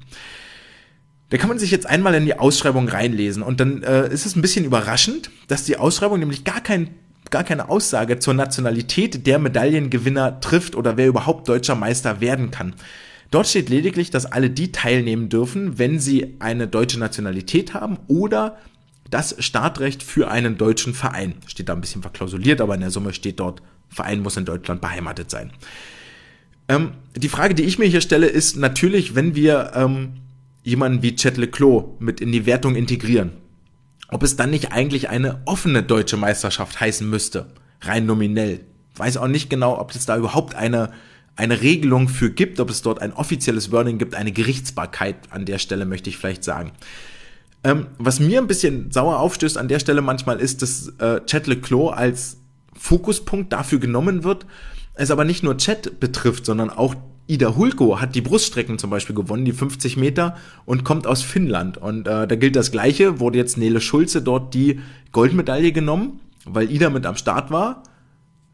Da 1.30 1.36
kann 1.36 1.48
man 1.48 1.58
sich 1.58 1.70
jetzt 1.70 1.86
einmal 1.86 2.14
in 2.14 2.24
die 2.24 2.38
Ausschreibung 2.38 2.88
reinlesen 2.88 3.42
und 3.42 3.60
dann 3.60 3.82
äh, 3.82 4.08
ist 4.12 4.24
es 4.24 4.34
ein 4.34 4.42
bisschen 4.42 4.64
überraschend, 4.64 5.30
dass 5.46 5.64
die 5.64 5.76
Ausschreibung 5.76 6.18
nämlich 6.18 6.44
gar 6.44 6.60
kein 6.60 6.90
gar 7.30 7.44
keine 7.44 7.68
Aussage 7.68 8.18
zur 8.18 8.32
Nationalität 8.32 9.26
der 9.26 9.38
Medaillengewinner 9.38 10.40
trifft 10.40 10.74
oder 10.74 10.96
wer 10.96 11.08
überhaupt 11.08 11.46
deutscher 11.46 11.74
Meister 11.74 12.22
werden 12.22 12.50
kann. 12.50 12.74
Dort 13.30 13.46
steht 13.46 13.68
lediglich, 13.68 14.10
dass 14.10 14.24
alle 14.24 14.48
die 14.48 14.72
teilnehmen 14.72 15.28
dürfen, 15.28 15.78
wenn 15.78 16.00
sie 16.00 16.36
eine 16.38 16.66
deutsche 16.66 16.98
Nationalität 16.98 17.74
haben 17.74 17.98
oder 18.06 18.56
das 19.10 19.36
Startrecht 19.38 20.02
für 20.02 20.30
einen 20.30 20.56
deutschen 20.56 20.94
Verein. 20.94 21.34
Steht 21.46 21.68
da 21.68 21.74
ein 21.74 21.80
bisschen 21.80 22.02
verklausuliert, 22.02 22.60
aber 22.60 22.74
in 22.74 22.80
der 22.80 22.90
Summe 22.90 23.12
steht 23.12 23.40
dort, 23.40 23.62
Verein 23.88 24.20
muss 24.20 24.36
in 24.36 24.44
Deutschland 24.44 24.80
beheimatet 24.80 25.30
sein. 25.30 25.52
Ähm, 26.68 26.92
die 27.16 27.28
Frage, 27.28 27.54
die 27.54 27.64
ich 27.64 27.78
mir 27.78 27.86
hier 27.86 28.00
stelle, 28.00 28.26
ist 28.26 28.56
natürlich, 28.56 29.14
wenn 29.14 29.34
wir 29.34 29.72
ähm, 29.74 30.14
jemanden 30.62 31.02
wie 31.02 31.16
Chet 31.16 31.36
Leclos 31.36 31.84
mit 31.98 32.20
in 32.20 32.32
die 32.32 32.46
Wertung 32.46 32.74
integrieren, 32.74 33.32
ob 34.08 34.22
es 34.22 34.36
dann 34.36 34.50
nicht 34.50 34.72
eigentlich 34.72 35.08
eine 35.08 35.40
offene 35.44 35.82
deutsche 35.82 36.16
Meisterschaft 36.16 36.80
heißen 36.80 37.08
müsste, 37.08 37.46
rein 37.82 38.06
nominell. 38.06 38.60
Weiß 38.96 39.16
auch 39.16 39.28
nicht 39.28 39.50
genau, 39.50 39.78
ob 39.78 39.94
es 39.94 40.06
da 40.06 40.16
überhaupt 40.16 40.54
eine, 40.54 40.92
eine 41.36 41.60
Regelung 41.60 42.08
für 42.08 42.30
gibt, 42.30 42.58
ob 42.58 42.70
es 42.70 42.82
dort 42.82 43.00
ein 43.00 43.12
offizielles 43.12 43.70
Wording 43.70 43.98
gibt, 43.98 44.14
eine 44.14 44.32
Gerichtsbarkeit 44.32 45.16
an 45.30 45.44
der 45.44 45.58
Stelle, 45.58 45.84
möchte 45.84 46.10
ich 46.10 46.16
vielleicht 46.16 46.42
sagen. 46.42 46.72
Ähm, 47.64 47.86
was 47.98 48.20
mir 48.20 48.40
ein 48.40 48.46
bisschen 48.46 48.90
sauer 48.90 49.18
aufstößt 49.18 49.58
an 49.58 49.68
der 49.68 49.78
Stelle 49.78 50.00
manchmal 50.02 50.40
ist, 50.40 50.62
dass 50.62 50.88
äh, 50.98 51.20
Chet 51.26 51.46
Leclos 51.46 51.92
als 51.92 52.38
Fokuspunkt 52.74 53.52
dafür 53.52 53.78
genommen 53.78 54.24
wird, 54.24 54.46
es 54.94 55.10
aber 55.10 55.24
nicht 55.24 55.42
nur 55.42 55.56
Chat 55.56 56.00
betrifft, 56.00 56.46
sondern 56.46 56.70
auch 56.70 56.94
Ida 57.28 57.54
Hulko 57.54 58.00
hat 58.00 58.14
die 58.14 58.22
Bruststrecken 58.22 58.78
zum 58.78 58.88
Beispiel 58.88 59.14
gewonnen, 59.14 59.44
die 59.44 59.52
50 59.52 59.98
Meter, 59.98 60.36
und 60.64 60.82
kommt 60.82 61.06
aus 61.06 61.22
Finnland. 61.22 61.76
Und 61.76 62.08
äh, 62.08 62.26
da 62.26 62.36
gilt 62.36 62.56
das 62.56 62.72
Gleiche, 62.72 63.20
wurde 63.20 63.38
jetzt 63.38 63.58
Nele 63.58 63.80
Schulze 63.80 64.22
dort 64.22 64.54
die 64.54 64.80
Goldmedaille 65.12 65.72
genommen, 65.72 66.20
weil 66.46 66.70
Ida 66.70 66.88
mit 66.88 67.04
am 67.04 67.16
Start 67.16 67.50
war. 67.50 67.82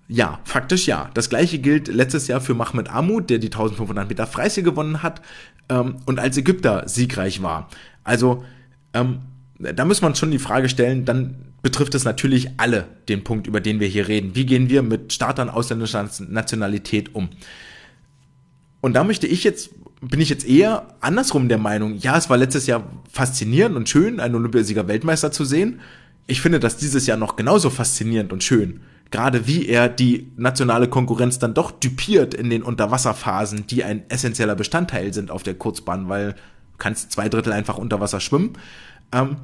Ja, 0.09 0.41
faktisch 0.45 0.87
ja. 0.87 1.09
Das 1.15 1.31
gleiche 1.31 1.61
gilt 1.61 1.89
letztes 1.89 2.27
Jahr 2.27 2.41
für 2.41 2.55
Mahmoud 2.55 2.91
Amud, 2.91 3.31
der 3.31 3.39
die 3.39 3.47
1500 3.47 4.09
Meter 4.09 4.27
Freistil 4.27 4.65
gewonnen 4.65 5.03
hat 5.03 5.23
ähm, 5.69 5.97
und 6.05 6.19
als 6.19 6.37
Ägypter 6.37 6.83
siegreich 6.89 7.43
war. 7.43 7.69
Also, 8.03 8.45
ähm, 8.93 9.21
da 9.59 9.85
muss 9.85 10.03
man 10.03 10.17
schon 10.17 10.33
die 10.33 10.41
Frage 10.41 10.69
stellen, 10.69 11.05
dann 11.05 11.37
betrifft 11.63 11.95
es 11.95 12.05
natürlich 12.05 12.51
alle 12.59 12.87
den 13.09 13.25
Punkt, 13.25 13.47
über 13.47 13.61
den 13.61 13.79
wir 13.79 13.87
hier 13.87 14.09
reden. 14.09 14.35
Wie 14.35 14.45
gehen 14.45 14.69
wir 14.69 14.83
mit 14.83 15.13
Startern 15.13 15.49
ausländischer 15.49 16.11
Nationalität 16.29 17.15
um? 17.15 17.31
Und 18.85 18.93
da 18.93 19.03
möchte 19.03 19.27
ich 19.27 19.45
jetzt, 19.45 19.71
bin 20.03 20.21
ich 20.21 20.29
jetzt 20.29 20.47
eher 20.47 20.89
andersrum 21.01 21.49
der 21.49 21.57
Meinung, 21.57 21.97
ja, 21.97 22.19
es 22.19 22.29
war 22.29 22.37
letztes 22.37 22.67
Jahr 22.67 22.85
faszinierend 23.11 23.77
und 23.77 23.89
schön, 23.89 24.21
einen 24.21 24.35
Olympiasieger 24.35 24.87
Weltmeister 24.87 25.33
zu 25.33 25.47
sehen. 25.47 25.81
Ich 26.27 26.43
finde 26.43 26.61
das 26.61 26.77
dieses 26.77 27.07
Jahr 27.07 27.17
noch 27.17 27.37
genauso 27.37 27.71
faszinierend 27.71 28.31
und 28.31 28.45
schön. 28.45 28.83
Gerade 29.11 29.47
wie 29.47 29.67
er 29.67 29.89
die 29.89 30.31
nationale 30.37 30.87
Konkurrenz 30.87 31.39
dann 31.39 31.55
doch 31.55 31.71
dupiert 31.71 32.35
in 32.35 32.51
den 32.51 32.63
Unterwasserphasen, 32.63 33.67
die 33.67 33.85
ein 33.85 34.03
essentieller 34.11 34.55
Bestandteil 34.55 35.15
sind 35.15 35.31
auf 35.31 35.43
der 35.43 35.55
Kurzbahn, 35.55 36.11
weil 36.11 36.33
du 36.35 36.39
kannst 36.77 37.11
zwei 37.11 37.31
Drittel 37.31 37.55
einfach 37.55 37.79
unter 37.79 38.01
Wasser 38.01 38.21
schwimmen. 38.21 38.53
Ähm, 39.13 39.39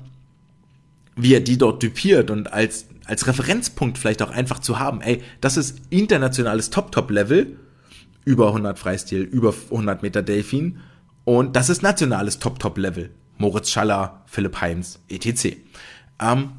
wie 1.16 1.32
er 1.32 1.41
die 1.41 1.57
dort 1.57 1.82
dupiert 1.82 2.30
und 2.30 2.53
als, 2.53 2.88
als 3.07 3.26
Referenzpunkt 3.26 3.97
vielleicht 3.97 4.20
auch 4.20 4.32
einfach 4.32 4.59
zu 4.59 4.78
haben, 4.78 5.01
ey, 5.01 5.22
das 5.41 5.57
ist 5.57 5.78
internationales 5.88 6.68
Top-Top-Level 6.68 7.57
über 8.25 8.49
100 8.49 8.79
Freistil, 8.79 9.23
über 9.23 9.55
100 9.71 10.03
Meter 10.03 10.23
Delfin. 10.23 10.79
Und 11.25 11.57
das 11.57 11.68
ist 11.68 11.83
nationales 11.83 12.39
Top-Top-Level. 12.39 13.11
Moritz 13.39 13.71
Schaller, 13.71 14.23
Philipp 14.27 14.61
Heinz, 14.61 15.01
etc. 15.09 15.57
Ähm, 16.21 16.53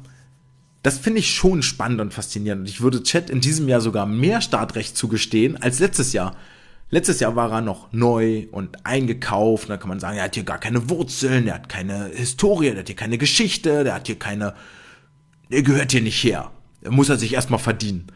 das 0.82 0.98
finde 0.98 1.20
ich 1.20 1.32
schon 1.32 1.62
spannend 1.62 2.00
und 2.00 2.12
faszinierend. 2.12 2.68
Ich 2.68 2.80
würde 2.80 3.02
Chat 3.02 3.30
in 3.30 3.40
diesem 3.40 3.68
Jahr 3.68 3.80
sogar 3.80 4.04
mehr 4.06 4.40
Startrecht 4.40 4.96
zugestehen 4.96 5.62
als 5.62 5.78
letztes 5.78 6.12
Jahr. 6.12 6.36
Letztes 6.90 7.20
Jahr 7.20 7.36
war 7.36 7.50
er 7.52 7.60
noch 7.60 7.92
neu 7.92 8.48
und 8.50 8.84
eingekauft. 8.84 9.70
Da 9.70 9.76
kann 9.76 9.88
man 9.88 10.00
sagen, 10.00 10.18
er 10.18 10.24
hat 10.24 10.34
hier 10.34 10.44
gar 10.44 10.58
keine 10.58 10.90
Wurzeln, 10.90 11.46
er 11.46 11.54
hat 11.54 11.68
keine 11.68 12.10
Historie, 12.12 12.68
er 12.68 12.78
hat 12.78 12.88
hier 12.88 12.96
keine 12.96 13.16
Geschichte, 13.16 13.84
der 13.84 13.94
hat 13.94 14.08
hier 14.08 14.18
keine, 14.18 14.54
er 15.48 15.62
gehört 15.62 15.92
hier 15.92 16.02
nicht 16.02 16.22
her. 16.22 16.50
Da 16.82 16.90
muss 16.90 17.08
er 17.08 17.16
sich 17.16 17.32
erstmal 17.32 17.60
verdienen. 17.60 18.08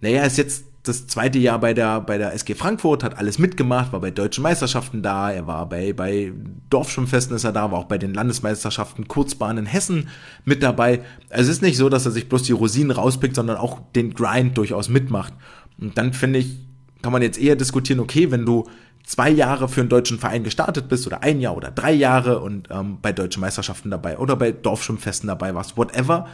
Naja, 0.00 0.22
er 0.22 0.26
ist 0.26 0.38
jetzt 0.38 0.64
das 0.82 1.06
zweite 1.06 1.38
Jahr 1.38 1.60
bei 1.60 1.74
der, 1.74 2.00
bei 2.00 2.18
der 2.18 2.34
SG 2.34 2.54
Frankfurt, 2.54 3.04
hat 3.04 3.16
alles 3.16 3.38
mitgemacht, 3.38 3.92
war 3.92 4.00
bei 4.00 4.10
deutschen 4.10 4.42
Meisterschaften 4.42 5.00
da, 5.00 5.30
er 5.30 5.46
war 5.46 5.68
bei, 5.68 5.92
bei 5.92 6.32
Dorfschwimmfesten 6.70 7.36
ist 7.36 7.44
er 7.44 7.52
da, 7.52 7.70
war 7.70 7.78
auch 7.78 7.84
bei 7.84 7.98
den 7.98 8.14
Landesmeisterschaften 8.14 9.06
Kurzbahn 9.06 9.58
in 9.58 9.66
Hessen 9.66 10.08
mit 10.44 10.62
dabei. 10.62 11.02
Also 11.30 11.50
es 11.50 11.58
ist 11.58 11.62
nicht 11.62 11.76
so, 11.76 11.88
dass 11.88 12.04
er 12.04 12.10
sich 12.10 12.28
bloß 12.28 12.42
die 12.42 12.52
Rosinen 12.52 12.90
rauspickt, 12.90 13.36
sondern 13.36 13.58
auch 13.58 13.80
den 13.94 14.14
Grind 14.14 14.58
durchaus 14.58 14.88
mitmacht. 14.88 15.32
Und 15.80 15.96
dann 15.98 16.12
finde 16.12 16.40
ich, 16.40 16.58
kann 17.00 17.12
man 17.12 17.22
jetzt 17.22 17.38
eher 17.38 17.54
diskutieren, 17.54 18.00
okay, 18.00 18.32
wenn 18.32 18.44
du 18.44 18.64
zwei 19.04 19.30
Jahre 19.30 19.68
für 19.68 19.80
einen 19.80 19.88
deutschen 19.88 20.18
Verein 20.18 20.42
gestartet 20.42 20.88
bist 20.88 21.06
oder 21.06 21.22
ein 21.22 21.40
Jahr 21.40 21.56
oder 21.56 21.70
drei 21.70 21.92
Jahre 21.92 22.40
und 22.40 22.68
ähm, 22.70 22.98
bei 23.00 23.12
deutschen 23.12 23.40
Meisterschaften 23.40 23.90
dabei 23.90 24.18
oder 24.18 24.34
bei 24.34 24.50
Dorfschwimmfesten 24.50 25.28
dabei 25.28 25.54
warst, 25.54 25.76
whatever, 25.76 26.26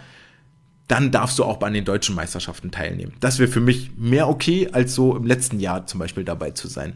dann 0.89 1.11
darfst 1.11 1.39
du 1.39 1.45
auch 1.45 1.61
an 1.61 1.75
den 1.75 1.85
deutschen 1.85 2.15
Meisterschaften 2.15 2.71
teilnehmen. 2.71 3.13
Das 3.21 3.39
wäre 3.39 3.51
für 3.51 3.61
mich 3.61 3.93
mehr 3.97 4.29
okay, 4.29 4.71
als 4.73 4.95
so 4.95 5.15
im 5.15 5.25
letzten 5.25 5.61
Jahr 5.61 5.87
zum 5.87 6.01
Beispiel 6.01 6.25
dabei 6.25 6.51
zu 6.51 6.67
sein. 6.67 6.95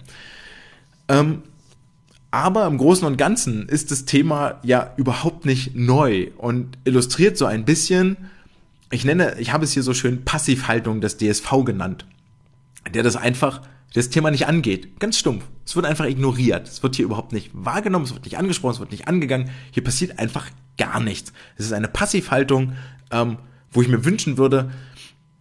Ähm, 1.08 1.42
aber 2.30 2.66
im 2.66 2.78
Großen 2.78 3.06
und 3.06 3.18
Ganzen 3.18 3.68
ist 3.68 3.90
das 3.90 4.06
Thema 4.06 4.58
ja 4.62 4.94
überhaupt 4.96 5.44
nicht 5.44 5.76
neu 5.76 6.30
und 6.38 6.78
illustriert 6.84 7.36
so 7.36 7.44
ein 7.44 7.66
bisschen, 7.66 8.16
ich 8.90 9.04
nenne, 9.04 9.36
ich 9.38 9.52
habe 9.52 9.64
es 9.64 9.72
hier 9.72 9.82
so 9.82 9.92
schön 9.92 10.24
Passivhaltung 10.24 11.02
des 11.02 11.18
DSV 11.18 11.50
genannt, 11.66 12.06
der 12.94 13.02
das 13.02 13.16
einfach, 13.16 13.60
das 13.92 14.08
Thema 14.08 14.30
nicht 14.30 14.46
angeht. 14.46 14.98
Ganz 14.98 15.18
stumpf. 15.18 15.44
Es 15.66 15.76
wird 15.76 15.84
einfach 15.84 16.06
ignoriert. 16.06 16.66
Es 16.66 16.82
wird 16.82 16.96
hier 16.96 17.04
überhaupt 17.04 17.32
nicht 17.32 17.50
wahrgenommen, 17.52 18.06
es 18.06 18.14
wird 18.14 18.24
nicht 18.24 18.38
angesprochen, 18.38 18.72
es 18.72 18.80
wird 18.80 18.92
nicht 18.92 19.06
angegangen. 19.06 19.50
Hier 19.70 19.84
passiert 19.84 20.18
einfach 20.18 20.46
gar 20.78 21.00
nichts. 21.00 21.34
Es 21.58 21.66
ist 21.66 21.74
eine 21.74 21.88
Passivhaltung, 21.88 22.72
ähm, 23.10 23.36
wo 23.72 23.82
ich 23.82 23.88
mir 23.88 24.04
wünschen 24.04 24.38
würde, 24.38 24.70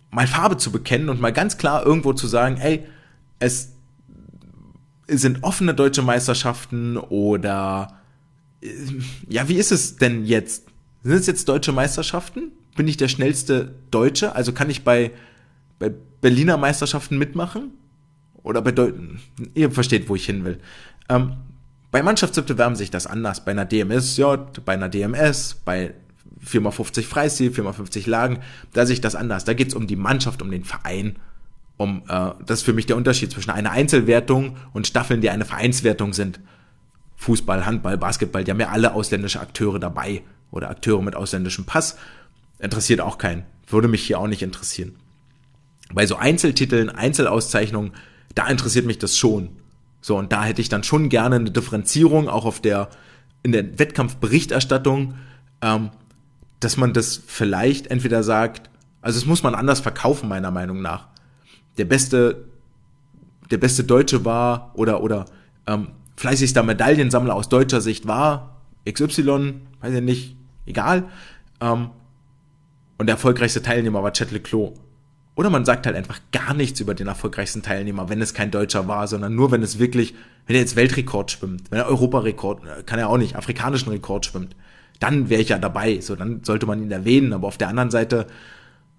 mal 0.10 0.28
Farbe 0.28 0.58
zu 0.58 0.72
bekennen 0.72 1.10
und 1.10 1.22
mal 1.22 1.34
ganz 1.34 1.58
klar 1.58 1.86
irgendwo 1.86 2.14
zu 2.14 2.28
sagen, 2.28 2.58
ey, 2.58 2.86
es 3.40 3.74
sind 5.08 5.44
offene 5.44 5.74
deutsche 5.74 6.02
Meisterschaften 6.02 6.98
oder 6.98 8.00
äh, 8.62 8.70
ja, 9.28 9.48
wie 9.50 9.56
ist 9.56 9.72
es 9.72 9.98
denn 9.98 10.26
jetzt? 10.26 10.68
Sind 11.04 11.14
es 11.14 11.28
jetzt 11.28 11.50
deutsche 11.50 11.72
Meisterschaften? 11.72 12.52
Bin 12.76 12.88
ich 12.88 12.98
der 12.98 13.08
schnellste 13.08 13.74
Deutsche? 13.90 14.36
Also 14.36 14.54
kann 14.54 14.70
ich 14.70 14.84
bei, 14.84 15.12
bei 15.80 15.92
Berliner 16.22 16.58
Meisterschaften 16.58 17.18
mitmachen? 17.18 17.72
Oder 18.44 18.62
bei 18.62 18.72
Deutschen? 18.72 19.20
Ihr 19.54 19.72
versteht, 19.72 20.08
wo 20.10 20.16
ich 20.16 20.26
hin 20.26 20.46
will. 20.46 20.60
Ähm, 21.10 21.34
bei 21.92 22.02
Mannschaftswettbewerben 22.02 22.76
sich 22.76 22.92
das 22.92 23.08
anders. 23.08 23.44
Bei 23.44 23.52
einer 23.52 23.66
DMSJ, 23.66 24.24
bei 24.64 24.74
einer 24.74 24.88
DMS, 24.90 25.56
bei 25.66 25.94
4x50 26.46 27.04
Freistil, 27.04 27.52
4x50 27.52 28.10
Lagen, 28.10 28.40
da 28.74 28.86
sehe 28.86 28.94
ich 28.94 29.02
das 29.02 29.16
anders. 29.16 29.46
Da 29.46 29.54
geht 29.54 29.70
es 29.70 29.74
um 29.74 29.88
die 29.88 29.96
Mannschaft, 29.96 30.42
um 30.42 30.52
den 30.52 30.64
Verein. 30.64 31.18
Um, 31.78 32.04
äh, 32.08 32.32
das 32.46 32.60
ist 32.60 32.64
für 32.64 32.74
mich 32.74 32.86
der 32.86 32.98
Unterschied 32.98 33.32
zwischen 33.32 33.52
einer 33.52 33.72
Einzelwertung 33.72 34.58
und 34.74 34.88
Staffeln, 34.88 35.22
die 35.22 35.30
eine 35.30 35.46
Vereinswertung 35.46 36.14
sind. 36.14 36.40
Fußball, 37.16 37.66
Handball, 37.66 37.98
Basketball, 37.98 38.44
die 38.44 38.52
haben 38.52 38.60
ja 38.60 38.70
alle 38.70 38.94
ausländische 38.94 39.40
Akteure 39.40 39.80
dabei 39.80 40.24
oder 40.52 40.70
Akteure 40.70 41.02
mit 41.02 41.16
ausländischem 41.16 41.66
Pass. 41.66 41.98
Interessiert 42.60 43.02
auch 43.02 43.18
keinen. 43.18 43.44
Würde 43.68 43.88
mich 43.88 44.04
hier 44.04 44.20
auch 44.20 44.28
nicht 44.28 44.42
interessieren. 44.42 44.96
Bei 45.94 46.06
so 46.06 46.16
Einzeltiteln, 46.16 46.90
Einzelauszeichnungen, 46.90 47.92
da 48.36 48.48
interessiert 48.48 48.86
mich 48.86 49.00
das 49.00 49.18
schon. 49.18 49.50
So, 50.02 50.18
und 50.18 50.32
da 50.32 50.44
hätte 50.44 50.62
ich 50.62 50.70
dann 50.70 50.84
schon 50.84 51.10
gerne 51.10 51.36
eine 51.36 51.52
Differenzierung, 51.52 52.28
auch 52.28 52.46
auf 52.46 52.60
der, 52.60 52.90
in 53.44 53.52
der 53.52 53.78
Wettkampfberichterstattung, 53.78 55.16
ähm, 55.62 55.92
dass 56.62 56.78
man 56.78 56.94
das 56.94 57.22
vielleicht 57.26 57.88
entweder 57.88 58.24
sagt, 58.24 58.70
also 59.02 59.18
es 59.18 59.26
muss 59.26 59.44
man 59.44 59.56
anders 59.56 59.80
verkaufen, 59.80 60.30
meiner 60.30 60.52
Meinung 60.52 60.82
nach. 60.82 61.08
Der 61.78 61.86
beste, 61.86 62.46
der 63.50 63.58
beste 63.58 63.84
Deutsche 63.84 64.24
war 64.24 64.72
oder, 64.76 65.02
oder 65.02 65.26
ähm, 65.68 65.88
fleißigster 66.18 66.64
Medaillensammler 66.64 67.36
aus 67.36 67.50
deutscher 67.50 67.82
Sicht 67.82 68.08
war 68.08 68.62
XY, 68.90 69.56
weiß 69.82 69.96
ich 69.96 70.02
nicht, 70.02 70.38
egal. 70.68 71.06
Ähm, 71.60 71.90
und 73.00 73.08
der 73.08 73.16
erfolgreichste 73.16 73.64
Teilnehmer 73.64 74.04
war 74.04 74.14
Chet 74.14 74.32
Leclos. 74.32 74.74
Oder 75.34 75.50
man 75.50 75.66
sagt 75.66 75.88
halt 75.88 75.96
einfach 75.96 76.20
gar 76.32 76.54
nichts 76.54 76.80
über 76.80 76.94
den 76.94 77.08
erfolgreichsten 77.08 77.64
Teilnehmer, 77.64 78.10
wenn 78.10 78.22
es 78.22 78.36
kein 78.36 78.52
Deutscher 78.52 78.88
war, 78.88 79.08
sondern 79.08 79.34
nur, 79.34 79.50
wenn 79.50 79.64
es 79.64 79.80
wirklich, 79.80 80.14
wenn 80.46 80.56
er 80.56 80.62
jetzt 80.62 80.76
Weltrekord 80.76 81.32
schwimmt, 81.32 81.72
wenn 81.72 81.80
er 81.80 81.88
Europarekord, 81.88 82.64
äh, 82.66 82.84
kann 82.84 83.00
er 83.00 83.10
auch 83.10 83.18
nicht, 83.18 83.36
afrikanischen 83.36 83.90
Rekord 83.90 84.28
schwimmt 84.28 84.56
dann 85.02 85.30
wäre 85.30 85.42
ich 85.42 85.50
ja 85.50 85.58
dabei. 85.58 86.00
So, 86.00 86.16
dann 86.16 86.44
sollte 86.44 86.68
man 86.68 86.82
ihn 86.82 86.92
erwähnen. 86.92 87.34
Aber 87.34 87.48
auf 87.48 87.58
der 87.58 87.68
anderen 87.68 87.90
Seite, 87.90 88.28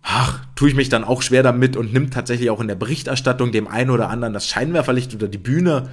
ach, 0.02 0.44
tue 0.56 0.68
ich 0.68 0.74
mich 0.74 0.88
dann 0.88 1.04
auch 1.04 1.22
schwer 1.22 1.44
damit 1.44 1.76
und 1.76 1.92
nimmt 1.92 2.12
tatsächlich 2.12 2.50
auch 2.50 2.60
in 2.60 2.68
der 2.68 2.74
Berichterstattung 2.74 3.52
dem 3.52 3.68
einen 3.68 3.88
oder 3.88 4.10
anderen 4.10 4.34
das 4.34 4.48
Scheinwerferlicht 4.48 5.14
oder 5.14 5.28
die 5.28 5.38
Bühne, 5.38 5.90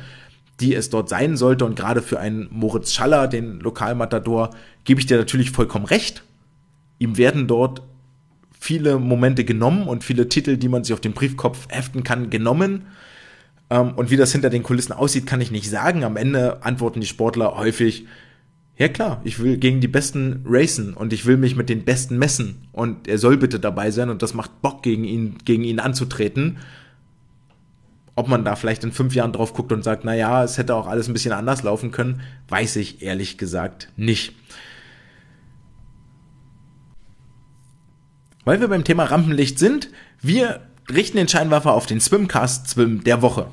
die 0.59 0.73
es 0.73 0.89
dort 0.89 1.09
sein 1.09 1.37
sollte. 1.37 1.63
Und 1.63 1.75
gerade 1.75 2.01
für 2.01 2.19
einen 2.19 2.47
Moritz 2.51 2.91
Schaller, 2.91 3.27
den 3.27 3.59
Lokalmatador, 3.59 4.49
gebe 4.83 4.99
ich 4.99 5.05
dir 5.05 5.17
natürlich 5.17 5.51
vollkommen 5.51 5.85
recht. 5.85 6.23
Ihm 6.97 7.17
werden 7.17 7.47
dort 7.47 7.83
viele 8.59 8.97
Momente 8.97 9.45
genommen 9.45 9.83
und 9.87 10.03
viele 10.03 10.27
Titel, 10.27 10.57
die 10.57 10.69
man 10.69 10.83
sich 10.83 10.93
auf 10.93 11.01
den 11.01 11.13
Briefkopf 11.13 11.67
heften 11.69 12.03
kann, 12.03 12.31
genommen. 12.31 12.87
Ähm, 13.69 13.93
und 13.95 14.09
wie 14.09 14.17
das 14.17 14.31
hinter 14.31 14.49
den 14.49 14.63
Kulissen 14.63 14.91
aussieht, 14.91 15.27
kann 15.27 15.39
ich 15.39 15.51
nicht 15.51 15.69
sagen. 15.69 16.03
Am 16.03 16.17
Ende 16.17 16.63
antworten 16.63 16.99
die 16.99 17.07
Sportler 17.07 17.55
häufig, 17.57 18.07
ja 18.79 18.87
klar, 18.87 19.19
ich 19.25 19.39
will 19.39 19.57
gegen 19.57 19.81
die 19.81 19.89
Besten 19.89 20.43
racen 20.47 20.93
und 20.93 21.11
ich 21.11 21.25
will 21.25 21.35
mich 21.35 21.57
mit 21.57 21.67
den 21.67 21.83
Besten 21.83 22.17
messen 22.17 22.69
und 22.71 23.09
er 23.09 23.17
soll 23.17 23.35
bitte 23.35 23.59
dabei 23.59 23.91
sein 23.91 24.09
und 24.09 24.21
das 24.21 24.33
macht 24.33 24.61
Bock 24.61 24.83
gegen 24.83 25.03
ihn, 25.03 25.37
gegen 25.43 25.65
ihn 25.65 25.81
anzutreten. 25.81 26.59
Ob 28.15 28.29
man 28.29 28.45
da 28.45 28.55
vielleicht 28.55 28.85
in 28.85 28.93
fünf 28.93 29.13
Jahren 29.15 29.33
drauf 29.33 29.53
guckt 29.53 29.73
und 29.73 29.83
sagt, 29.83 30.05
na 30.05 30.15
ja, 30.15 30.45
es 30.45 30.57
hätte 30.57 30.75
auch 30.75 30.87
alles 30.87 31.09
ein 31.09 31.13
bisschen 31.13 31.33
anders 31.33 31.61
laufen 31.61 31.91
können, 31.91 32.21
weiß 32.47 32.77
ich 32.77 33.01
ehrlich 33.01 33.37
gesagt 33.37 33.89
nicht. 33.97 34.33
Weil 38.45 38.61
wir 38.61 38.69
beim 38.69 38.85
Thema 38.85 39.03
Rampenlicht 39.03 39.59
sind, 39.59 39.89
wir 40.21 40.61
richten 40.89 41.17
den 41.17 41.27
Scheinwerfer 41.27 41.73
auf 41.73 41.85
den 41.85 41.99
Swimcast 41.99 42.69
Swim 42.69 43.03
der 43.03 43.21
Woche. 43.21 43.47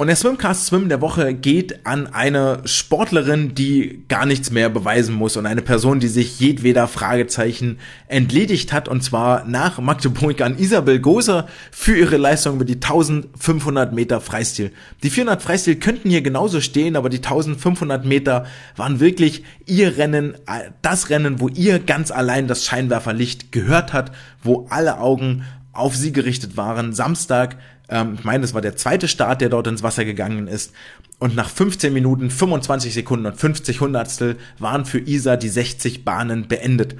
Und 0.00 0.06
der 0.06 0.14
Swimcast 0.14 0.66
Swim 0.66 0.88
der 0.88 1.00
Woche 1.00 1.34
geht 1.34 1.84
an 1.84 2.06
eine 2.06 2.60
Sportlerin, 2.66 3.56
die 3.56 4.04
gar 4.06 4.26
nichts 4.26 4.52
mehr 4.52 4.70
beweisen 4.70 5.12
muss 5.12 5.36
und 5.36 5.44
eine 5.44 5.60
Person, 5.60 5.98
die 5.98 6.06
sich 6.06 6.38
jedweder 6.38 6.86
Fragezeichen 6.86 7.80
entledigt 8.06 8.72
hat 8.72 8.88
und 8.88 9.02
zwar 9.02 9.44
nach 9.44 9.80
Magdeburg 9.80 10.40
an 10.40 10.56
Isabel 10.56 11.00
Goser 11.00 11.48
für 11.72 11.98
ihre 11.98 12.16
Leistung 12.16 12.54
über 12.54 12.64
die 12.64 12.74
1500 12.74 13.92
Meter 13.92 14.20
Freistil. 14.20 14.70
Die 15.02 15.10
400 15.10 15.42
Freistil 15.42 15.74
könnten 15.74 16.10
hier 16.10 16.22
genauso 16.22 16.60
stehen, 16.60 16.94
aber 16.94 17.08
die 17.08 17.16
1500 17.16 18.04
Meter 18.04 18.46
waren 18.76 19.00
wirklich 19.00 19.42
ihr 19.66 19.96
Rennen, 19.96 20.34
das 20.80 21.10
Rennen, 21.10 21.40
wo 21.40 21.48
ihr 21.48 21.80
ganz 21.80 22.12
allein 22.12 22.46
das 22.46 22.64
Scheinwerferlicht 22.64 23.50
gehört 23.50 23.92
hat, 23.92 24.12
wo 24.44 24.68
alle 24.70 25.00
Augen 25.00 25.42
auf 25.72 25.96
sie 25.96 26.12
gerichtet 26.12 26.56
waren. 26.56 26.92
Samstag 26.92 27.56
ähm, 27.88 28.14
ich 28.18 28.24
meine, 28.24 28.42
das 28.42 28.54
war 28.54 28.60
der 28.60 28.76
zweite 28.76 29.08
Start, 29.08 29.40
der 29.40 29.48
dort 29.48 29.66
ins 29.66 29.82
Wasser 29.82 30.04
gegangen 30.04 30.46
ist. 30.46 30.72
Und 31.18 31.34
nach 31.34 31.48
15 31.48 31.92
Minuten, 31.92 32.30
25 32.30 32.94
Sekunden 32.94 33.26
und 33.26 33.36
50 33.36 33.80
Hundertstel 33.80 34.36
waren 34.58 34.84
für 34.84 35.00
Isa 35.00 35.36
die 35.36 35.48
60 35.48 36.04
Bahnen 36.04 36.48
beendet. 36.48 36.96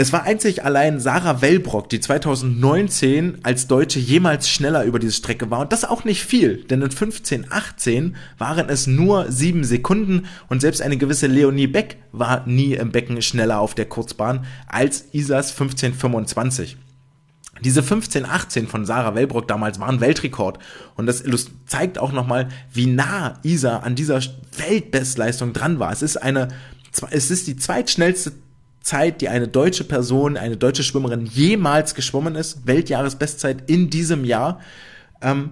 Es 0.00 0.12
war 0.12 0.22
einzig 0.22 0.64
allein 0.64 1.00
Sarah 1.00 1.42
Wellbrock, 1.42 1.88
die 1.88 1.98
2019 1.98 3.38
als 3.42 3.66
Deutsche 3.66 3.98
jemals 3.98 4.48
schneller 4.48 4.84
über 4.84 5.00
diese 5.00 5.14
Strecke 5.14 5.50
war. 5.50 5.58
Und 5.58 5.72
das 5.72 5.84
auch 5.84 6.04
nicht 6.04 6.22
viel, 6.22 6.58
denn 6.58 6.82
in 6.82 6.90
1518 6.90 8.14
waren 8.38 8.68
es 8.68 8.86
nur 8.86 9.32
sieben 9.32 9.64
Sekunden 9.64 10.26
und 10.48 10.60
selbst 10.60 10.82
eine 10.82 10.98
gewisse 10.98 11.26
Leonie 11.26 11.66
Beck 11.66 11.96
war 12.12 12.46
nie 12.46 12.74
im 12.74 12.92
Becken 12.92 13.20
schneller 13.22 13.58
auf 13.58 13.74
der 13.74 13.86
Kurzbahn 13.86 14.46
als 14.68 15.06
Isas 15.10 15.50
1525. 15.50 16.76
Diese 17.64 17.80
15-18 17.80 18.66
von 18.66 18.84
Sarah 18.84 19.14
Wellbrock 19.14 19.48
damals 19.48 19.80
war 19.80 19.88
ein 19.88 20.00
Weltrekord. 20.00 20.58
Und 20.96 21.06
das 21.06 21.22
zeigt 21.66 21.98
auch 21.98 22.12
nochmal, 22.12 22.48
wie 22.72 22.86
nah 22.86 23.38
Isa 23.42 23.78
an 23.78 23.94
dieser 23.94 24.20
Weltbestleistung 24.56 25.52
dran 25.52 25.78
war. 25.78 25.92
Es 25.92 26.02
ist 26.02 26.16
eine, 26.16 26.48
es 27.10 27.30
ist 27.30 27.46
die 27.46 27.56
zweitschnellste 27.56 28.32
Zeit, 28.80 29.20
die 29.20 29.28
eine 29.28 29.48
deutsche 29.48 29.84
Person, 29.84 30.36
eine 30.36 30.56
deutsche 30.56 30.82
Schwimmerin 30.82 31.26
jemals 31.26 31.94
geschwommen 31.94 32.34
ist. 32.34 32.66
Weltjahresbestzeit 32.66 33.70
in 33.70 33.90
diesem 33.90 34.24
Jahr. 34.24 34.60
Ähm, 35.20 35.50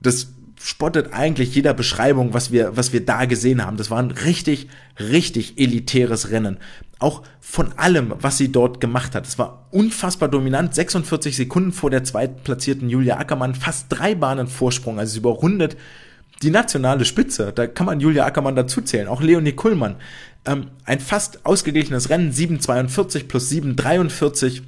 das 0.00 0.28
spottet 0.62 1.12
eigentlich 1.12 1.54
jeder 1.54 1.74
Beschreibung, 1.74 2.34
was 2.34 2.52
wir, 2.52 2.76
was 2.76 2.92
wir 2.92 3.04
da 3.04 3.24
gesehen 3.24 3.64
haben. 3.64 3.76
Das 3.76 3.90
war 3.90 3.98
ein 3.98 4.10
richtig, 4.10 4.68
richtig 4.98 5.58
elitäres 5.58 6.30
Rennen. 6.30 6.58
Auch 7.02 7.22
von 7.40 7.72
allem, 7.76 8.14
was 8.20 8.38
sie 8.38 8.52
dort 8.52 8.80
gemacht 8.80 9.14
hat. 9.14 9.26
Es 9.26 9.38
war 9.38 9.66
unfassbar 9.70 10.28
dominant. 10.28 10.74
46 10.74 11.36
Sekunden 11.36 11.72
vor 11.72 11.90
der 11.90 12.04
zweitplatzierten 12.04 12.88
Julia 12.88 13.18
Ackermann. 13.18 13.54
Fast 13.54 13.86
drei 13.88 14.14
Bahnen 14.14 14.46
Vorsprung. 14.46 14.98
Also 14.98 15.14
sie 15.14 15.18
überrundet 15.18 15.76
die 16.42 16.50
nationale 16.50 17.04
Spitze. 17.04 17.52
Da 17.52 17.66
kann 17.66 17.86
man 17.86 18.00
Julia 18.00 18.24
Ackermann 18.24 18.56
dazuzählen. 18.56 19.08
Auch 19.08 19.20
Leonie 19.20 19.52
Kuhlmann. 19.52 19.96
Ähm, 20.44 20.68
ein 20.84 21.00
fast 21.00 21.44
ausgeglichenes 21.44 22.08
Rennen. 22.08 22.32
7,42 22.32 23.26
plus 23.28 23.50
7,43 23.50 24.62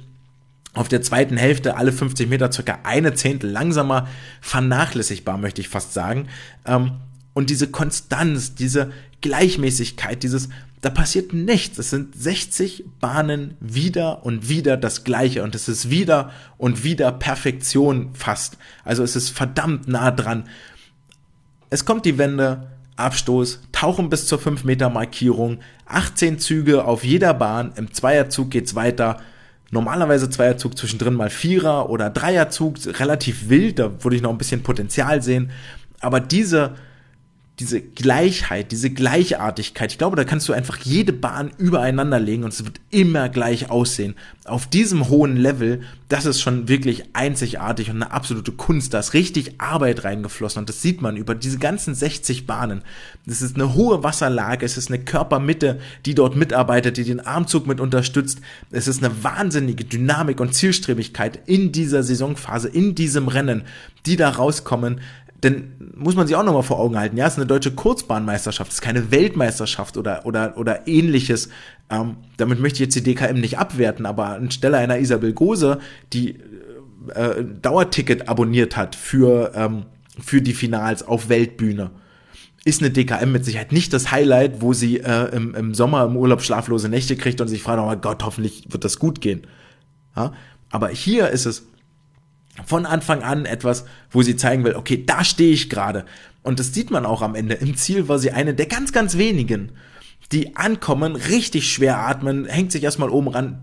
auf 0.73 0.89
der 0.89 1.01
zweiten 1.01 1.37
Hälfte 1.37 1.77
alle 1.77 1.93
50 1.93 2.29
Meter 2.29 2.51
circa 2.51 2.79
eine 2.83 3.13
Zehntel 3.13 3.49
langsamer, 3.49 4.09
vernachlässigbar, 4.41 5.37
möchte 5.37 5.61
ich 5.61 5.69
fast 5.69 5.93
sagen. 5.93 6.27
Ähm, 6.65 6.91
und 7.33 7.49
diese 7.49 7.67
Konstanz, 7.67 8.55
diese 8.55 8.91
Gleichmäßigkeit, 9.21 10.21
dieses, 10.21 10.49
da 10.85 10.91
passiert 10.91 11.33
nichts. 11.33 11.79
Es 11.79 11.89
sind 11.89 12.13
60 12.15 12.85
Bahnen 12.99 13.57
wieder 13.59 14.23
und 14.23 14.49
wieder 14.49 14.77
das 14.77 15.03
Gleiche 15.03 15.41
und 15.41 15.55
es 15.55 15.67
ist 15.67 15.89
wieder 15.89 16.29
und 16.59 16.83
wieder 16.83 17.11
Perfektion 17.11 18.11
fast. 18.13 18.59
Also 18.83 19.01
es 19.01 19.15
ist 19.15 19.31
verdammt 19.31 19.87
nah 19.87 20.11
dran. 20.11 20.43
Es 21.71 21.85
kommt 21.85 22.05
die 22.05 22.19
Wende, 22.19 22.67
Abstoß, 22.97 23.61
tauchen 23.71 24.11
bis 24.11 24.27
zur 24.27 24.37
5 24.37 24.63
Meter 24.63 24.91
Markierung, 24.91 25.57
18 25.87 26.37
Züge 26.37 26.85
auf 26.85 27.03
jeder 27.03 27.33
Bahn, 27.33 27.73
im 27.77 27.91
Zweierzug 27.91 28.51
geht's 28.51 28.75
weiter, 28.75 29.17
normalerweise 29.71 30.29
Zweierzug 30.29 30.77
zwischendrin 30.77 31.15
mal 31.15 31.31
Vierer 31.31 31.89
oder 31.89 32.11
Dreierzug, 32.11 32.75
relativ 32.99 33.49
wild, 33.49 33.79
da 33.79 34.03
würde 34.03 34.17
ich 34.17 34.21
noch 34.21 34.29
ein 34.29 34.37
bisschen 34.37 34.61
Potenzial 34.61 35.23
sehen. 35.23 35.49
Aber 35.99 36.19
diese 36.19 36.75
diese 37.59 37.79
Gleichheit, 37.79 38.73
diese 38.73 38.89
Gleichartigkeit, 38.89 39.91
ich 39.93 39.97
glaube, 39.97 40.17
da 40.17 40.25
kannst 40.25 40.49
du 40.49 40.53
einfach 40.53 40.77
jede 40.79 41.13
Bahn 41.13 41.51
übereinander 41.57 42.19
legen 42.19 42.43
und 42.43 42.51
es 42.51 42.65
wird 42.65 42.81
immer 42.91 43.29
gleich 43.29 43.69
aussehen. 43.69 44.15
Auf 44.43 44.67
diesem 44.67 45.07
hohen 45.07 45.37
Level, 45.37 45.81
das 46.09 46.25
ist 46.25 46.41
schon 46.41 46.67
wirklich 46.67 47.05
einzigartig 47.13 47.89
und 47.89 47.95
eine 47.95 48.11
absolute 48.11 48.51
Kunst. 48.51 48.93
Da 48.93 48.99
ist 48.99 49.13
richtig 49.13 49.61
Arbeit 49.61 50.03
reingeflossen 50.03 50.59
und 50.59 50.69
das 50.69 50.81
sieht 50.81 51.01
man 51.01 51.15
über 51.15 51.33
diese 51.33 51.57
ganzen 51.57 51.95
60 51.95 52.45
Bahnen. 52.45 52.81
Es 53.25 53.41
ist 53.41 53.55
eine 53.55 53.73
hohe 53.73 54.03
Wasserlage, 54.03 54.65
es 54.65 54.75
ist 54.75 54.89
eine 54.89 54.99
Körpermitte, 54.99 55.79
die 56.05 56.13
dort 56.13 56.35
mitarbeitet, 56.35 56.97
die 56.97 57.05
den 57.05 57.21
Armzug 57.21 57.67
mit 57.67 57.79
unterstützt. 57.79 58.41
Es 58.69 58.89
ist 58.89 59.01
eine 59.01 59.23
wahnsinnige 59.23 59.85
Dynamik 59.85 60.41
und 60.41 60.53
Zielstrebigkeit 60.53 61.39
in 61.45 61.71
dieser 61.71 62.03
Saisonphase, 62.03 62.67
in 62.67 62.95
diesem 62.95 63.29
Rennen, 63.29 63.63
die 64.05 64.17
da 64.17 64.29
rauskommen. 64.29 64.99
Denn 65.43 65.73
muss 65.95 66.15
man 66.15 66.27
sich 66.27 66.35
auch 66.35 66.43
nochmal 66.43 66.63
vor 66.63 66.79
Augen 66.79 66.97
halten, 66.97 67.17
ja, 67.17 67.27
es 67.27 67.33
ist 67.33 67.39
eine 67.39 67.47
deutsche 67.47 67.71
Kurzbahnmeisterschaft, 67.71 68.71
es 68.71 68.77
ist 68.77 68.81
keine 68.81 69.11
Weltmeisterschaft 69.11 69.97
oder, 69.97 70.25
oder, 70.25 70.57
oder 70.57 70.87
ähnliches. 70.87 71.49
Ähm, 71.89 72.17
damit 72.37 72.59
möchte 72.59 72.77
ich 72.77 72.81
jetzt 72.81 72.95
die 72.95 73.03
DKM 73.03 73.39
nicht 73.39 73.59
abwerten, 73.59 74.05
aber 74.05 74.29
anstelle 74.29 74.77
einer 74.77 74.97
Isabel 74.97 75.33
Gose, 75.33 75.79
die 76.13 76.39
äh, 77.13 77.43
Dauerticket 77.61 78.29
abonniert 78.29 78.77
hat 78.77 78.95
für, 78.95 79.51
ähm, 79.55 79.85
für 80.19 80.41
die 80.41 80.53
Finals 80.53 81.03
auf 81.03 81.29
Weltbühne, 81.29 81.91
ist 82.63 82.81
eine 82.81 82.89
DKM 82.89 83.31
mit 83.31 83.45
Sicherheit 83.45 83.71
nicht 83.71 83.93
das 83.93 84.11
Highlight, 84.11 84.61
wo 84.61 84.73
sie 84.73 84.99
äh, 84.99 85.35
im, 85.35 85.53
im 85.53 85.73
Sommer 85.75 86.05
im 86.05 86.17
Urlaub 86.17 86.41
schlaflose 86.41 86.89
Nächte 86.89 87.15
kriegt 87.15 87.39
und 87.41 87.47
sich 87.47 87.61
fragt, 87.61 87.79
oh 87.79 87.85
mein 87.85 88.01
Gott, 88.01 88.23
hoffentlich 88.23 88.65
wird 88.69 88.83
das 88.83 88.97
gut 88.97 89.21
gehen. 89.21 89.45
Ja? 90.15 90.33
Aber 90.71 90.89
hier 90.89 91.29
ist 91.29 91.45
es 91.45 91.67
von 92.65 92.85
Anfang 92.85 93.23
an 93.23 93.45
etwas, 93.45 93.85
wo 94.11 94.21
sie 94.21 94.37
zeigen 94.37 94.63
will, 94.63 94.75
okay, 94.75 95.03
da 95.05 95.23
stehe 95.23 95.53
ich 95.53 95.69
gerade. 95.69 96.05
Und 96.41 96.59
das 96.59 96.73
sieht 96.73 96.91
man 96.91 97.05
auch 97.05 97.21
am 97.21 97.35
Ende. 97.35 97.55
Im 97.55 97.75
Ziel 97.75 98.07
war 98.07 98.19
sie 98.19 98.31
eine 98.31 98.53
der 98.53 98.67
ganz, 98.67 98.93
ganz 98.93 99.17
wenigen, 99.17 99.71
die 100.31 100.55
ankommen, 100.55 101.15
richtig 101.15 101.71
schwer 101.71 101.99
atmen, 101.99 102.45
hängt 102.45 102.71
sich 102.71 102.83
erstmal 102.83 103.09
oben 103.09 103.27
ran, 103.27 103.61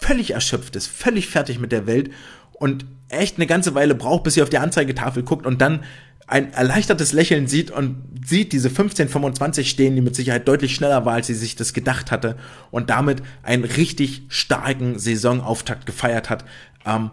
völlig 0.00 0.32
erschöpft 0.32 0.76
ist, 0.76 0.86
völlig 0.86 1.28
fertig 1.28 1.58
mit 1.58 1.72
der 1.72 1.86
Welt 1.86 2.10
und 2.52 2.86
echt 3.08 3.36
eine 3.36 3.46
ganze 3.46 3.74
Weile 3.74 3.94
braucht, 3.94 4.24
bis 4.24 4.34
sie 4.34 4.42
auf 4.42 4.50
die 4.50 4.58
Anzeigetafel 4.58 5.22
guckt 5.22 5.46
und 5.46 5.60
dann 5.60 5.84
ein 6.26 6.52
erleichtertes 6.52 7.12
Lächeln 7.12 7.46
sieht 7.46 7.70
und 7.70 8.02
sieht 8.24 8.52
diese 8.52 8.68
1525 8.68 9.68
stehen, 9.68 9.94
die 9.94 10.00
mit 10.00 10.16
Sicherheit 10.16 10.48
deutlich 10.48 10.74
schneller 10.74 11.04
war, 11.04 11.14
als 11.14 11.26
sie 11.26 11.34
sich 11.34 11.56
das 11.56 11.74
gedacht 11.74 12.10
hatte 12.10 12.36
und 12.70 12.88
damit 12.88 13.22
einen 13.42 13.64
richtig 13.64 14.22
starken 14.28 14.98
Saisonauftakt 14.98 15.84
gefeiert 15.84 16.30
hat. 16.30 16.44
Ähm, 16.86 17.10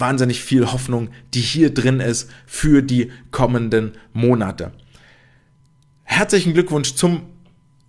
wahnsinnig 0.00 0.42
viel 0.42 0.72
Hoffnung, 0.72 1.10
die 1.34 1.40
hier 1.40 1.72
drin 1.72 2.00
ist 2.00 2.30
für 2.46 2.82
die 2.82 3.10
kommenden 3.30 3.92
Monate. 4.12 4.72
Herzlichen 6.04 6.54
Glückwunsch 6.54 6.94
zum 6.94 7.22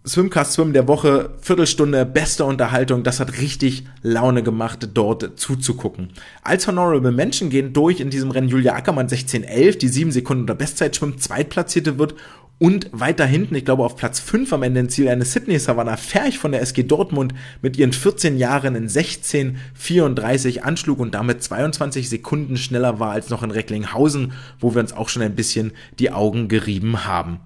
Swimcast 0.07 0.53
Swim 0.53 0.73
der 0.73 0.87
Woche, 0.87 1.29
Viertelstunde, 1.41 2.07
beste 2.07 2.43
Unterhaltung. 2.45 3.03
Das 3.03 3.19
hat 3.19 3.37
richtig 3.37 3.85
Laune 4.01 4.41
gemacht, 4.41 4.89
dort 4.95 5.39
zuzugucken. 5.39 6.09
Als 6.41 6.67
Honorable 6.67 7.11
Menschen 7.11 7.51
gehen 7.51 7.71
durch 7.71 7.99
in 7.99 8.09
diesem 8.09 8.31
Rennen 8.31 8.49
Julia 8.49 8.73
Ackermann 8.73 9.05
1611, 9.05 9.77
die 9.77 9.87
sieben 9.89 10.11
Sekunden 10.11 10.41
unter 10.41 10.55
Bestzeit 10.55 10.95
schwimmt, 10.95 11.21
Zweitplatzierte 11.21 11.99
wird 11.99 12.15
und 12.57 12.89
weiter 12.91 13.27
hinten, 13.27 13.53
ich 13.53 13.63
glaube 13.63 13.83
auf 13.83 13.95
Platz 13.95 14.19
5 14.19 14.51
am 14.53 14.63
Ende 14.63 14.79
im 14.79 14.89
Ziel, 14.89 15.07
eine 15.07 15.23
Sydney 15.23 15.59
Savannah 15.59 15.97
Ferch 15.97 16.39
von 16.39 16.51
der 16.51 16.61
SG 16.61 16.81
Dortmund 16.81 17.35
mit 17.61 17.77
ihren 17.77 17.93
14 17.93 18.37
Jahren 18.37 18.73
in 18.73 18.87
16,34 18.87 20.61
anschlug 20.61 20.99
und 20.99 21.13
damit 21.13 21.43
22 21.43 22.09
Sekunden 22.09 22.57
schneller 22.57 22.99
war 22.99 23.11
als 23.11 23.29
noch 23.29 23.43
in 23.43 23.51
Recklinghausen, 23.51 24.33
wo 24.59 24.73
wir 24.73 24.81
uns 24.81 24.93
auch 24.93 25.09
schon 25.09 25.21
ein 25.21 25.35
bisschen 25.35 25.73
die 25.99 26.09
Augen 26.11 26.47
gerieben 26.47 27.05
haben. 27.05 27.39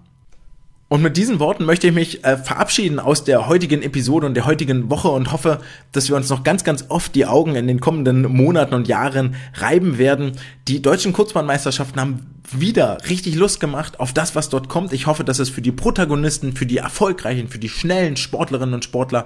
Und 0.95 1.01
mit 1.01 1.17
diesen 1.17 1.39
Worten 1.39 1.65
möchte 1.65 1.87
ich 1.87 1.93
mich 1.93 2.23
äh, 2.23 2.37
verabschieden 2.37 2.99
aus 2.99 3.25
der 3.25 3.49
heutigen 3.49 3.81
Episode 3.81 4.27
und 4.27 4.33
der 4.33 4.45
heutigen 4.45 4.89
Woche 4.89 5.09
und 5.09 5.33
hoffe, 5.33 5.59
dass 5.91 6.07
wir 6.07 6.15
uns 6.15 6.29
noch 6.29 6.45
ganz, 6.45 6.63
ganz 6.63 6.85
oft 6.87 7.13
die 7.15 7.25
Augen 7.25 7.55
in 7.55 7.67
den 7.67 7.81
kommenden 7.81 8.21
Monaten 8.21 8.73
und 8.73 8.87
Jahren 8.87 9.35
reiben 9.55 9.97
werden. 9.97 10.37
Die 10.69 10.81
deutschen 10.81 11.11
Kurzbahnmeisterschaften 11.11 11.99
haben 11.99 12.25
wieder 12.49 12.99
richtig 13.09 13.35
Lust 13.35 13.59
gemacht 13.59 13.99
auf 13.99 14.13
das, 14.13 14.35
was 14.35 14.47
dort 14.47 14.69
kommt. 14.69 14.93
Ich 14.93 15.05
hoffe, 15.05 15.25
dass 15.25 15.39
es 15.39 15.49
für 15.49 15.61
die 15.61 15.73
Protagonisten, 15.73 16.55
für 16.55 16.65
die 16.65 16.77
erfolgreichen, 16.77 17.49
für 17.49 17.59
die 17.59 17.67
schnellen 17.67 18.15
Sportlerinnen 18.15 18.75
und 18.75 18.85
Sportler 18.85 19.25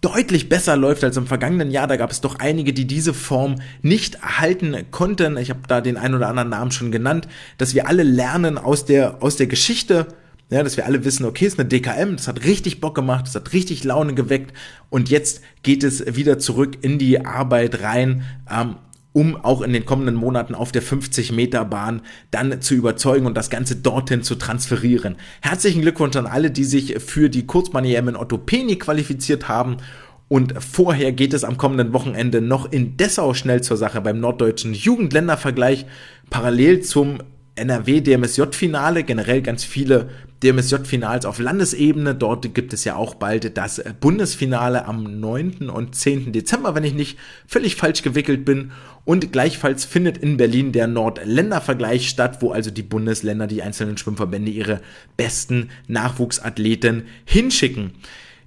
deutlich 0.00 0.48
besser 0.48 0.78
läuft 0.78 1.04
als 1.04 1.18
im 1.18 1.26
vergangenen 1.26 1.70
Jahr. 1.70 1.88
Da 1.88 1.96
gab 1.96 2.10
es 2.10 2.22
doch 2.22 2.38
einige, 2.38 2.72
die 2.72 2.86
diese 2.86 3.12
Form 3.12 3.56
nicht 3.82 4.14
erhalten 4.14 4.74
konnten. 4.90 5.36
Ich 5.36 5.50
habe 5.50 5.60
da 5.68 5.82
den 5.82 5.98
ein 5.98 6.14
oder 6.14 6.28
anderen 6.28 6.48
Namen 6.48 6.70
schon 6.70 6.90
genannt, 6.90 7.28
dass 7.58 7.74
wir 7.74 7.86
alle 7.86 8.02
lernen 8.02 8.56
aus 8.56 8.86
der, 8.86 9.22
aus 9.22 9.36
der 9.36 9.46
Geschichte 9.46 10.06
ja, 10.50 10.64
dass 10.64 10.76
wir 10.76 10.84
alle 10.84 11.04
wissen, 11.04 11.24
okay, 11.24 11.46
ist 11.46 11.58
eine 11.58 11.68
DKM, 11.68 12.16
das 12.16 12.26
hat 12.26 12.44
richtig 12.44 12.80
Bock 12.80 12.96
gemacht, 12.96 13.26
das 13.26 13.36
hat 13.36 13.52
richtig 13.52 13.84
Laune 13.84 14.14
geweckt. 14.14 14.52
Und 14.90 15.08
jetzt 15.08 15.42
geht 15.62 15.84
es 15.84 16.16
wieder 16.16 16.38
zurück 16.40 16.78
in 16.82 16.98
die 16.98 17.24
Arbeit 17.24 17.82
rein, 17.82 18.24
ähm, 18.50 18.76
um 19.12 19.36
auch 19.36 19.62
in 19.62 19.72
den 19.72 19.84
kommenden 19.84 20.16
Monaten 20.16 20.54
auf 20.54 20.72
der 20.72 20.82
50 20.82 21.32
Meter 21.32 21.64
Bahn 21.64 22.02
dann 22.30 22.60
zu 22.60 22.74
überzeugen 22.74 23.26
und 23.26 23.36
das 23.36 23.50
Ganze 23.50 23.76
dorthin 23.76 24.22
zu 24.22 24.34
transferieren. 24.34 25.16
Herzlichen 25.40 25.82
Glückwunsch 25.82 26.16
an 26.16 26.26
alle, 26.26 26.50
die 26.50 26.64
sich 26.64 27.00
für 27.00 27.28
die 27.28 27.46
Kurzbahn-EM 27.46 28.08
in 28.08 28.16
Otto 28.16 28.38
Peni 28.38 28.76
qualifiziert 28.76 29.48
haben. 29.48 29.78
Und 30.28 30.54
vorher 30.62 31.10
geht 31.10 31.34
es 31.34 31.42
am 31.42 31.58
kommenden 31.58 31.92
Wochenende 31.92 32.40
noch 32.40 32.70
in 32.70 32.96
Dessau 32.96 33.34
schnell 33.34 33.62
zur 33.62 33.76
Sache 33.76 34.00
beim 34.00 34.20
norddeutschen 34.20 34.74
Jugendländervergleich. 34.74 35.86
Parallel 36.28 36.82
zum 36.82 37.18
NRW 37.60 38.00
DMSJ-Finale, 38.00 39.04
generell 39.04 39.42
ganz 39.42 39.64
viele 39.64 40.08
DMSJ-Finals 40.42 41.26
auf 41.26 41.38
Landesebene. 41.38 42.14
Dort 42.14 42.54
gibt 42.54 42.72
es 42.72 42.84
ja 42.84 42.96
auch 42.96 43.14
bald 43.14 43.56
das 43.56 43.82
Bundesfinale 44.00 44.86
am 44.86 45.20
9. 45.20 45.68
und 45.68 45.94
10. 45.94 46.32
Dezember, 46.32 46.74
wenn 46.74 46.84
ich 46.84 46.94
nicht 46.94 47.18
völlig 47.46 47.76
falsch 47.76 48.02
gewickelt 48.02 48.44
bin. 48.44 48.72
Und 49.04 49.32
gleichfalls 49.32 49.84
findet 49.84 50.18
in 50.18 50.36
Berlin 50.36 50.72
der 50.72 50.86
Nordländervergleich 50.86 52.08
statt, 52.08 52.38
wo 52.40 52.52
also 52.52 52.70
die 52.70 52.82
Bundesländer, 52.82 53.46
die 53.46 53.62
einzelnen 53.62 53.98
Schwimmverbände 53.98 54.50
ihre 54.50 54.80
besten 55.16 55.70
Nachwuchsathleten 55.86 57.04
hinschicken. 57.24 57.92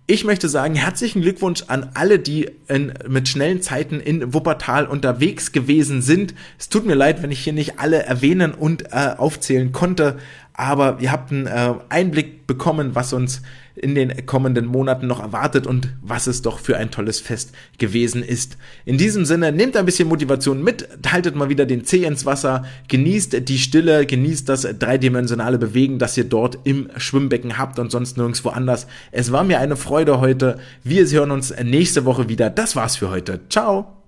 Ich 0.05 0.25
möchte 0.25 0.49
sagen, 0.49 0.75
herzlichen 0.75 1.21
Glückwunsch 1.21 1.63
an 1.67 1.91
alle, 1.93 2.19
die 2.19 2.51
in, 2.67 2.91
mit 3.07 3.29
schnellen 3.29 3.61
Zeiten 3.61 4.01
in 4.01 4.33
Wuppertal 4.33 4.85
unterwegs 4.85 5.53
gewesen 5.53 6.01
sind. 6.01 6.33
Es 6.59 6.67
tut 6.67 6.85
mir 6.85 6.95
leid, 6.95 7.23
wenn 7.23 7.31
ich 7.31 7.39
hier 7.39 7.53
nicht 7.53 7.79
alle 7.79 8.03
erwähnen 8.03 8.53
und 8.53 8.91
äh, 8.91 9.13
aufzählen 9.17 9.71
konnte, 9.71 10.17
aber 10.53 10.97
ihr 10.99 11.11
habt 11.11 11.31
einen 11.31 11.47
äh, 11.47 11.73
Einblick 11.89 12.45
bekommen, 12.45 12.93
was 12.93 13.13
uns 13.13 13.41
in 13.75 13.95
den 13.95 14.25
kommenden 14.27 14.67
Monaten 14.67 15.07
noch 15.07 15.19
erwartet 15.19 15.65
und 15.65 15.89
was 16.01 16.27
es 16.27 16.43
doch 16.43 16.59
für 16.59 16.77
ein 16.77 16.91
tolles 16.91 17.19
Fest 17.19 17.53
gewesen 17.79 18.21
ist. 18.21 18.57
In 18.85 18.97
diesem 18.99 19.25
Sinne, 19.25 19.51
nehmt 19.51 19.75
ein 19.75 19.85
bisschen 19.85 20.07
Motivation 20.07 20.63
mit, 20.63 20.87
haltet 21.07 21.35
mal 21.35 21.49
wieder 21.49 21.65
den 21.65 21.83
Zeh 21.83 22.05
ins 22.05 22.25
Wasser, 22.25 22.65
genießt 22.87 23.47
die 23.47 23.57
Stille, 23.57 24.05
genießt 24.05 24.47
das 24.47 24.67
dreidimensionale 24.77 25.57
Bewegen, 25.57 25.97
das 25.97 26.17
ihr 26.17 26.25
dort 26.25 26.59
im 26.65 26.89
Schwimmbecken 26.97 27.57
habt 27.57 27.79
und 27.79 27.91
sonst 27.91 28.17
nirgendwo 28.17 28.49
anders. 28.49 28.85
Es 29.11 29.31
war 29.31 29.43
mir 29.43 29.59
eine 29.59 29.75
Freude 29.75 30.19
heute. 30.19 30.59
Wir 30.83 31.07
hören 31.07 31.31
uns 31.31 31.53
nächste 31.63 32.05
Woche 32.05 32.29
wieder. 32.29 32.51
Das 32.51 32.75
war's 32.75 32.97
für 32.97 33.09
heute. 33.09 33.39
Ciao! 33.49 34.02